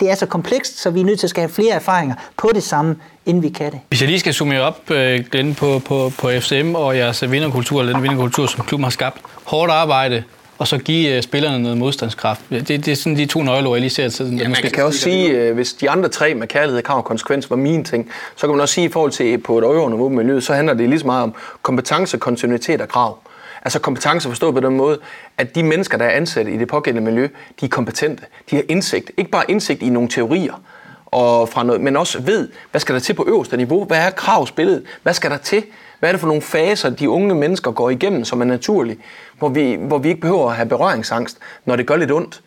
det 0.00 0.10
er 0.10 0.14
så 0.14 0.26
komplekst, 0.26 0.80
så 0.82 0.90
vi 0.90 1.00
er 1.00 1.04
nødt 1.04 1.18
til 1.18 1.26
at 1.26 1.30
skabe 1.30 1.52
flere 1.52 1.74
erfaringer 1.74 2.14
på 2.36 2.50
det 2.54 2.62
samme, 2.62 2.96
inden 3.26 3.42
vi 3.42 3.48
kan 3.48 3.72
det. 3.72 3.80
Hvis 3.88 4.00
jeg 4.00 4.08
lige 4.08 4.20
skal 4.20 4.34
summere 4.34 4.60
op, 4.60 4.90
øh, 4.90 5.24
Glenn, 5.30 5.54
på, 5.54 5.78
på, 5.78 6.12
på 6.18 6.30
FCM 6.40 6.74
og 6.74 6.96
jeres 6.96 7.30
vinderkultur, 7.30 7.80
eller 7.80 7.92
den 7.92 8.02
vinderkultur, 8.02 8.46
som 8.46 8.64
klubben 8.64 8.84
har 8.84 8.90
skabt. 8.90 9.20
Hårdt 9.44 9.72
arbejde, 9.72 10.24
og 10.58 10.68
så 10.68 10.78
give 10.78 11.16
uh, 11.16 11.22
spillerne 11.22 11.62
noget 11.62 11.78
modstandskraft. 11.78 12.40
Det, 12.50 12.68
det 12.68 12.88
er 12.88 12.94
sådan 12.96 13.16
de 13.16 13.26
to 13.26 13.42
nøgleord, 13.42 13.74
jeg 13.76 13.80
lige 13.80 13.90
ser. 13.90 14.08
Sådan, 14.08 14.38
ja, 14.38 14.48
man 14.48 14.56
kan 14.74 14.84
også 14.84 14.98
sige, 14.98 15.50
uh, 15.50 15.54
hvis 15.54 15.72
de 15.72 15.90
andre 15.90 16.08
tre 16.08 16.34
med 16.34 16.46
kærlighed, 16.46 16.82
krav 16.82 16.96
og 16.96 17.04
konsekvens 17.04 17.50
var 17.50 17.56
mine 17.56 17.84
ting, 17.84 18.10
så 18.36 18.46
kan 18.46 18.50
man 18.50 18.60
også 18.60 18.74
sige, 18.74 18.84
at 18.84 18.90
i 18.90 18.92
forhold 18.92 19.10
til 19.10 19.38
på 19.38 19.58
et 19.58 19.64
øvre 19.64 19.90
niveau 19.90 20.08
med 20.08 20.16
miljøet, 20.16 20.44
så 20.44 20.54
handler 20.54 20.74
det 20.74 20.88
lige 20.88 21.00
så 21.00 21.06
meget 21.06 21.22
om 21.22 21.34
kompetence, 21.62 22.18
kontinuitet 22.18 22.80
og 22.80 22.88
krav. 22.88 23.18
Altså 23.64 23.78
kompetence 23.78 24.28
forstået 24.28 24.54
på 24.54 24.60
den 24.60 24.76
måde, 24.76 24.98
at 25.38 25.54
de 25.54 25.62
mennesker, 25.62 25.98
der 25.98 26.04
er 26.04 26.10
ansat 26.10 26.48
i 26.48 26.56
det 26.56 26.68
pågældende 26.68 27.10
miljø, 27.10 27.28
de 27.60 27.64
er 27.64 27.68
kompetente. 27.68 28.22
De 28.50 28.56
har 28.56 28.62
indsigt. 28.68 29.10
Ikke 29.16 29.30
bare 29.30 29.50
indsigt 29.50 29.82
i 29.82 29.88
nogle 29.88 30.08
teorier, 30.08 30.62
og 31.06 31.48
fra 31.48 31.62
noget, 31.62 31.80
men 31.80 31.96
også 31.96 32.22
ved, 32.22 32.48
hvad 32.70 32.80
skal 32.80 32.94
der 32.94 33.00
til 33.00 33.14
på 33.14 33.24
øverste 33.28 33.56
niveau? 33.56 33.84
Hvad 33.84 33.98
er 33.98 34.10
kravsbilledet? 34.10 34.84
Hvad 35.02 35.14
skal 35.14 35.30
der 35.30 35.36
til? 35.36 35.64
Hvad 35.98 36.10
er 36.10 36.12
det 36.12 36.20
for 36.20 36.28
nogle 36.28 36.42
faser, 36.42 36.90
de 36.90 37.10
unge 37.10 37.34
mennesker 37.34 37.70
går 37.70 37.90
igennem, 37.90 38.24
som 38.24 38.40
er 38.40 38.44
naturlige, 38.44 38.98
hvor 39.38 39.48
vi, 39.48 39.74
hvor 39.80 39.98
vi 39.98 40.08
ikke 40.08 40.20
behøver 40.20 40.50
at 40.50 40.56
have 40.56 40.68
berøringsangst, 40.68 41.38
når 41.64 41.76
det 41.76 41.86
gør 41.86 41.96
lidt 41.96 42.12
ondt? 42.12 42.42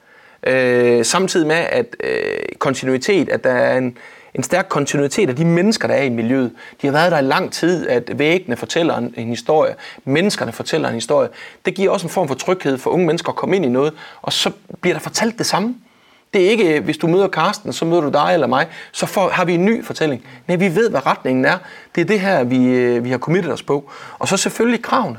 Øh, 0.47 1.05
samtidig 1.05 1.47
med, 1.47 1.55
at 1.55 1.95
øh, 2.03 2.37
kontinuitet, 2.59 3.29
at 3.29 3.43
der 3.43 3.51
er 3.51 3.77
en, 3.77 3.97
en 4.37 4.43
stærk 4.43 4.65
kontinuitet 4.69 5.29
af 5.29 5.35
de 5.35 5.45
mennesker, 5.45 5.87
der 5.87 5.95
er 5.95 6.03
i 6.03 6.09
miljøet. 6.09 6.51
De 6.81 6.87
har 6.87 6.91
været 6.91 7.11
der 7.11 7.19
i 7.19 7.21
lang 7.21 7.51
tid, 7.51 7.87
at 7.87 8.19
væggene 8.19 8.57
fortæller 8.57 8.97
en, 8.97 9.13
en 9.17 9.27
historie, 9.27 9.75
menneskerne 10.05 10.51
fortæller 10.51 10.87
en 10.87 10.93
historie. 10.93 11.29
Det 11.65 11.75
giver 11.75 11.91
også 11.91 12.05
en 12.05 12.11
form 12.11 12.27
for 12.27 12.35
tryghed 12.35 12.77
for 12.77 12.89
unge 12.89 13.05
mennesker 13.05 13.29
at 13.29 13.35
komme 13.35 13.55
ind 13.55 13.65
i 13.65 13.69
noget, 13.69 13.93
og 14.21 14.33
så 14.33 14.51
bliver 14.81 14.93
der 14.93 15.01
fortalt 15.01 15.37
det 15.37 15.45
samme. 15.45 15.75
Det 16.33 16.45
er 16.45 16.49
ikke, 16.49 16.79
hvis 16.79 16.97
du 16.97 17.07
møder 17.07 17.27
Karsten, 17.27 17.73
så 17.73 17.85
møder 17.85 18.01
du 18.01 18.09
dig 18.09 18.29
eller 18.33 18.47
mig, 18.47 18.67
så 18.91 19.05
får, 19.05 19.29
har 19.29 19.45
vi 19.45 19.53
en 19.53 19.65
ny 19.65 19.85
fortælling. 19.85 20.23
Nej, 20.47 20.57
vi 20.57 20.75
ved, 20.75 20.89
hvad 20.89 21.05
retningen 21.05 21.45
er. 21.45 21.57
Det 21.95 22.01
er 22.01 22.05
det 22.05 22.19
her, 22.19 22.43
vi, 22.43 22.65
øh, 22.65 23.03
vi 23.03 23.09
har 23.09 23.17
committet 23.17 23.53
os 23.53 23.63
på. 23.63 23.91
Og 24.19 24.27
så 24.27 24.37
selvfølgelig 24.37 24.83
kravene. 24.83 25.17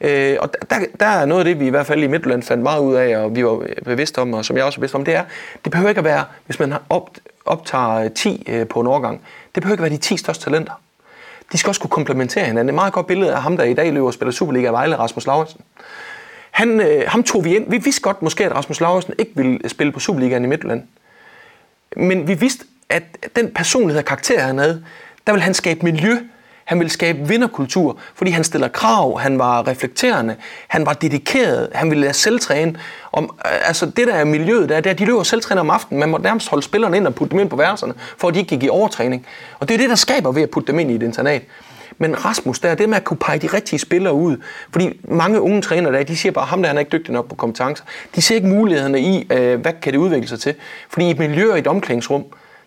Øh, 0.00 0.36
og 0.40 0.50
der, 0.70 0.76
der 1.00 1.06
er 1.06 1.24
noget 1.24 1.40
af 1.40 1.44
det, 1.44 1.60
vi 1.60 1.66
i 1.66 1.70
hvert 1.70 1.86
fald 1.86 2.02
i 2.02 2.06
Midtjylland 2.06 2.42
fandt 2.42 2.62
meget 2.62 2.80
ud 2.80 2.94
af, 2.94 3.16
og 3.16 3.36
vi 3.36 3.44
var 3.44 3.62
bevidste 3.84 4.18
om, 4.18 4.34
og 4.34 4.44
som 4.44 4.56
jeg 4.56 4.64
også 4.64 4.76
er 4.76 4.80
bevidst 4.80 4.94
om, 4.94 5.04
det 5.04 5.14
er, 5.14 5.24
det 5.64 5.72
behøver 5.72 5.88
ikke 5.88 5.98
at 5.98 6.04
være, 6.04 6.24
hvis 6.46 6.58
man 6.58 6.72
har 6.72 6.82
op, 6.90 7.10
optager 7.44 7.94
øh, 7.94 8.10
10 8.10 8.44
øh, 8.48 8.68
på 8.68 8.80
en 8.80 8.86
årgang, 8.86 9.20
det 9.54 9.62
behøver 9.62 9.74
ikke 9.74 9.82
være 9.82 9.92
de 9.92 9.96
10 9.96 10.16
største 10.16 10.44
talenter. 10.44 10.72
De 11.52 11.58
skal 11.58 11.68
også 11.68 11.80
kunne 11.80 11.90
komplementere 11.90 12.44
hinanden. 12.44 12.68
Et 12.68 12.74
meget 12.74 12.92
godt 12.92 13.06
billede 13.06 13.34
af 13.34 13.42
ham, 13.42 13.56
der 13.56 13.64
i 13.64 13.74
dag 13.74 13.92
løber 13.92 14.06
og 14.06 14.14
spiller 14.14 14.32
Superliga 14.32 14.68
i 14.68 14.72
Vejle, 14.72 14.98
Rasmus 14.98 15.26
Lauritsen. 15.26 15.60
Han, 16.50 16.80
øh, 16.80 17.04
ham 17.06 17.22
tog 17.22 17.44
vi 17.44 17.56
ind. 17.56 17.70
Vi 17.70 17.76
vidste 17.76 18.02
godt 18.02 18.22
måske, 18.22 18.44
at 18.44 18.52
Rasmus 18.52 18.80
Lauritsen 18.80 19.14
ikke 19.18 19.32
ville 19.34 19.68
spille 19.68 19.92
på 19.92 20.00
Superligaen 20.00 20.44
i 20.44 20.46
Midtjylland. 20.46 20.82
Men 21.96 22.28
vi 22.28 22.34
vidste, 22.34 22.64
at 22.88 23.02
den 23.36 23.54
personlighed 23.54 23.98
og 23.98 24.04
karakter, 24.04 24.40
han 24.40 24.58
havde, 24.58 24.84
der 25.26 25.32
vil 25.32 25.42
han 25.42 25.54
skabe 25.54 25.80
miljø 25.82 26.18
han 26.64 26.78
ville 26.78 26.90
skabe 26.90 27.28
vinderkultur, 27.28 27.98
fordi 28.14 28.30
han 28.30 28.44
stiller 28.44 28.68
krav, 28.68 29.20
han 29.20 29.38
var 29.38 29.68
reflekterende, 29.68 30.36
han 30.68 30.86
var 30.86 30.92
dedikeret, 30.92 31.68
han 31.74 31.90
ville 31.90 32.00
lade 32.00 32.12
selvtræne. 32.12 32.76
Om, 33.12 33.24
øh, 33.24 33.68
altså 33.68 33.86
det 33.86 34.06
der 34.06 34.14
er 34.14 34.24
miljøet, 34.24 34.68
der, 34.68 34.80
det 34.80 34.90
er, 34.90 34.94
de 34.94 35.04
løber 35.04 35.22
selvtræne 35.22 35.60
om 35.60 35.70
aftenen. 35.70 36.00
Man 36.00 36.08
må 36.08 36.18
nærmest 36.18 36.48
holde 36.48 36.64
spillerne 36.64 36.96
ind 36.96 37.06
og 37.06 37.14
putte 37.14 37.30
dem 37.30 37.40
ind 37.40 37.50
på 37.50 37.56
værelserne, 37.56 37.94
for 38.18 38.28
at 38.28 38.34
de 38.34 38.38
ikke 38.38 38.48
gik 38.48 38.62
i 38.62 38.68
overtræning. 38.68 39.26
Og 39.60 39.68
det 39.68 39.74
er 39.74 39.78
det, 39.78 39.90
der 39.90 39.96
skaber 39.96 40.32
ved 40.32 40.42
at 40.42 40.50
putte 40.50 40.72
dem 40.72 40.78
ind 40.78 40.90
i 40.90 40.94
et 40.94 41.02
internat. 41.02 41.42
Men 41.98 42.24
Rasmus, 42.24 42.58
der 42.58 42.68
er 42.68 42.74
det 42.74 42.88
med 42.88 42.96
at 42.96 43.04
kunne 43.04 43.16
pege 43.16 43.38
de 43.38 43.46
rigtige 43.46 43.78
spillere 43.78 44.14
ud. 44.14 44.36
Fordi 44.70 45.00
mange 45.08 45.40
unge 45.40 45.62
trænere 45.62 45.92
der, 45.92 46.02
de 46.02 46.16
siger 46.16 46.32
bare, 46.32 46.44
ham 46.44 46.62
der 46.62 46.68
han 46.68 46.76
er 46.76 46.80
ikke 46.80 46.92
dygtig 46.92 47.12
nok 47.12 47.28
på 47.28 47.34
kompetencer. 47.34 47.84
De 48.14 48.22
ser 48.22 48.34
ikke 48.34 48.46
mulighederne 48.46 49.00
i, 49.00 49.26
øh, 49.32 49.60
hvad 49.60 49.72
kan 49.82 49.92
det 49.92 49.98
udvikle 49.98 50.28
sig 50.28 50.40
til. 50.40 50.54
Fordi 50.88 51.06
i 51.06 51.10
et 51.10 51.18
miljø 51.18 51.52
og 51.52 51.58
et 51.58 51.66
omklædningsrum, 51.66 52.24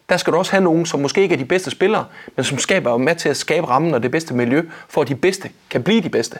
der 0.09 0.17
skal 0.17 0.33
du 0.33 0.37
også 0.37 0.51
have 0.51 0.63
nogen, 0.63 0.85
som 0.85 0.99
måske 0.99 1.21
ikke 1.21 1.33
er 1.33 1.37
de 1.37 1.45
bedste 1.45 1.71
spillere, 1.71 2.05
men 2.35 2.43
som 2.43 2.57
skaber 2.57 2.97
med 2.97 3.15
til 3.15 3.29
at 3.29 3.37
skabe 3.37 3.67
rammen 3.67 3.93
og 3.93 4.03
det 4.03 4.11
bedste 4.11 4.33
miljø, 4.33 4.61
for 4.89 5.01
at 5.01 5.07
de 5.07 5.15
bedste 5.15 5.49
kan 5.69 5.83
blive 5.83 6.01
de 6.01 6.09
bedste. 6.09 6.35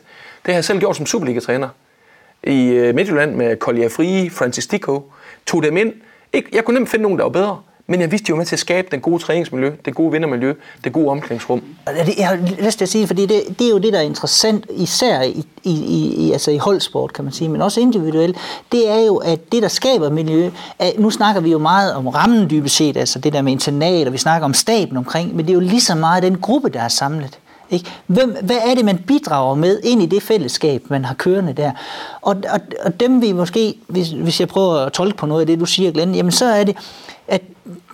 Det 0.46 0.54
har 0.54 0.54
jeg 0.54 0.66
selv 0.66 0.80
gjort 0.80 0.96
som 0.96 1.06
Superliga-træner 1.06 1.70
i 2.44 2.68
øh, 2.68 2.96
Midtjylland 2.96 3.36
med 3.36 3.58
Collier 3.58 3.90
Frie, 3.90 4.30
Francis 4.30 4.68
Dico. 4.68 5.12
Tog 5.46 5.64
dem 5.64 5.78
ind. 5.78 5.94
Ikke, 6.34 6.50
jeg 6.54 6.66
kunne 6.66 6.74
nemt 6.74 6.90
finde 6.90 7.04
nogen, 7.04 7.18
der 7.18 7.24
var 7.24 7.32
bedre. 7.32 7.62
Men 7.90 8.02
jeg 8.02 8.12
vidste 8.12 8.30
jo 8.30 8.36
med 8.36 8.46
til 8.46 8.56
at 8.56 8.60
skabe 8.60 8.88
den 8.92 9.02
gode 9.02 9.24
træningsmiljø, 9.24 9.72
det 9.86 9.96
gode 9.96 10.12
vindermiljø, 10.12 10.54
det 10.84 10.94
gode 10.94 11.08
omklædningsrum. 11.08 11.64
Jeg 12.18 12.28
har 12.28 12.64
lyst 12.66 12.78
til 12.78 12.86
at 12.86 12.90
sige, 12.90 13.08
fordi 13.08 13.26
det, 13.26 13.42
det 13.60 13.68
er 13.68 13.70
jo 13.70 13.78
det, 13.78 13.94
der 13.94 14.00
er 14.00 14.04
interessant, 14.04 14.66
især 14.70 15.22
i, 15.22 15.46
i, 15.64 15.72
i, 16.28 16.32
altså 16.32 16.52
i 16.52 16.58
holdsport, 16.58 17.14
kan 17.14 17.24
man 17.24 17.34
sige, 17.34 17.50
men 17.50 17.62
også 17.62 17.80
individuelt, 17.80 18.38
det 18.72 18.92
er 18.92 19.06
jo, 19.06 19.16
at 19.16 19.52
det, 19.52 19.64
der 19.64 19.68
skaber 19.68 20.10
miljø, 20.10 20.50
at 20.80 21.00
nu 21.00 21.10
snakker 21.10 21.42
vi 21.42 21.52
jo 21.52 21.58
meget 21.58 21.94
om 21.94 22.08
rammen 22.08 22.50
dybest 22.50 22.76
set, 22.76 22.98
altså 22.98 23.20
det 23.20 23.34
der 23.34 23.42
med 23.42 23.52
internat, 23.52 24.08
og 24.08 24.14
vi 24.14 24.18
snakker 24.18 24.46
om 24.46 24.54
staben 24.54 24.98
omkring, 24.98 25.36
men 25.36 25.46
det 25.46 25.52
er 25.52 25.56
jo 25.56 25.60
lige 25.60 25.82
så 25.82 25.96
meget 25.96 26.24
den 26.24 26.38
gruppe, 26.38 26.70
der 26.70 26.82
er 26.82 26.88
samlet. 26.88 27.40
Ikke? 27.70 27.92
Hvem, 28.08 28.36
hvad 28.42 28.58
er 28.66 28.76
det, 28.76 28.86
man 28.86 28.98
bidrager 28.98 29.56
med 29.56 29.80
ind 29.84 30.02
i 30.02 30.06
det 30.06 30.24
fællesskab, 30.24 30.84
man 30.90 31.06
har 31.06 31.14
kørende 31.16 31.54
der? 31.54 31.72
Og, 32.22 32.36
og, 32.50 32.60
og 32.86 33.00
dem 33.00 33.22
vi 33.22 33.32
måske, 33.32 33.74
hvis, 33.88 34.10
hvis 34.10 34.40
jeg 34.40 34.48
prøver 34.48 34.76
at 34.76 34.94
tolke 34.94 35.18
på 35.18 35.26
noget 35.26 35.42
af 35.42 35.48
det, 35.48 35.60
du 35.60 35.66
siger, 35.66 35.92
Glenn, 35.92 36.16
jamen 36.16 36.32
så 36.32 36.46
er 36.46 36.64
det, 36.64 36.78
at 37.28 37.42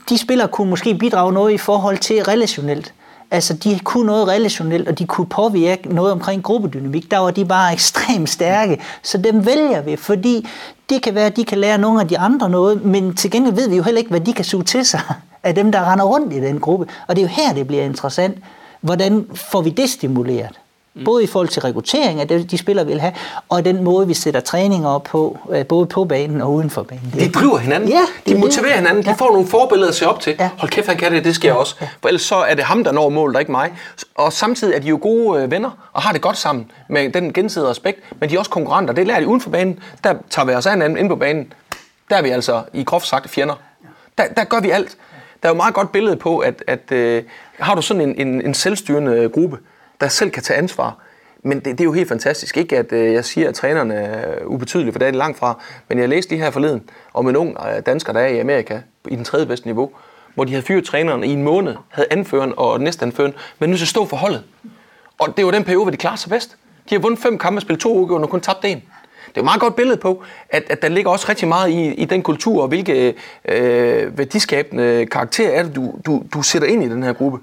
de 0.09 0.17
spillere 0.17 0.47
kunne 0.47 0.69
måske 0.69 0.95
bidrage 0.95 1.33
noget 1.33 1.53
i 1.53 1.57
forhold 1.57 1.97
til 1.97 2.23
relationelt. 2.23 2.93
Altså, 3.31 3.53
de 3.53 3.79
kunne 3.83 4.05
noget 4.05 4.27
relationelt, 4.27 4.87
og 4.87 4.99
de 4.99 5.05
kunne 5.05 5.27
påvirke 5.27 5.95
noget 5.95 6.11
omkring 6.11 6.43
gruppedynamik. 6.43 7.11
Der 7.11 7.17
var 7.17 7.31
de 7.31 7.45
bare 7.45 7.73
ekstremt 7.73 8.29
stærke, 8.29 8.81
så 9.03 9.17
dem 9.17 9.45
vælger 9.45 9.81
vi, 9.81 9.95
fordi 9.95 10.47
det 10.89 11.01
kan 11.01 11.15
være, 11.15 11.25
at 11.25 11.35
de 11.35 11.43
kan 11.43 11.57
lære 11.57 11.77
nogle 11.77 12.01
af 12.01 12.07
de 12.07 12.19
andre 12.19 12.49
noget, 12.49 12.85
men 12.85 13.15
til 13.15 13.31
gengæld 13.31 13.55
ved 13.55 13.69
vi 13.69 13.75
jo 13.75 13.83
heller 13.83 13.99
ikke, 13.99 14.09
hvad 14.09 14.19
de 14.19 14.33
kan 14.33 14.45
suge 14.45 14.63
til 14.63 14.85
sig 14.85 15.01
af 15.43 15.55
dem, 15.55 15.71
der 15.71 15.91
render 15.91 16.05
rundt 16.05 16.33
i 16.33 16.39
den 16.39 16.59
gruppe. 16.59 16.87
Og 17.07 17.15
det 17.15 17.21
er 17.21 17.27
jo 17.27 17.33
her, 17.33 17.53
det 17.53 17.67
bliver 17.67 17.83
interessant. 17.83 18.37
Hvordan 18.83 19.27
får 19.35 19.61
vi 19.61 19.69
det 19.69 19.89
stimuleret? 19.89 20.59
Mm. 20.93 21.03
Både 21.05 21.23
i 21.23 21.27
forhold 21.27 21.47
til 21.47 21.61
rekruttering 21.61 22.21
af 22.21 22.27
det, 22.27 22.51
de 22.51 22.57
spillere 22.57 22.85
vil 22.85 22.99
have, 22.99 23.13
og 23.49 23.65
den 23.65 23.83
måde, 23.83 24.07
vi 24.07 24.13
sætter 24.13 24.39
træninger 24.39 24.89
op 24.89 25.03
på, 25.03 25.37
øh, 25.49 25.65
både 25.65 25.85
på 25.85 26.05
banen 26.05 26.41
og 26.41 26.53
uden 26.53 26.69
for 26.69 26.83
banen. 26.83 27.13
De 27.19 27.31
driver 27.31 27.57
hinanden. 27.57 27.89
Ja, 27.89 28.01
de 28.27 28.37
motiverer 28.37 28.75
hinanden. 28.75 29.03
De 29.03 29.09
ja. 29.09 29.15
får 29.15 29.31
nogle 29.31 29.47
forbilleder 29.47 29.89
at 29.89 29.95
se 29.95 30.07
op 30.07 30.19
til. 30.19 30.35
Ja. 30.39 30.49
Hold 30.57 30.71
kæft, 30.71 30.87
han 30.87 30.97
kan 30.97 31.11
det, 31.11 31.23
det 31.23 31.35
sker 31.35 31.49
ja. 31.49 31.55
også. 31.55 31.75
For 32.01 32.07
ellers 32.07 32.21
så 32.21 32.35
er 32.35 32.55
det 32.55 32.63
ham, 32.63 32.83
der 32.83 32.91
når 32.91 33.09
målet, 33.09 33.35
og 33.35 33.41
ikke 33.41 33.51
mig. 33.51 33.73
Og 34.15 34.33
samtidig 34.33 34.75
er 34.75 34.79
de 34.79 34.87
jo 34.87 34.99
gode 35.01 35.41
øh, 35.41 35.51
venner, 35.51 35.69
og 35.93 36.01
har 36.01 36.11
det 36.11 36.21
godt 36.21 36.37
sammen 36.37 36.71
med 36.89 37.09
den 37.09 37.33
gensidige 37.33 37.69
respekt, 37.69 37.99
men 38.19 38.29
de 38.29 38.35
er 38.35 38.39
også 38.39 38.51
konkurrenter. 38.51 38.93
Det 38.93 39.07
lærer 39.07 39.19
de 39.19 39.27
uden 39.27 39.41
for 39.41 39.49
banen. 39.49 39.79
Der 40.03 40.13
tager 40.29 40.45
vi 40.45 40.53
os 40.53 40.65
af 40.65 40.71
hinanden 40.71 40.97
ind 40.97 41.09
på 41.09 41.15
banen. 41.15 41.53
Der 42.09 42.15
er 42.15 42.21
vi 42.21 42.29
altså 42.29 42.63
i 42.73 42.83
groft 42.83 43.07
sagt 43.07 43.29
fjender. 43.29 43.55
Der, 44.17 44.23
der 44.37 44.43
gør 44.43 44.59
vi 44.59 44.69
alt 44.69 44.97
der 45.43 45.49
er 45.49 45.53
jo 45.53 45.57
meget 45.57 45.73
godt 45.73 45.91
billede 45.91 46.15
på, 46.15 46.39
at, 46.39 46.63
at 46.67 46.91
øh, 46.91 47.23
har 47.59 47.75
du 47.75 47.81
sådan 47.81 48.01
en, 48.01 48.27
en, 48.27 48.41
en 48.41 48.53
selvstyrende 48.53 49.29
gruppe, 49.29 49.57
der 50.01 50.07
selv 50.07 50.31
kan 50.31 50.43
tage 50.43 50.57
ansvar, 50.57 50.97
men 51.43 51.57
det, 51.57 51.65
det 51.65 51.81
er 51.81 51.83
jo 51.83 51.91
helt 51.91 52.09
fantastisk. 52.09 52.57
Ikke 52.57 52.77
at 52.77 52.91
øh, 52.91 53.13
jeg 53.13 53.25
siger, 53.25 53.49
at 53.49 53.55
trænerne 53.55 53.93
er 53.93 54.45
ubetydelige, 54.45 54.91
for 54.91 54.99
det 54.99 55.05
er 55.05 55.11
det 55.11 55.17
langt 55.17 55.37
fra. 55.37 55.61
Men 55.89 55.99
jeg 55.99 56.09
læste 56.09 56.31
lige 56.31 56.43
her 56.43 56.51
forleden 56.51 56.89
om 57.13 57.29
en 57.29 57.35
ung 57.35 57.57
øh, 57.59 57.85
dansker, 57.85 58.13
der 58.13 58.19
er 58.19 58.27
i 58.27 58.39
Amerika, 58.39 58.79
i 59.07 59.15
den 59.15 59.23
tredje 59.23 59.45
bedste 59.45 59.67
niveau, 59.67 59.91
hvor 60.35 60.43
de 60.43 60.51
havde 60.51 60.65
fyret 60.65 60.85
træneren 60.85 61.23
i 61.23 61.33
en 61.33 61.43
måned, 61.43 61.75
havde 61.89 62.07
anføren 62.11 62.53
og 62.57 62.81
næstanføren, 62.81 63.33
men 63.59 63.69
nu 63.69 63.77
så 63.77 63.85
stå 63.85 64.05
for 64.05 64.17
holdet. 64.17 64.43
Og 65.19 65.37
det 65.37 65.45
var 65.45 65.51
den 65.51 65.63
periode, 65.63 65.83
hvor 65.83 65.91
de 65.91 65.97
klarede 65.97 66.19
sig 66.19 66.29
bedst. 66.29 66.57
De 66.89 66.95
har 66.95 66.99
vundet 66.99 67.19
fem 67.19 67.37
kampe 67.37 67.57
og 67.57 67.61
spillet 67.61 67.81
to 67.81 67.97
uger, 67.97 68.19
og 68.19 68.29
kun 68.29 68.41
tabt 68.41 68.65
en. 68.65 68.83
Det 69.27 69.35
er 69.37 69.41
et 69.41 69.45
meget 69.45 69.61
godt 69.61 69.75
billede 69.75 69.97
på, 69.97 70.23
at, 70.49 70.63
at 70.69 70.81
der 70.81 70.89
ligger 70.89 71.11
også 71.11 71.25
rigtig 71.29 71.47
meget 71.47 71.69
i, 71.69 71.93
i 71.93 72.05
den 72.05 72.21
kultur, 72.21 72.61
og 72.61 72.67
hvilke 72.67 73.13
øh, 73.49 74.17
værdiskabende 74.17 75.05
karakter 75.05 75.49
er 75.49 75.63
det, 75.63 75.75
du, 75.75 75.93
du, 76.05 76.23
du 76.33 76.41
sætter 76.41 76.67
ind 76.67 76.83
i 76.83 76.89
den 76.89 77.03
her 77.03 77.13
gruppe. 77.13 77.39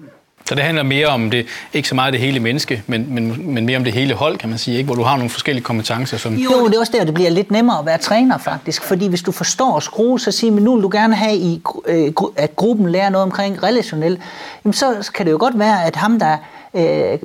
Så 0.51 0.55
det 0.55 0.65
handler 0.65 0.83
mere 0.83 1.07
om 1.07 1.31
det, 1.31 1.47
ikke 1.73 1.89
så 1.89 1.95
meget 1.95 2.13
det 2.13 2.21
hele 2.21 2.41
menneske, 2.41 2.83
men, 2.87 3.15
men, 3.15 3.55
men 3.55 3.67
mere 3.67 3.77
om 3.77 3.85
det 3.85 3.93
hele 3.93 4.15
hold, 4.15 4.39
kan 4.39 4.49
man 4.49 4.59
sige, 4.59 4.77
ikke? 4.77 4.87
hvor 4.87 4.95
du 4.95 5.03
har 5.03 5.17
nogle 5.17 5.31
forskellige 5.31 5.65
kompetencer. 5.65 6.17
Som... 6.17 6.35
Jo, 6.35 6.67
det 6.67 6.75
er 6.75 6.81
også 6.81 6.93
der, 6.97 7.05
det 7.05 7.15
bliver 7.15 7.31
lidt 7.31 7.51
nemmere 7.51 7.79
at 7.79 7.87
være 7.87 7.99
træner 7.99 8.39
faktisk, 8.39 8.83
fordi 8.83 9.09
hvis 9.09 9.23
du 9.23 9.33
forstår 9.33 9.77
at 9.77 9.83
skrue, 9.83 10.21
så 10.21 10.33
siger 10.33 10.53
man, 10.53 10.63
nu 10.63 10.75
vil 10.75 10.83
du 10.83 10.91
gerne 10.93 11.15
have, 11.15 11.37
i, 11.37 11.63
øh, 11.87 12.13
at 12.37 12.57
gruppen 12.57 12.91
lærer 12.91 13.11
noget 13.11 13.23
omkring 13.23 13.63
relationel, 13.63 14.19
jamen 14.65 14.73
så 14.73 15.11
kan 15.15 15.27
det 15.27 15.33
jo 15.33 15.39
godt 15.41 15.59
være, 15.59 15.85
at 15.85 15.97
ham, 15.97 16.19
der 16.19 16.37
øh, 16.75 17.19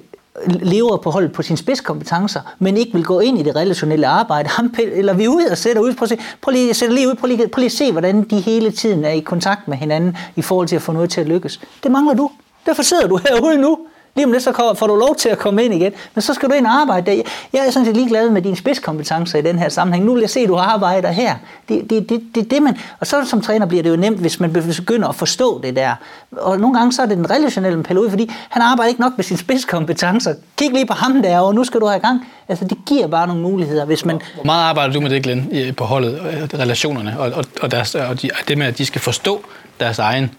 lever 0.47 0.97
på 0.97 1.11
holdet 1.11 1.31
på 1.31 1.41
sine 1.41 1.57
spidskompetencer, 1.57 2.39
men 2.59 2.77
ikke 2.77 2.93
vil 2.93 3.03
gå 3.05 3.19
ind 3.19 3.39
i 3.39 3.43
det 3.43 3.55
relationelle 3.55 4.07
arbejde. 4.07 4.49
Ham, 4.49 4.73
eller 4.79 5.13
vi 5.13 5.27
ud 5.27 5.45
og 5.51 5.57
sætter 5.57 5.81
ud, 5.81 5.93
prøv, 5.93 6.03
at 6.03 6.09
se, 6.09 6.17
prøv 6.41 6.51
lige, 6.51 6.73
sætter 6.73 6.95
lige 6.95 7.07
ud, 7.07 7.15
prøv 7.15 7.27
lige, 7.27 7.47
prøv 7.47 7.59
lige 7.59 7.65
at 7.65 7.71
se, 7.71 7.91
hvordan 7.91 8.23
de 8.23 8.39
hele 8.39 8.71
tiden 8.71 9.05
er 9.05 9.09
i 9.09 9.19
kontakt 9.19 9.67
med 9.67 9.77
hinanden 9.77 10.17
i 10.35 10.41
forhold 10.41 10.67
til 10.67 10.75
at 10.75 10.81
få 10.81 10.91
noget 10.91 11.09
til 11.09 11.21
at 11.21 11.27
lykkes. 11.27 11.59
Det 11.83 11.91
mangler 11.91 12.13
du. 12.13 12.31
Derfor 12.65 12.83
sidder 12.83 13.07
du 13.07 13.17
herude 13.17 13.57
nu. 13.57 13.77
Lige 14.15 14.25
om 14.25 14.31
lidt, 14.31 14.43
så 14.43 14.73
får 14.79 14.87
du 14.87 14.95
lov 14.95 15.15
til 15.15 15.29
at 15.29 15.37
komme 15.37 15.63
ind 15.63 15.73
igen. 15.73 15.91
Men 16.13 16.21
så 16.21 16.33
skal 16.33 16.49
du 16.49 16.53
ind 16.53 16.67
og 16.67 16.73
arbejde 16.73 17.11
der. 17.11 17.21
Jeg 17.53 17.67
er 17.67 17.71
sådan 17.71 17.85
set 17.85 17.95
ligeglad 17.95 18.29
med 18.29 18.41
dine 18.41 18.55
spidskompetencer 18.55 19.39
i 19.39 19.41
den 19.41 19.59
her 19.59 19.69
sammenhæng. 19.69 20.05
Nu 20.05 20.13
vil 20.13 20.21
jeg 20.21 20.29
se, 20.29 20.39
at 20.39 20.47
du 20.47 20.55
arbejder 20.55 21.11
her. 21.11 21.35
Det, 21.69 21.89
det, 21.89 22.09
det, 22.09 22.23
det, 22.35 22.51
det 22.51 22.61
man, 22.63 22.77
og 22.99 23.07
så 23.07 23.25
som 23.25 23.41
træner 23.41 23.65
bliver 23.65 23.83
det 23.83 23.89
jo 23.89 23.95
nemt, 23.95 24.19
hvis 24.19 24.39
man 24.39 24.53
begynder 24.53 25.07
at 25.07 25.15
forstå 25.15 25.61
det 25.61 25.75
der. 25.75 25.95
Og 26.31 26.59
nogle 26.59 26.77
gange 26.77 26.93
så 26.93 27.01
er 27.01 27.05
det 27.05 27.17
den 27.17 27.29
relationelle 27.29 27.83
periode, 27.83 28.09
fordi 28.09 28.31
han 28.49 28.61
arbejder 28.61 28.89
ikke 28.89 29.01
nok 29.01 29.13
med 29.15 29.23
sine 29.23 29.37
spidskompetencer. 29.37 30.33
Kig 30.57 30.71
lige 30.71 30.85
på 30.85 30.93
ham 30.93 31.21
der, 31.21 31.39
og 31.39 31.55
nu 31.55 31.63
skal 31.63 31.81
du 31.81 31.85
have 31.85 31.99
gang. 31.99 32.27
Altså, 32.47 32.65
det 32.65 32.77
giver 32.85 33.07
bare 33.07 33.27
nogle 33.27 33.41
muligheder, 33.41 33.85
hvis 33.85 34.05
man... 34.05 34.21
Hvor 34.35 34.43
meget 34.43 34.63
arbejder 34.63 34.93
du 34.93 34.99
med 34.99 35.09
det, 35.09 35.23
Glenn, 35.23 35.73
på 35.77 35.83
holdet, 35.83 36.13
øh, 36.13 36.59
relationerne, 36.59 37.19
og, 37.19 37.31
og, 37.31 37.45
og, 37.61 37.71
deres, 37.71 37.95
og 37.95 38.21
de, 38.21 38.29
det 38.47 38.57
med, 38.57 38.67
at 38.67 38.77
de 38.77 38.85
skal 38.85 39.01
forstå 39.01 39.45
deres 39.79 39.99
egen 39.99 40.31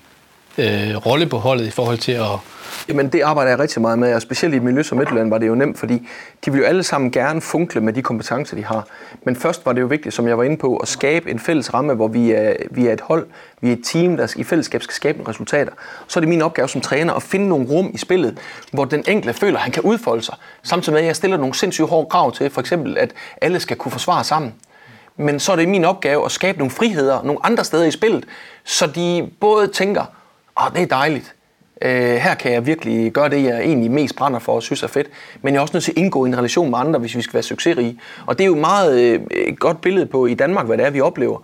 øh, 0.59 0.97
rolle 1.07 1.27
på 1.27 1.39
holdet 1.39 1.67
i 1.67 1.71
forhold 1.71 1.99
til 1.99 2.13
at... 2.13 2.39
Jamen 2.89 3.09
det 3.09 3.21
arbejder 3.21 3.51
jeg 3.51 3.59
rigtig 3.59 3.83
meget 3.83 3.99
med, 3.99 4.15
og 4.15 4.23
specielt 4.23 4.55
i 4.55 4.57
et 4.57 4.63
miljø 4.63 4.83
som 4.83 4.99
Midtjylland 4.99 5.31
var 5.31 5.39
det 5.39 5.47
jo 5.47 5.55
nemt, 5.55 5.79
fordi 5.79 6.09
de 6.45 6.53
vil 6.53 6.61
jo 6.61 6.67
alle 6.67 6.83
sammen 6.83 7.11
gerne 7.11 7.41
funkle 7.41 7.81
med 7.81 7.93
de 7.93 8.03
kompetencer, 8.03 8.57
de 8.57 8.65
har. 8.65 8.87
Men 9.25 9.37
først 9.37 9.67
var 9.67 9.73
det 9.73 9.81
jo 9.81 9.87
vigtigt, 9.87 10.15
som 10.15 10.29
jeg 10.29 10.39
var 10.39 10.45
inde 10.45 10.57
på, 10.57 10.77
at 10.77 10.89
skabe 10.89 11.31
en 11.31 11.39
fælles 11.39 11.75
ramme, 11.75 11.95
hvor 11.95 12.09
vi 12.09 12.33
er, 12.33 12.53
vi 12.71 12.87
er 12.87 12.93
et 12.93 13.01
hold, 13.01 13.27
vi 13.61 13.69
er 13.69 13.73
et 13.73 13.81
team, 13.85 14.17
der 14.17 14.35
i 14.37 14.45
fællesskab 14.45 14.83
skal 14.83 14.95
skabe 14.95 15.19
nogle 15.19 15.31
resultater. 15.31 15.73
Så 16.07 16.19
er 16.19 16.21
det 16.21 16.29
min 16.29 16.43
opgave 16.43 16.69
som 16.69 16.81
træner 16.81 17.15
at 17.15 17.23
finde 17.23 17.49
nogle 17.49 17.67
rum 17.67 17.91
i 17.95 17.99
spillet, 17.99 18.39
hvor 18.73 18.85
den 18.85 19.05
enkelte 19.09 19.39
føler, 19.39 19.57
at 19.57 19.63
han 19.63 19.73
kan 19.73 19.83
udfolde 19.83 20.23
sig. 20.23 20.35
Samtidig 20.63 20.93
med, 20.93 21.01
at 21.01 21.07
jeg 21.07 21.17
stiller 21.17 21.37
nogle 21.37 21.55
sindssygt 21.55 21.89
hårde 21.89 22.11
krav 22.11 22.33
til, 22.33 22.51
for 22.51 22.61
eksempel, 22.61 22.99
at 22.99 23.13
alle 23.43 23.61
skal 23.61 23.77
kunne 23.77 23.93
forsvare 23.93 24.25
sammen. 24.25 24.55
Men 25.17 25.41
så 25.41 25.53
er 25.53 25.57
det 25.57 25.69
min 25.69 25.85
opgave 25.85 26.25
at 26.25 26.33
skabe 26.33 26.59
nogle 26.59 26.71
friheder 26.71 27.23
nogle 27.23 27.47
andre 27.47 27.65
steder 27.65 27.85
i 27.85 27.91
spillet, 27.91 28.25
så 28.65 28.87
de 28.87 29.31
både 29.41 29.67
tænker, 29.67 30.05
åh, 30.61 30.75
det 30.75 30.83
er 30.83 30.87
dejligt. 30.87 31.35
Øh, 31.83 32.15
her 32.15 32.35
kan 32.35 32.53
jeg 32.53 32.67
virkelig 32.67 33.13
gøre 33.13 33.29
det, 33.29 33.45
jeg 33.45 33.61
egentlig 33.61 33.91
mest 33.91 34.17
brænder 34.17 34.39
for 34.39 34.53
og 34.53 34.63
synes 34.63 34.83
er 34.83 34.87
fedt. 34.87 35.07
Men 35.43 35.55
jeg 35.55 35.59
er 35.59 35.63
også 35.63 35.75
nødt 35.75 35.85
til 35.85 35.93
at 35.93 35.99
indgå 35.99 36.25
i 36.25 36.29
en 36.29 36.37
relation 36.39 36.71
med 36.71 36.79
andre, 36.79 36.99
hvis 36.99 37.17
vi 37.17 37.23
skal 37.23 37.35
være 37.35 37.43
succesrige. 37.43 38.01
Og 38.27 38.39
det 38.39 38.45
er 38.45 38.49
jo 38.49 38.55
meget 38.55 39.01
øh, 39.01 39.21
et 39.31 39.59
godt 39.59 39.81
billede 39.81 40.07
på 40.07 40.27
i 40.27 40.35
Danmark, 40.35 40.67
hvad 40.67 40.79
det 40.79 40.87
er, 40.87 40.91
vi 40.91 41.01
oplever. 41.01 41.39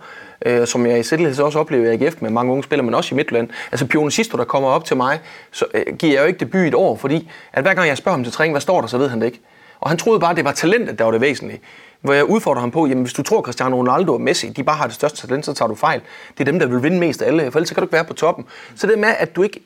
Øh, 0.45 0.67
som 0.67 0.85
jeg 0.85 0.99
i 0.99 1.03
sættelighed 1.03 1.43
også 1.43 1.59
oplever 1.59 1.91
i 1.91 2.03
AGF 2.03 2.21
med 2.21 2.29
mange 2.29 2.51
unge 2.51 2.63
spillere, 2.63 2.85
men 2.85 2.93
også 2.93 3.15
i 3.15 3.17
Midtland. 3.17 3.49
Altså 3.71 3.87
Pione 3.87 4.11
Sisto, 4.11 4.37
der 4.37 4.43
kommer 4.43 4.69
op 4.69 4.85
til 4.85 4.97
mig, 4.97 5.19
så 5.51 5.65
øh, 5.73 5.95
giver 5.99 6.13
jeg 6.13 6.21
jo 6.21 6.27
ikke 6.27 6.39
debut 6.39 6.67
et 6.67 6.73
år, 6.73 6.95
fordi 6.95 7.29
at 7.53 7.63
hver 7.63 7.73
gang 7.73 7.87
jeg 7.87 7.97
spørger 7.97 8.17
ham 8.17 8.23
til 8.23 8.33
træning, 8.33 8.53
hvad 8.53 8.61
står 8.61 8.81
der, 8.81 8.87
så 8.87 8.97
ved 8.97 9.09
han 9.09 9.19
det 9.19 9.25
ikke. 9.25 9.41
Og 9.79 9.89
han 9.89 9.97
troede 9.97 10.19
bare, 10.19 10.31
at 10.31 10.37
det 10.37 10.45
var 10.45 10.51
talentet, 10.51 10.99
der 10.99 11.05
var 11.05 11.11
det 11.11 11.21
væsentlige. 11.21 11.61
Hvor 12.03 12.13
jeg 12.13 12.25
udfordrer 12.25 12.59
ham 12.59 12.71
på, 12.71 12.85
jamen 12.85 13.03
hvis 13.03 13.13
du 13.13 13.23
tror, 13.23 13.41
Cristiano 13.41 13.77
Ronaldo 13.77 14.13
og 14.13 14.21
Messi, 14.21 14.49
de 14.49 14.63
bare 14.63 14.75
har 14.75 14.85
det 14.85 14.95
største 14.95 15.27
talent, 15.27 15.45
så 15.45 15.53
tager 15.53 15.69
du 15.69 15.75
fejl. 15.75 16.01
Det 16.37 16.47
er 16.47 16.51
dem, 16.51 16.59
der 16.59 16.65
vil 16.65 16.83
vinde 16.83 16.99
mest 16.99 17.21
af 17.21 17.27
alle, 17.27 17.51
for 17.51 17.59
ellers 17.59 17.69
kan 17.69 17.75
du 17.75 17.83
ikke 17.83 17.93
være 17.93 18.05
på 18.05 18.13
toppen. 18.13 18.45
Så 18.75 18.87
det 18.87 18.99
med, 18.99 19.13
at 19.19 19.35
du 19.35 19.43
ikke 19.43 19.59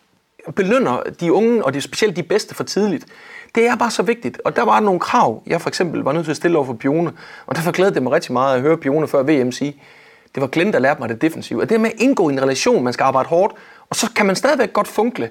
belønner 0.56 1.04
de 1.20 1.34
unge, 1.34 1.66
og 1.66 1.74
det 1.74 1.80
er 1.80 1.82
specielt 1.82 2.16
de 2.16 2.24
bedste 2.24 2.56
for 2.56 2.64
tidligt, 2.64 3.06
det 3.56 3.68
er 3.68 3.76
bare 3.76 3.92
så 3.92 4.04
vigtigt. 4.04 4.42
Og 4.46 4.56
der 4.56 4.64
var 4.64 4.80
nogle 4.80 5.00
krav, 5.00 5.44
jeg 5.48 5.62
for 5.62 5.70
eksempel 5.70 6.02
var 6.02 6.12
nødt 6.12 6.26
til 6.26 6.32
at 6.32 6.38
stille 6.38 6.58
over 6.58 6.66
for 6.66 6.74
Pione, 6.74 7.12
og 7.48 7.56
derfor 7.56 7.72
glædede 7.72 7.96
det 7.96 8.04
mig 8.04 8.12
rigtig 8.12 8.34
meget 8.34 8.56
at 8.56 8.62
høre 8.62 8.78
Pione 8.78 9.08
før 9.08 9.24
VM 9.24 9.52
sige, 9.52 9.82
det 10.36 10.42
var 10.42 10.48
Glenn, 10.48 10.74
der 10.74 10.80
lærte 10.80 11.00
mig 11.00 11.10
det 11.10 11.22
defensive. 11.22 11.62
Og 11.62 11.70
det 11.70 11.82
med 11.82 11.90
at 11.90 12.02
indgå 12.02 12.30
i 12.30 12.34
en 12.34 12.42
relation, 12.42 12.84
man 12.84 12.94
skal 12.94 13.04
arbejde 13.04 13.30
hårdt, 13.30 13.54
og 13.90 13.96
så 13.96 14.12
kan 14.16 14.26
man 14.26 14.36
stadigvæk 14.36 14.74
godt 14.74 14.88
funkle. 14.88 15.30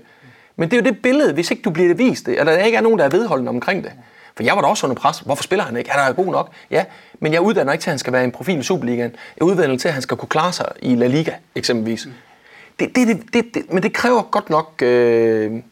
Men 0.57 0.71
det 0.71 0.77
er 0.77 0.81
jo 0.81 0.85
det 0.91 1.03
billede, 1.03 1.33
hvis 1.33 1.51
ikke 1.51 1.63
du 1.63 1.71
bliver 1.71 1.89
det 1.89 1.99
vist, 1.99 2.29
eller 2.29 2.45
der 2.45 2.65
ikke 2.65 2.79
er 2.79 2.83
nogen, 2.83 2.99
der 2.99 3.05
er 3.05 3.09
vedholdende 3.09 3.49
omkring 3.49 3.85
det. 3.85 3.93
For 4.37 4.43
jeg 4.43 4.57
var 4.57 4.63
da 4.63 4.69
også 4.69 4.87
under 4.87 5.01
pres. 5.01 5.19
Hvorfor 5.19 5.43
spiller 5.43 5.65
han 5.65 5.77
ikke? 5.77 5.91
Han 5.91 6.11
er 6.11 6.13
god 6.13 6.27
nok. 6.27 6.51
Ja, 6.71 6.85
men 7.21 7.33
jeg 7.33 7.41
uddanner 7.41 7.73
ikke 7.73 7.83
til, 7.83 7.91
at 7.91 7.93
han 7.93 7.99
skal 7.99 8.13
være 8.13 8.25
en 8.25 8.33
profil 8.33 8.59
i 8.59 8.63
Superligaen. 8.63 9.13
Jeg 9.37 9.47
uddanner 9.47 9.79
til, 9.79 9.89
at 9.89 9.95
han 9.95 10.03
skal 10.03 10.17
kunne 10.17 10.29
klare 10.29 10.53
sig 10.53 10.67
i 10.83 10.95
La 10.95 11.07
Liga, 11.07 11.33
eksempelvis. 11.55 12.07
Mm. 12.07 12.13
Det, 12.79 12.97
det, 12.97 13.09
det, 13.09 13.23
det, 13.33 13.45
det, 13.55 13.73
men 13.73 13.83
det 13.83 13.93
kræver 13.93 14.23
godt 14.23 14.51
nok, 14.51 14.83
øh, 14.83 15.63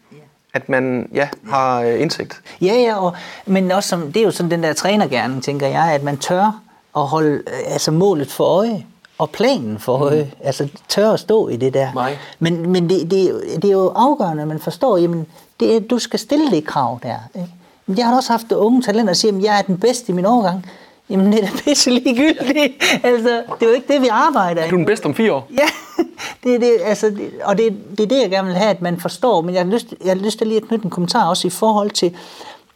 at 0.54 0.68
man 0.68 1.08
ja, 1.14 1.28
har 1.50 1.82
øh, 1.82 2.00
indsigt. 2.00 2.40
Ja, 2.60 2.74
ja, 2.74 3.04
og, 3.04 3.16
men 3.46 3.70
også 3.70 3.88
som, 3.88 4.12
det 4.12 4.16
er 4.20 4.24
jo 4.24 4.30
sådan 4.30 4.50
den 4.50 4.62
der 4.62 4.72
trænergærning, 4.72 5.42
tænker 5.42 5.66
jeg, 5.66 5.92
at 5.92 6.02
man 6.02 6.16
tør 6.16 6.60
at 6.96 7.02
holde 7.06 7.34
øh, 7.34 7.72
altså 7.72 7.90
målet 7.90 8.30
for 8.30 8.44
øje 8.44 8.86
og 9.18 9.30
planen 9.30 9.78
for 9.78 9.98
øje. 9.98 10.22
Mm. 10.22 10.46
Altså 10.46 10.68
tør 10.88 11.10
at 11.12 11.20
stå 11.20 11.48
i 11.48 11.56
det 11.56 11.74
der. 11.74 11.92
Nej. 11.92 12.16
Men, 12.38 12.70
men 12.70 12.88
det, 12.88 13.10
det, 13.10 13.42
det 13.62 13.64
er 13.64 13.72
jo 13.72 13.92
afgørende, 13.96 14.42
at 14.42 14.48
man 14.48 14.58
forstår, 14.58 14.96
jamen, 14.96 15.26
det, 15.60 15.90
du 15.90 15.98
skal 15.98 16.18
stille 16.18 16.50
det 16.50 16.66
krav 16.66 17.00
der. 17.02 17.16
Ikke? 17.34 17.48
Jeg 17.88 18.06
har 18.06 18.16
også 18.16 18.32
haft 18.32 18.52
unge 18.52 18.82
talenter, 18.82 19.06
der 19.06 19.14
siger, 19.14 19.36
at 19.36 19.42
jeg 19.42 19.58
er 19.58 19.62
den 19.62 19.78
bedste 19.78 20.12
i 20.12 20.14
min 20.14 20.26
årgang. 20.26 20.66
Jamen, 21.10 21.32
det 21.32 21.44
er 21.44 21.46
da 21.46 21.52
pisse 21.64 21.90
ligegyldigt. 21.90 22.84
altså, 23.02 23.28
det 23.28 23.62
er 23.62 23.66
jo 23.66 23.72
ikke 23.72 23.92
det, 23.92 24.02
vi 24.02 24.08
arbejder 24.10 24.64
i. 24.64 24.68
Du 24.68 24.74
er 24.74 24.78
den 24.78 24.86
bedste 24.86 25.06
om 25.06 25.14
fire 25.14 25.32
år. 25.32 25.48
Ja, 25.58 25.68
det 26.44 26.54
er 26.54 26.58
det, 26.58 26.76
altså, 26.84 27.10
det, 27.10 27.30
og 27.44 27.58
det, 27.58 27.76
det 27.90 28.00
er 28.00 28.06
det, 28.06 28.20
jeg 28.22 28.30
gerne 28.30 28.46
vil 28.48 28.56
have, 28.56 28.70
at 28.70 28.82
man 28.82 29.00
forstår. 29.00 29.40
Men 29.40 29.54
jeg 29.54 29.64
har 29.64 29.70
lyst, 29.70 29.94
jeg 30.04 30.10
har 30.10 30.24
lyst 30.24 30.38
til 30.38 30.46
lige 30.46 30.60
at 30.60 30.68
knytte 30.68 30.84
en 30.84 30.90
kommentar 30.90 31.28
også 31.28 31.46
i 31.46 31.50
forhold 31.50 31.90
til 31.90 32.16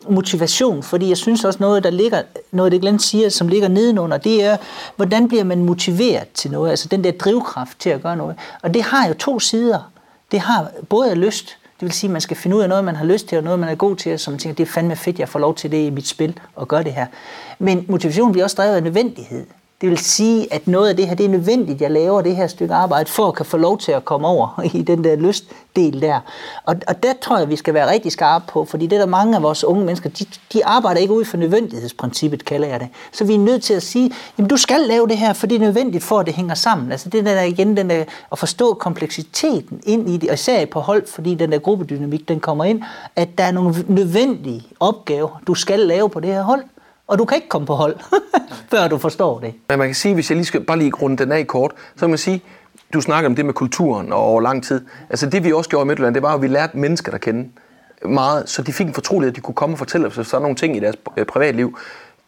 motivation, 0.08 0.82
fordi 0.82 1.08
jeg 1.08 1.16
synes 1.16 1.44
også 1.44 1.58
noget, 1.60 1.84
der 1.84 1.90
ligger, 1.90 2.22
noget 2.50 2.72
det 2.72 2.80
Glenn 2.80 2.98
siger, 2.98 3.28
som 3.28 3.48
ligger 3.48 3.68
nedenunder, 3.68 4.16
det 4.16 4.44
er, 4.44 4.56
hvordan 4.96 5.28
bliver 5.28 5.44
man 5.44 5.64
motiveret 5.64 6.28
til 6.34 6.50
noget, 6.50 6.70
altså 6.70 6.88
den 6.88 7.04
der 7.04 7.12
drivkraft 7.12 7.80
til 7.80 7.90
at 7.90 8.02
gøre 8.02 8.16
noget. 8.16 8.36
Og 8.62 8.74
det 8.74 8.82
har 8.82 9.08
jo 9.08 9.14
to 9.14 9.40
sider. 9.40 9.90
Det 10.32 10.40
har 10.40 10.70
både 10.88 11.14
lyst, 11.14 11.56
det 11.80 11.86
vil 11.86 11.92
sige, 11.92 12.08
at 12.08 12.12
man 12.12 12.20
skal 12.20 12.36
finde 12.36 12.56
ud 12.56 12.62
af 12.62 12.68
noget, 12.68 12.84
man 12.84 12.96
har 12.96 13.04
lyst 13.04 13.28
til, 13.28 13.38
og 13.38 13.44
noget, 13.44 13.58
man 13.58 13.68
er 13.68 13.74
god 13.74 13.96
til, 13.96 14.12
og 14.12 14.20
som 14.20 14.38
tænker, 14.38 14.56
det 14.56 14.68
er 14.68 14.72
fandme 14.72 14.96
fedt, 14.96 15.18
jeg 15.18 15.28
får 15.28 15.38
lov 15.38 15.54
til 15.54 15.70
det 15.70 15.86
i 15.86 15.90
mit 15.90 16.06
spil 16.06 16.40
og 16.54 16.68
gøre 16.68 16.84
det 16.84 16.92
her. 16.92 17.06
Men 17.58 17.84
motivation 17.88 18.32
bliver 18.32 18.44
også 18.44 18.56
drevet 18.56 18.76
af 18.76 18.82
nødvendighed. 18.82 19.46
Det 19.80 19.90
vil 19.90 19.98
sige, 19.98 20.52
at 20.52 20.68
noget 20.68 20.88
af 20.88 20.96
det 20.96 21.08
her, 21.08 21.14
det 21.14 21.26
er 21.26 21.30
nødvendigt, 21.30 21.80
jeg 21.80 21.90
laver 21.90 22.22
det 22.22 22.36
her 22.36 22.46
stykke 22.46 22.74
arbejde, 22.74 23.10
for 23.10 23.28
at 23.28 23.34
kan 23.34 23.46
få 23.46 23.56
lov 23.56 23.78
til 23.78 23.92
at 23.92 24.04
komme 24.04 24.28
over 24.28 24.62
i 24.74 24.82
den 24.82 25.04
der 25.04 25.16
lystdel 25.16 26.02
der. 26.02 26.20
Og, 26.64 26.76
og 26.88 27.02
der 27.02 27.12
tror 27.20 27.38
jeg, 27.38 27.48
vi 27.48 27.56
skal 27.56 27.74
være 27.74 27.90
rigtig 27.90 28.12
skarpe 28.12 28.44
på, 28.48 28.64
fordi 28.64 28.86
det 28.86 28.96
er 28.96 29.00
der 29.00 29.06
mange 29.06 29.36
af 29.36 29.42
vores 29.42 29.64
unge 29.64 29.84
mennesker, 29.84 30.10
de, 30.10 30.24
de 30.52 30.66
arbejder 30.66 31.00
ikke 31.00 31.12
ud 31.12 31.24
for 31.24 31.36
nødvendighedsprincippet, 31.36 32.44
kalder 32.44 32.68
jeg 32.68 32.80
det. 32.80 32.88
Så 33.12 33.24
vi 33.24 33.34
er 33.34 33.38
nødt 33.38 33.62
til 33.62 33.74
at 33.74 33.82
sige, 33.82 34.12
jamen 34.38 34.48
du 34.48 34.56
skal 34.56 34.80
lave 34.80 35.08
det 35.08 35.18
her, 35.18 35.32
for 35.32 35.46
det 35.46 35.56
er 35.56 35.60
nødvendigt 35.60 36.04
for, 36.04 36.18
at 36.18 36.26
det 36.26 36.34
hænger 36.34 36.54
sammen. 36.54 36.92
Altså 36.92 37.08
det 37.08 37.24
der 37.24 37.42
igen, 37.42 37.76
den 37.76 37.90
der, 37.90 38.04
at 38.32 38.38
forstå 38.38 38.74
kompleksiteten 38.74 39.80
ind 39.82 40.10
i 40.10 40.16
det, 40.16 40.28
og 40.28 40.34
især 40.34 40.66
på 40.66 40.80
hold, 40.80 41.06
fordi 41.06 41.34
den 41.34 41.52
der 41.52 41.58
gruppedynamik, 41.58 42.28
den 42.28 42.40
kommer 42.40 42.64
ind, 42.64 42.82
at 43.16 43.28
der 43.38 43.44
er 43.44 43.52
nogle 43.52 43.74
nødvendige 43.88 44.62
opgaver, 44.80 45.40
du 45.46 45.54
skal 45.54 45.78
lave 45.78 46.10
på 46.10 46.20
det 46.20 46.32
her 46.32 46.42
hold 46.42 46.64
og 47.08 47.18
du 47.18 47.24
kan 47.24 47.36
ikke 47.36 47.48
komme 47.48 47.66
på 47.66 47.74
hold, 47.74 47.96
før 48.70 48.88
du 48.88 48.98
forstår 48.98 49.40
det. 49.40 49.54
Men 49.68 49.78
man 49.78 49.88
kan 49.88 49.94
sige, 49.94 50.14
hvis 50.14 50.30
jeg 50.30 50.36
lige 50.36 50.46
skal 50.46 50.64
bare 50.64 50.78
lige 50.78 50.92
runde 51.02 51.16
den 51.16 51.32
af 51.32 51.46
kort, 51.46 51.72
så 51.94 52.00
kan 52.00 52.08
man 52.08 52.18
sige, 52.18 52.42
du 52.92 53.00
snakker 53.00 53.30
om 53.30 53.36
det 53.36 53.46
med 53.46 53.54
kulturen 53.54 54.12
og 54.12 54.18
over 54.18 54.40
lang 54.40 54.64
tid. 54.64 54.86
Altså 55.10 55.30
det 55.30 55.44
vi 55.44 55.52
også 55.52 55.70
gjorde 55.70 55.84
i 55.84 55.86
Midtjylland, 55.86 56.14
det 56.14 56.22
var 56.22 56.34
at 56.34 56.42
vi 56.42 56.46
lærte 56.46 56.76
mennesker 56.76 57.12
at 57.12 57.20
kende 57.20 57.48
meget, 58.04 58.48
så 58.48 58.62
de 58.62 58.72
fik 58.72 58.86
en 58.86 58.94
fortrolighed, 58.94 59.32
at 59.32 59.36
de 59.36 59.40
kunne 59.40 59.54
komme 59.54 59.74
og 59.74 59.78
fortælle 59.78 60.06
os 60.06 60.14
sådan 60.14 60.42
nogle 60.42 60.56
ting 60.56 60.76
i 60.76 60.80
deres 60.80 60.96
øh, 61.16 61.26
privatliv. 61.26 61.78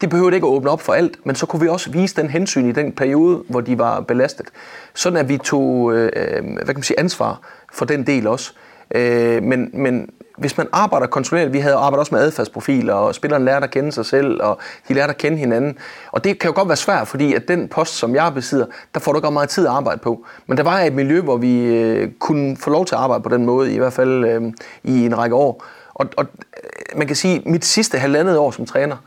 De 0.01 0.07
behøvede 0.07 0.35
ikke 0.35 0.47
at 0.47 0.51
åbne 0.51 0.69
op 0.69 0.81
for 0.81 0.93
alt, 0.93 1.25
men 1.25 1.35
så 1.35 1.45
kunne 1.45 1.61
vi 1.61 1.67
også 1.67 1.91
vise 1.91 2.15
den 2.21 2.29
hensyn 2.29 2.69
i 2.69 2.71
den 2.71 2.91
periode, 2.91 3.43
hvor 3.49 3.61
de 3.61 3.77
var 3.77 4.01
belastet. 4.01 4.47
Sådan 4.93 5.19
at 5.19 5.29
vi 5.29 5.37
tog 5.37 5.93
øh, 5.93 6.11
øh 6.15 6.43
hvad 6.53 6.65
kan 6.65 6.75
man 6.75 6.83
sige, 6.83 6.99
ansvar 6.99 7.39
for 7.73 7.85
den 7.85 8.07
del 8.07 8.27
også. 8.27 8.53
Øh, 8.95 9.43
men, 9.43 9.69
men 9.73 10.09
hvis 10.41 10.57
man 10.57 10.67
arbejder 10.71 11.07
kontinuerligt, 11.07 11.53
vi 11.53 11.59
havde 11.59 11.75
arbejdet 11.75 11.99
også 11.99 12.15
med 12.15 12.21
adfærdsprofiler, 12.21 12.93
og 12.93 13.15
spilleren 13.15 13.45
lærte 13.45 13.63
at 13.63 13.71
kende 13.71 13.91
sig 13.91 14.05
selv, 14.05 14.43
og 14.43 14.59
de 14.87 14.93
lærte 14.93 15.09
at 15.09 15.17
kende 15.17 15.37
hinanden. 15.37 15.77
Og 16.11 16.23
det 16.23 16.39
kan 16.39 16.49
jo 16.49 16.55
godt 16.55 16.67
være 16.67 16.77
svært, 16.77 17.07
fordi 17.07 17.33
at 17.33 17.47
den 17.47 17.67
post, 17.67 17.93
som 17.93 18.15
jeg 18.15 18.31
besidder, 18.33 18.65
der 18.93 18.99
får 18.99 19.11
du 19.11 19.17
ikke 19.17 19.31
meget 19.31 19.49
tid 19.49 19.65
at 19.65 19.71
arbejde 19.71 19.99
på. 19.99 20.25
Men 20.47 20.57
der 20.57 20.63
var 20.63 20.79
et 20.79 20.93
miljø, 20.93 21.21
hvor 21.21 21.37
vi 21.37 21.65
øh, 21.65 22.11
kunne 22.19 22.57
få 22.57 22.69
lov 22.69 22.85
til 22.85 22.95
at 22.95 23.01
arbejde 23.01 23.23
på 23.23 23.29
den 23.29 23.45
måde, 23.45 23.73
i 23.73 23.77
hvert 23.77 23.93
fald 23.93 24.25
øh, 24.25 24.41
i 24.83 25.05
en 25.05 25.17
række 25.17 25.35
år. 25.35 25.63
Og, 25.93 26.07
og 26.17 26.25
øh, 26.63 26.97
man 26.97 27.07
kan 27.07 27.15
sige, 27.15 27.35
at 27.35 27.45
mit 27.45 27.65
sidste 27.65 27.97
halvandet 27.97 28.37
år 28.37 28.51
som 28.51 28.65
træner, 28.65 28.97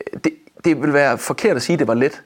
øh, 0.00 0.20
det, 0.24 0.32
det 0.64 0.82
vil 0.82 0.92
være 0.92 1.18
forkert 1.18 1.56
at 1.56 1.62
sige, 1.62 1.74
at 1.74 1.78
det 1.78 1.88
var 1.88 1.94
let. 1.94 2.22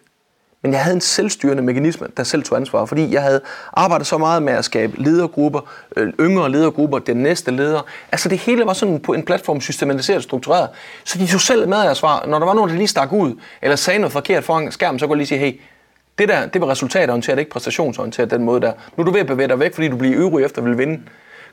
Men 0.63 0.73
jeg 0.73 0.83
havde 0.83 0.95
en 0.95 1.01
selvstyrende 1.01 1.63
mekanisme, 1.63 2.07
der 2.17 2.23
selv 2.23 2.43
tog 2.43 2.59
ansvar, 2.59 2.85
fordi 2.85 3.13
jeg 3.13 3.23
havde 3.23 3.41
arbejdet 3.73 4.07
så 4.07 4.19
meget 4.19 4.43
med 4.43 4.53
at 4.53 4.65
skabe 4.65 5.03
ledergrupper, 5.03 5.61
øh, 5.97 6.13
yngre 6.21 6.51
ledergrupper, 6.51 6.99
den 6.99 7.17
næste 7.17 7.51
leder. 7.51 7.81
Altså 8.13 8.29
det 8.29 8.39
hele 8.39 8.67
var 8.67 8.73
sådan 8.73 9.01
på 9.01 9.13
en 9.13 9.25
platform 9.25 9.61
systematiseret 9.61 10.17
og 10.17 10.23
struktureret. 10.23 10.69
Så 11.05 11.19
de 11.19 11.27
tog 11.27 11.41
selv 11.41 11.69
med 11.69 11.79
at 11.79 11.97
svar. 11.97 12.27
Når 12.27 12.39
der 12.39 12.47
var 12.47 12.55
nogen, 12.55 12.71
der 12.71 12.77
lige 12.77 12.89
stak 12.89 13.13
ud, 13.13 13.35
eller 13.63 13.77
sagde 13.77 13.99
noget 13.99 14.13
forkert 14.13 14.45
foran 14.45 14.73
skærmen, 14.73 14.99
så 14.99 15.07
kunne 15.07 15.15
jeg 15.15 15.19
lige 15.19 15.27
sige, 15.27 15.39
hey, 15.39 15.61
det 16.19 16.29
der, 16.29 16.47
det 16.47 16.61
var 16.61 16.69
resultatorienteret, 16.69 17.39
ikke 17.39 17.51
præstationsorienteret 17.51 18.31
den 18.31 18.43
måde 18.43 18.61
der. 18.61 18.73
Nu 18.97 19.03
er 19.03 19.05
du 19.05 19.13
ved 19.13 19.21
at 19.21 19.27
bevæge 19.27 19.49
dig 19.49 19.61
væk, 19.61 19.75
fordi 19.75 19.89
du 19.89 19.97
bliver 19.97 20.19
øvrig 20.19 20.45
efter 20.45 20.63
at 20.63 20.69
vil 20.69 20.79
vinde. 20.79 21.01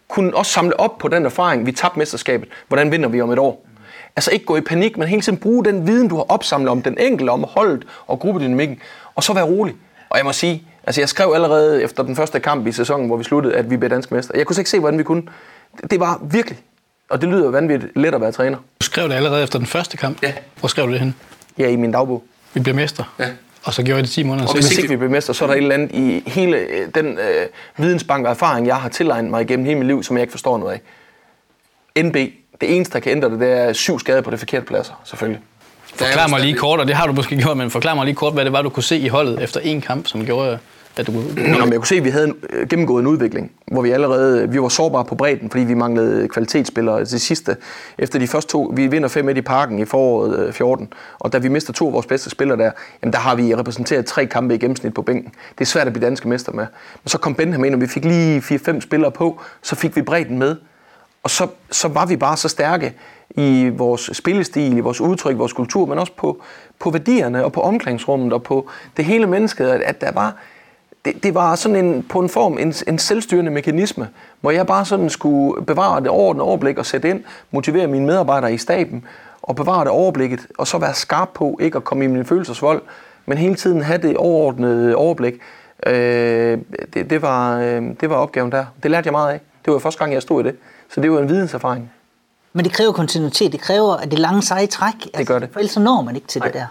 Kunne 0.07 0.35
også 0.35 0.51
samle 0.51 0.79
op 0.79 0.97
på 0.97 1.07
den 1.07 1.25
erfaring, 1.25 1.65
vi 1.65 1.71
tabte 1.71 1.99
mesterskabet. 1.99 2.49
Hvordan 2.67 2.91
vinder 2.91 3.09
vi 3.09 3.21
om 3.21 3.31
et 3.31 3.39
år? 3.39 3.65
Altså 4.15 4.31
ikke 4.31 4.45
gå 4.45 4.57
i 4.57 4.61
panik, 4.61 4.97
men 4.97 5.07
hele 5.07 5.21
tiden 5.21 5.37
bruge 5.37 5.65
den 5.65 5.87
viden, 5.87 6.07
du 6.07 6.15
har 6.15 6.23
opsamlet 6.23 6.69
om 6.69 6.81
den 6.81 6.97
enkelte, 6.97 7.31
om 7.31 7.45
holdet 7.47 7.87
og 8.07 8.19
gruppedynamikken, 8.19 8.79
og 9.15 9.23
så 9.23 9.33
være 9.33 9.43
rolig. 9.43 9.75
Og 10.09 10.17
jeg 10.17 10.25
må 10.25 10.33
sige, 10.33 10.63
altså 10.83 11.01
jeg 11.01 11.09
skrev 11.09 11.31
allerede 11.35 11.83
efter 11.83 12.03
den 12.03 12.15
første 12.15 12.39
kamp 12.39 12.67
i 12.67 12.71
sæsonen, 12.71 13.07
hvor 13.07 13.17
vi 13.17 13.23
sluttede, 13.23 13.55
at 13.55 13.69
vi 13.69 13.77
blev 13.77 13.89
danske 13.89 14.13
mester. 14.13 14.33
Jeg 14.37 14.45
kunne 14.45 14.57
ikke 14.59 14.69
se, 14.69 14.79
hvordan 14.79 14.99
vi 14.99 15.03
kunne. 15.03 15.23
Det 15.91 15.99
var 15.99 16.19
virkelig, 16.23 16.59
og 17.09 17.21
det 17.21 17.29
lyder 17.29 17.51
vanvittigt 17.51 17.91
let 17.95 18.15
at 18.15 18.21
være 18.21 18.31
træner. 18.31 18.57
Du 18.57 18.85
skrev 18.85 19.09
det 19.09 19.15
allerede 19.15 19.43
efter 19.43 19.59
den 19.59 19.67
første 19.67 19.97
kamp? 19.97 20.23
Ja. 20.23 20.33
Hvor 20.59 20.67
skrev 20.67 20.87
du 20.87 20.91
det 20.91 20.99
hen? 20.99 21.15
Ja, 21.57 21.67
i 21.67 21.75
min 21.75 21.91
dagbog. 21.91 22.23
Vi 22.53 22.59
bliver 22.59 22.75
mester? 22.75 23.15
Ja. 23.19 23.29
Og 23.63 23.73
så 23.73 23.83
gjorde 23.83 23.97
jeg 23.97 24.03
det 24.03 24.11
10 24.11 24.23
måneder 24.23 24.47
Og 24.47 24.53
hvis 24.53 24.77
ikke 24.77 24.89
vi 24.89 24.95
bliver 24.95 25.11
mester, 25.11 25.33
så 25.33 25.45
er 25.45 25.47
der 25.47 25.55
et 25.55 25.61
eller 25.61 25.75
andet 25.75 25.91
i 25.91 26.23
hele 26.25 26.57
øh, 26.57 26.87
den 26.95 27.05
øh, 27.05 27.47
vidensbank 27.77 28.25
og 28.25 28.31
erfaring, 28.31 28.67
jeg 28.67 28.75
har 28.75 28.89
tilegnet 28.89 29.31
mig 29.31 29.41
igennem 29.41 29.65
hele 29.65 29.77
mit 29.77 29.87
liv, 29.87 30.03
som 30.03 30.17
jeg 30.17 30.21
ikke 30.21 30.31
forstår 30.31 30.57
noget 30.57 30.73
af. 31.95 32.03
NB, 32.03 32.13
det 32.61 32.75
eneste, 32.75 32.93
der 32.93 32.99
kan 32.99 33.11
ændre 33.11 33.29
det, 33.29 33.39
det 33.39 33.51
er 33.51 33.73
syv 33.73 33.99
skader 33.99 34.21
på 34.21 34.31
det 34.31 34.39
forkerte 34.39 34.65
pladser, 34.65 35.01
selvfølgelig. 35.03 35.41
Forklar 35.99 36.27
mig 36.27 36.41
lige 36.41 36.53
kort, 36.53 36.79
og 36.79 36.87
det 36.87 36.95
har 36.95 37.07
du 37.07 37.13
måske 37.13 37.37
gjort, 37.37 37.57
men 37.57 37.71
forklar 37.71 37.95
mig 37.95 38.05
lige 38.05 38.15
kort, 38.15 38.33
hvad 38.33 38.45
det 38.45 38.53
var, 38.53 38.61
du 38.61 38.69
kunne 38.69 38.83
se 38.83 38.97
i 38.97 39.07
holdet 39.07 39.43
efter 39.43 39.59
en 39.59 39.81
kamp, 39.81 40.07
som 40.07 40.25
gjorde, 40.25 40.57
at 40.97 41.07
du 41.07 41.11
kunne... 41.11 41.33
Nå, 41.35 41.65
men 41.65 41.71
jeg 41.71 41.79
kunne 41.79 41.87
se, 41.87 41.95
at 41.95 42.03
vi 42.03 42.09
havde 42.09 42.27
en, 42.27 42.35
øh, 42.49 42.67
gennemgået 42.67 43.01
en 43.01 43.07
udvikling, 43.07 43.51
hvor 43.71 43.81
vi 43.81 43.91
allerede 43.91 44.49
vi 44.49 44.61
var 44.61 44.69
sårbare 44.69 45.05
på 45.05 45.15
bredden, 45.15 45.49
fordi 45.49 45.63
vi 45.63 45.73
manglede 45.73 46.27
kvalitetsspillere 46.27 47.05
til 47.05 47.19
sidste. 47.19 47.57
Efter 47.97 48.19
de 48.19 48.27
første 48.27 48.51
to, 48.51 48.73
vi 48.75 48.87
vinder 48.87 49.09
5 49.09 49.29
i 49.29 49.41
parken 49.41 49.79
i 49.79 49.85
foråret 49.85 50.55
14, 50.55 50.93
og 51.19 51.33
da 51.33 51.37
vi 51.37 51.47
mister 51.47 51.73
to 51.73 51.87
af 51.87 51.93
vores 51.93 52.05
bedste 52.05 52.29
spillere 52.29 52.57
der, 52.57 52.71
jamen 53.03 53.13
der 53.13 53.19
har 53.19 53.35
vi 53.35 53.55
repræsenteret 53.55 54.05
tre 54.05 54.25
kampe 54.25 54.55
i 54.55 54.57
gennemsnit 54.57 54.93
på 54.93 55.01
bænken. 55.01 55.31
Det 55.57 55.61
er 55.61 55.65
svært 55.65 55.87
at 55.87 55.93
blive 55.93 56.05
danske 56.05 56.27
mester 56.27 56.51
med. 56.51 56.65
Men 57.03 57.09
så 57.09 57.17
kom 57.17 57.35
Benham 57.35 57.63
ind, 57.63 57.75
og 57.75 57.81
vi 57.81 57.87
fik 57.87 58.05
lige 58.05 58.39
4-5 58.39 58.81
spillere 58.81 59.11
på, 59.11 59.41
så 59.61 59.75
fik 59.75 59.95
vi 59.95 60.01
bredden 60.01 60.39
med. 60.39 60.55
Og 61.23 61.29
så, 61.29 61.47
så 61.71 61.87
var 61.87 62.05
vi 62.05 62.15
bare 62.15 62.37
så 62.37 62.47
stærke 62.47 62.93
i 63.35 63.69
vores 63.69 64.09
spillestil, 64.13 64.77
i 64.77 64.79
vores 64.79 65.01
udtryk, 65.01 65.37
vores 65.37 65.53
kultur, 65.53 65.85
men 65.85 65.99
også 65.99 66.13
på, 66.17 66.41
på 66.79 66.89
værdierne 66.89 67.45
og 67.45 67.51
på 67.51 67.61
omklædningsrummet 67.61 68.33
og 68.33 68.43
på 68.43 68.69
det 68.97 69.05
hele 69.05 69.27
mennesket, 69.27 69.69
at 69.69 70.01
der 70.01 70.11
var, 70.11 70.35
det, 71.05 71.23
det 71.23 71.35
var 71.35 71.55
sådan 71.55 71.85
en, 71.85 72.03
på 72.03 72.19
en 72.19 72.29
form 72.29 72.57
en, 72.57 72.73
en 72.87 72.99
selvstyrende 72.99 73.51
mekanisme, 73.51 74.07
hvor 74.41 74.51
jeg 74.51 74.67
bare 74.67 74.85
sådan 74.85 75.09
skulle 75.09 75.65
bevare 75.65 76.01
det 76.01 76.09
overordnede 76.09 76.45
overblik 76.45 76.77
og 76.77 76.85
sætte 76.85 77.09
ind, 77.09 77.23
motivere 77.51 77.87
mine 77.87 78.05
medarbejdere 78.05 78.53
i 78.53 78.57
staben 78.57 79.05
og 79.41 79.55
bevare 79.55 79.83
det 79.83 79.91
overblikket, 79.91 80.47
og 80.57 80.67
så 80.67 80.77
være 80.77 80.93
skarp 80.93 81.29
på 81.33 81.57
ikke 81.61 81.77
at 81.77 81.83
komme 81.83 82.03
i 82.03 82.07
min 82.07 82.25
følelsesvold, 82.25 82.81
men 83.25 83.37
hele 83.37 83.55
tiden 83.55 83.81
have 83.81 84.01
det 84.01 84.17
overordnede 84.17 84.95
overblik. 84.95 85.33
Øh, 85.85 86.57
det, 86.93 87.09
det, 87.09 87.21
var, 87.21 87.59
øh, 87.59 87.83
det 88.01 88.09
var 88.09 88.15
opgaven 88.15 88.51
der. 88.51 88.65
Det 88.83 88.91
lærte 88.91 89.07
jeg 89.07 89.11
meget 89.11 89.33
af. 89.33 89.39
Det 89.65 89.73
var 89.73 89.79
første 89.79 89.99
gang, 89.99 90.13
jeg 90.13 90.21
stod 90.21 90.41
i 90.41 90.47
det. 90.47 90.55
Så 90.89 91.01
det 91.01 91.11
var 91.11 91.19
en 91.19 91.29
videnserfaring. 91.29 91.91
Men 92.53 92.65
det 92.65 92.73
kræver 92.73 92.91
kontinuitet, 92.91 93.51
det 93.51 93.61
kræver 93.61 93.93
at 93.93 94.11
det 94.11 94.19
lange 94.19 94.41
seje 94.41 94.67
træk. 94.67 94.93
Altså, 94.93 95.09
det 95.17 95.27
gør 95.27 95.39
det. 95.39 95.49
For 95.53 95.59
ellers 95.59 95.71
så 95.71 95.79
når 95.79 96.01
man 96.01 96.15
ikke 96.15 96.27
til 96.27 96.39
Nej. 96.39 96.47
det 96.47 96.55
der. 96.55 96.65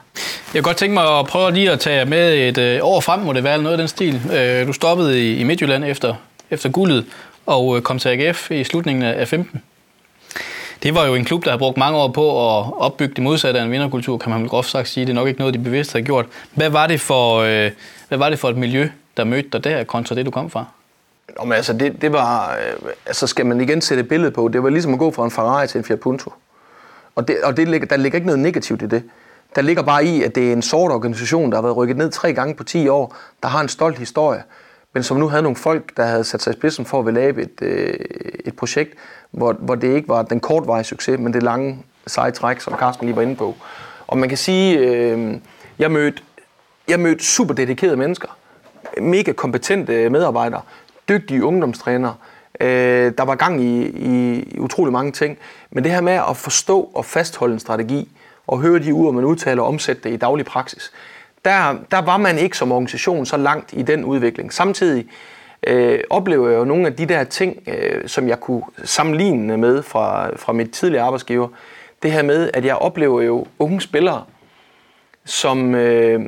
Jeg 0.54 0.62
kunne 0.62 0.62
godt 0.62 0.76
tænke 0.76 0.94
mig 0.94 1.18
at 1.18 1.26
prøve 1.26 1.52
lige 1.52 1.70
at 1.70 1.80
tage 1.80 2.04
med 2.04 2.48
et 2.48 2.58
øh, 2.58 2.80
år 2.82 3.00
frem, 3.00 3.20
må 3.20 3.32
det 3.32 3.44
være 3.44 3.58
noget 3.58 3.72
af 3.72 3.78
den 3.78 3.88
stil. 3.88 4.20
Øh, 4.32 4.66
du 4.66 4.72
stoppede 4.72 5.20
i, 5.22 5.36
i 5.36 5.44
Midtjylland 5.44 5.84
efter, 5.84 6.14
efter 6.50 6.68
guldet 6.68 7.06
og 7.46 7.76
øh, 7.76 7.82
kom 7.82 7.98
til 7.98 8.08
AGF 8.08 8.50
i 8.50 8.64
slutningen 8.64 9.04
af 9.04 9.28
15. 9.28 9.62
Det 10.82 10.94
var 10.94 11.06
jo 11.06 11.14
en 11.14 11.24
klub, 11.24 11.44
der 11.44 11.50
har 11.50 11.58
brugt 11.58 11.76
mange 11.76 11.98
år 11.98 12.08
på 12.08 12.58
at 12.58 12.72
opbygge 12.76 13.14
det 13.14 13.22
modsatte 13.22 13.60
af 13.60 13.64
en 13.64 13.70
vinderkultur, 13.70 14.18
kan 14.18 14.30
man 14.30 14.40
vel 14.40 14.48
groft 14.48 14.70
sagt 14.70 14.88
sige. 14.88 15.06
Det 15.06 15.12
er 15.12 15.14
nok 15.14 15.28
ikke 15.28 15.40
noget, 15.40 15.54
de 15.54 15.58
bevidst 15.58 15.92
har 15.92 16.00
gjort. 16.00 16.26
Hvad 16.54 16.70
var 16.70 16.86
det 16.86 17.00
for, 17.00 17.36
øh, 17.36 17.70
hvad 18.08 18.18
var 18.18 18.30
det 18.30 18.38
for 18.38 18.48
et 18.48 18.56
miljø, 18.56 18.88
der 19.16 19.24
mødte 19.24 19.48
dig 19.52 19.64
der, 19.64 19.84
kontra 19.84 20.14
det, 20.14 20.26
du 20.26 20.30
kom 20.30 20.50
fra? 20.50 20.64
Nå, 21.36 21.44
men 21.44 21.52
altså, 21.52 21.72
det, 21.72 22.02
det 22.02 22.12
var, 22.12 22.52
øh, 22.56 22.90
altså 23.06 23.26
skal 23.26 23.46
man 23.46 23.60
igen 23.60 23.80
sætte 23.80 24.00
et 24.00 24.08
billede 24.08 24.30
på, 24.30 24.48
det 24.48 24.62
var 24.62 24.70
ligesom 24.70 24.92
at 24.92 24.98
gå 24.98 25.10
fra 25.10 25.24
en 25.24 25.30
Ferrari 25.30 25.66
til 25.66 25.78
en 25.78 25.84
Fiat 25.84 26.00
Punto. 26.00 26.32
Og, 27.14 27.28
det, 27.28 27.42
og 27.42 27.56
det 27.56 27.68
ligger, 27.68 27.86
der 27.86 27.96
ligger 27.96 28.16
ikke 28.16 28.26
noget 28.26 28.38
negativt 28.38 28.82
i 28.82 28.86
det. 28.86 29.02
Der 29.56 29.62
ligger 29.62 29.82
bare 29.82 30.04
i, 30.04 30.22
at 30.22 30.34
det 30.34 30.48
er 30.48 30.52
en 30.52 30.62
sort 30.62 30.92
organisation, 30.92 31.50
der 31.50 31.56
har 31.56 31.62
været 31.62 31.76
rykket 31.76 31.96
ned 31.96 32.10
tre 32.10 32.32
gange 32.32 32.54
på 32.54 32.64
10 32.64 32.88
år, 32.88 33.16
der 33.42 33.48
har 33.48 33.60
en 33.60 33.68
stolt 33.68 33.98
historie, 33.98 34.42
men 34.94 35.02
som 35.02 35.16
nu 35.16 35.28
havde 35.28 35.42
nogle 35.42 35.56
folk, 35.56 35.96
der 35.96 36.04
havde 36.04 36.24
sat 36.24 36.42
sig 36.42 36.50
i 36.50 36.54
spidsen 36.54 36.84
for 36.84 36.98
at 36.98 37.06
ville 37.06 37.20
lave 37.20 37.42
et, 37.42 37.62
øh, 37.62 37.94
et 38.44 38.56
projekt, 38.56 38.94
hvor, 39.30 39.52
hvor 39.52 39.74
det 39.74 39.94
ikke 39.94 40.08
var 40.08 40.22
den 40.22 40.40
kortvarige 40.40 40.84
succes, 40.84 41.20
men 41.20 41.32
det 41.32 41.42
lange 41.42 41.84
seje 42.06 42.30
træk, 42.30 42.60
som 42.60 42.74
Carsten 42.78 43.06
lige 43.06 43.16
var 43.16 43.22
inde 43.22 43.36
på. 43.36 43.54
Og 44.06 44.18
man 44.18 44.28
kan 44.28 44.38
sige, 44.38 44.78
øh, 44.78 45.34
jeg 45.78 45.90
mødte 45.90 46.22
jeg 46.88 47.00
mødte 47.00 47.24
super 47.24 47.54
dedikerede 47.54 47.96
mennesker, 47.96 48.28
mega 49.00 49.32
kompetente 49.32 50.10
medarbejdere, 50.10 50.60
dygtige 51.09 51.44
ungdomstrænere. 51.44 52.14
Øh, 52.61 53.12
der 53.18 53.24
var 53.24 53.34
gang 53.34 53.62
i, 53.62 53.86
i, 53.86 54.42
i 54.42 54.59
utrolig 54.59 54.92
mange 54.92 55.12
ting. 55.12 55.38
Men 55.70 55.84
det 55.84 55.92
her 55.92 56.00
med 56.00 56.20
at 56.30 56.36
forstå 56.36 56.90
og 56.94 57.04
fastholde 57.04 57.54
en 57.54 57.61
strategi, 57.61 58.09
og 58.46 58.59
høre 58.59 58.78
de 58.78 58.92
ord, 58.92 59.14
man 59.14 59.24
udtaler 59.24 59.62
og 59.62 59.68
omsætte 59.68 60.02
det 60.02 60.14
i 60.14 60.16
daglig 60.16 60.46
praksis, 60.46 60.92
der, 61.44 61.76
der 61.90 61.98
var 61.98 62.16
man 62.16 62.38
ikke 62.38 62.56
som 62.56 62.72
organisation 62.72 63.26
så 63.26 63.36
langt 63.36 63.72
i 63.72 63.82
den 63.82 64.04
udvikling. 64.04 64.52
Samtidig 64.52 65.06
øh, 65.66 66.00
oplever 66.11 66.48
jeg 66.48 66.59
jo 66.59 66.64
nogle 66.64 66.86
af 66.86 66.96
de 66.96 67.06
der 67.06 67.24
ting, 67.24 67.62
øh, 67.66 68.09
som 68.09 68.28
jeg 68.28 68.40
kunne 68.40 68.62
sammenligne 68.84 69.56
med 69.56 69.82
fra, 69.82 70.36
fra 70.36 70.52
mit 70.52 70.70
tidligere 70.70 71.04
arbejdsgiver. 71.04 71.48
Det 72.02 72.12
her 72.12 72.22
med, 72.22 72.50
at 72.54 72.64
jeg 72.64 72.76
oplever 72.76 73.22
jo 73.22 73.46
unge 73.59 73.80
spillere, 73.80 74.24
som 75.28 75.74
øh, 75.74 76.20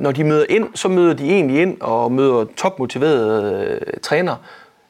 når 0.00 0.12
de 0.12 0.24
møder 0.24 0.44
ind, 0.48 0.68
så 0.74 0.88
møder 0.88 1.14
de 1.14 1.30
egentlig 1.30 1.62
ind 1.62 1.80
og 1.80 2.12
møder 2.12 2.44
topmotiverede 2.56 3.80
øh, 3.86 4.00
trænere, 4.02 4.36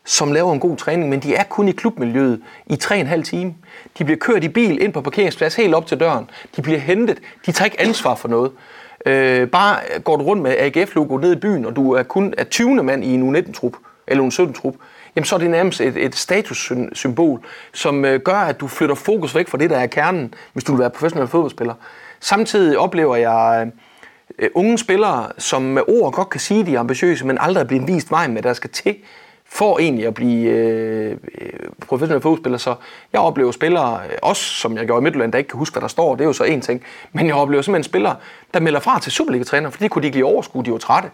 som 0.05 0.33
laver 0.33 0.53
en 0.53 0.61
god 0.61 0.77
træning, 0.77 1.09
men 1.09 1.21
de 1.21 1.35
er 1.35 1.45
kun 1.45 1.69
i 1.69 1.73
klubmiljøet 1.73 2.41
i 2.67 2.79
3,5 2.83 3.23
time. 3.23 3.55
De 3.99 4.05
bliver 4.05 4.19
kørt 4.19 4.45
i 4.45 4.49
bil 4.49 4.83
ind 4.83 4.93
på 4.93 5.01
parkeringsplads 5.01 5.55
helt 5.55 5.75
op 5.75 5.87
til 5.87 6.01
døren. 6.01 6.31
De 6.57 6.63
bliver 6.63 6.79
hentet. 6.79 7.19
De 7.47 7.53
tager 7.53 7.65
ikke 7.65 7.81
ansvar 7.81 8.15
for 8.15 8.29
noget. 8.29 8.53
Øh, 9.07 9.49
bare 9.49 9.77
går 10.05 10.17
du 10.17 10.25
rundt 10.25 10.43
med 10.43 10.55
AGF-logo 10.59 11.17
ned 11.17 11.33
i 11.33 11.41
byen, 11.41 11.65
og 11.65 11.77
du 11.77 11.93
er 11.93 12.03
kun 12.03 12.35
er 12.39 12.45
20. 12.45 12.83
mand 12.83 13.05
i 13.05 13.15
en 13.15 13.37
U19-trup, 13.37 13.73
eller 14.07 14.25
en 14.25 14.31
17-trup, 14.31 14.75
jamen 15.17 15.25
så 15.25 15.35
er 15.35 15.39
det 15.39 15.51
nærmest 15.51 15.81
et, 15.81 15.97
et 15.97 16.17
statussymbol, 16.17 17.41
som 17.73 18.05
øh, 18.05 18.21
gør, 18.21 18.37
at 18.37 18.61
du 18.61 18.67
flytter 18.67 18.95
fokus 18.95 19.35
væk 19.35 19.49
fra 19.49 19.59
det, 19.59 19.71
der 19.71 19.77
er 19.77 19.87
kernen, 19.87 20.35
hvis 20.53 20.65
du 20.65 20.73
vil 20.73 20.81
være 20.81 20.91
professionel 20.91 21.29
fodboldspiller. 21.29 21.75
Samtidig 22.21 22.79
oplever 22.79 23.17
jeg 23.17 23.67
øh, 23.67 23.73
øh, 24.39 24.51
unge 24.55 24.79
spillere, 24.79 25.29
som 25.39 25.63
med 25.63 25.83
ord 25.89 26.13
godt 26.13 26.29
kan 26.29 26.41
sige, 26.41 26.67
de 26.67 26.75
er 26.75 26.81
ambitiøse, 26.81 27.27
men 27.27 27.39
aldrig 27.41 27.63
er 27.63 27.67
blevet 27.67 27.87
vist 27.89 28.11
vejen 28.11 28.35
med, 28.35 28.43
der 28.43 28.53
skal 28.53 28.71
til, 28.71 28.97
for 29.47 29.79
egentlig 29.79 30.07
at 30.07 30.15
blive 30.15 30.51
øh, 30.51 31.11
øh 31.11 31.51
professionel 31.87 32.23
fodboldspiller. 32.23 32.59
Så 32.59 32.75
jeg 33.13 33.21
oplever 33.21 33.53
spillere, 33.53 34.01
øh, 34.11 34.19
også 34.23 34.43
som 34.43 34.77
jeg 34.77 34.87
gjorde 34.87 35.03
i 35.03 35.05
Midtjylland, 35.05 35.33
der 35.33 35.39
ikke 35.39 35.49
kan 35.49 35.59
huske, 35.59 35.75
hvad 35.75 35.83
der 35.83 35.89
står, 35.89 36.15
det 36.15 36.21
er 36.21 36.27
jo 36.27 36.33
så 36.33 36.45
en 36.45 36.61
ting, 36.61 36.83
men 37.13 37.27
jeg 37.27 37.35
oplever 37.35 37.63
simpelthen 37.63 37.91
spillere, 37.91 38.17
der 38.55 38.61
melder 38.61 38.81
fra 38.81 39.01
til 39.01 39.13
Superliga-træner, 39.13 39.71
fordi 39.71 39.85
de 39.85 39.89
kunne 39.89 40.03
de 40.03 40.07
ikke 40.07 40.17
lige 40.17 40.27
overskue, 40.27 40.65
de 40.65 40.73
var 40.73 40.79
trætte. 40.79 41.11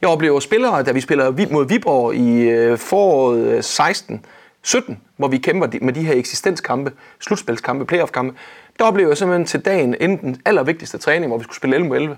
Jeg 0.00 0.10
oplever 0.10 0.40
spillere, 0.40 0.82
da 0.82 0.92
vi 0.92 1.00
spiller 1.00 1.52
mod 1.52 1.68
Viborg 1.68 2.14
i 2.14 2.40
øh, 2.40 2.78
foråret 2.78 3.64
16, 3.64 4.24
17, 4.62 5.00
hvor 5.16 5.28
vi 5.28 5.38
kæmper 5.38 5.68
med 5.82 5.92
de 5.92 6.02
her 6.02 6.14
eksistenskampe, 6.14 6.92
slutspilskampe, 7.20 7.84
playoff-kampe, 7.84 8.36
der 8.78 8.84
oplever 8.84 9.08
jeg 9.08 9.16
simpelthen 9.18 9.46
til 9.46 9.60
dagen 9.60 9.94
inden 10.00 10.18
den 10.18 10.42
allervigtigste 10.44 10.98
træning, 10.98 11.30
hvor 11.30 11.38
vi 11.38 11.44
skulle 11.44 11.56
spille 11.56 11.76
11 11.76 11.96
11. 11.96 12.16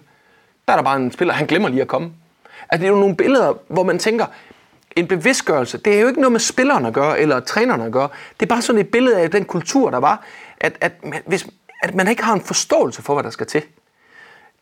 Der 0.67 0.73
er 0.73 0.77
der 0.77 0.85
bare 0.85 0.97
en 0.97 1.13
spiller, 1.13 1.35
han 1.35 1.47
glemmer 1.47 1.69
lige 1.69 1.83
at 1.83 1.89
komme. 1.89 2.13
Altså, 2.71 2.83
det 2.83 2.85
er 2.85 2.95
jo 2.95 3.01
nogle 3.01 3.17
billeder, 3.17 3.55
hvor 3.69 3.83
man 3.83 3.99
tænker, 3.99 4.27
en 4.97 5.07
bevidstgørelse, 5.07 5.79
det 5.79 5.97
er 5.97 6.01
jo 6.01 6.09
ikke 6.09 6.21
noget 6.21 6.33
med 6.33 6.41
spillerne 6.41 6.89
at 6.89 6.95
gøre, 6.95 7.21
eller 7.21 7.41
trænerne 7.41 7.85
at 7.85 7.93
gøre. 7.93 8.09
Det 8.41 8.47
er 8.47 8.49
bare 8.49 8.63
sådan 8.63 8.81
et 8.81 8.89
billede 8.89 9.21
af 9.21 9.31
den 9.31 9.45
kultur, 9.45 9.91
der 9.91 9.99
var, 9.99 10.25
at, 10.61 10.77
at, 10.81 10.93
hvis, 11.27 11.47
at 11.83 11.95
man 11.95 12.09
ikke 12.09 12.25
har 12.25 12.35
en 12.35 12.41
forståelse 12.41 13.03
for, 13.03 13.15
hvad 13.15 13.25
der 13.25 13.31
skal 13.31 13.47
til. 13.47 13.63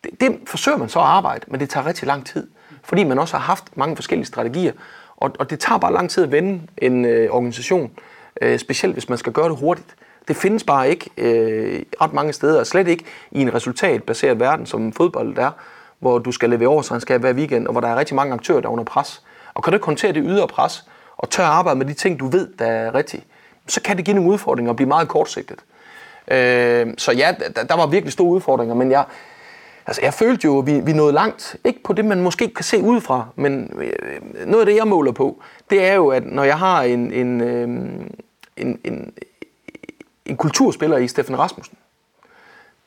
Det, 0.03 0.21
det 0.21 0.39
forsøger 0.47 0.77
man 0.77 0.89
så 0.89 0.99
at 0.99 1.05
arbejde, 1.05 1.45
men 1.47 1.59
det 1.59 1.69
tager 1.69 1.85
rigtig 1.85 2.07
lang 2.07 2.25
tid, 2.25 2.47
fordi 2.83 3.03
man 3.03 3.19
også 3.19 3.37
har 3.37 3.43
haft 3.43 3.77
mange 3.77 3.95
forskellige 3.95 4.25
strategier, 4.25 4.73
og, 5.17 5.31
og 5.39 5.49
det 5.49 5.59
tager 5.59 5.79
bare 5.79 5.93
lang 5.93 6.09
tid 6.09 6.23
at 6.23 6.31
vende 6.31 6.61
en 6.77 7.05
øh, 7.05 7.31
organisation. 7.31 7.91
øh, 8.41 8.59
specielt 8.59 8.95
hvis 8.95 9.09
man 9.09 9.17
skal 9.17 9.33
gøre 9.33 9.49
det 9.49 9.57
hurtigt. 9.57 9.95
Det 10.27 10.35
findes 10.35 10.63
bare 10.63 10.89
ikke 10.89 11.09
øh, 11.17 11.81
ret 12.01 12.13
mange 12.13 12.33
steder, 12.33 12.59
og 12.59 12.67
slet 12.67 12.87
ikke 12.87 13.03
i 13.31 13.41
en 13.41 13.53
resultatbaseret 13.53 14.39
verden, 14.39 14.65
som 14.65 14.93
fodbold 14.93 15.37
er, 15.37 15.51
hvor 15.99 16.17
du 16.17 16.31
skal 16.31 16.49
levere 16.49 16.69
årsregnskab 16.69 17.21
hver 17.21 17.33
weekend, 17.33 17.67
og 17.67 17.71
hvor 17.71 17.81
der 17.81 17.87
er 17.87 17.95
rigtig 17.95 18.15
mange 18.15 18.33
aktører, 18.33 18.61
der 18.61 18.67
er 18.67 18.71
under 18.71 18.83
pres. 18.83 19.23
Og 19.53 19.63
kan 19.63 19.71
du 19.71 19.75
ikke 19.75 19.85
håndtere 19.85 20.11
det 20.11 20.23
ydre 20.25 20.47
pres, 20.47 20.85
og 21.17 21.29
tør 21.29 21.43
arbejde 21.43 21.77
med 21.77 21.85
de 21.85 21.93
ting, 21.93 22.19
du 22.19 22.27
ved, 22.27 22.47
der 22.59 22.65
er 22.65 22.95
rigtige, 22.95 23.23
så 23.67 23.81
kan 23.81 23.97
det 23.97 24.05
give 24.05 24.15
nogle 24.15 24.31
udfordringer 24.31 24.69
og 24.69 24.75
blive 24.75 24.87
meget 24.87 25.07
kortsigtet. 25.07 25.59
Øh, 26.31 26.87
så 26.97 27.11
ja, 27.11 27.35
der, 27.55 27.63
der 27.63 27.75
var 27.75 27.87
virkelig 27.87 28.13
store 28.13 28.29
udfordringer, 28.29 28.75
men 28.75 28.91
jeg, 28.91 29.03
altså 29.87 30.01
jeg 30.03 30.13
følte 30.13 30.45
jo, 30.45 30.59
at 30.59 30.65
vi, 30.65 30.79
vi 30.79 30.93
nåede 30.93 31.13
langt. 31.13 31.55
Ikke 31.63 31.83
på 31.83 31.93
det, 31.93 32.05
man 32.05 32.21
måske 32.21 32.53
kan 32.53 32.63
se 32.63 32.81
udefra, 32.81 33.25
men 33.35 33.71
øh, 33.81 34.47
noget 34.47 34.61
af 34.61 34.65
det, 34.65 34.75
jeg 34.75 34.87
måler 34.87 35.11
på, 35.11 35.41
det 35.69 35.85
er 35.85 35.93
jo, 35.93 36.07
at 36.07 36.25
når 36.25 36.43
jeg 36.43 36.57
har 36.57 36.81
en, 36.81 37.11
en, 37.11 37.41
øh, 37.41 37.67
en, 38.57 38.79
en, 38.83 39.13
en 40.29 40.37
kulturspiller 40.37 40.97
i 40.97 41.07
Steffen 41.07 41.39
Rasmussen, 41.39 41.77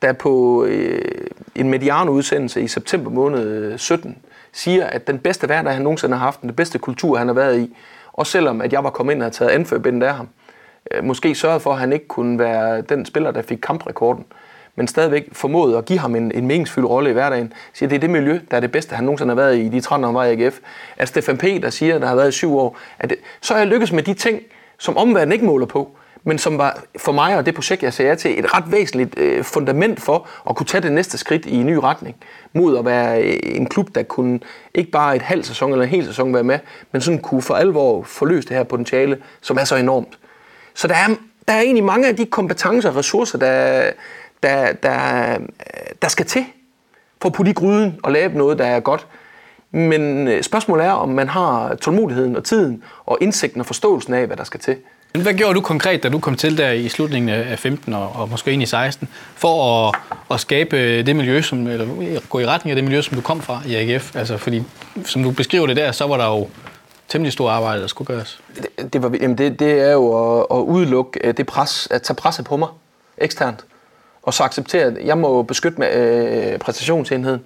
der 0.01 0.13
på 0.13 0.65
øh, 0.65 1.27
en 1.55 1.69
Mediano-udsendelse 1.69 2.61
i 2.61 2.67
september 2.67 3.11
måned 3.11 3.47
øh, 3.47 3.79
17 3.79 4.17
siger, 4.51 4.85
at 4.85 5.07
den 5.07 5.19
bedste 5.19 5.47
hverdag, 5.47 5.73
han 5.73 5.81
nogensinde 5.81 6.17
har 6.17 6.25
haft, 6.25 6.41
den 6.41 6.53
bedste 6.53 6.79
kultur, 6.79 7.17
han 7.17 7.27
har 7.27 7.33
været 7.33 7.59
i, 7.59 7.75
og 8.13 8.27
selvom 8.27 8.61
at 8.61 8.73
jeg 8.73 8.83
var 8.83 8.89
kommet 8.89 9.13
ind 9.13 9.21
og 9.21 9.25
havde 9.25 9.35
taget 9.35 9.51
anførbindet 9.51 10.07
af 10.07 10.15
ham, 10.15 10.29
øh, 10.91 11.03
måske 11.03 11.35
sørget 11.35 11.61
for, 11.61 11.73
at 11.73 11.79
han 11.79 11.93
ikke 11.93 12.07
kunne 12.07 12.39
være 12.39 12.81
den 12.81 13.05
spiller, 13.05 13.31
der 13.31 13.41
fik 13.41 13.59
kamprekorden, 13.63 14.25
men 14.75 14.87
stadigvæk 14.87 15.27
formåede 15.31 15.77
at 15.77 15.85
give 15.85 15.99
ham 15.99 16.15
en, 16.15 16.31
en 16.31 16.47
meningsfyldt 16.47 16.87
rolle 16.89 17.09
i 17.09 17.13
hverdagen. 17.13 17.53
Siger, 17.73 17.89
det 17.89 17.95
er 17.95 17.99
det 17.99 18.09
miljø, 18.09 18.39
der 18.51 18.57
er 18.57 18.61
det 18.61 18.71
bedste, 18.71 18.95
han 18.95 19.03
nogensinde 19.03 19.31
har 19.31 19.41
været 19.41 19.57
i 19.57 19.69
de 19.69 19.81
13 19.81 20.03
år, 20.03 20.07
han 20.07 20.15
var 20.15 20.23
i 20.23 20.43
AGF. 20.43 20.59
At 20.97 21.07
Stefan 21.07 21.37
P., 21.37 21.43
der 21.43 21.69
siger, 21.69 21.99
der 21.99 22.07
har 22.07 22.15
været 22.15 22.29
i 22.29 22.31
syv 22.31 22.57
år, 22.57 22.77
at 22.99 23.09
det, 23.09 23.17
så 23.41 23.53
er 23.53 23.57
jeg 23.57 23.67
lykkes 23.67 23.91
med 23.91 24.03
de 24.03 24.13
ting, 24.13 24.41
som 24.77 24.97
omverdenen 24.97 25.31
ikke 25.31 25.45
måler 25.45 25.65
på 25.65 25.97
men 26.23 26.37
som 26.37 26.57
var 26.57 26.83
for 26.97 27.11
mig 27.11 27.37
og 27.37 27.45
det 27.45 27.55
projekt, 27.55 27.83
jeg 27.83 27.93
sagde 27.93 28.09
ja 28.09 28.15
til, 28.15 28.39
et 28.39 28.53
ret 28.53 28.71
væsentligt 28.71 29.19
øh, 29.19 29.43
fundament 29.43 30.01
for 30.01 30.27
at 30.49 30.55
kunne 30.55 30.67
tage 30.67 30.81
det 30.81 30.91
næste 30.91 31.17
skridt 31.17 31.45
i 31.45 31.55
en 31.55 31.65
ny 31.65 31.75
retning, 31.75 32.15
mod 32.53 32.77
at 32.77 32.85
være 32.85 33.23
øh, 33.23 33.39
en 33.43 33.69
klub, 33.69 33.95
der 33.95 34.03
kunne 34.03 34.39
ikke 34.73 34.91
bare 34.91 35.15
et 35.15 35.21
halvt 35.21 35.45
sæson 35.45 35.71
eller 35.71 35.83
en 35.83 35.89
hel 35.89 36.05
sæson 36.05 36.33
være 36.33 36.43
med, 36.43 36.59
men 36.91 37.01
sådan 37.01 37.19
kunne 37.19 37.41
for 37.41 37.53
alvor 37.53 38.03
forløse 38.03 38.47
det 38.47 38.57
her 38.57 38.63
potentiale, 38.63 39.17
som 39.41 39.57
er 39.57 39.63
så 39.63 39.75
enormt. 39.75 40.19
Så 40.73 40.87
der 40.87 40.95
er, 40.95 41.07
der 41.47 41.53
er 41.53 41.61
egentlig 41.61 41.83
mange 41.83 42.07
af 42.07 42.15
de 42.15 42.25
kompetencer 42.25 42.89
og 42.89 42.95
ressourcer, 42.95 43.37
der, 43.37 43.91
der, 44.43 44.73
der, 44.73 45.37
der 46.01 46.07
skal 46.07 46.25
til 46.25 46.45
for 47.21 47.29
at 47.29 47.33
putte 47.33 47.49
i 47.49 47.53
gryden 47.53 47.99
og 48.03 48.11
lave 48.11 48.33
noget, 48.33 48.57
der 48.57 48.65
er 48.65 48.79
godt. 48.79 49.07
Men 49.71 50.27
øh, 50.27 50.43
spørgsmålet 50.43 50.85
er, 50.85 50.91
om 50.91 51.09
man 51.09 51.27
har 51.27 51.75
tålmodigheden 51.75 52.35
og 52.35 52.43
tiden 52.43 52.83
og 53.05 53.17
indsigten 53.21 53.59
og 53.59 53.65
forståelsen 53.65 54.13
af, 54.13 54.27
hvad 54.27 54.37
der 54.37 54.43
skal 54.43 54.59
til. 54.59 54.77
Hvad 55.21 55.33
gjorde 55.33 55.53
du 55.53 55.61
konkret, 55.61 56.03
da 56.03 56.09
du 56.09 56.19
kom 56.19 56.35
til 56.35 56.57
der 56.57 56.71
i 56.71 56.89
slutningen 56.89 57.29
af 57.29 57.59
15 57.59 57.93
og, 57.93 58.11
og 58.15 58.29
måske 58.29 58.51
ind 58.51 58.63
i 58.63 58.65
16, 58.65 59.09
for 59.35 59.87
at, 59.87 59.95
at 60.31 60.39
skabe 60.39 61.03
det 61.03 61.15
miljø, 61.15 61.41
som, 61.41 61.67
eller 61.67 62.19
gå 62.29 62.39
i 62.39 62.45
retning 62.45 62.71
af 62.71 62.75
det 62.75 62.83
miljø, 62.83 63.01
som 63.01 63.15
du 63.15 63.21
kom 63.21 63.41
fra 63.41 63.61
i 63.65 63.75
AGF? 63.75 64.15
Altså, 64.15 64.37
fordi 64.37 64.63
som 65.05 65.23
du 65.23 65.31
beskriver 65.31 65.67
det 65.67 65.75
der, 65.75 65.91
så 65.91 66.07
var 66.07 66.17
der 66.17 66.25
jo 66.25 66.47
temmelig 67.07 67.33
stort 67.33 67.51
arbejde, 67.51 67.81
der 67.81 67.87
skulle 67.87 68.15
gøres. 68.15 68.41
Det, 68.55 68.93
det, 68.93 69.03
var, 69.03 69.17
jamen 69.21 69.37
det, 69.37 69.59
det 69.59 69.71
er 69.71 69.91
jo 69.91 70.39
at, 70.39 70.45
at 70.51 70.61
udelukke 70.61 71.19
øh, 71.23 71.37
det 71.37 71.45
pres, 71.45 71.87
at 71.91 72.01
tage 72.01 72.15
presset 72.15 72.45
på 72.45 72.57
mig 72.57 72.69
eksternt, 73.17 73.65
og 74.23 74.33
så 74.33 74.43
acceptere, 74.43 74.83
at 74.83 75.05
jeg 75.05 75.17
må 75.17 75.41
beskytte 75.41 75.79
med, 75.79 75.95
øh, 76.53 76.59
præstationsenheden. 76.59 77.41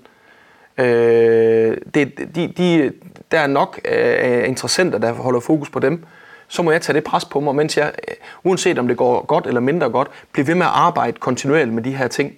Øh, 0.78 1.78
det, 1.94 2.12
de, 2.36 2.54
de, 2.58 2.92
der 3.32 3.40
er 3.40 3.48
nok 3.48 3.80
øh, 3.86 4.48
interessenter, 4.48 5.00
der 5.00 5.12
holder 5.12 5.40
fokus 5.40 5.70
på 5.70 5.80
dem, 5.80 6.06
så 6.48 6.62
må 6.62 6.72
jeg 6.72 6.82
tage 6.82 6.96
det 6.96 7.04
pres 7.04 7.26
på 7.26 7.40
mig, 7.40 7.56
mens 7.56 7.78
jeg, 7.78 7.92
øh, 8.08 8.16
uanset 8.44 8.80
om 8.80 8.88
det 8.88 8.98
går 8.98 9.26
godt 9.26 9.48
eller 9.48 9.62
mindre 9.62 9.90
godt, 9.90 10.08
bliver 10.32 10.46
ved 10.46 10.56
med 10.56 10.66
at 10.66 10.72
arbejde 10.76 11.18
kontinuerligt 11.20 11.74
med 11.74 11.84
de 11.84 11.96
her 11.96 12.08
ting. 12.08 12.34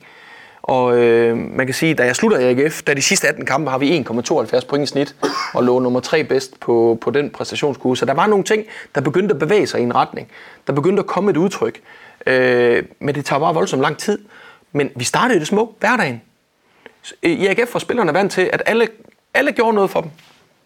Og 0.61 0.97
øh, 0.97 1.37
man 1.37 1.65
kan 1.65 1.73
sige, 1.73 1.93
da 1.93 2.05
jeg 2.05 2.15
slutter 2.15 2.39
i 2.39 2.43
AGF, 2.43 2.83
da 2.83 2.93
de 2.93 3.01
sidste 3.01 3.27
18 3.27 3.45
kampe 3.45 3.71
har 3.71 3.77
vi 3.77 3.99
1,72 3.99 4.67
point 4.67 4.83
i 4.83 4.91
snit, 4.91 5.15
og 5.53 5.63
lå 5.63 5.79
nummer 5.79 5.99
3 5.99 6.23
bedst 6.23 6.59
på, 6.59 6.97
på 7.01 7.11
den 7.11 7.29
præstationskurve. 7.29 7.97
Så 7.97 8.05
der 8.05 8.13
var 8.13 8.27
nogle 8.27 8.43
ting, 8.43 8.65
der 8.95 9.01
begyndte 9.01 9.33
at 9.33 9.39
bevæge 9.39 9.67
sig 9.67 9.79
i 9.79 9.83
en 9.83 9.95
retning. 9.95 10.27
Der 10.67 10.73
begyndte 10.73 10.99
at 10.99 11.05
komme 11.05 11.31
et 11.31 11.37
udtryk. 11.37 11.79
Øh, 12.27 12.83
men 12.99 13.15
det 13.15 13.25
tager 13.25 13.39
bare 13.39 13.53
voldsomt 13.53 13.81
lang 13.81 13.97
tid. 13.97 14.19
Men 14.71 14.91
vi 14.95 15.03
startede 15.03 15.35
i 15.35 15.39
det 15.39 15.47
små, 15.47 15.75
hverdagen. 15.79 16.21
Øh, 17.23 17.31
I 17.31 17.47
AGF 17.47 17.73
var 17.73 17.79
spillerne 17.79 18.13
vant 18.13 18.31
til, 18.31 18.49
at 18.53 18.63
alle, 18.65 18.87
alle 19.33 19.51
gjorde 19.51 19.73
noget 19.73 19.89
for 19.89 20.01
dem. 20.01 20.11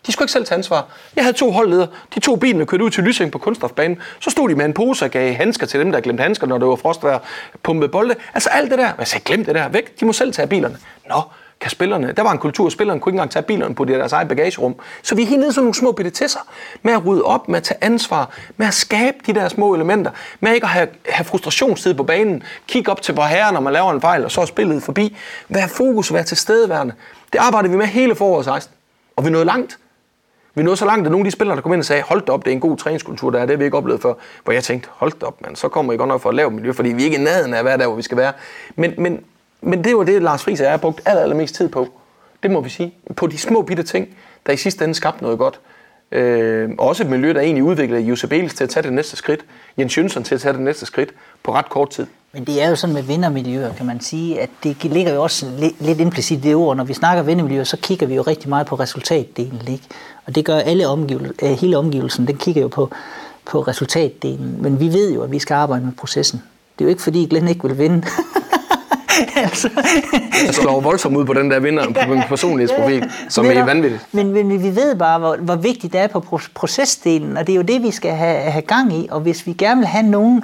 De 0.08 0.12
skulle 0.12 0.26
ikke 0.26 0.32
selv 0.32 0.46
tage 0.46 0.58
ansvar. 0.58 0.86
Jeg 1.16 1.24
havde 1.24 1.38
to 1.38 1.52
holdledere. 1.52 1.88
De 2.16 2.20
to 2.20 2.36
bilene 2.36 2.66
kørte 2.66 2.84
ud 2.84 2.90
til 2.90 3.04
Lysing 3.04 3.32
på 3.32 3.38
kunststofbanen. 3.38 3.98
Så 4.20 4.30
stod 4.30 4.50
de 4.50 4.56
med 4.56 4.66
en 4.66 4.74
pose 4.74 5.06
og 5.06 5.12
gav 5.12 5.34
handsker 5.34 5.66
til 5.66 5.80
dem, 5.80 5.92
der 5.92 6.00
glemte 6.00 6.24
handsker, 6.24 6.48
når 6.48 6.58
det 6.58 6.68
var 6.68 6.76
frostvejr, 6.76 7.20
pumpede 7.64 7.92
bolde. 7.92 8.16
Altså 8.34 8.50
alt 8.50 8.72
det 8.72 8.80
der. 8.80 8.92
Jeg 9.00 9.08
sagde, 9.08 9.24
glem 9.24 9.46
det 9.46 9.56
der 9.56 9.70
væk. 9.70 10.00
De 10.00 10.06
må 10.06 10.14
selv 10.14 10.34
tage 10.34 10.48
bilerne. 10.48 10.78
Nå, 11.10 11.22
kan 11.64 11.72
spillerne. 11.72 12.12
Der 12.12 12.24
var 12.24 12.32
en 12.32 12.38
kultur, 12.38 12.70
spillerne 12.70 13.00
kunne 13.00 13.10
ikke 13.10 13.16
engang 13.16 13.32
tage 13.32 13.44
bilerne 13.44 13.76
på 13.76 13.86
deres 13.86 14.12
eget 14.12 14.28
bagagerum. 14.28 14.76
Så 15.04 15.16
vi 15.16 15.22
er 15.22 15.26
helt 15.26 15.40
nede 15.40 15.54
sådan 15.54 15.64
nogle 15.64 15.76
små 15.76 15.92
petitesser 15.92 16.40
med 16.82 16.94
at 16.94 17.06
rydde 17.06 17.24
op, 17.24 17.48
med 17.48 17.58
at 17.58 17.64
tage 17.64 17.78
ansvar, 17.82 18.30
med 18.58 18.68
at 18.68 18.74
skabe 18.74 19.18
de 19.26 19.34
der 19.34 19.48
små 19.48 19.76
elementer, 19.76 20.12
med 20.40 20.54
ikke 20.54 20.66
at 20.66 20.70
have, 20.70 20.88
have 21.10 21.26
frustrationstid 21.26 21.94
på 21.94 22.04
banen, 22.04 22.44
kigge 22.68 22.92
op 22.92 23.02
til 23.02 23.16
vor 23.16 23.24
herre, 23.24 23.54
når 23.54 23.60
man 23.60 23.74
laver 23.74 23.92
en 23.92 24.02
fejl, 24.02 24.26
og 24.26 24.32
så 24.32 24.42
er 24.42 24.46
spillet 24.46 24.84
forbi. 24.84 25.18
Vær 25.50 25.68
fokus, 25.68 26.14
vær 26.14 26.24
tilstedeværende. 26.24 26.94
Det 27.34 27.40
arbejdede 27.40 27.72
vi 27.72 27.78
med 27.78 27.86
hele 27.86 28.16
foråret 28.16 28.46
16, 28.46 28.74
og 29.16 29.26
vi 29.26 29.30
nåede 29.30 29.46
langt. 29.46 29.78
Vi 30.56 30.64
nåede 30.64 30.78
så 30.78 30.86
langt, 30.86 31.06
at 31.06 31.12
nogle 31.12 31.26
af 31.26 31.26
de 31.26 31.32
spillere, 31.32 31.56
der 31.56 31.62
kom 31.62 31.74
ind 31.74 31.80
og 31.82 31.86
sagde, 31.86 32.04
hold 32.04 32.22
da 32.22 32.32
op, 32.32 32.46
det 32.46 32.52
er 32.52 32.56
en 32.56 32.60
god 32.60 32.78
træningskultur, 32.78 33.32
der 33.32 33.40
er, 33.40 33.46
det 33.46 33.50
har 33.50 33.58
vi 33.58 33.64
ikke 33.66 33.78
oplevet 33.78 34.02
før. 34.02 34.14
Hvor 34.44 34.54
jeg 34.54 34.64
tænkte, 34.64 34.90
hold 34.92 35.12
da 35.22 35.26
op, 35.26 35.42
man, 35.42 35.56
så 35.56 35.68
kommer 35.68 35.94
I 35.94 35.98
godt 35.98 36.08
nok 36.08 36.22
for 36.22 36.30
at 36.30 36.36
lave 36.36 36.52
miljø, 36.52 36.72
fordi 36.74 36.90
vi 36.90 37.02
er 37.02 37.06
ikke 37.06 37.18
i 37.18 37.24
nærheden 37.24 37.54
af 37.54 37.60
at 37.60 37.66
være 37.66 37.78
der, 37.78 37.88
hvor 37.88 37.96
vi 37.96 38.02
skal 38.02 38.18
være. 38.18 38.34
Men, 38.76 38.94
men, 38.98 39.24
men 39.62 39.84
det 39.84 39.98
var 39.98 40.04
det, 40.04 40.22
Lars 40.22 40.44
Friis 40.44 40.60
og 40.60 40.64
jeg 40.64 40.72
har 40.74 40.78
brugt 40.78 41.02
aller, 41.06 41.22
allermest 41.22 41.56
tid 41.56 41.70
på. 41.70 41.88
Det 42.44 42.52
må 42.52 42.62
vi 42.62 42.70
sige. 42.70 42.94
På 43.16 43.28
de 43.28 43.38
små 43.38 43.62
bitte 43.62 43.84
ting, 43.84 44.08
der 44.46 44.54
i 44.54 44.58
sidste 44.58 44.84
ende 44.84 44.96
skabte 44.96 45.24
noget 45.24 45.38
godt. 45.38 45.60
Øh, 46.14 46.70
også 46.78 47.04
et 47.04 47.10
miljø, 47.10 47.34
der 47.34 47.42
egentlig 47.42 47.64
udviklede 47.64 48.02
Josef 48.02 48.30
Beles 48.30 48.54
til 48.54 48.64
at 48.64 48.70
tage 48.70 48.84
det 48.84 48.94
næste 48.94 49.16
skridt, 49.16 49.46
Jens 49.78 49.98
Jønsson 49.98 50.24
til 50.24 50.36
at 50.36 50.42
tage 50.42 50.54
det 50.54 50.62
næste 50.62 50.86
skridt 50.86 51.10
på 51.44 51.54
ret 51.54 51.70
kort 51.70 51.90
tid. 51.90 52.06
Men 52.34 52.46
det 52.46 52.62
er 52.64 52.70
jo 52.70 52.76
sådan 52.76 52.94
med 52.94 53.04
vindermiljøer, 53.04 53.74
kan 53.74 53.86
man 53.86 54.02
sige, 54.02 54.42
at 54.42 54.50
det 54.64 54.84
ligger 54.84 55.14
jo 55.14 55.24
også 55.24 55.46
lidt 55.80 56.00
implicit 56.00 56.40
i 56.40 56.42
det 56.42 56.56
ord. 56.56 56.78
Når 56.78 56.84
vi 56.84 56.94
snakker 56.94 57.24
vindermiljøer, 57.24 57.64
så 57.64 57.78
kigger 57.78 58.08
vi 58.08 58.16
jo 58.16 58.22
rigtig 58.22 58.50
meget 58.50 58.68
på 58.68 58.76
resultatdelen. 58.76 59.62
Ikke? 59.68 59.84
Og 60.26 60.36
det 60.36 60.46
gør 60.46 60.58
alle 60.58 60.88
omgivelser, 60.88 61.34
øh, 61.44 61.50
hele 61.50 61.78
omgivelsen, 61.78 62.28
den 62.28 62.38
kigger 62.38 62.62
jo 62.62 62.68
på, 62.68 62.92
på 63.46 63.62
resultatdelen. 63.62 64.58
Men 64.60 64.80
vi 64.80 64.88
ved 64.88 65.14
jo, 65.14 65.22
at 65.22 65.32
vi 65.32 65.40
skal 65.40 65.54
arbejde 65.54 65.86
med 65.86 65.94
processen. 65.94 66.44
Det 66.80 66.86
er 66.86 66.86
jo 66.86 66.90
ikke 66.90 67.02
fordi 67.02 67.26
Glenn 67.26 67.48
ikke 67.48 67.68
vil 67.68 67.78
vinde. 67.78 68.04
altså. 69.36 69.70
Jeg 70.46 70.54
slår 70.54 70.82
voldsomt 70.82 71.18
ud 71.18 71.26
på 71.26 71.34
den 71.34 71.52
der 71.52 71.60
vinder 71.60 71.86
på 71.86 72.10
min 72.10 72.22
personlighedsprofil, 72.28 73.12
som 73.30 73.46
er 73.46 73.64
vanvittigt. 73.64 74.06
Men, 74.12 74.32
men, 74.32 74.48
men 74.48 74.64
vi 74.64 74.76
ved 74.76 74.96
bare, 74.96 75.20
hvor, 75.20 75.36
hvor 75.36 75.56
vigtigt 75.56 75.94
det 75.94 76.02
er 76.02 76.08
på 76.08 76.40
procesdelen, 76.54 77.38
og 77.38 77.48
det 77.48 77.54
er 77.54 77.58
jo 77.58 77.62
det, 77.62 77.84
vi 77.84 77.92
skal 77.92 78.12
have, 78.12 78.38
have 78.52 78.62
gang 78.62 78.94
i. 78.94 79.08
Og 79.12 79.20
hvis 79.20 79.48
vi 79.48 79.54
gerne 79.54 79.80
vil 79.80 79.88
have 79.88 80.06
nogen, 80.06 80.44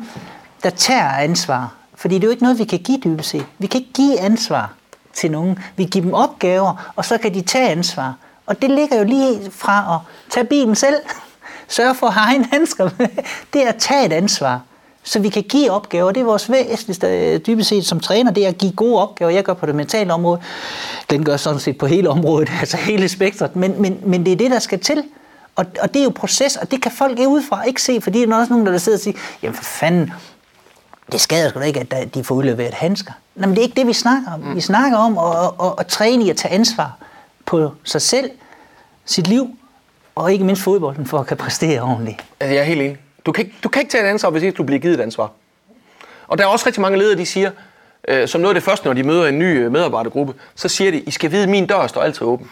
der 0.64 0.70
tager 0.70 1.10
ansvar, 1.10 1.74
fordi 1.96 2.16
det 2.16 2.24
er 2.24 2.28
jo 2.28 2.32
ikke 2.32 2.44
noget, 2.44 2.60
vi 2.60 2.64
kan 2.64 2.80
give 2.80 2.98
dybest 2.98 3.30
set. 3.30 3.46
Vi 3.58 3.68
kan 3.68 3.80
ikke 3.80 3.94
give 3.94 4.20
ansvar 4.20 4.74
til 5.14 5.32
nogen. 5.32 5.60
Vi 5.76 5.84
giver 5.84 6.06
dem 6.06 6.14
opgaver, 6.14 6.92
og 6.96 7.06
så 7.06 7.18
kan 7.18 7.34
de 7.34 7.42
tage 7.42 7.70
ansvar. 7.70 8.14
Og 8.46 8.62
det 8.62 8.70
ligger 8.72 8.98
jo 8.98 9.04
lige 9.04 9.52
fra 9.52 9.96
at 9.96 10.32
tage 10.32 10.46
bilen 10.46 10.76
selv, 10.76 10.96
sørge 11.68 11.96
for 11.96 12.08
at 12.08 12.14
have 12.14 12.36
en 12.36 12.46
handsker 12.52 12.90
med. 12.98 13.08
Det 13.54 13.64
er 13.64 13.70
at 13.70 13.76
tage 13.76 14.06
et 14.06 14.14
ansvar, 14.14 14.62
så 15.04 15.20
vi 15.20 15.30
kan 15.30 15.44
give 15.44 15.72
opgaver. 15.72 16.12
Det 16.12 16.22
er 16.22 16.26
vores 16.26 16.52
væsentligste 16.52 17.08
øh, 17.08 17.40
dybest 17.40 17.70
set 17.70 17.86
som 17.86 18.00
træner, 18.00 18.32
det 18.32 18.46
er 18.46 18.50
at 18.50 18.58
give 18.58 18.72
gode 18.72 19.02
opgaver. 19.02 19.32
Jeg 19.32 19.44
gør 19.44 19.54
på 19.54 19.66
det 19.66 19.76
mentale 19.76 20.14
område. 20.14 20.42
Den 21.10 21.26
gør 21.26 21.38
sådan 21.38 21.60
set 21.60 21.78
på 21.78 21.86
hele 21.86 22.10
området, 22.10 22.50
altså 22.60 22.78
hele 22.78 23.10
spektret. 23.10 23.56
Men, 23.56 23.82
men, 23.82 24.00
men 24.04 24.26
det 24.26 24.34
er 24.34 24.38
det, 24.38 24.52
der 24.52 24.60
skal 24.60 24.80
til. 24.80 25.04
Og, 25.56 25.66
og 25.82 25.94
det 25.94 26.00
er 26.00 26.04
jo 26.04 26.12
proces, 26.16 26.56
og 26.56 26.72
det 26.72 26.82
kan 26.82 26.92
folk 26.92 27.20
ikke 27.20 27.30
udefra 27.30 27.64
ikke 27.64 27.82
se, 27.82 28.02
fordi 28.02 28.26
der 28.26 28.36
er 28.36 28.40
også 28.40 28.54
nogen, 28.54 28.68
der 28.68 28.78
sidder 28.78 28.98
og 28.98 29.02
siger, 29.02 29.18
jamen 29.44 29.56
for 29.56 29.64
fanden, 29.64 30.12
det 31.12 31.22
skader 31.22 31.50
sgu 31.50 31.60
da 31.60 31.66
ikke, 31.66 31.88
at 31.92 32.16
de 32.16 32.24
får 32.24 32.36
udleveret 32.36 32.74
handsker. 32.74 33.12
Nej, 33.36 33.48
men 33.48 33.56
det 33.56 33.62
er 33.62 33.64
ikke 33.64 33.76
det, 33.76 33.88
vi 33.88 33.94
snakker 33.94 34.32
om. 34.34 34.40
Mm. 34.40 34.56
Vi 34.56 34.62
snakker 34.62 34.98
om 34.98 35.18
at, 35.18 35.38
at, 35.38 35.68
at, 35.68 35.74
at 35.80 35.88
træne 35.88 36.26
i 36.26 36.30
at 36.30 36.38
tage 36.38 36.54
ansvar 36.54 36.98
på 37.46 37.72
sig 37.84 38.02
selv, 38.02 38.32
sit 39.06 39.28
liv, 39.28 39.50
og 40.16 40.34
ikke 40.34 40.46
mindst 40.46 40.62
fodbolden, 40.62 41.06
for 41.06 41.20
at 41.20 41.28
kan 41.28 41.38
præstere 41.38 41.82
ordentligt. 41.82 42.26
Altså, 42.40 42.54
jeg 42.54 42.62
er 42.62 42.66
helt 42.66 42.82
enig. 42.82 42.98
Du 43.30 43.34
kan, 43.34 43.46
ikke, 43.46 43.58
du 43.64 43.70
kan 43.70 43.82
ikke 43.82 43.92
tage 43.92 44.04
et 44.04 44.08
ansvar, 44.08 44.30
hvis 44.30 44.44
ikke 44.44 44.56
du 44.56 44.64
bliver 44.64 44.80
givet 44.80 44.94
et 44.94 45.02
ansvar. 45.02 45.32
Og 46.28 46.38
der 46.38 46.44
er 46.44 46.48
også 46.48 46.66
rigtig 46.66 46.82
mange 46.82 46.98
ledere, 46.98 47.18
de 47.18 47.26
siger, 47.26 47.52
øh, 48.08 48.28
som 48.28 48.42
noget 48.42 48.56
af 48.56 48.62
det 48.62 48.64
første, 48.64 48.86
når 48.86 48.94
de 48.94 49.04
møder 49.04 49.28
en 49.28 49.40
ny 49.40 49.44
øh, 49.44 49.72
medarbejdergruppe, 49.72 50.34
så 50.56 50.68
siger 50.68 50.92
de, 50.92 51.00
I 51.00 51.12
skal 51.12 51.32
vide, 51.32 51.44
at 51.44 51.50
min 51.50 51.68
dør 51.68 51.88
står 51.88 52.02
altid 52.02 52.22
åben. 52.22 52.50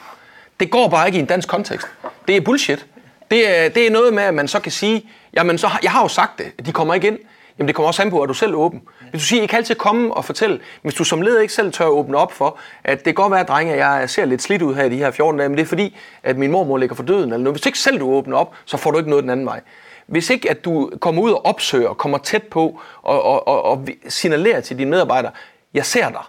Det 0.60 0.72
går 0.72 0.90
bare 0.90 1.08
ikke 1.08 1.18
i 1.18 1.22
en 1.22 1.26
dansk 1.26 1.48
kontekst. 1.48 1.88
Det 2.28 2.38
er 2.38 2.42
bullshit. 2.42 2.86
Det 3.32 3.60
er, 3.60 3.70
det 3.70 3.88
er 3.88 3.92
noget 3.92 4.14
med, 4.14 4.24
at 4.24 4.34
man 4.34 4.48
så 4.48 4.60
kan 4.60 4.72
sige, 4.72 5.10
jamen 5.34 5.58
så 5.58 5.68
har, 5.68 5.80
jeg 5.84 5.92
har 5.92 6.02
jo 6.02 6.08
sagt 6.08 6.38
det, 6.38 6.66
de 6.66 6.72
kommer 6.72 6.94
ikke 6.94 7.08
ind. 7.08 7.20
Jamen 7.58 7.68
det 7.68 7.76
kommer 7.76 7.88
også 7.88 8.02
an 8.02 8.10
på, 8.10 8.22
at 8.22 8.30
du 8.30 8.34
selv 8.34 8.52
er 8.54 8.58
åben. 8.58 8.82
Hvis 9.12 9.22
du 9.22 9.28
siger, 9.28 9.44
I 9.44 9.46
kan 9.46 9.58
altid 9.58 9.76
komme 9.76 10.14
og 10.14 10.26
fortælle, 10.26 10.60
hvis 10.82 10.94
du 10.94 11.04
som 11.04 11.22
leder 11.22 11.42
ikke 11.42 11.54
selv 11.54 11.72
tør 11.72 11.86
åbne 11.86 12.18
op 12.18 12.32
for, 12.32 12.60
at 12.84 12.98
det 12.98 13.06
kan 13.06 13.14
godt 13.14 13.32
være, 13.32 13.44
drenge, 13.44 13.74
at 13.74 13.80
jeg 13.80 14.10
ser 14.10 14.26
lidt 14.26 14.42
slidt 14.42 14.62
ud 14.62 14.76
her 14.76 14.84
i 14.84 14.90
de 14.90 14.98
her 14.98 15.12
14 15.12 15.38
dage, 15.38 15.50
men 15.50 15.58
det 15.58 15.64
er 15.64 15.68
fordi, 15.68 15.98
at 16.24 16.38
min 16.38 16.52
mormor 16.52 16.78
ligger 16.78 16.96
for 16.96 17.04
døden. 17.04 17.24
Eller 17.24 17.38
noget. 17.38 17.54
Hvis 17.54 17.66
ikke 17.66 17.80
selv 17.80 18.00
du 18.00 18.10
åbner 18.10 18.38
op, 18.38 18.54
så 18.66 18.78
får 18.78 18.92
du 18.92 18.98
ikke 18.98 19.10
noget 19.10 19.24
den 19.24 19.30
anden 19.30 19.46
vej 19.46 19.62
hvis 20.08 20.30
ikke 20.30 20.50
at 20.50 20.66
du 20.66 20.92
kommer 21.00 21.22
ud 21.22 21.32
og 21.32 21.46
opsøger, 21.46 21.94
kommer 21.94 22.18
tæt 22.18 22.44
på 22.44 22.80
og, 23.02 23.24
og, 23.24 23.48
og, 23.48 23.66
og 23.66 23.88
signalerer 24.10 24.62
til 24.62 24.78
dine 24.78 24.90
medarbejdere, 24.90 25.32
jeg 25.74 25.86
ser 25.86 26.10
dig. 26.10 26.22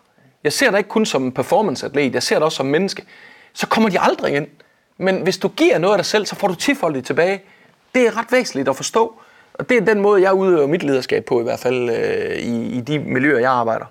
Jeg 0.44 0.52
ser 0.52 0.70
dig 0.70 0.78
ikke 0.78 0.90
kun 0.90 1.06
som 1.06 1.32
performanceatlet, 1.32 2.14
jeg 2.14 2.22
ser 2.22 2.36
dig 2.36 2.44
også 2.44 2.56
som 2.56 2.66
menneske. 2.66 3.02
Så 3.52 3.66
kommer 3.66 3.88
de 3.88 4.00
aldrig 4.00 4.36
ind. 4.36 4.46
Men 4.98 5.16
hvis 5.22 5.38
du 5.38 5.48
giver 5.48 5.78
noget 5.78 5.94
af 5.94 5.98
dig 5.98 6.06
selv, 6.06 6.26
så 6.26 6.36
får 6.36 6.48
du 6.48 6.54
tifoldigt 6.54 7.06
tilbage. 7.06 7.42
Det 7.94 8.06
er 8.06 8.18
ret 8.18 8.32
væsentligt 8.32 8.68
at 8.68 8.76
forstå. 8.76 9.14
Og 9.54 9.68
det 9.68 9.76
er 9.76 9.80
den 9.80 10.00
måde, 10.00 10.22
jeg 10.22 10.34
udøver 10.34 10.66
mit 10.66 10.82
lederskab 10.82 11.24
på, 11.24 11.40
i 11.40 11.42
hvert 11.42 11.58
fald 11.58 11.90
øh, 11.90 12.38
i, 12.38 12.76
i 12.78 12.80
de 12.80 12.98
miljøer, 12.98 13.38
jeg 13.38 13.50
arbejder. 13.50 13.84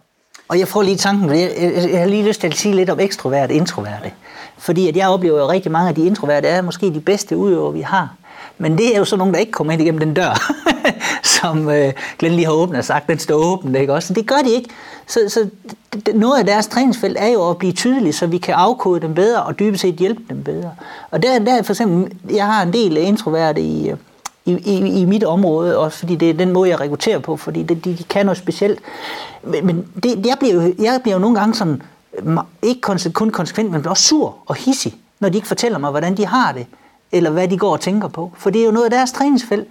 Og 0.48 0.60
jeg 0.60 0.68
får 0.68 0.82
lige 0.82 0.98
tanken, 0.98 1.30
jeg, 1.30 1.52
jeg, 1.58 1.90
jeg 1.92 2.00
har 2.00 2.08
lige 2.08 2.28
lyst 2.28 2.42
til 2.42 2.48
at 2.48 2.54
sige 2.54 2.76
lidt 2.76 2.90
om 2.90 3.00
ekstrovert 3.00 3.52
og. 3.52 4.14
Fordi 4.58 4.88
at 4.88 4.98
jeg 4.98 5.10
oplever 5.10 5.40
jo 5.40 5.50
rigtig 5.50 5.72
mange 5.72 5.90
af 5.90 5.96
de 5.96 6.06
introverte 6.06 6.48
er 6.48 6.62
måske 6.62 6.94
de 6.94 7.02
bedste 7.02 7.38
udøvere, 7.38 7.74
vi 7.74 7.82
har. 7.82 8.16
Men 8.58 8.78
det 8.78 8.96
er 8.96 9.00
jo 9.00 9.06
så 9.06 9.16
nogen, 9.16 9.34
der 9.34 9.40
ikke 9.40 9.52
kommer 9.52 9.74
ind 9.74 9.82
igennem 9.82 10.00
den 10.00 10.14
dør, 10.14 10.54
som 11.40 11.70
øh, 11.70 11.94
Glenn 12.20 12.36
lige 12.36 12.46
har 12.46 12.54
åbnet 12.54 12.78
og 12.78 12.86
sagt, 12.86 13.08
den 13.08 13.20
står 13.20 13.36
åben, 13.36 13.76
ikke 13.76 13.94
også? 13.94 14.14
Det 14.14 14.28
gør 14.28 14.38
de 14.46 14.52
ikke. 14.52 14.70
Så, 15.08 15.20
så 15.28 15.50
noget 16.14 16.40
af 16.40 16.46
deres 16.46 16.68
træningsfelt 16.68 17.18
er 17.20 17.28
jo 17.28 17.50
at 17.50 17.58
blive 17.58 17.74
tydelig, 17.74 18.16
så 18.16 18.28
vi 18.28 18.38
kan 18.38 18.54
afkode 18.54 19.02
dem 19.02 19.14
bedre 19.14 19.44
og 19.44 19.60
dybest 19.60 19.82
set 19.82 19.96
hjælpe 19.96 20.22
dem 20.30 20.44
bedre. 20.44 20.72
Og 21.12 21.24
der, 21.24 21.40
der 21.40 21.62
for 21.62 21.74
eksempel, 21.74 22.18
jeg 22.36 22.46
har 22.46 22.64
en 22.64 22.74
del 22.74 22.98
introverte 22.98 23.62
i, 23.62 23.90
øh, 23.90 23.98
i, 24.46 24.52
i, 24.52 25.02
i 25.02 25.06
mit 25.06 25.24
område, 25.24 25.78
også 25.78 25.98
fordi 25.98 26.16
det 26.16 26.30
er 26.30 26.34
den 26.34 26.54
måde, 26.54 26.70
jeg 26.70 26.80
rekrutterer 26.80 27.20
på, 27.20 27.38
fordi 27.38 27.64
det, 27.64 27.86
de, 27.86 27.98
de 27.98 28.04
kan 28.04 28.26
noget 28.26 28.38
specielt. 28.38 28.80
Men, 29.44 29.66
men 29.66 29.88
det, 30.04 30.26
jeg, 30.26 30.36
bliver 30.40 30.54
jo, 30.54 30.62
jeg 30.62 31.00
bliver 31.02 31.16
jo 31.16 31.22
nogle 31.22 31.40
gange 31.40 31.56
sådan, 31.56 31.82
ikke 32.62 32.82
kun 33.14 33.30
konsekvent, 33.30 33.72
men 33.72 33.88
også 33.88 34.04
sur 34.04 34.36
og 34.46 34.56
hissig, 34.56 34.96
når 35.20 35.30
de 35.30 35.36
ikke 35.36 35.48
fortæller 35.48 35.78
mig, 35.78 35.92
hvordan 35.92 36.18
de 36.18 36.26
har 36.26 36.52
det 36.52 36.66
eller 37.12 37.30
hvad 37.30 37.48
de 37.48 37.58
går 37.58 37.72
og 37.72 37.82
tænker 37.82 38.08
på. 38.08 38.32
For 38.38 38.50
det 38.50 38.62
er 38.62 38.66
jo 38.66 38.72
noget 38.72 38.86
af 38.86 38.92
deres 38.92 39.12
træningsfelt. 39.12 39.68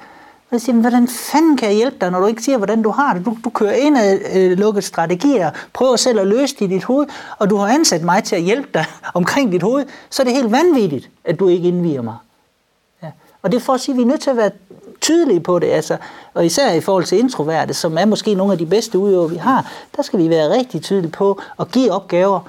Og 0.47 0.53
jeg 0.53 0.61
siger, 0.61 0.77
hvordan 0.77 1.09
fanden 1.09 1.57
kan 1.57 1.69
jeg 1.69 1.77
hjælpe 1.77 1.97
dig, 2.01 2.11
når 2.11 2.21
du 2.21 2.27
ikke 2.27 2.43
siger, 2.43 2.57
hvordan 2.57 2.83
du 2.83 2.91
har 2.91 3.15
det? 3.15 3.25
Du, 3.25 3.37
du 3.45 3.51
kører 3.51 3.73
ind 3.73 3.99
af 3.99 4.19
øh, 4.35 4.59
lukket 4.59 4.85
strategier, 4.85 5.51
prøver 5.73 5.97
selv 5.97 6.21
at 6.21 6.27
løse 6.27 6.55
det 6.59 6.65
i 6.65 6.75
dit 6.75 6.85
hoved, 6.85 7.07
og 7.39 7.51
du 7.51 7.57
har 7.57 7.67
ansat 7.67 8.03
mig 8.03 8.25
til 8.25 8.37
at 8.37 8.43
hjælpe 8.43 8.69
dig 8.75 8.85
omkring 9.15 9.53
dit 9.53 9.63
hoved, 9.63 9.85
så 10.11 10.23
er 10.23 10.25
det 10.25 10.35
helt 10.35 10.53
vanvittigt, 10.53 11.11
at 11.25 11.41
du 11.41 11.49
ikke 11.49 11.69
indviger 11.69 12.03
mig. 12.03 12.17
Ja. 13.03 13.09
Og 13.43 13.53
det 13.53 13.57
er 13.57 13.61
for 13.61 13.73
at 13.73 13.81
sige, 13.81 13.93
at 13.93 13.97
vi 13.97 14.03
er 14.03 14.07
nødt 14.07 14.21
til 14.21 14.31
at 14.31 14.37
være 14.37 14.51
tydelige 15.01 15.41
på 15.41 15.59
det, 15.59 15.67
altså, 15.67 15.97
og 16.35 16.47
især 16.47 16.73
i 16.73 16.81
forhold 16.81 17.05
til 17.05 17.19
introverte, 17.19 17.75
som 17.75 17.99
er 17.99 18.05
måske 18.05 18.35
nogle 18.35 18.53
af 18.53 18.59
de 18.59 18.67
bedste 18.67 18.99
udøvere, 18.99 19.31
vi 19.31 19.37
har, 19.37 19.73
der 19.97 20.03
skal 20.03 20.19
vi 20.19 20.31
være 20.31 20.59
rigtig 20.59 20.83
tydelige 20.83 21.13
på 21.13 21.41
at 21.61 21.71
give 21.71 21.93
opgaver, 21.93 22.41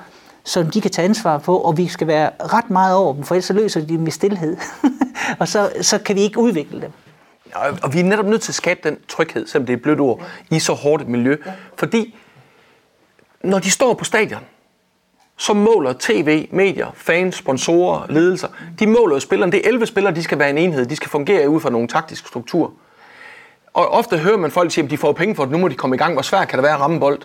som 0.48 0.70
de 0.70 0.82
kan 0.82 0.92
tage 0.92 1.06
ansvar 1.06 1.38
på, 1.38 1.58
og 1.58 1.78
vi 1.78 1.88
skal 1.88 2.08
være 2.08 2.30
ret 2.40 2.70
meget 2.70 2.96
over 2.96 3.14
dem, 3.14 3.24
for 3.24 3.36
ellers 3.36 3.46
så 3.46 3.54
løser 3.54 3.80
de 3.82 3.88
dem 3.88 4.08
i 4.08 4.12
stillhed. 4.12 4.58
og 5.40 5.48
så, 5.48 5.72
så 5.82 5.98
kan 5.98 6.16
vi 6.16 6.22
ikke 6.22 6.40
udvikle 6.40 6.82
dem. 6.82 6.92
Ja, 7.56 7.60
og 7.84 7.94
vi 7.94 8.00
er 8.00 8.04
netop 8.04 8.26
nødt 8.26 8.42
til 8.42 8.52
at 8.52 8.56
skabe 8.56 8.80
den 8.84 8.98
tryghed, 9.08 9.48
selvom 9.48 9.66
det 9.66 9.74
er 9.74 9.78
et 9.78 9.84
blødt 9.84 10.00
ord, 10.00 10.22
i 10.52 10.60
så 10.60 10.74
hårdt 10.74 11.04
et 11.04 11.10
miljø. 11.10 11.38
Fordi 11.76 12.16
når 13.44 13.60
de 13.60 13.72
står 13.72 13.94
på 13.94 14.06
stadion, 14.06 14.42
så 15.38 15.54
måler 15.54 15.94
tv, 16.00 16.48
medier, 16.52 16.88
fans, 16.96 17.36
sponsorer, 17.36 18.06
ledelser, 18.10 18.48
de 18.80 18.88
måler 18.88 19.16
jo 19.16 19.20
spillerne. 19.20 19.52
Det 19.52 19.62
er 19.66 19.68
11 19.68 19.86
spillere, 19.86 20.16
de 20.16 20.24
skal 20.24 20.40
være 20.40 20.50
en 20.50 20.58
enhed, 20.58 20.86
de 20.86 20.96
skal 20.96 21.10
fungere 21.10 21.50
ud 21.50 21.60
fra 21.60 21.70
nogle 21.70 21.88
taktiske 21.88 22.28
strukturer. 22.28 22.70
Og 23.74 23.90
ofte 23.90 24.18
hører 24.18 24.38
man 24.38 24.52
folk 24.52 24.72
sige, 24.72 24.84
at 24.84 24.92
de 24.92 24.98
får 24.98 25.12
penge 25.14 25.36
for 25.36 25.44
det, 25.44 25.52
nu 25.52 25.58
må 25.58 25.68
de 25.68 25.76
komme 25.76 25.96
i 25.96 26.00
gang, 26.00 26.14
hvor 26.14 26.22
svært 26.22 26.48
kan 26.48 26.58
det 26.58 26.64
være 26.64 26.74
at 26.74 26.80
ramme 26.80 27.00
bold. 27.00 27.20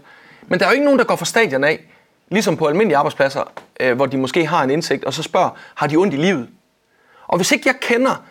Men 0.47 0.59
der 0.59 0.65
er 0.65 0.71
jo 0.71 0.73
ikke 0.73 0.85
nogen, 0.85 0.99
der 0.99 1.05
går 1.05 1.17
fra 1.17 1.25
stadion 1.25 1.65
af, 1.65 1.92
ligesom 2.33 2.57
på 2.57 2.67
almindelige 2.67 2.97
arbejdspladser, 2.97 3.53
øh, 3.81 3.97
hvor 3.97 4.07
de 4.07 4.17
måske 4.17 4.47
har 4.47 4.65
en 4.65 4.71
indsigt, 4.71 5.05
og 5.05 5.15
så 5.15 5.23
spørger, 5.23 5.51
har 5.75 5.87
de 5.87 5.97
ondt 5.97 6.15
i 6.15 6.17
livet? 6.17 6.49
Og 7.27 7.37
hvis 7.37 7.53
ikke 7.53 7.63
jeg 7.67 7.75
kender 7.81 8.25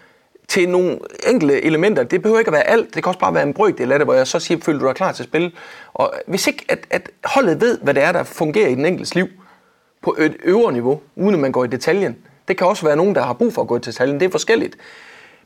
til 0.47 0.69
nogle 0.69 0.99
enkelte 1.27 1.65
elementer, 1.65 2.03
det 2.03 2.21
behøver 2.21 2.39
ikke 2.39 2.49
at 2.49 2.53
være 2.53 2.67
alt, 2.67 2.95
det 2.95 3.03
kan 3.03 3.09
også 3.09 3.19
bare 3.19 3.33
være 3.33 3.43
en 3.43 3.53
brøkdel 3.53 3.91
af 3.91 3.99
det, 3.99 4.05
hvor 4.05 4.13
jeg 4.13 4.27
så 4.27 4.39
siger, 4.39 4.59
føler 4.61 4.79
du 4.79 4.87
dig 4.87 4.95
klar 4.95 5.11
til 5.11 5.23
at 5.23 5.29
spille? 5.29 5.51
Og 5.93 6.13
hvis 6.27 6.47
ikke 6.47 6.65
at, 6.69 6.87
at 6.89 7.09
holdet 7.25 7.61
ved, 7.61 7.79
hvad 7.79 7.93
det 7.93 8.03
er, 8.03 8.11
der 8.11 8.23
fungerer 8.23 8.67
i 8.67 8.75
den 8.75 8.85
enkeltes 8.85 9.15
liv, 9.15 9.27
på 10.01 10.15
et 10.19 10.35
øvre 10.43 10.71
niveau, 10.71 11.01
uden 11.15 11.33
at 11.33 11.39
man 11.39 11.51
går 11.51 11.63
i 11.63 11.67
detaljen, 11.67 12.17
det 12.47 12.57
kan 12.57 12.67
også 12.67 12.85
være 12.85 12.95
nogen, 12.95 13.15
der 13.15 13.21
har 13.21 13.33
brug 13.33 13.53
for 13.53 13.61
at 13.61 13.67
gå 13.67 13.75
i 13.77 13.79
detaljen, 13.79 14.19
det 14.19 14.25
er 14.25 14.31
forskelligt. 14.31 14.77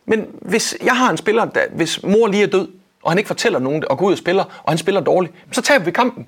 Men 0.05 0.27
hvis 0.41 0.77
jeg 0.83 0.97
har 0.97 1.11
en 1.11 1.17
spiller, 1.17 1.45
der, 1.45 1.61
hvis 1.71 2.03
mor 2.03 2.27
lige 2.27 2.43
er 2.43 2.47
død, 2.47 2.67
og 3.03 3.11
han 3.11 3.17
ikke 3.17 3.27
fortæller 3.27 3.59
nogen 3.59 3.81
det, 3.81 3.89
og 3.89 3.97
går 3.97 4.05
ud 4.05 4.11
og 4.11 4.17
spiller, 4.17 4.43
og 4.63 4.71
han 4.71 4.77
spiller 4.77 5.01
dårligt, 5.01 5.33
så 5.51 5.61
taber 5.61 5.85
vi 5.85 5.91
kampen. 5.91 6.27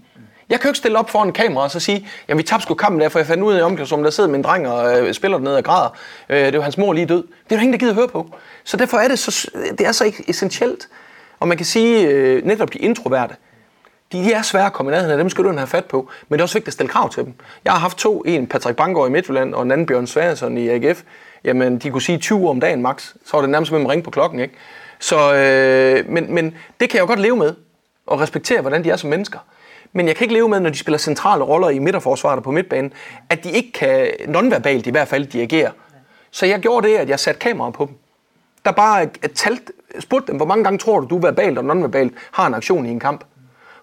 Jeg 0.50 0.60
kan 0.60 0.68
jo 0.68 0.70
ikke 0.70 0.78
stille 0.78 1.00
op 1.00 1.10
foran 1.10 1.28
en 1.28 1.34
kamera 1.34 1.64
og 1.64 1.72
så 1.72 1.80
sige, 1.80 2.08
jamen 2.28 2.38
vi 2.38 2.44
tabte 2.44 2.64
sgu 2.64 2.74
kampen 2.74 3.02
der, 3.02 3.10
for 3.10 3.20
jeg 3.20 3.26
fandt 3.26 3.44
ud 3.44 3.54
af 3.54 3.60
i 3.60 3.62
omklædningsrummet, 3.62 4.06
der 4.06 4.12
sidder 4.12 4.30
min 4.30 4.42
dreng 4.42 4.68
og 4.68 5.00
øh, 5.00 5.14
spiller 5.14 5.38
dernede 5.38 5.58
og 5.58 5.64
græder. 5.64 5.98
Øh, 6.30 6.46
det 6.46 6.58
var 6.58 6.62
hans 6.62 6.78
mor 6.78 6.94
lige 6.94 7.06
død. 7.06 7.24
Det 7.24 7.52
er 7.52 7.56
jo 7.56 7.62
ingen, 7.62 7.74
der 7.74 7.80
gider 7.80 7.94
høre 7.94 8.08
på. 8.08 8.30
Så 8.64 8.78
derfor 8.78 8.98
er 8.98 9.08
det 9.08 9.20
så, 9.20 9.52
det 9.78 9.88
er 9.88 9.92
så 9.92 10.12
essentielt. 10.28 10.88
Og 11.40 11.48
man 11.48 11.58
kan 11.58 11.66
sige, 11.66 12.08
øh, 12.08 12.46
netop 12.46 12.74
de 12.74 12.78
introverte, 12.78 13.36
de, 14.12 14.24
de 14.24 14.34
er 14.34 14.42
svære 14.42 14.66
at 14.66 14.74
komme 14.74 14.92
i 14.92 14.94
nærheden 14.94 15.12
af, 15.12 15.18
dem 15.18 15.30
skal 15.30 15.44
du 15.44 15.54
have 15.54 15.68
fat 15.68 15.86
på. 15.86 16.10
Men 16.30 16.38
det 16.38 16.42
er 16.42 16.44
også 16.44 16.56
vigtigt 16.56 16.68
at 16.68 16.74
stille 16.74 16.90
krav 16.90 17.10
til 17.10 17.24
dem. 17.24 17.34
Jeg 17.66 17.74
har 17.74 17.80
haft 17.80 17.98
to, 17.98 18.24
en 18.26 18.48
Patrick 18.48 18.78
Bangor 18.78 19.08
i 19.08 19.10
Midtjylland 19.10 19.54
og 19.54 19.64
en 19.64 19.72
anden 19.72 19.88
Bjørn 19.88 20.08
Svensson 20.08 20.58
i 20.58 20.70
AGF. 20.70 21.02
Jamen, 21.44 21.78
de 21.78 21.90
kunne 21.90 22.02
sige 22.02 22.18
20 22.18 22.50
om 22.50 22.60
dagen 22.60 22.82
max. 22.82 23.14
Så 23.26 23.32
var 23.34 23.42
det 23.42 23.50
nærmest 23.50 23.72
med 23.72 23.82
at 23.82 23.90
ringe 23.90 24.04
på 24.04 24.12
klokken, 24.12 24.40
ikke? 24.40 24.54
Så, 25.00 25.34
øh, 25.34 26.10
men, 26.10 26.34
men 26.34 26.46
det 26.80 26.90
kan 26.90 26.98
jeg 26.98 27.02
jo 27.02 27.08
godt 27.08 27.20
leve 27.20 27.36
med 27.36 27.54
og 28.08 28.20
respektere, 28.20 28.62
hvordan 28.62 28.84
de 28.84 28.90
er 28.90 28.96
som 28.96 29.10
mennesker. 29.10 29.40
Men 29.94 30.08
jeg 30.08 30.16
kan 30.16 30.26
ikke 30.26 30.34
leve 30.34 30.50
med, 30.50 30.60
når 30.60 30.70
de 30.70 30.78
spiller 30.78 30.98
centrale 30.98 31.44
roller 31.44 31.70
i 31.70 31.80
midterforsvaret 31.80 32.38
og 32.38 32.44
på 32.44 32.52
midtbanen, 32.52 32.94
at 33.30 33.44
de 33.44 33.52
ikke 33.52 33.72
kan 33.72 34.10
nonverbalt 34.28 34.88
i 34.88 34.90
hvert 34.90 35.08
fald 35.08 35.26
dirigere. 35.26 35.72
Så 36.32 36.46
jeg 36.46 36.60
gjorde 36.60 36.88
det, 36.88 36.96
at 36.96 37.10
jeg 37.10 37.20
satte 37.20 37.40
kameraer 37.40 37.72
på 37.72 37.86
dem. 37.86 37.96
Der 38.66 38.72
bare 38.72 39.08
talt, 39.36 39.72
spurgte 40.00 40.28
dem, 40.28 40.38
hvor 40.38 40.46
mange 40.46 40.64
gange 40.64 40.80
tror 40.80 41.00
du, 41.00 41.08
du 41.08 41.18
verbalt 41.18 41.58
og 41.58 41.66
nonverbalt 41.66 42.14
har 42.32 42.48
en 42.48 42.54
aktion 42.54 42.86
i 42.86 42.90
en 42.90 43.00
kamp. 43.00 43.24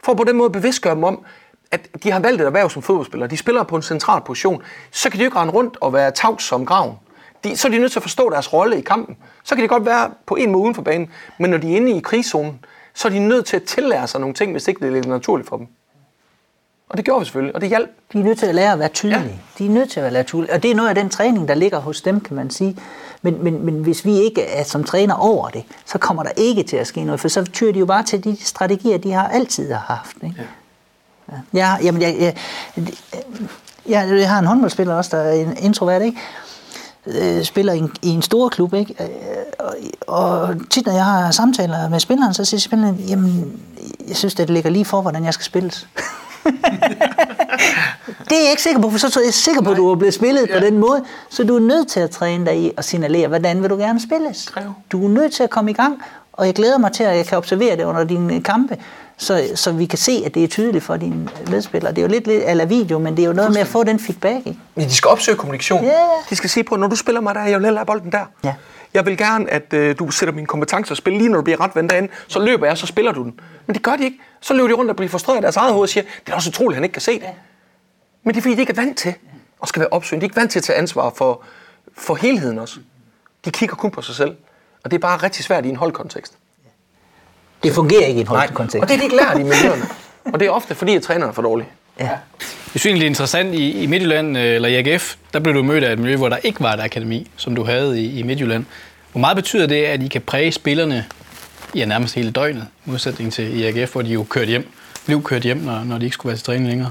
For 0.03 0.15
på 0.15 0.25
den 0.25 0.37
måde 0.37 0.51
bevidstgøre 0.51 0.95
dem 0.95 1.05
om, 1.05 1.25
at 1.71 1.89
de 2.03 2.11
har 2.11 2.21
valgt 2.21 2.41
et 2.41 2.47
erhverv 2.47 2.71
som 2.71 2.83
fodboldspillere. 2.83 3.31
De 3.31 3.37
spiller 3.37 3.63
på 3.63 3.77
en 3.77 3.83
central 3.83 4.21
position. 4.21 4.63
Så 4.91 5.11
kan 5.11 5.19
de 5.19 5.25
jo 5.25 5.29
ikke 5.29 5.39
rende 5.39 5.53
rundt 5.53 5.77
og 5.81 5.93
være 5.93 6.11
tavs 6.11 6.45
som 6.45 6.67
graven. 6.67 6.95
De, 7.45 7.57
så 7.57 7.69
er 7.69 7.73
de 7.73 7.79
nødt 7.79 7.93
til 7.93 7.99
at 7.99 8.03
forstå 8.03 8.31
deres 8.31 8.53
rolle 8.53 8.79
i 8.79 8.81
kampen. 8.81 9.17
Så 9.45 9.55
kan 9.55 9.65
de 9.65 9.69
godt 9.69 9.87
være 9.87 10.11
på 10.27 10.35
en 10.35 10.51
måde 10.51 10.63
uden 10.63 10.75
for 10.75 10.83
banen, 10.83 11.11
men 11.39 11.51
når 11.51 11.59
de 11.59 11.73
er 11.73 11.77
inde 11.77 11.97
i 11.97 12.01
krigszonen, 12.01 12.65
så 12.95 13.09
er 13.09 13.13
de 13.13 13.19
nødt 13.19 13.47
til 13.47 13.57
at 13.57 13.63
tillære 13.63 14.07
sig 14.07 14.21
nogle 14.21 14.35
ting, 14.35 14.53
hvis 14.53 14.69
ikke 14.69 14.81
det 14.81 14.87
er 14.87 14.93
lidt 14.93 15.07
naturligt 15.07 15.49
for 15.49 15.57
dem. 15.57 15.67
Og 16.95 16.99
det 16.99 17.05
gjorde 17.05 17.21
vi 17.21 17.25
selvfølgelig, 17.25 17.55
og 17.55 17.61
det 17.61 17.69
hjalp. 17.69 17.91
De 18.13 18.21
er 18.21 18.25
nødt 18.25 18.39
til 18.39 18.47
at 18.47 18.55
lære 18.55 18.73
at 18.73 18.79
være 18.79 18.89
tydelige. 18.89 19.41
Ja. 19.59 19.65
De 19.65 19.67
er 19.67 19.71
nødt 19.71 19.91
til 19.91 20.01
at 20.01 20.13
være 20.13 20.23
tydelige. 20.23 20.53
Og 20.53 20.63
det 20.63 20.71
er 20.71 20.75
noget 20.75 20.89
af 20.89 20.95
den 20.95 21.09
træning, 21.09 21.49
der 21.49 21.55
ligger 21.55 21.79
hos 21.79 22.01
dem, 22.01 22.21
kan 22.21 22.37
man 22.37 22.51
sige. 22.51 22.77
Men, 23.23 23.45
men, 23.45 23.65
men 23.65 23.75
hvis 23.75 24.05
vi 24.05 24.19
ikke 24.19 24.43
er 24.43 24.65
som 24.65 24.85
træner 24.85 25.15
over 25.15 25.49
det, 25.49 25.65
så 25.87 25.99
kommer 25.99 26.23
der 26.23 26.31
ikke 26.37 26.63
til 26.63 26.77
at 26.77 26.87
ske 26.87 27.05
noget, 27.05 27.21
for 27.21 27.29
så 27.29 27.45
tyrer 27.45 27.73
de 27.73 27.79
jo 27.79 27.87
bare 27.87 28.03
til 28.03 28.25
de 28.25 28.37
strategier, 28.41 28.99
de 28.99 29.13
har 29.13 29.29
altid 29.29 29.73
har 29.73 29.79
haft. 29.79 30.17
Ikke? 30.23 30.37
Ja. 31.33 31.37
Ja, 31.55 31.77
jamen, 31.83 32.03
jeg, 32.03 32.17
jeg, 32.19 32.37
jeg, 33.89 34.09
jeg 34.11 34.31
har 34.31 34.39
en 34.39 34.47
håndboldspiller 34.47 34.95
også, 34.95 35.17
der 35.17 35.23
er 35.23 35.33
en 35.33 35.57
introvert, 35.57 36.03
ikke? 36.03 36.19
Øh, 37.07 37.45
spiller 37.45 37.73
i 37.73 37.79
en, 37.79 37.93
i 38.03 38.09
en 38.09 38.23
stor 38.23 38.49
klub, 38.49 38.75
ikke? 38.75 38.95
Øh, 39.01 39.09
og, 39.59 39.77
og 40.07 40.57
tit 40.71 40.87
når 40.87 40.93
jeg 40.93 41.05
har 41.05 41.31
samtaler 41.31 41.89
med 41.89 42.01
spilleren, 42.01 42.35
så 42.35 42.45
siger 42.45 42.61
spilleren, 42.61 42.95
jamen, 42.95 43.61
jeg 44.09 44.17
synes, 44.17 44.35
det 44.35 44.51
ligger 44.51 44.71
lige 44.71 44.85
for, 44.85 45.01
hvordan 45.01 45.25
jeg 45.25 45.35
skal 45.35 45.45
spilles. 45.45 45.89
det 48.29 48.37
er 48.37 48.43
jeg 48.43 48.51
ikke 48.51 48.63
sikker 48.63 48.81
på, 48.81 48.91
for 48.91 48.99
så 48.99 49.21
er 49.21 49.25
jeg 49.25 49.35
sikker 49.35 49.63
på, 49.63 49.71
at 49.71 49.77
du 49.77 49.91
er 49.91 49.97
blevet 49.97 50.15
spillet 50.15 50.47
ja. 50.49 50.59
på 50.59 50.65
den 50.65 50.79
måde. 50.79 51.05
Så 51.31 51.45
du 51.45 51.57
er 51.57 51.61
nødt 51.61 51.89
til 51.89 52.01
at 52.01 52.11
træne 52.11 52.47
dig 52.47 52.59
i 52.59 52.73
og 52.77 52.85
signalere, 52.85 53.29
hvordan 53.29 53.63
vil 53.63 53.71
du 53.71 53.77
gerne 53.77 54.01
spilles. 54.01 54.53
Du 54.93 55.05
er 55.05 55.09
nødt 55.09 55.33
til 55.33 55.43
at 55.43 55.51
komme 55.51 55.71
i 55.71 55.75
gang, 55.75 56.03
og 56.37 56.47
jeg 56.47 56.55
glæder 56.55 56.79
mig 56.79 56.93
til, 56.93 57.05
at 57.05 57.17
jeg 57.17 57.27
kan 57.27 57.39
observere 57.39 57.77
det 57.77 57.85
under 57.85 58.05
dine 58.05 58.43
kampe, 58.43 58.77
så, 59.17 59.51
så 59.55 59.73
vi 59.73 59.87
kan 59.87 59.99
se, 59.99 60.23
at 60.27 60.35
det 60.35 60.45
er 60.45 60.49
tydeligt 60.49 60.85
for 60.85 60.97
dine 60.97 61.29
medspillere. 61.51 61.93
Det 61.93 61.99
er 61.99 62.03
jo 62.03 62.09
lidt, 62.09 62.27
lidt 62.27 62.45
eller 62.47 62.65
video, 62.65 62.99
men 62.99 63.17
det 63.17 63.23
er 63.23 63.27
jo 63.27 63.33
noget 63.33 63.53
med 63.53 63.61
at 63.61 63.67
få 63.67 63.85
den 63.85 63.99
feedback. 63.99 64.47
Ikke? 64.47 64.59
Men 64.75 64.89
de 64.89 64.95
skal 64.95 65.09
opsøge 65.09 65.37
kommunikation. 65.37 65.85
Yeah. 65.85 65.95
De 66.31 66.37
skal 66.37 66.51
sige 66.51 66.65
på, 66.65 66.77
når 66.77 66.87
du 66.87 66.97
spiller 66.97 67.21
mig 67.21 67.35
der, 67.35 67.45
jeg 67.45 67.59
vil 67.59 67.65
hellere 67.65 67.87
bolden 67.87 68.13
der. 68.13 68.25
Ja. 68.45 68.55
Jeg 68.95 69.07
vil 69.07 69.19
gerne, 69.19 69.51
at 69.51 69.73
øh, 69.73 69.99
du 69.99 70.11
sætter 70.11 70.35
min 70.35 70.47
kompetence 70.47 70.93
og 70.93 70.97
spiller 70.97 71.19
lige 71.19 71.31
når 71.31 71.37
du 71.37 71.43
bliver 71.43 71.61
ret 71.61 71.71
vendt 71.75 71.93
ind. 71.93 72.09
Så 72.29 72.39
løber 72.39 72.67
jeg, 72.67 72.79
så 72.79 72.87
spiller 72.87 73.13
du 73.13 73.23
den. 73.23 73.41
Men 73.67 73.75
det 73.75 73.83
gør 73.83 73.97
de 73.97 74.05
ikke. 74.05 74.19
Så 74.41 74.55
løber 74.55 74.69
de 74.69 74.75
rundt 74.75 74.91
og 74.91 74.97
bliver 74.97 75.09
frustreret 75.09 75.37
af 75.37 75.43
deres 75.43 75.57
eget 75.57 75.73
hoved 75.73 75.83
og 75.83 75.89
siger, 75.89 76.05
det 76.27 76.33
er 76.33 76.37
også 76.37 76.51
utroligt, 76.51 76.73
at 76.73 76.77
han 76.77 76.85
ikke 76.85 76.93
kan 76.93 77.03
se 77.03 77.13
det. 77.13 77.23
Ja. 77.23 77.31
Men 78.25 78.35
det 78.35 78.41
er 78.41 78.43
fordi, 78.43 78.55
de 78.55 78.61
ikke 78.61 78.71
er 78.71 78.83
vant 78.83 78.99
til 78.99 79.15
at 79.63 79.69
skal 79.69 79.81
være 79.81 79.89
opsøgende. 79.91 80.21
De 80.21 80.25
er 80.25 80.29
ikke 80.29 80.37
vant 80.37 80.51
til 80.51 80.59
at 80.59 80.63
tage 80.63 80.79
ansvar 80.79 81.13
for, 81.17 81.43
for 81.97 82.15
helheden 82.15 82.59
også. 82.59 82.77
De 83.45 83.51
kigger 83.51 83.77
kun 83.77 83.91
på 83.91 84.03
sig 84.03 84.15
selv. 84.15 84.37
Og 84.85 84.91
det 84.91 84.97
er 84.97 85.01
bare 85.01 85.17
rigtig 85.17 85.45
svært 85.45 85.67
i 85.67 85.69
en 85.69 85.77
holdkontekst. 85.77 86.33
Det 87.63 87.73
fungerer 87.73 88.07
ikke 88.07 88.19
i 88.19 88.21
en 88.21 88.27
holdkontekst. 88.27 88.83
og 88.83 88.89
det 88.89 88.95
er 88.95 88.99
de 88.99 89.05
ikke 89.05 89.17
lært 89.17 89.39
i 89.39 89.43
miljøerne. 89.53 89.83
Og 90.25 90.41
det 90.41 90.47
er 90.47 90.51
ofte 90.51 90.75
fordi, 90.75 90.95
at 90.95 91.03
trænerne 91.03 91.29
er 91.31 91.33
for 91.33 91.43
dårlige. 91.43 91.69
Ja. 92.01 92.09
Jeg 92.75 92.81
synes 92.81 92.87
egentlig, 92.87 93.01
det 93.01 93.07
er 93.07 93.11
interessant. 93.11 93.55
I, 93.55 93.83
i 93.83 93.87
Midtjylland, 93.87 94.39
øh, 94.39 94.45
eller 94.45 94.69
i 94.69 94.77
AGF, 94.77 95.15
der 95.33 95.41
blev 95.41 95.55
du 95.55 95.63
mødt 95.63 95.85
af 95.85 95.93
et 95.93 95.99
miljø, 95.99 96.17
hvor 96.17 96.29
der 96.29 96.37
ikke 96.37 96.61
var 96.61 96.73
et 96.73 96.81
akademi, 96.81 97.31
som 97.37 97.55
du 97.55 97.65
havde 97.65 98.03
i, 98.03 98.19
i 98.19 98.23
Midtjylland. 98.23 98.65
Hvor 99.13 99.21
meget 99.21 99.37
betyder 99.37 99.67
det, 99.67 99.85
at 99.85 100.03
I 100.03 100.09
kan 100.09 100.21
præge 100.21 100.53
spillerne 100.53 101.05
ja, 101.75 101.85
nærmest 101.85 102.15
hele 102.15 102.31
døgnet, 102.31 102.67
i 102.87 102.91
modsætning 102.91 103.33
til 103.33 103.61
i 103.61 103.67
AGF, 103.67 103.93
hvor 103.93 104.03
de 104.03 104.09
jo 104.09 104.27
kørte 104.31 104.47
hjem, 104.47 104.69
blev 105.07 105.23
kørt 105.23 105.43
hjem, 105.43 105.57
når, 105.57 105.85
når 105.85 105.99
de 105.99 106.05
ikke 106.05 106.15
skulle 106.15 106.31
være 106.31 106.37
til 106.37 106.45
træning 106.45 106.69
længere? 106.69 106.91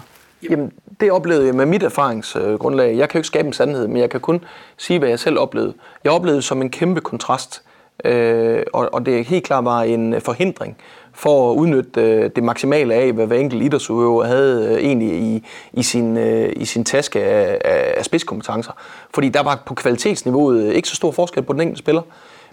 Jamen, 0.49 0.71
det 0.99 1.11
oplevede 1.11 1.45
jeg 1.45 1.55
med 1.55 1.65
mit 1.65 1.83
erfaringsgrundlag. 1.83 2.97
Jeg 2.97 3.09
kan 3.09 3.17
jo 3.17 3.19
ikke 3.19 3.27
skabe 3.27 3.47
en 3.47 3.53
sandhed, 3.53 3.87
men 3.87 3.97
jeg 3.97 4.09
kan 4.09 4.19
kun 4.19 4.43
sige, 4.77 4.99
hvad 4.99 5.09
jeg 5.09 5.19
selv 5.19 5.39
oplevede. 5.39 5.73
Jeg 6.03 6.11
oplevede 6.11 6.41
som 6.41 6.61
en 6.61 6.69
kæmpe 6.69 7.01
kontrast 7.01 7.61
øh, 8.05 8.63
og, 8.73 8.89
og 8.93 9.05
det 9.05 9.19
er 9.19 9.23
helt 9.23 9.43
klart 9.43 9.65
var 9.65 9.81
en 9.81 10.21
forhindring 10.21 10.77
for 11.13 11.51
at 11.51 11.55
udnytte 11.55 12.01
øh, 12.01 12.29
det 12.35 12.43
maksimale 12.43 12.93
af, 12.93 13.13
hvad 13.13 13.27
hver 13.27 13.37
enkelt 13.37 13.63
idrætsudøver 13.63 14.23
havde 14.25 14.67
øh, 14.67 14.83
egentlig 14.83 15.09
i, 15.09 15.45
i, 15.73 15.83
sin, 15.83 16.17
øh, 16.17 16.53
i 16.55 16.65
sin 16.65 16.85
taske 16.85 17.23
af, 17.23 17.61
af, 17.65 17.93
af 17.97 18.05
spidskompetencer. 18.05 18.71
Fordi 19.13 19.29
der 19.29 19.43
var 19.43 19.63
på 19.65 19.73
kvalitetsniveauet 19.73 20.73
ikke 20.73 20.87
så 20.87 20.95
stor 20.95 21.11
forskel 21.11 21.43
på 21.43 21.53
den 21.53 21.61
enkelte 21.61 21.79
spiller, 21.79 22.01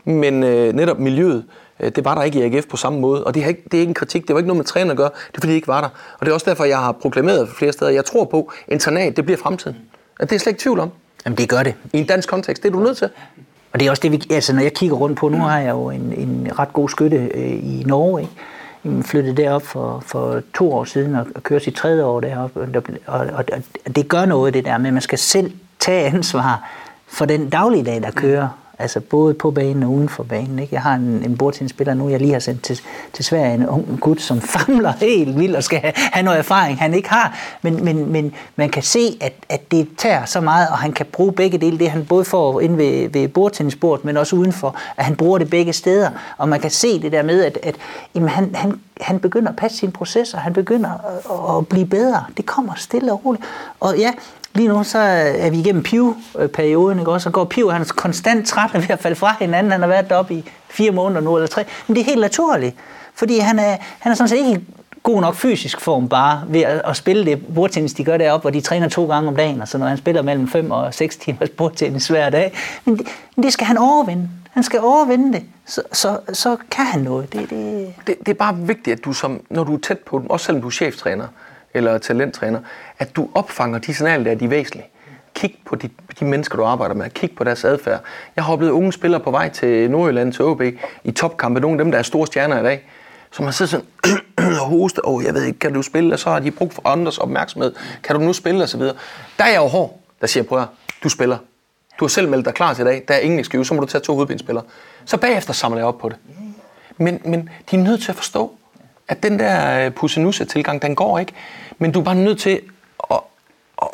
men 0.05 0.43
øh, 0.43 0.73
netop 0.73 0.99
miljøet, 0.99 1.45
øh, 1.81 1.93
det 1.97 2.05
var 2.05 2.15
der 2.15 2.23
ikke 2.23 2.39
i 2.39 2.43
AGF 2.43 2.67
på 2.67 2.77
samme 2.77 3.01
måde. 3.01 3.25
Og 3.25 3.35
det 3.35 3.43
er, 3.43 3.49
ikke, 3.49 3.63
det 3.65 3.75
er 3.75 3.81
ikke 3.81 3.91
en 3.91 3.95
kritik, 3.95 4.29
det 4.29 4.35
var 4.35 4.39
ikke 4.41 4.49
noget 4.49 4.59
med 4.59 4.65
træner 4.65 4.91
at 4.91 4.97
gøre, 4.97 5.11
det 5.29 5.37
er 5.37 5.41
fordi, 5.41 5.49
det 5.49 5.57
ikke 5.57 5.69
var 5.69 5.81
der. 5.81 5.89
Og 6.19 6.27
det 6.27 6.29
er 6.29 6.35
også 6.35 6.51
derfor, 6.51 6.65
jeg 6.65 6.79
har 6.79 6.93
proklameret 6.93 7.49
flere 7.49 7.73
steder, 7.73 7.91
jeg 7.91 8.05
tror 8.05 8.25
på, 8.25 8.53
internat, 8.69 9.17
det 9.17 9.25
bliver 9.25 9.39
fremtiden. 9.39 9.77
Det 10.21 10.33
er 10.33 10.39
slet 10.39 10.47
ikke 10.47 10.61
tvivl 10.61 10.81
om. 10.81 10.91
Jamen, 11.25 11.39
det 11.39 11.49
gør 11.49 11.63
det. 11.63 11.75
I 11.93 11.99
en 11.99 12.07
dansk 12.07 12.29
kontekst, 12.29 12.63
det 12.63 12.69
er 12.69 12.73
du 12.73 12.81
nødt 12.81 12.97
til. 12.97 13.09
Og 13.73 13.81
det 13.81 13.87
er 13.87 13.91
også 13.91 14.01
det, 14.01 14.13
vi, 14.13 14.23
altså 14.31 14.53
når 14.53 14.63
jeg 14.63 14.75
kigger 14.75 14.97
rundt 14.97 15.19
på, 15.19 15.29
nu 15.29 15.39
har 15.39 15.59
jeg 15.59 15.71
jo 15.71 15.91
en, 15.91 16.13
en 16.17 16.49
ret 16.59 16.73
god 16.73 16.89
skytte 16.89 17.17
øh, 17.17 17.51
i 17.51 17.83
Norge, 17.87 18.21
ikke? 18.21 18.33
Jeg 18.85 19.05
flyttede 19.05 19.37
derop 19.37 19.63
for, 19.63 20.03
for 20.07 20.43
to 20.55 20.73
år 20.73 20.85
siden 20.85 21.15
og, 21.15 21.27
og 21.35 21.43
kører 21.43 21.61
sit 21.61 21.75
tredje 21.75 22.05
år 22.05 22.21
deroppe. 22.21 22.61
Og, 22.61 22.69
og, 23.07 23.27
og, 23.33 23.45
og 23.87 23.97
det 23.97 24.09
gør 24.09 24.25
noget, 24.25 24.55
det 24.55 24.65
der 24.65 24.79
med, 24.79 24.87
at 24.87 24.93
man 24.93 25.03
skal 25.03 25.19
selv 25.19 25.53
tage 25.79 26.05
ansvar 26.05 26.71
for 27.07 27.25
den 27.25 27.51
daglige 27.51 27.85
dag, 27.85 28.03
der 28.03 28.11
kører. 28.11 28.49
Altså 28.81 29.01
både 29.01 29.35
på 29.35 29.51
banen 29.51 29.83
og 29.83 29.91
uden 29.91 30.09
for 30.09 30.23
banen. 30.23 30.59
Ikke? 30.59 30.75
Jeg 30.75 30.83
har 30.83 30.95
en, 30.95 31.23
en 31.25 31.37
bordtennisspiller 31.37 31.95
nu, 31.95 32.09
jeg 32.09 32.21
lige 32.21 32.33
har 32.33 32.41
sendt 32.41 32.63
til, 32.63 32.81
til 33.13 33.25
Sverige, 33.25 33.55
en 33.55 33.69
ung 33.69 34.01
gut, 34.01 34.21
som 34.21 34.41
famler 34.57 34.93
helt 35.01 35.39
vildt 35.39 35.57
og 35.57 35.65
skal 35.65 35.79
have, 35.79 35.93
have 35.97 36.25
noget 36.25 36.39
erfaring, 36.39 36.79
han 36.79 36.95
ikke 36.95 37.09
har. 37.09 37.37
Men, 37.63 37.85
men, 37.85 38.13
men 38.13 38.35
man 38.57 38.69
kan 38.71 38.83
se, 38.83 39.19
at, 39.21 39.33
at 39.49 39.71
det 39.71 39.89
tager 39.99 40.25
så 40.25 40.41
meget, 40.41 40.69
og 40.69 40.79
han 40.79 40.93
kan 40.93 41.07
bruge 41.13 41.33
begge 41.33 41.59
dele. 41.59 41.79
Det 41.79 41.91
han 41.91 42.05
både 42.05 42.25
får 42.25 42.61
ind 42.61 42.77
ved, 42.77 43.09
ved 43.09 43.29
bordtennisbordet, 43.29 44.05
men 44.05 44.17
også 44.17 44.37
udenfor, 44.37 44.77
at 44.97 45.05
han 45.05 45.17
bruger 45.17 45.39
det 45.39 45.51
begge 45.51 45.73
steder. 45.73 46.11
Og 46.39 46.49
man 46.49 46.61
kan 46.61 46.71
se 46.71 47.03
det 47.03 47.13
der 47.13 47.23
med, 47.23 47.45
at, 47.45 47.59
at 47.63 47.77
jamen, 48.15 48.29
han, 48.29 48.55
han, 48.55 48.81
han 49.01 49.21
begynder 49.21 49.49
at 49.49 49.57
passe 49.57 49.79
sine 49.79 49.93
processer, 49.93 50.39
han 50.39 50.53
begynder 50.53 50.91
at, 50.91 51.59
at 51.59 51.67
blive 51.69 51.87
bedre. 51.87 52.25
Det 52.37 52.47
kommer 52.47 52.75
stille 52.77 53.13
og 53.13 53.25
roligt. 53.25 53.45
Og 53.81 53.99
ja, 53.99 54.13
Lige 54.55 54.69
nu 54.69 54.85
så 54.85 54.99
er 54.99 55.51
vi 55.51 55.59
igennem 55.59 55.83
Piv-perioden, 55.83 56.99
ikke 56.99 57.13
også? 57.13 57.25
Så 57.25 57.31
går 57.31 57.45
Piv, 57.45 57.73
han 57.73 57.83
er 57.83 57.87
konstant 57.97 58.47
træt 58.47 58.71
ved 58.83 58.91
at 58.91 58.99
falde 58.99 59.17
fra 59.17 59.37
hinanden. 59.41 59.73
Han 59.73 59.81
har 59.81 59.89
været 59.89 60.11
deroppe 60.11 60.35
i 60.35 60.45
fire 60.69 60.91
måneder 60.91 61.21
nu, 61.21 61.37
eller 61.37 61.49
tre. 61.49 61.65
Men 61.87 61.97
det 61.97 62.01
er 62.01 62.05
helt 62.05 62.21
naturligt, 62.21 62.77
fordi 63.15 63.39
han 63.39 63.59
er, 63.59 63.77
han 63.99 64.13
er 64.13 64.17
sådan 64.17 64.29
set 64.29 64.37
ikke 64.37 64.61
god 65.03 65.21
nok 65.21 65.35
fysisk 65.35 65.81
form 65.81 66.09
bare 66.09 66.43
ved 66.49 66.61
at, 66.61 66.83
at 66.85 66.97
spille 66.97 67.25
det 67.25 67.55
bordtennis, 67.55 67.93
de 67.93 68.05
gør 68.05 68.17
deroppe, 68.17 68.43
hvor 68.43 68.51
de 68.51 68.61
træner 68.61 68.89
to 68.89 69.07
gange 69.07 69.29
om 69.29 69.37
dagen, 69.37 69.61
og 69.61 69.69
så 69.69 69.79
når 69.79 69.87
han 69.87 69.97
spiller 69.97 70.23
mellem 70.23 70.49
5 70.49 70.71
og 70.71 70.95
6 70.95 71.17
timers 71.17 71.49
bordtennis 71.49 72.09
hver 72.09 72.31
dag. 72.31 72.53
Men 72.85 72.99
det, 72.99 73.07
men 73.37 73.43
det 73.43 73.53
skal 73.53 73.67
han 73.67 73.79
overvinde. 73.79 74.29
Han 74.51 74.63
skal 74.63 74.81
overvinde 74.81 75.33
det, 75.33 75.43
så, 75.67 75.83
så, 75.93 76.19
så 76.33 76.57
kan 76.71 76.85
han 76.85 77.01
noget. 77.01 77.33
Det, 77.33 77.51
det... 77.51 77.95
Det, 78.07 78.19
det 78.19 78.29
er 78.29 78.35
bare 78.35 78.57
vigtigt, 78.57 78.99
at 78.99 79.05
du 79.05 79.13
som, 79.13 79.41
når 79.51 79.65
du 79.65 79.75
er 79.75 79.79
tæt 79.79 79.99
på 79.99 80.19
dem, 80.19 80.31
også 80.31 80.47
selvom 80.47 80.63
du 80.63 80.67
er 80.67 80.73
cheftræner, 80.73 81.27
eller 81.75 81.99
talenttræner, 81.99 82.61
at 82.99 83.17
du 83.17 83.29
opfanger 83.35 83.79
de 83.79 83.95
signaler, 83.95 84.25
der 84.25 84.31
er 84.31 84.35
de 84.35 84.51
væsentlige. 84.51 84.87
Kig 85.35 85.59
på 85.67 85.77
de, 85.77 85.91
de 86.21 86.25
mennesker, 86.25 86.57
du 86.57 86.65
arbejder 86.65 86.95
med. 86.95 87.11
Kig 87.11 87.31
på 87.37 87.45
deres 87.45 87.65
adfærd. 87.65 88.01
Jeg 88.37 88.45
har 88.45 88.53
oplevet 88.53 88.73
unge 88.73 88.93
spillere 88.93 89.21
på 89.21 89.31
vej 89.31 89.49
til 89.49 89.91
Nordjylland, 89.91 90.33
til 90.33 90.45
OB, 90.45 90.63
i 91.05 91.11
topkampe. 91.11 91.61
Nogle 91.61 91.79
af 91.79 91.85
dem, 91.85 91.91
der 91.91 91.99
er 91.99 92.03
store 92.03 92.27
stjerner 92.27 92.61
i 92.61 92.63
dag, 92.63 92.87
som 93.31 93.45
har 93.45 93.53
siddet 93.53 93.71
sådan 93.71 93.87
og 94.61 94.67
hoste, 94.67 95.05
oh, 95.05 95.25
jeg 95.25 95.35
ved 95.35 95.45
ikke, 95.45 95.59
kan 95.59 95.73
du 95.73 95.83
spille? 95.83 96.13
Og 96.15 96.19
så 96.19 96.31
har 96.31 96.41
de 96.41 96.51
brugt 96.51 96.75
for 96.75 96.89
andres 96.89 97.19
opmærksomhed. 97.19 97.75
Kan 98.03 98.17
du 98.17 98.23
nu 98.23 98.33
spille? 98.33 98.63
Og 98.63 98.69
så 98.69 98.79
videre. 98.79 98.95
Der 99.39 99.45
er 99.45 99.49
jeg 99.49 99.59
jo 99.59 99.67
hård, 99.67 100.01
der 100.21 100.27
siger, 100.27 100.45
prøv 100.45 100.61
at 100.61 100.69
du 101.05 101.09
spiller. 101.09 101.39
Du 102.01 102.05
har 102.05 102.09
selv 102.09 102.29
meldt 102.29 102.47
dig 102.47 102.55
klar 102.55 102.75
til 102.75 102.83
i 102.83 102.85
dag. 102.85 103.05
Der 103.09 103.15
er 103.15 103.19
ingen 103.19 103.41
excuse, 103.41 103.69
så 103.69 103.75
må 103.75 103.81
du 103.81 103.87
tage 103.87 104.03
to 104.03 104.15
hovedbindspillere. 104.15 104.65
Så 105.05 105.17
bagefter 105.17 105.53
samler 105.53 105.79
jeg 105.79 105.87
op 105.87 105.99
på 105.99 106.09
det. 106.09 106.17
Men, 106.97 107.21
men 107.25 107.51
de 107.71 107.77
er 107.77 107.81
nødt 107.81 108.03
til 108.03 108.13
at 108.13 108.17
forstå, 108.17 108.55
at 109.11 109.23
den 109.23 109.39
der 109.39 109.87
øh, 109.87 109.91
pussenusse-tilgang, 109.91 110.83
den 110.83 110.95
går 110.95 111.19
ikke. 111.19 111.33
Men 111.79 111.93
du 111.93 112.01
er 112.01 112.05
bare 112.05 112.15
nødt 112.15 112.39
til 112.39 112.61
at, 113.11 113.21
at, 113.83 113.89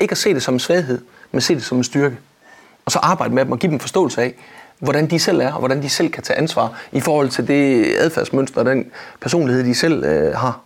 ikke 0.00 0.12
at 0.12 0.18
se 0.18 0.34
det 0.34 0.42
som 0.42 0.54
en 0.54 0.60
svaghed, 0.60 1.00
men 1.32 1.40
se 1.40 1.54
det 1.54 1.62
som 1.62 1.78
en 1.78 1.84
styrke. 1.84 2.16
Og 2.84 2.92
så 2.92 2.98
arbejde 2.98 3.34
med 3.34 3.44
dem 3.44 3.52
og 3.52 3.58
give 3.58 3.72
dem 3.72 3.80
forståelse 3.80 4.22
af, 4.22 4.34
hvordan 4.78 5.10
de 5.10 5.18
selv 5.18 5.40
er, 5.40 5.52
og 5.52 5.58
hvordan 5.58 5.82
de 5.82 5.88
selv 5.88 6.10
kan 6.10 6.22
tage 6.22 6.38
ansvar 6.38 6.80
i 6.92 7.00
forhold 7.00 7.28
til 7.28 7.48
det 7.48 7.94
adfærdsmønster 7.98 8.60
og 8.60 8.66
den 8.66 8.90
personlighed, 9.20 9.64
de 9.64 9.74
selv 9.74 10.04
øh, 10.04 10.34
har. 10.36 10.60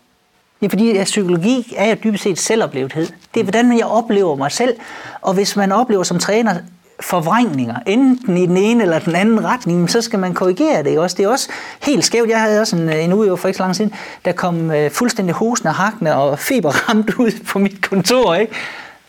Ja, 0.63 0.67
fordi 0.67 0.97
at 0.97 1.05
psykologi 1.05 1.75
er 1.77 1.89
jo 1.89 1.97
dybest 2.05 2.23
set 2.23 2.39
selvoplevethed. 2.39 3.07
Det 3.35 3.41
er, 3.41 3.45
hvordan 3.45 3.79
jeg 3.79 3.87
oplever 3.87 4.37
mig 4.37 4.53
selv. 4.53 4.77
Og 5.21 5.35
hvis 5.35 5.57
man 5.57 5.73
oplever 5.73 6.03
som 6.03 6.19
træner 6.19 6.55
forvrængninger, 7.01 7.77
enten 7.87 8.37
i 8.37 8.47
den 8.47 8.57
ene 8.57 8.83
eller 8.83 8.99
den 8.99 9.15
anden 9.15 9.45
retning, 9.45 9.91
så 9.91 10.03
skal 10.03 10.19
man 10.19 10.35
korrigere 10.35 10.83
det 10.83 10.99
også. 10.99 11.17
Det 11.17 11.25
er 11.25 11.29
også 11.29 11.49
helt 11.83 12.05
skævt. 12.05 12.29
Jeg 12.29 12.41
havde 12.41 12.61
også 12.61 12.77
en, 12.77 12.89
en 12.89 13.13
uge 13.13 13.37
for 13.37 13.49
ikke 13.49 13.57
så 13.57 13.63
lang 13.63 13.77
siden, 13.77 13.95
der 14.25 14.33
kom 14.33 14.71
uh, 14.71 14.91
fuldstændig 14.91 15.35
hosende, 15.35 15.73
hakkende 15.73 16.15
og 16.15 16.39
feberramt 16.39 17.15
ud 17.15 17.45
på 17.47 17.59
mit 17.59 17.89
kontor. 17.91 18.35
Ikke? 18.35 18.53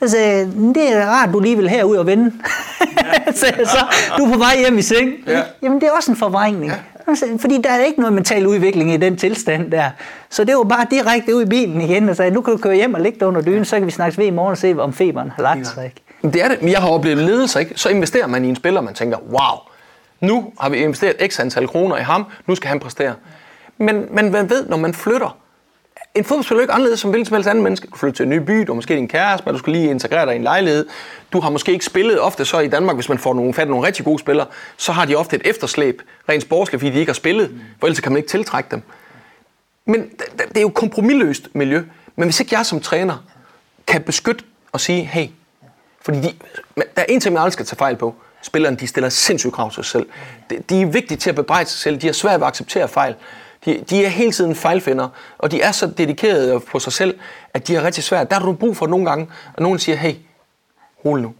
Så 0.02 0.08
sagde 0.08 0.46
det 0.76 0.94
er 0.94 1.06
rart, 1.06 1.30
du 1.34 1.40
lige 1.40 1.56
vil 1.58 1.70
herud 1.70 1.98
og 1.98 2.06
vende. 2.06 2.32
Ja. 2.82 3.32
så, 3.40 3.46
så 3.66 3.78
du 4.18 4.26
er 4.26 4.32
på 4.32 4.38
vej 4.38 4.58
hjem 4.60 4.78
i 4.78 4.82
seng. 4.82 5.14
Ja. 5.28 5.42
Jamen, 5.62 5.82
det 5.82 5.88
er 5.88 5.92
også 5.92 6.12
en 6.12 6.18
forvrængning. 6.18 6.72
Ja. 6.72 6.78
Fordi 7.40 7.62
der 7.64 7.70
er 7.70 7.86
ikke 7.86 8.00
noget 8.00 8.14
mental 8.14 8.48
udvikling 8.48 8.94
i 8.94 8.98
den 8.98 9.18
tilstand 9.18 9.72
der. 9.72 9.90
Så 10.30 10.44
det 10.44 10.56
var 10.56 10.64
bare 10.64 10.86
direkte 10.92 11.36
ud 11.36 11.42
i 11.42 11.46
bilen 11.46 11.82
igen 11.82 12.10
og 12.10 12.16
sagde, 12.16 12.32
nu 12.32 12.42
kan 12.42 12.54
du 12.54 12.58
køre 12.58 12.76
hjem 12.76 12.94
og 12.94 13.02
ligge 13.02 13.26
under 13.26 13.42
dynen, 13.42 13.66
så 13.66 13.78
kan 13.78 13.86
vi 13.86 13.92
snakkes 13.92 14.18
ved 14.18 14.26
i 14.26 14.30
morgen 14.30 14.52
og 14.52 14.58
se, 14.58 14.76
om 14.80 14.94
feberen 14.94 15.32
har 15.36 15.44
lagt 15.44 15.68
sig. 15.68 15.86
Ikke? 15.86 16.02
Det 16.24 16.36
er 16.36 16.48
det, 16.48 16.62
men 16.62 16.72
jeg 16.72 16.82
har 16.82 16.90
oplevet 16.90 17.18
ledelse, 17.18 17.60
ikke? 17.60 17.74
Så 17.76 17.90
investerer 17.90 18.28
man 18.28 18.46
i 18.46 18.50
en 18.50 18.56
spiller, 18.56 18.82
man 18.82 18.94
tænker, 18.94 19.18
wow, 19.18 19.58
nu 20.20 20.54
har 20.60 20.70
vi 20.70 20.78
investeret 20.78 21.32
x 21.32 21.40
antal 21.40 21.68
kroner 21.68 21.98
i 21.98 22.02
ham, 22.02 22.26
nu 22.48 22.56
skal 22.56 22.68
han 22.70 22.80
præstere. 22.80 23.16
Men, 23.78 24.06
men 24.12 24.32
man 24.32 24.50
ved, 24.50 24.68
når 24.68 24.78
man 24.78 24.94
flytter, 24.94 25.38
en 26.16 26.24
fodboldspiller 26.24 26.60
er 26.60 26.64
ikke 26.64 26.74
anderledes 26.74 27.00
som 27.00 27.10
hvilken 27.10 27.26
som 27.26 27.36
helst 27.36 27.50
anden 27.50 27.64
menneske. 27.64 27.88
Du 27.88 27.98
flytter 27.98 28.16
til 28.16 28.24
en 28.24 28.30
ny 28.30 28.38
by, 28.38 28.60
du 28.60 28.72
har 28.72 28.76
måske 28.76 28.96
din 28.96 29.08
kæreste, 29.08 29.46
men 29.46 29.54
du 29.54 29.60
skal 29.60 29.74
lige 29.74 29.90
integrere 29.90 30.26
dig 30.26 30.34
i 30.34 30.36
en 30.36 30.44
lejlighed. 30.44 30.88
Du 31.34 31.40
har 31.40 31.50
måske 31.50 31.72
ikke 31.72 31.86
spillet 31.86 32.22
ofte 32.22 32.46
så 32.46 32.60
i 32.60 32.68
Danmark, 32.68 32.96
hvis 32.96 33.10
man 33.10 33.18
får 33.18 33.34
nogle, 33.34 33.54
fat 33.54 33.68
nogle 33.68 33.88
rigtig 33.88 34.06
gode 34.06 34.20
spillere, 34.20 34.48
så 34.78 34.92
har 34.92 35.06
de 35.06 35.16
ofte 35.16 35.36
et 35.36 35.42
efterslæb, 35.46 36.02
rent 36.30 36.42
sportsligt, 36.42 36.82
fordi 36.82 36.94
de 36.94 37.00
ikke 37.00 37.10
har 37.10 37.14
spillet, 37.14 37.52
for 37.80 37.88
ellers 37.88 38.00
kan 38.00 38.12
man 38.12 38.18
ikke 38.18 38.30
tiltrække 38.30 38.70
dem. 38.72 38.82
Men 39.86 40.10
det 40.38 40.58
er 40.58 40.62
jo 40.62 40.70
kompromilløst 40.70 41.50
miljø. 41.54 41.84
Men 42.16 42.28
hvis 42.28 42.40
ikke 42.40 42.56
jeg 42.56 42.66
som 42.66 42.80
træner 42.80 43.26
kan 43.88 44.02
beskytte 44.02 44.44
og 44.72 44.82
sige, 44.82 45.06
hey, 45.06 45.28
fordi 46.02 46.22
de, 46.22 46.34
der 46.76 47.02
er 47.02 47.06
en 47.10 47.20
ting, 47.20 47.34
man 47.34 47.41
aldrig 47.41 47.54
skal 47.54 47.66
tage 47.66 47.78
fejl 47.78 47.95
på. 47.95 48.16
Spillerne, 48.41 48.78
de 48.78 48.88
stiller 48.88 49.10
sindssygt 49.10 49.54
krav 49.54 49.72
til 49.72 49.84
sig 49.84 49.86
selv. 49.86 50.10
De, 50.50 50.64
de 50.70 50.82
er 50.82 50.86
vigtige 50.86 51.18
til 51.18 51.30
at 51.30 51.36
bebrejde 51.36 51.70
sig 51.70 51.80
selv. 51.80 51.97
De 51.97 52.08
har 52.08 52.14
svært 52.14 52.39
ved 52.39 52.47
at 52.47 52.47
acceptere 52.47 52.88
fejl. 52.88 53.16
De, 53.66 53.84
de 53.89 54.06
er 54.06 54.10
hele 54.10 54.32
tiden 54.32 54.56
fejlfinder, 54.56 55.10
og 55.38 55.52
de 55.52 55.62
er 55.62 55.72
så 55.72 55.88
dedikerede 55.88 56.60
på 56.60 56.80
sig 56.80 56.93
selv, 56.93 57.20
at 57.54 57.68
de 57.68 57.76
er 57.76 57.84
rigtig 57.84 58.04
svært. 58.04 58.30
Der 58.30 58.39
har 58.39 58.45
du 58.45 58.54
brug 58.54 58.78
for 58.78 58.88
nogle 58.88 59.06
gange, 59.06 59.28
at 59.54 59.60
nogen 59.60 59.80
siger, 59.80 59.95
hey, 59.95 60.16
rolig 61.06 61.24
nu. 61.24 61.34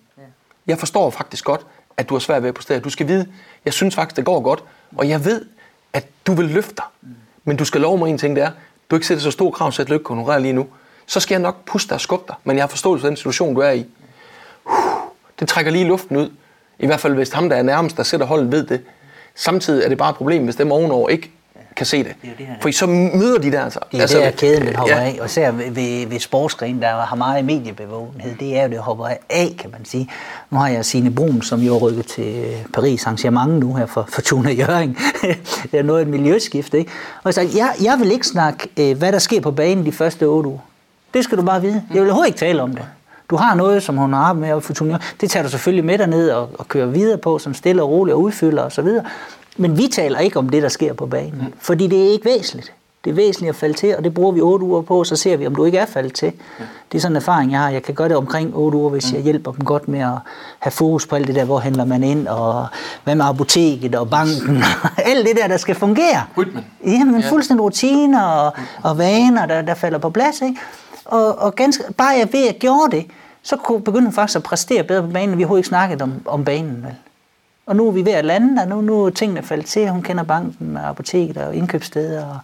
Jeg 0.68 0.80
forstår 0.80 1.10
faktisk 1.10 1.45
godt, 1.45 1.66
at 1.97 2.10
du 2.10 2.16
har 2.16 2.20
svært 2.20 2.41
ved 2.41 2.49
at 2.49 2.55
præstere. 2.55 2.80
Du 2.80 2.89
skal 2.89 3.07
vide, 3.07 3.28
jeg 3.66 3.74
synes 3.74 3.95
faktisk, 3.95 4.18
det 4.18 4.26
går 4.26 4.41
godt, 4.41 4.64
og 4.97 5.10
jeg 5.10 5.26
ved, 5.26 5.45
at 5.93 6.07
du 6.28 6.34
vil 6.34 6.45
løfte 6.45 6.76
dig. 6.78 6.86
Men 7.43 7.57
du 7.57 7.66
skal 7.66 7.82
love 7.82 7.97
mig 7.97 8.10
en 8.10 8.18
ting, 8.18 8.36
det 8.36 8.43
er, 8.43 8.51
du 8.91 8.95
ikke 8.95 9.07
sætter 9.07 9.24
så 9.24 9.32
stor 9.32 9.51
krav 9.51 9.72
til 9.72 9.82
at 9.82 9.89
lykke 9.89 10.03
konkurrere 10.03 10.41
lige 10.41 10.53
nu. 10.53 10.68
Så 11.05 11.20
skal 11.20 11.36
jeg 11.36 11.41
nok 11.41 11.66
puste 11.66 11.89
dig 11.89 11.95
og 11.95 12.01
skubbe 12.01 12.26
dig, 12.28 12.36
men 12.43 12.55
jeg 12.55 12.64
har 12.64 12.68
forståelse 12.68 13.01
for 13.01 13.07
den 13.07 13.18
situation, 13.18 13.55
du 13.55 13.62
er 13.62 13.72
i 13.72 13.86
det 15.39 15.47
trækker 15.47 15.72
lige 15.72 15.86
luften 15.86 16.17
ud. 16.17 16.30
I 16.80 16.86
hvert 16.86 16.99
fald 16.99 17.13
hvis 17.13 17.30
ham, 17.30 17.49
der 17.49 17.55
er 17.55 17.61
nærmest, 17.61 17.97
der 17.97 18.03
sætter 18.03 18.26
holdet, 18.26 18.51
ved 18.51 18.63
det. 18.63 18.82
Samtidig 19.36 19.84
er 19.84 19.89
det 19.89 19.97
bare 19.97 20.09
et 20.09 20.15
problem, 20.15 20.43
hvis 20.43 20.55
dem 20.55 20.72
ovenover 20.72 21.09
ikke 21.09 21.32
kan 21.76 21.86
se 21.86 21.97
det. 21.97 22.13
det, 22.22 22.32
det 22.38 22.47
For 22.61 22.72
så 22.72 22.88
møder 22.88 23.38
de 23.38 23.51
der 23.51 23.63
altså. 23.63 23.80
Det 23.91 23.97
er 23.97 24.01
altså, 24.01 24.17
der 24.17 24.32
kæden, 24.32 24.67
den 24.67 24.76
hopper 24.76 24.95
ja. 24.95 25.01
af. 25.01 25.17
Og 25.20 25.26
især 25.26 25.51
ved, 25.51 25.72
ved, 25.72 26.07
ved 26.07 26.20
sportsgren, 26.20 26.82
der 26.82 27.01
har 27.01 27.15
meget 27.15 27.45
mediebevågenhed, 27.45 28.36
det 28.39 28.57
er 28.57 28.63
jo, 28.63 28.70
det 28.70 28.80
hopper 28.80 29.07
af, 29.30 29.55
kan 29.59 29.72
man 29.72 29.86
sige. 29.86 30.09
Nu 30.49 30.57
har 30.57 30.67
jeg 30.67 30.86
Signe 30.86 31.11
Brun, 31.11 31.41
som 31.41 31.59
jo 31.59 31.76
er 31.76 31.80
rykket 31.80 32.05
til 32.05 32.55
Paris 32.74 33.07
Saint-Germain 33.07 33.49
nu 33.49 33.74
her 33.74 33.86
for 33.86 34.05
Fortuna 34.09 34.51
Jørgen. 34.51 34.97
det 35.72 35.80
er 35.80 35.84
noget 35.84 35.99
af 35.99 36.03
et 36.03 36.09
miljøskift, 36.09 36.74
ikke? 36.74 36.91
Og 37.24 37.34
så 37.34 37.41
jeg, 37.41 37.74
jeg 37.84 37.97
vil 37.99 38.11
ikke 38.11 38.28
snakke, 38.28 38.70
øh, 38.80 38.97
hvad 38.97 39.11
der 39.11 39.20
sker 39.20 39.41
på 39.41 39.51
banen 39.51 39.86
de 39.86 39.91
første 39.91 40.24
otte 40.24 40.49
uger. 40.49 40.59
Det 41.13 41.24
skal 41.24 41.38
du 41.38 41.43
bare 41.43 41.61
vide. 41.61 41.84
Jeg 41.93 42.01
vil 42.01 42.09
overhovedet 42.09 42.28
ikke 42.28 42.39
tale 42.39 42.61
om 42.61 42.76
det. 42.76 42.86
Du 43.30 43.36
har 43.36 43.56
noget, 43.56 43.84
som 43.84 43.98
hun 43.98 44.14
har 44.14 44.34
med 44.34 44.50
at 44.50 44.64
få 44.64 44.74
Det 45.22 45.30
tager 45.30 45.44
du 45.44 45.50
selvfølgelig 45.50 45.86
med 45.86 45.98
dig 45.98 46.08
ned 46.08 46.32
og, 46.32 46.50
og 46.54 46.68
kører 46.68 46.88
videre 46.88 47.18
på, 47.18 47.40
som 47.40 47.54
stille 47.54 47.84
og 47.84 47.90
roligt 47.90 48.16
og 48.16 48.22
udfylder 48.22 48.64
osv. 48.64 48.88
Men 49.58 49.78
vi 49.78 49.88
taler 49.88 50.20
ikke 50.20 50.40
om 50.40 50.50
det, 50.50 50.64
der 50.64 50.70
sker 50.70 50.94
på 50.94 51.06
banen, 51.06 51.42
mm. 51.42 51.54
fordi 51.60 51.88
det 51.88 52.08
er 52.08 52.12
ikke 52.12 52.26
væsentligt. 52.26 52.74
Det 53.04 53.10
er 53.10 53.16
væsentligt 53.16 53.50
at 53.50 53.56
falde 53.56 53.74
til, 53.74 53.98
og 53.98 54.04
det 54.04 54.14
bruger 54.14 54.32
vi 54.32 54.42
otte 54.42 54.66
uger 54.66 54.82
på, 54.82 55.04
så 55.04 55.16
ser 55.16 55.38
vi, 55.38 55.48
om 55.48 55.56
du 55.56 55.66
ikke 55.66 55.78
er 55.78 55.86
faldet 55.86 56.14
til. 56.14 56.26
Ja. 56.60 56.66
Det 56.92 56.98
er 56.98 57.02
sådan 57.02 57.12
en 57.12 57.16
erfaring, 57.16 57.52
jeg 57.52 57.60
har. 57.60 57.70
Jeg 57.70 57.84
kan 57.84 57.96
gøre 57.96 58.10
det 58.10 58.18
omkring 58.18 58.56
otte 58.56 58.78
uger, 58.78 58.90
hvis 58.90 59.12
mm. 59.12 59.16
jeg 59.16 59.24
hjælper 59.24 59.52
dem 59.52 59.66
godt 59.66 59.88
med 59.88 60.00
at 60.00 60.18
have 60.60 60.72
fokus 60.72 61.08
på 61.08 61.16
alt 61.16 61.28
det 61.28 61.36
der, 61.36 61.46
hvor 61.46 61.60
handler 61.60 61.86
man 61.86 62.04
ind, 62.04 62.28
og 62.28 62.68
hvad 63.04 63.16
med 63.16 63.26
apoteket 63.26 63.96
og 63.96 64.10
banken, 64.10 64.64
alt 65.12 65.28
det 65.28 65.38
der, 65.42 65.48
der 65.48 65.58
skal 65.58 65.76
fungere. 65.76 66.24
Rytmen. 66.38 66.66
Jamen, 66.86 67.22
ja. 67.22 67.30
fuldstændig 67.30 67.64
rutiner 67.64 68.24
og, 68.24 68.54
og 68.84 68.98
vaner, 68.98 69.46
der, 69.46 69.62
der 69.62 69.74
falder 69.74 69.98
på 69.98 70.10
plads. 70.10 70.42
Ikke? 70.42 70.58
Og, 71.06 71.40
og 71.40 71.56
ganske, 71.56 71.84
bare 71.98 72.10
jeg 72.10 72.30
ved, 72.32 72.48
at 72.48 72.60
gjorde 72.60 72.98
det, 72.98 73.06
så 73.44 73.56
kunne 73.56 73.82
begynde 73.82 74.12
faktisk 74.12 74.38
at 74.38 74.44
præstere 74.44 74.84
bedre 74.84 75.02
på 75.02 75.08
banen. 75.08 75.38
Vi 75.38 75.44
har 75.44 75.58
ikke 75.58 75.70
snakket 75.70 76.02
om, 76.02 76.14
om 76.26 76.46
banen. 76.46 76.84
Vel? 76.84 76.96
Og 77.66 77.76
nu 77.76 77.88
er 77.88 77.92
vi 77.92 78.06
ved 78.06 78.12
at 78.12 78.26
lande, 78.26 78.62
og 78.62 78.68
nu, 78.68 78.82
nu 78.82 79.06
er 79.06 79.10
tingene 79.10 79.44
faldet 79.44 79.66
til. 79.66 79.90
Hun 79.90 80.02
kender 80.02 80.24
banken 80.24 80.78
og 80.78 80.90
apoteket 80.90 81.38
og 81.38 81.56
indkøbssteder, 81.56 82.26
og 82.26 82.40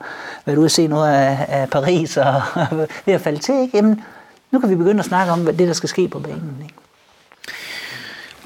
været 0.45 0.57
ude 0.57 0.65
at 0.65 0.71
se 0.71 0.87
noget 0.87 1.09
af, 1.09 1.45
af 1.47 1.69
Paris, 1.69 2.17
og 2.17 2.41
ved 3.05 3.13
at 3.13 3.21
falde 3.21 3.39
til. 3.39 3.55
Ikke? 3.55 3.77
Jamen, 3.77 4.01
nu 4.51 4.59
kan 4.59 4.69
vi 4.69 4.75
begynde 4.75 4.99
at 4.99 5.05
snakke 5.05 5.33
om, 5.33 5.43
hvad 5.43 5.53
det, 5.53 5.67
der 5.67 5.73
skal 5.73 5.89
ske 5.89 6.07
på 6.07 6.19
banen. 6.19 6.57
Ikke? 6.63 6.75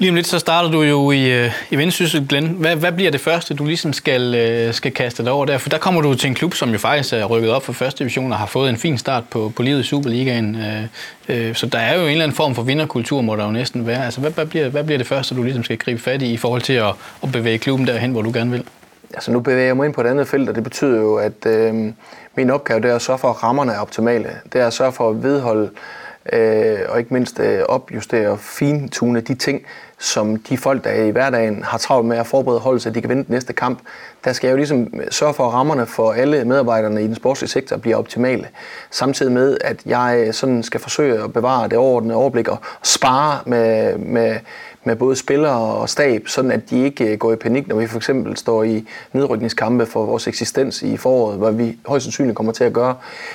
Lige 0.00 0.10
om 0.10 0.14
lidt, 0.14 0.26
så 0.26 0.38
starter 0.38 0.70
du 0.70 0.82
jo 0.82 1.10
i, 1.10 1.32
øh, 1.32 1.50
i 1.70 1.76
Vendsyssel, 1.76 2.28
Glenn. 2.28 2.48
Hvad, 2.48 2.76
hvad 2.76 2.92
bliver 2.92 3.10
det 3.10 3.20
første, 3.20 3.54
du 3.54 3.64
ligesom 3.64 3.92
skal, 3.92 4.34
øh, 4.34 4.74
skal 4.74 4.92
kaste 4.92 5.24
dig 5.24 5.32
over 5.32 5.46
der? 5.46 5.58
For 5.58 5.68
der 5.68 5.78
kommer 5.78 6.00
du 6.00 6.14
til 6.14 6.28
en 6.28 6.34
klub, 6.34 6.54
som 6.54 6.70
jo 6.70 6.78
faktisk 6.78 7.14
er 7.14 7.24
rykket 7.24 7.50
op 7.50 7.62
for 7.62 7.72
første 7.72 7.98
division 7.98 8.32
og 8.32 8.38
har 8.38 8.46
fået 8.46 8.70
en 8.70 8.76
fin 8.76 8.98
start 8.98 9.24
på, 9.30 9.52
på 9.56 9.62
livet 9.62 9.80
i 9.80 9.82
Superligaen. 9.82 10.56
Øh, 11.28 11.54
så 11.54 11.66
der 11.66 11.78
er 11.78 11.94
jo 11.94 12.02
en 12.02 12.10
eller 12.10 12.24
anden 12.24 12.36
form 12.36 12.54
for 12.54 12.62
vinderkultur, 12.62 13.20
må 13.20 13.36
der 13.36 13.44
jo 13.44 13.50
næsten 13.50 13.86
være. 13.86 14.04
Altså, 14.04 14.20
hvad, 14.20 14.30
hvad, 14.30 14.46
bliver, 14.46 14.68
hvad 14.68 14.84
bliver 14.84 14.98
det 14.98 15.06
første, 15.06 15.34
du 15.34 15.42
ligesom 15.42 15.64
skal 15.64 15.78
gribe 15.78 16.00
fat 16.00 16.22
i, 16.22 16.32
i 16.32 16.36
forhold 16.36 16.62
til 16.62 16.72
at, 16.72 16.94
at 17.22 17.32
bevæge 17.32 17.58
klubben 17.58 17.86
derhen, 17.86 18.10
hvor 18.10 18.22
du 18.22 18.30
gerne 18.34 18.50
vil? 18.50 18.64
Altså 19.14 19.32
nu 19.32 19.40
bevæger 19.40 19.66
jeg 19.66 19.76
mig 19.76 19.86
ind 19.86 19.94
på 19.94 20.00
et 20.00 20.06
andet 20.06 20.28
felt, 20.28 20.48
og 20.48 20.54
det 20.54 20.64
betyder 20.64 21.00
jo, 21.00 21.16
at 21.16 21.46
øh, 21.46 21.74
min 22.36 22.50
opgave 22.50 22.80
det 22.80 22.90
er 22.90 22.94
at 22.94 23.02
sørge 23.02 23.18
for, 23.18 23.28
at 23.28 23.42
rammerne 23.42 23.72
er 23.72 23.78
optimale. 23.78 24.30
Det 24.52 24.60
er 24.60 24.66
at 24.66 24.72
sørge 24.72 24.92
for 24.92 25.10
at 25.10 25.22
vedholde 25.22 25.70
øh, 26.32 26.78
og 26.88 26.98
ikke 26.98 27.14
mindst 27.14 27.40
øh, 27.40 27.62
opjustere 27.68 28.28
og 28.28 28.38
fintune 28.38 29.20
de 29.20 29.34
ting, 29.34 29.62
som 30.00 30.36
de 30.36 30.58
folk, 30.58 30.84
der 30.84 30.92
i 30.92 31.10
hverdagen 31.10 31.62
har 31.62 31.78
travlt 31.78 32.08
med 32.08 32.16
at 32.16 32.26
forberede 32.26 32.60
holdet, 32.60 32.82
så 32.82 32.90
de 32.90 33.00
kan 33.00 33.10
vinde 33.10 33.24
den 33.24 33.34
næste 33.34 33.52
kamp. 33.52 33.78
Der 34.24 34.32
skal 34.32 34.48
jeg 34.48 34.52
jo 34.52 34.56
ligesom 34.56 34.92
øh, 34.94 35.06
sørge 35.10 35.34
for, 35.34 35.46
at 35.46 35.52
rammerne 35.52 35.86
for 35.86 36.12
alle 36.12 36.44
medarbejderne 36.44 37.04
i 37.04 37.06
den 37.06 37.14
sportslige 37.14 37.50
sektor 37.50 37.76
bliver 37.76 37.96
optimale. 37.96 38.48
Samtidig 38.90 39.32
med, 39.32 39.58
at 39.60 39.82
jeg 39.86 40.24
øh, 40.26 40.32
sådan 40.32 40.62
skal 40.62 40.80
forsøge 40.80 41.22
at 41.22 41.32
bevare 41.32 41.68
det 41.68 41.78
overordnede 41.78 42.14
overblik 42.14 42.48
og 42.48 42.58
spare 42.82 43.38
med, 43.46 43.98
med, 43.98 44.36
med 44.84 44.96
både 44.96 45.16
spillere 45.16 45.60
og 45.74 45.88
stab, 45.88 46.28
sådan 46.28 46.50
at 46.50 46.70
de 46.70 46.84
ikke 46.84 47.12
øh, 47.12 47.18
går 47.18 47.32
i 47.32 47.36
panik, 47.36 47.68
når 47.68 47.76
vi 47.76 47.86
for 47.86 47.96
eksempel 47.96 48.36
står 48.36 48.62
i 48.62 48.88
nedrykningskampe 49.12 49.86
for 49.86 50.04
vores 50.04 50.28
eksistens 50.28 50.82
i 50.82 50.96
foråret, 50.96 51.38
hvad 51.38 51.52
vi 51.52 51.78
højst 51.86 52.04
sandsynligt 52.04 52.36
kommer 52.36 52.52
til 52.52 52.64
at 52.64 52.72
gøre. 52.72 52.94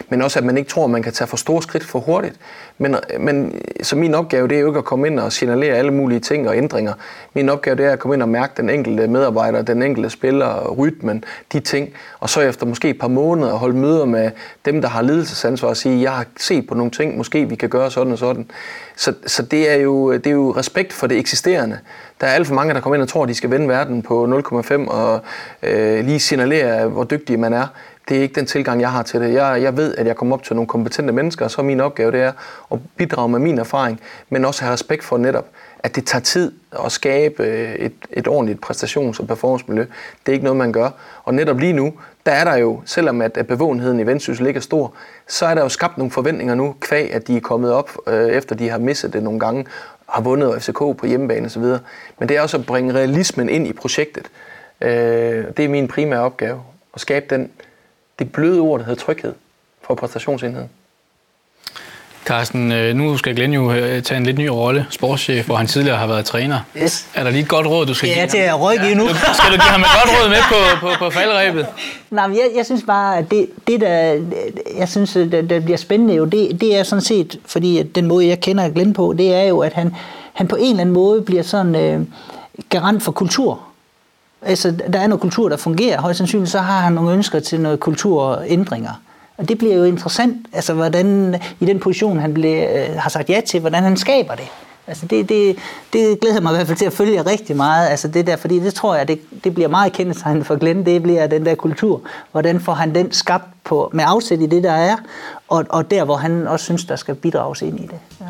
Men 0.09 0.21
også, 0.21 0.39
at 0.39 0.45
man 0.45 0.57
ikke 0.57 0.69
tror, 0.69 0.83
at 0.83 0.89
man 0.89 1.03
kan 1.03 1.13
tage 1.13 1.27
for 1.27 1.37
store 1.37 1.61
skridt 1.61 1.83
for 1.83 1.99
hurtigt. 1.99 2.35
Men, 2.77 2.95
øh, 2.95 3.21
men 3.21 3.45
øh, 3.45 3.61
så 3.83 3.95
min 3.95 4.13
opgave, 4.13 4.47
det 4.47 4.55
er 4.57 4.61
jo 4.61 4.67
ikke 4.67 4.77
at 4.77 4.85
komme 4.85 5.07
ind 5.07 5.19
og 5.19 5.31
signalere 5.31 5.75
alle 5.75 5.91
mulige 5.91 6.19
ting 6.19 6.49
og 6.49 6.57
ændringer. 6.57 6.93
Min 7.33 7.49
opgave, 7.49 7.75
det 7.75 7.85
er 7.85 7.91
at 7.91 7.99
komme 7.99 8.15
ind 8.15 8.21
og 8.21 8.29
mærke 8.29 8.53
den 8.57 8.69
enkelte 8.69 9.07
medarbejder, 9.07 9.61
den 9.61 9.83
enkelte 9.83 10.09
spiller, 10.09 10.69
rytmen, 10.71 11.23
de 11.53 11.59
ting. 11.59 11.89
Og 12.19 12.29
så 12.29 12.41
efter 12.41 12.65
måske 12.65 12.89
et 12.89 12.99
par 12.99 13.07
måneder 13.07 13.53
holde 13.53 13.77
møder 13.77 14.05
med 14.05 14.31
dem, 14.65 14.81
der 14.81 14.87
har 14.87 15.01
ledelsesansvar 15.01 15.69
og 15.69 15.77
sige, 15.77 16.01
jeg 16.01 16.11
har 16.11 16.25
set 16.37 16.67
på 16.67 16.75
nogle 16.75 16.91
ting, 16.91 17.17
måske 17.17 17.49
vi 17.49 17.55
kan 17.55 17.69
gøre 17.69 17.91
sådan 17.91 18.13
og 18.13 18.19
sådan. 18.19 18.51
Så, 18.95 19.13
så 19.27 19.43
det, 19.43 19.71
er 19.71 19.75
jo, 19.75 20.13
det 20.13 20.27
er 20.27 20.31
jo 20.31 20.51
respekt 20.51 20.93
for 20.93 21.07
det 21.07 21.17
eksisterende. 21.17 21.34
Der 22.21 22.27
er 22.27 22.31
alt 22.31 22.47
for 22.47 22.55
mange, 22.55 22.73
der 22.73 22.79
kommer 22.79 22.95
ind 22.95 23.03
og 23.03 23.09
tror, 23.09 23.23
at 23.23 23.29
de 23.29 23.35
skal 23.35 23.51
vende 23.51 23.67
verden 23.67 24.01
på 24.01 24.41
0,5 24.53 24.89
og 24.89 25.21
øh, 25.63 26.05
lige 26.05 26.19
signalere, 26.19 26.87
hvor 26.87 27.03
dygtig 27.03 27.39
man 27.39 27.53
er. 27.53 27.67
Det 28.09 28.17
er 28.17 28.21
ikke 28.21 28.35
den 28.35 28.45
tilgang, 28.45 28.81
jeg 28.81 28.91
har 28.91 29.03
til 29.03 29.21
det. 29.21 29.33
Jeg, 29.33 29.61
jeg 29.61 29.77
ved, 29.77 29.95
at 29.95 30.07
jeg 30.07 30.15
kommer 30.15 30.35
op 30.35 30.43
til 30.43 30.55
nogle 30.55 30.67
kompetente 30.67 31.13
mennesker, 31.13 31.45
og 31.45 31.51
så 31.51 31.61
er 31.61 31.65
min 31.65 31.79
opgave 31.79 32.11
det 32.11 32.21
er 32.21 32.31
at 32.71 32.79
bidrage 32.97 33.29
med 33.29 33.39
min 33.39 33.57
erfaring, 33.57 33.99
men 34.29 34.45
også 34.45 34.61
have 34.61 34.73
respekt 34.73 35.03
for 35.03 35.17
netop, 35.17 35.45
at 35.79 35.95
det 35.95 36.05
tager 36.05 36.21
tid 36.21 36.51
at 36.85 36.91
skabe 36.91 37.43
øh, 37.43 37.75
et, 37.75 37.93
et 38.11 38.27
ordentligt 38.27 38.65
præstations- 38.65 39.19
og 39.19 39.27
performancemiljø. 39.27 39.85
Det 40.25 40.31
er 40.31 40.33
ikke 40.33 40.43
noget, 40.43 40.57
man 40.57 40.71
gør. 40.71 40.89
Og 41.23 41.33
netop 41.33 41.59
lige 41.59 41.73
nu, 41.73 41.93
der 42.25 42.31
er 42.31 42.43
der 42.43 42.55
jo, 42.55 42.81
selvom 42.85 43.21
at, 43.21 43.37
at 43.37 43.47
bevågenheden 43.47 43.99
i 43.99 44.05
Vendsyssel 44.05 44.47
ikke 44.47 44.57
er 44.57 44.61
stor, 44.61 44.93
så 45.27 45.45
er 45.45 45.55
der 45.55 45.61
jo 45.61 45.69
skabt 45.69 45.97
nogle 45.97 46.11
forventninger 46.11 46.55
nu, 46.55 46.75
kvæg 46.79 47.13
at 47.13 47.27
de 47.27 47.37
er 47.37 47.41
kommet 47.41 47.73
op, 47.73 47.91
øh, 48.07 48.27
efter 48.27 48.55
de 48.55 48.69
har 48.69 48.77
misset 48.77 49.13
det 49.13 49.23
nogle 49.23 49.39
gange, 49.39 49.65
har 50.09 50.21
vundet 50.21 50.63
FCK 50.63 50.77
på 50.77 51.05
hjemmebane 51.05 51.45
osv. 51.45 51.63
Men 52.19 52.29
det 52.29 52.37
er 52.37 52.41
også 52.41 52.57
at 52.57 52.65
bringe 52.65 52.93
realismen 52.93 53.49
ind 53.49 53.67
i 53.67 53.73
projektet. 53.73 54.31
Øh, 54.81 55.45
det 55.57 55.65
er 55.65 55.69
min 55.69 55.87
primære 55.87 56.19
opgave, 56.19 56.63
at 56.93 57.01
skabe 57.01 57.25
den, 57.29 57.51
det 58.19 58.31
bløde 58.31 58.59
ord, 58.59 58.79
der 58.79 58.85
hedder 58.85 59.01
tryghed 59.01 59.33
for 59.81 59.95
præstationsenheden. 59.95 60.69
Carsten, 62.25 62.71
øh, 62.71 62.95
nu 62.95 63.17
skal 63.17 63.35
Glenn 63.35 63.53
jo 63.53 63.71
øh, 63.71 64.03
tage 64.03 64.17
en 64.17 64.25
lidt 64.25 64.37
ny 64.37 64.45
rolle, 64.47 64.85
sportschef, 64.89 65.45
hvor 65.45 65.55
han 65.55 65.67
tidligere 65.67 65.97
har 65.97 66.07
været 66.07 66.25
træner. 66.25 66.59
Yes. 66.83 67.07
Er 67.13 67.23
der 67.23 67.31
lige 67.31 67.41
et 67.41 67.47
godt 67.47 67.67
råd, 67.67 67.85
du 67.85 67.93
skal 67.93 68.09
Ja, 68.09 68.15
give 68.15 68.27
til 68.27 68.37
at 68.37 68.61
rykke 68.61 68.85
ham? 68.85 68.97
nu. 68.97 69.07
Skal 69.07 69.47
du 69.51 69.55
give 69.55 69.61
ham 69.61 69.81
et 69.81 69.87
godt 70.03 70.11
råd 70.23 70.29
med 70.29 70.37
på, 70.49 70.87
på, 70.87 71.05
på 71.05 71.09
faldrebet? 71.09 71.65
Nej, 72.11 72.27
men 72.27 72.35
jeg, 72.37 72.45
jeg 72.55 72.65
synes 72.65 72.83
bare, 72.87 73.17
at 73.17 73.31
det, 73.31 73.47
det 73.67 73.81
der, 73.81 74.21
jeg 74.77 74.89
synes, 74.89 75.13
der, 75.13 75.41
der 75.41 75.59
bliver 75.59 75.77
spændende 75.77 76.13
jo, 76.13 76.25
det, 76.25 76.61
det 76.61 76.75
er 76.79 76.83
sådan 76.83 77.03
set, 77.03 77.39
fordi 77.45 77.83
den 77.83 78.05
måde, 78.05 78.27
jeg 78.27 78.39
kender 78.39 78.69
Glenn 78.69 78.93
på, 78.93 79.13
det 79.17 79.33
er 79.33 79.43
jo, 79.43 79.59
at 79.59 79.73
han, 79.73 79.95
han 80.33 80.47
på 80.47 80.55
en 80.55 80.69
eller 80.69 80.81
anden 80.81 80.93
måde 80.93 81.21
bliver 81.21 81.43
sådan 81.43 81.75
øh, 81.75 82.01
garant 82.69 83.03
for 83.03 83.11
kultur. 83.11 83.59
Altså, 84.41 84.73
der 84.93 84.99
er 84.99 85.07
noget 85.07 85.21
kultur, 85.21 85.49
der 85.49 85.57
fungerer. 85.57 86.01
Højst 86.01 86.17
sandsynligt, 86.17 86.51
så 86.51 86.59
har 86.59 86.79
han 86.79 86.93
nogle 86.93 87.11
ønsker 87.11 87.39
til 87.39 87.59
noget 87.59 87.79
kulturændringer. 87.79 89.01
Og 89.37 89.49
det 89.49 89.57
bliver 89.57 89.75
jo 89.75 89.83
interessant, 89.83 90.47
altså 90.53 90.73
hvordan 90.73 91.35
i 91.59 91.65
den 91.65 91.79
position, 91.79 92.19
han 92.19 92.33
blev, 92.33 92.67
øh, 92.75 92.95
har 92.97 93.09
sagt 93.09 93.29
ja 93.29 93.41
til, 93.45 93.59
hvordan 93.59 93.83
han 93.83 93.97
skaber 93.97 94.35
det. 94.35 94.47
Altså 94.87 95.05
det, 95.05 95.29
det, 95.29 95.55
det 95.93 96.19
glæder 96.19 96.41
mig 96.41 96.51
i 96.51 96.55
hvert 96.55 96.67
fald 96.67 96.77
til 96.77 96.85
at 96.85 96.93
følge 96.93 97.21
rigtig 97.21 97.55
meget, 97.55 97.89
altså 97.89 98.07
det 98.07 98.27
der, 98.27 98.35
fordi 98.35 98.59
det 98.59 98.73
tror 98.73 98.95
jeg, 98.95 99.07
det, 99.07 99.19
det 99.43 99.53
bliver 99.53 99.69
meget 99.69 99.93
kendetegnet 99.93 100.45
for 100.45 100.55
Glenn, 100.55 100.85
det 100.85 101.03
bliver 101.03 101.27
den 101.27 101.45
der 101.45 101.55
kultur. 101.55 102.01
Hvordan 102.31 102.59
får 102.59 102.73
han 102.73 102.95
den 102.95 103.11
skabt 103.11 103.45
på, 103.63 103.89
med 103.93 104.03
afsæt 104.07 104.41
i 104.41 104.45
det, 104.45 104.63
der 104.63 104.71
er, 104.71 104.95
og, 105.47 105.65
og 105.69 105.91
der, 105.91 106.03
hvor 106.03 106.15
han 106.15 106.47
også 106.47 106.65
synes, 106.65 106.85
der 106.85 106.95
skal 106.95 107.15
bidrages 107.15 107.61
ind 107.61 107.79
i 107.79 107.83
det. 107.83 107.99
Ja, 108.21 108.25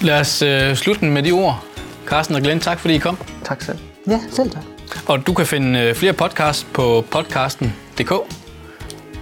Lad 0.00 0.20
os 0.20 0.42
øh, 0.42 0.74
slutte 0.74 1.04
med 1.04 1.22
de 1.22 1.32
ord. 1.32 1.64
Carsten 2.06 2.36
og 2.36 2.42
Glenn, 2.42 2.60
tak 2.60 2.78
fordi 2.78 2.94
I 2.94 2.98
kom. 2.98 3.18
Tak 3.44 3.62
selv. 3.62 3.78
ja 4.08 4.20
selv 4.30 4.50
tak. 4.50 4.62
Og 5.06 5.26
du 5.26 5.34
kan 5.34 5.46
finde 5.46 5.80
øh, 5.80 5.94
flere 5.94 6.12
podcasts 6.12 6.66
på 6.74 7.04
podcasten.dk 7.10 8.12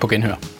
på 0.00 0.06
genhør. 0.06 0.53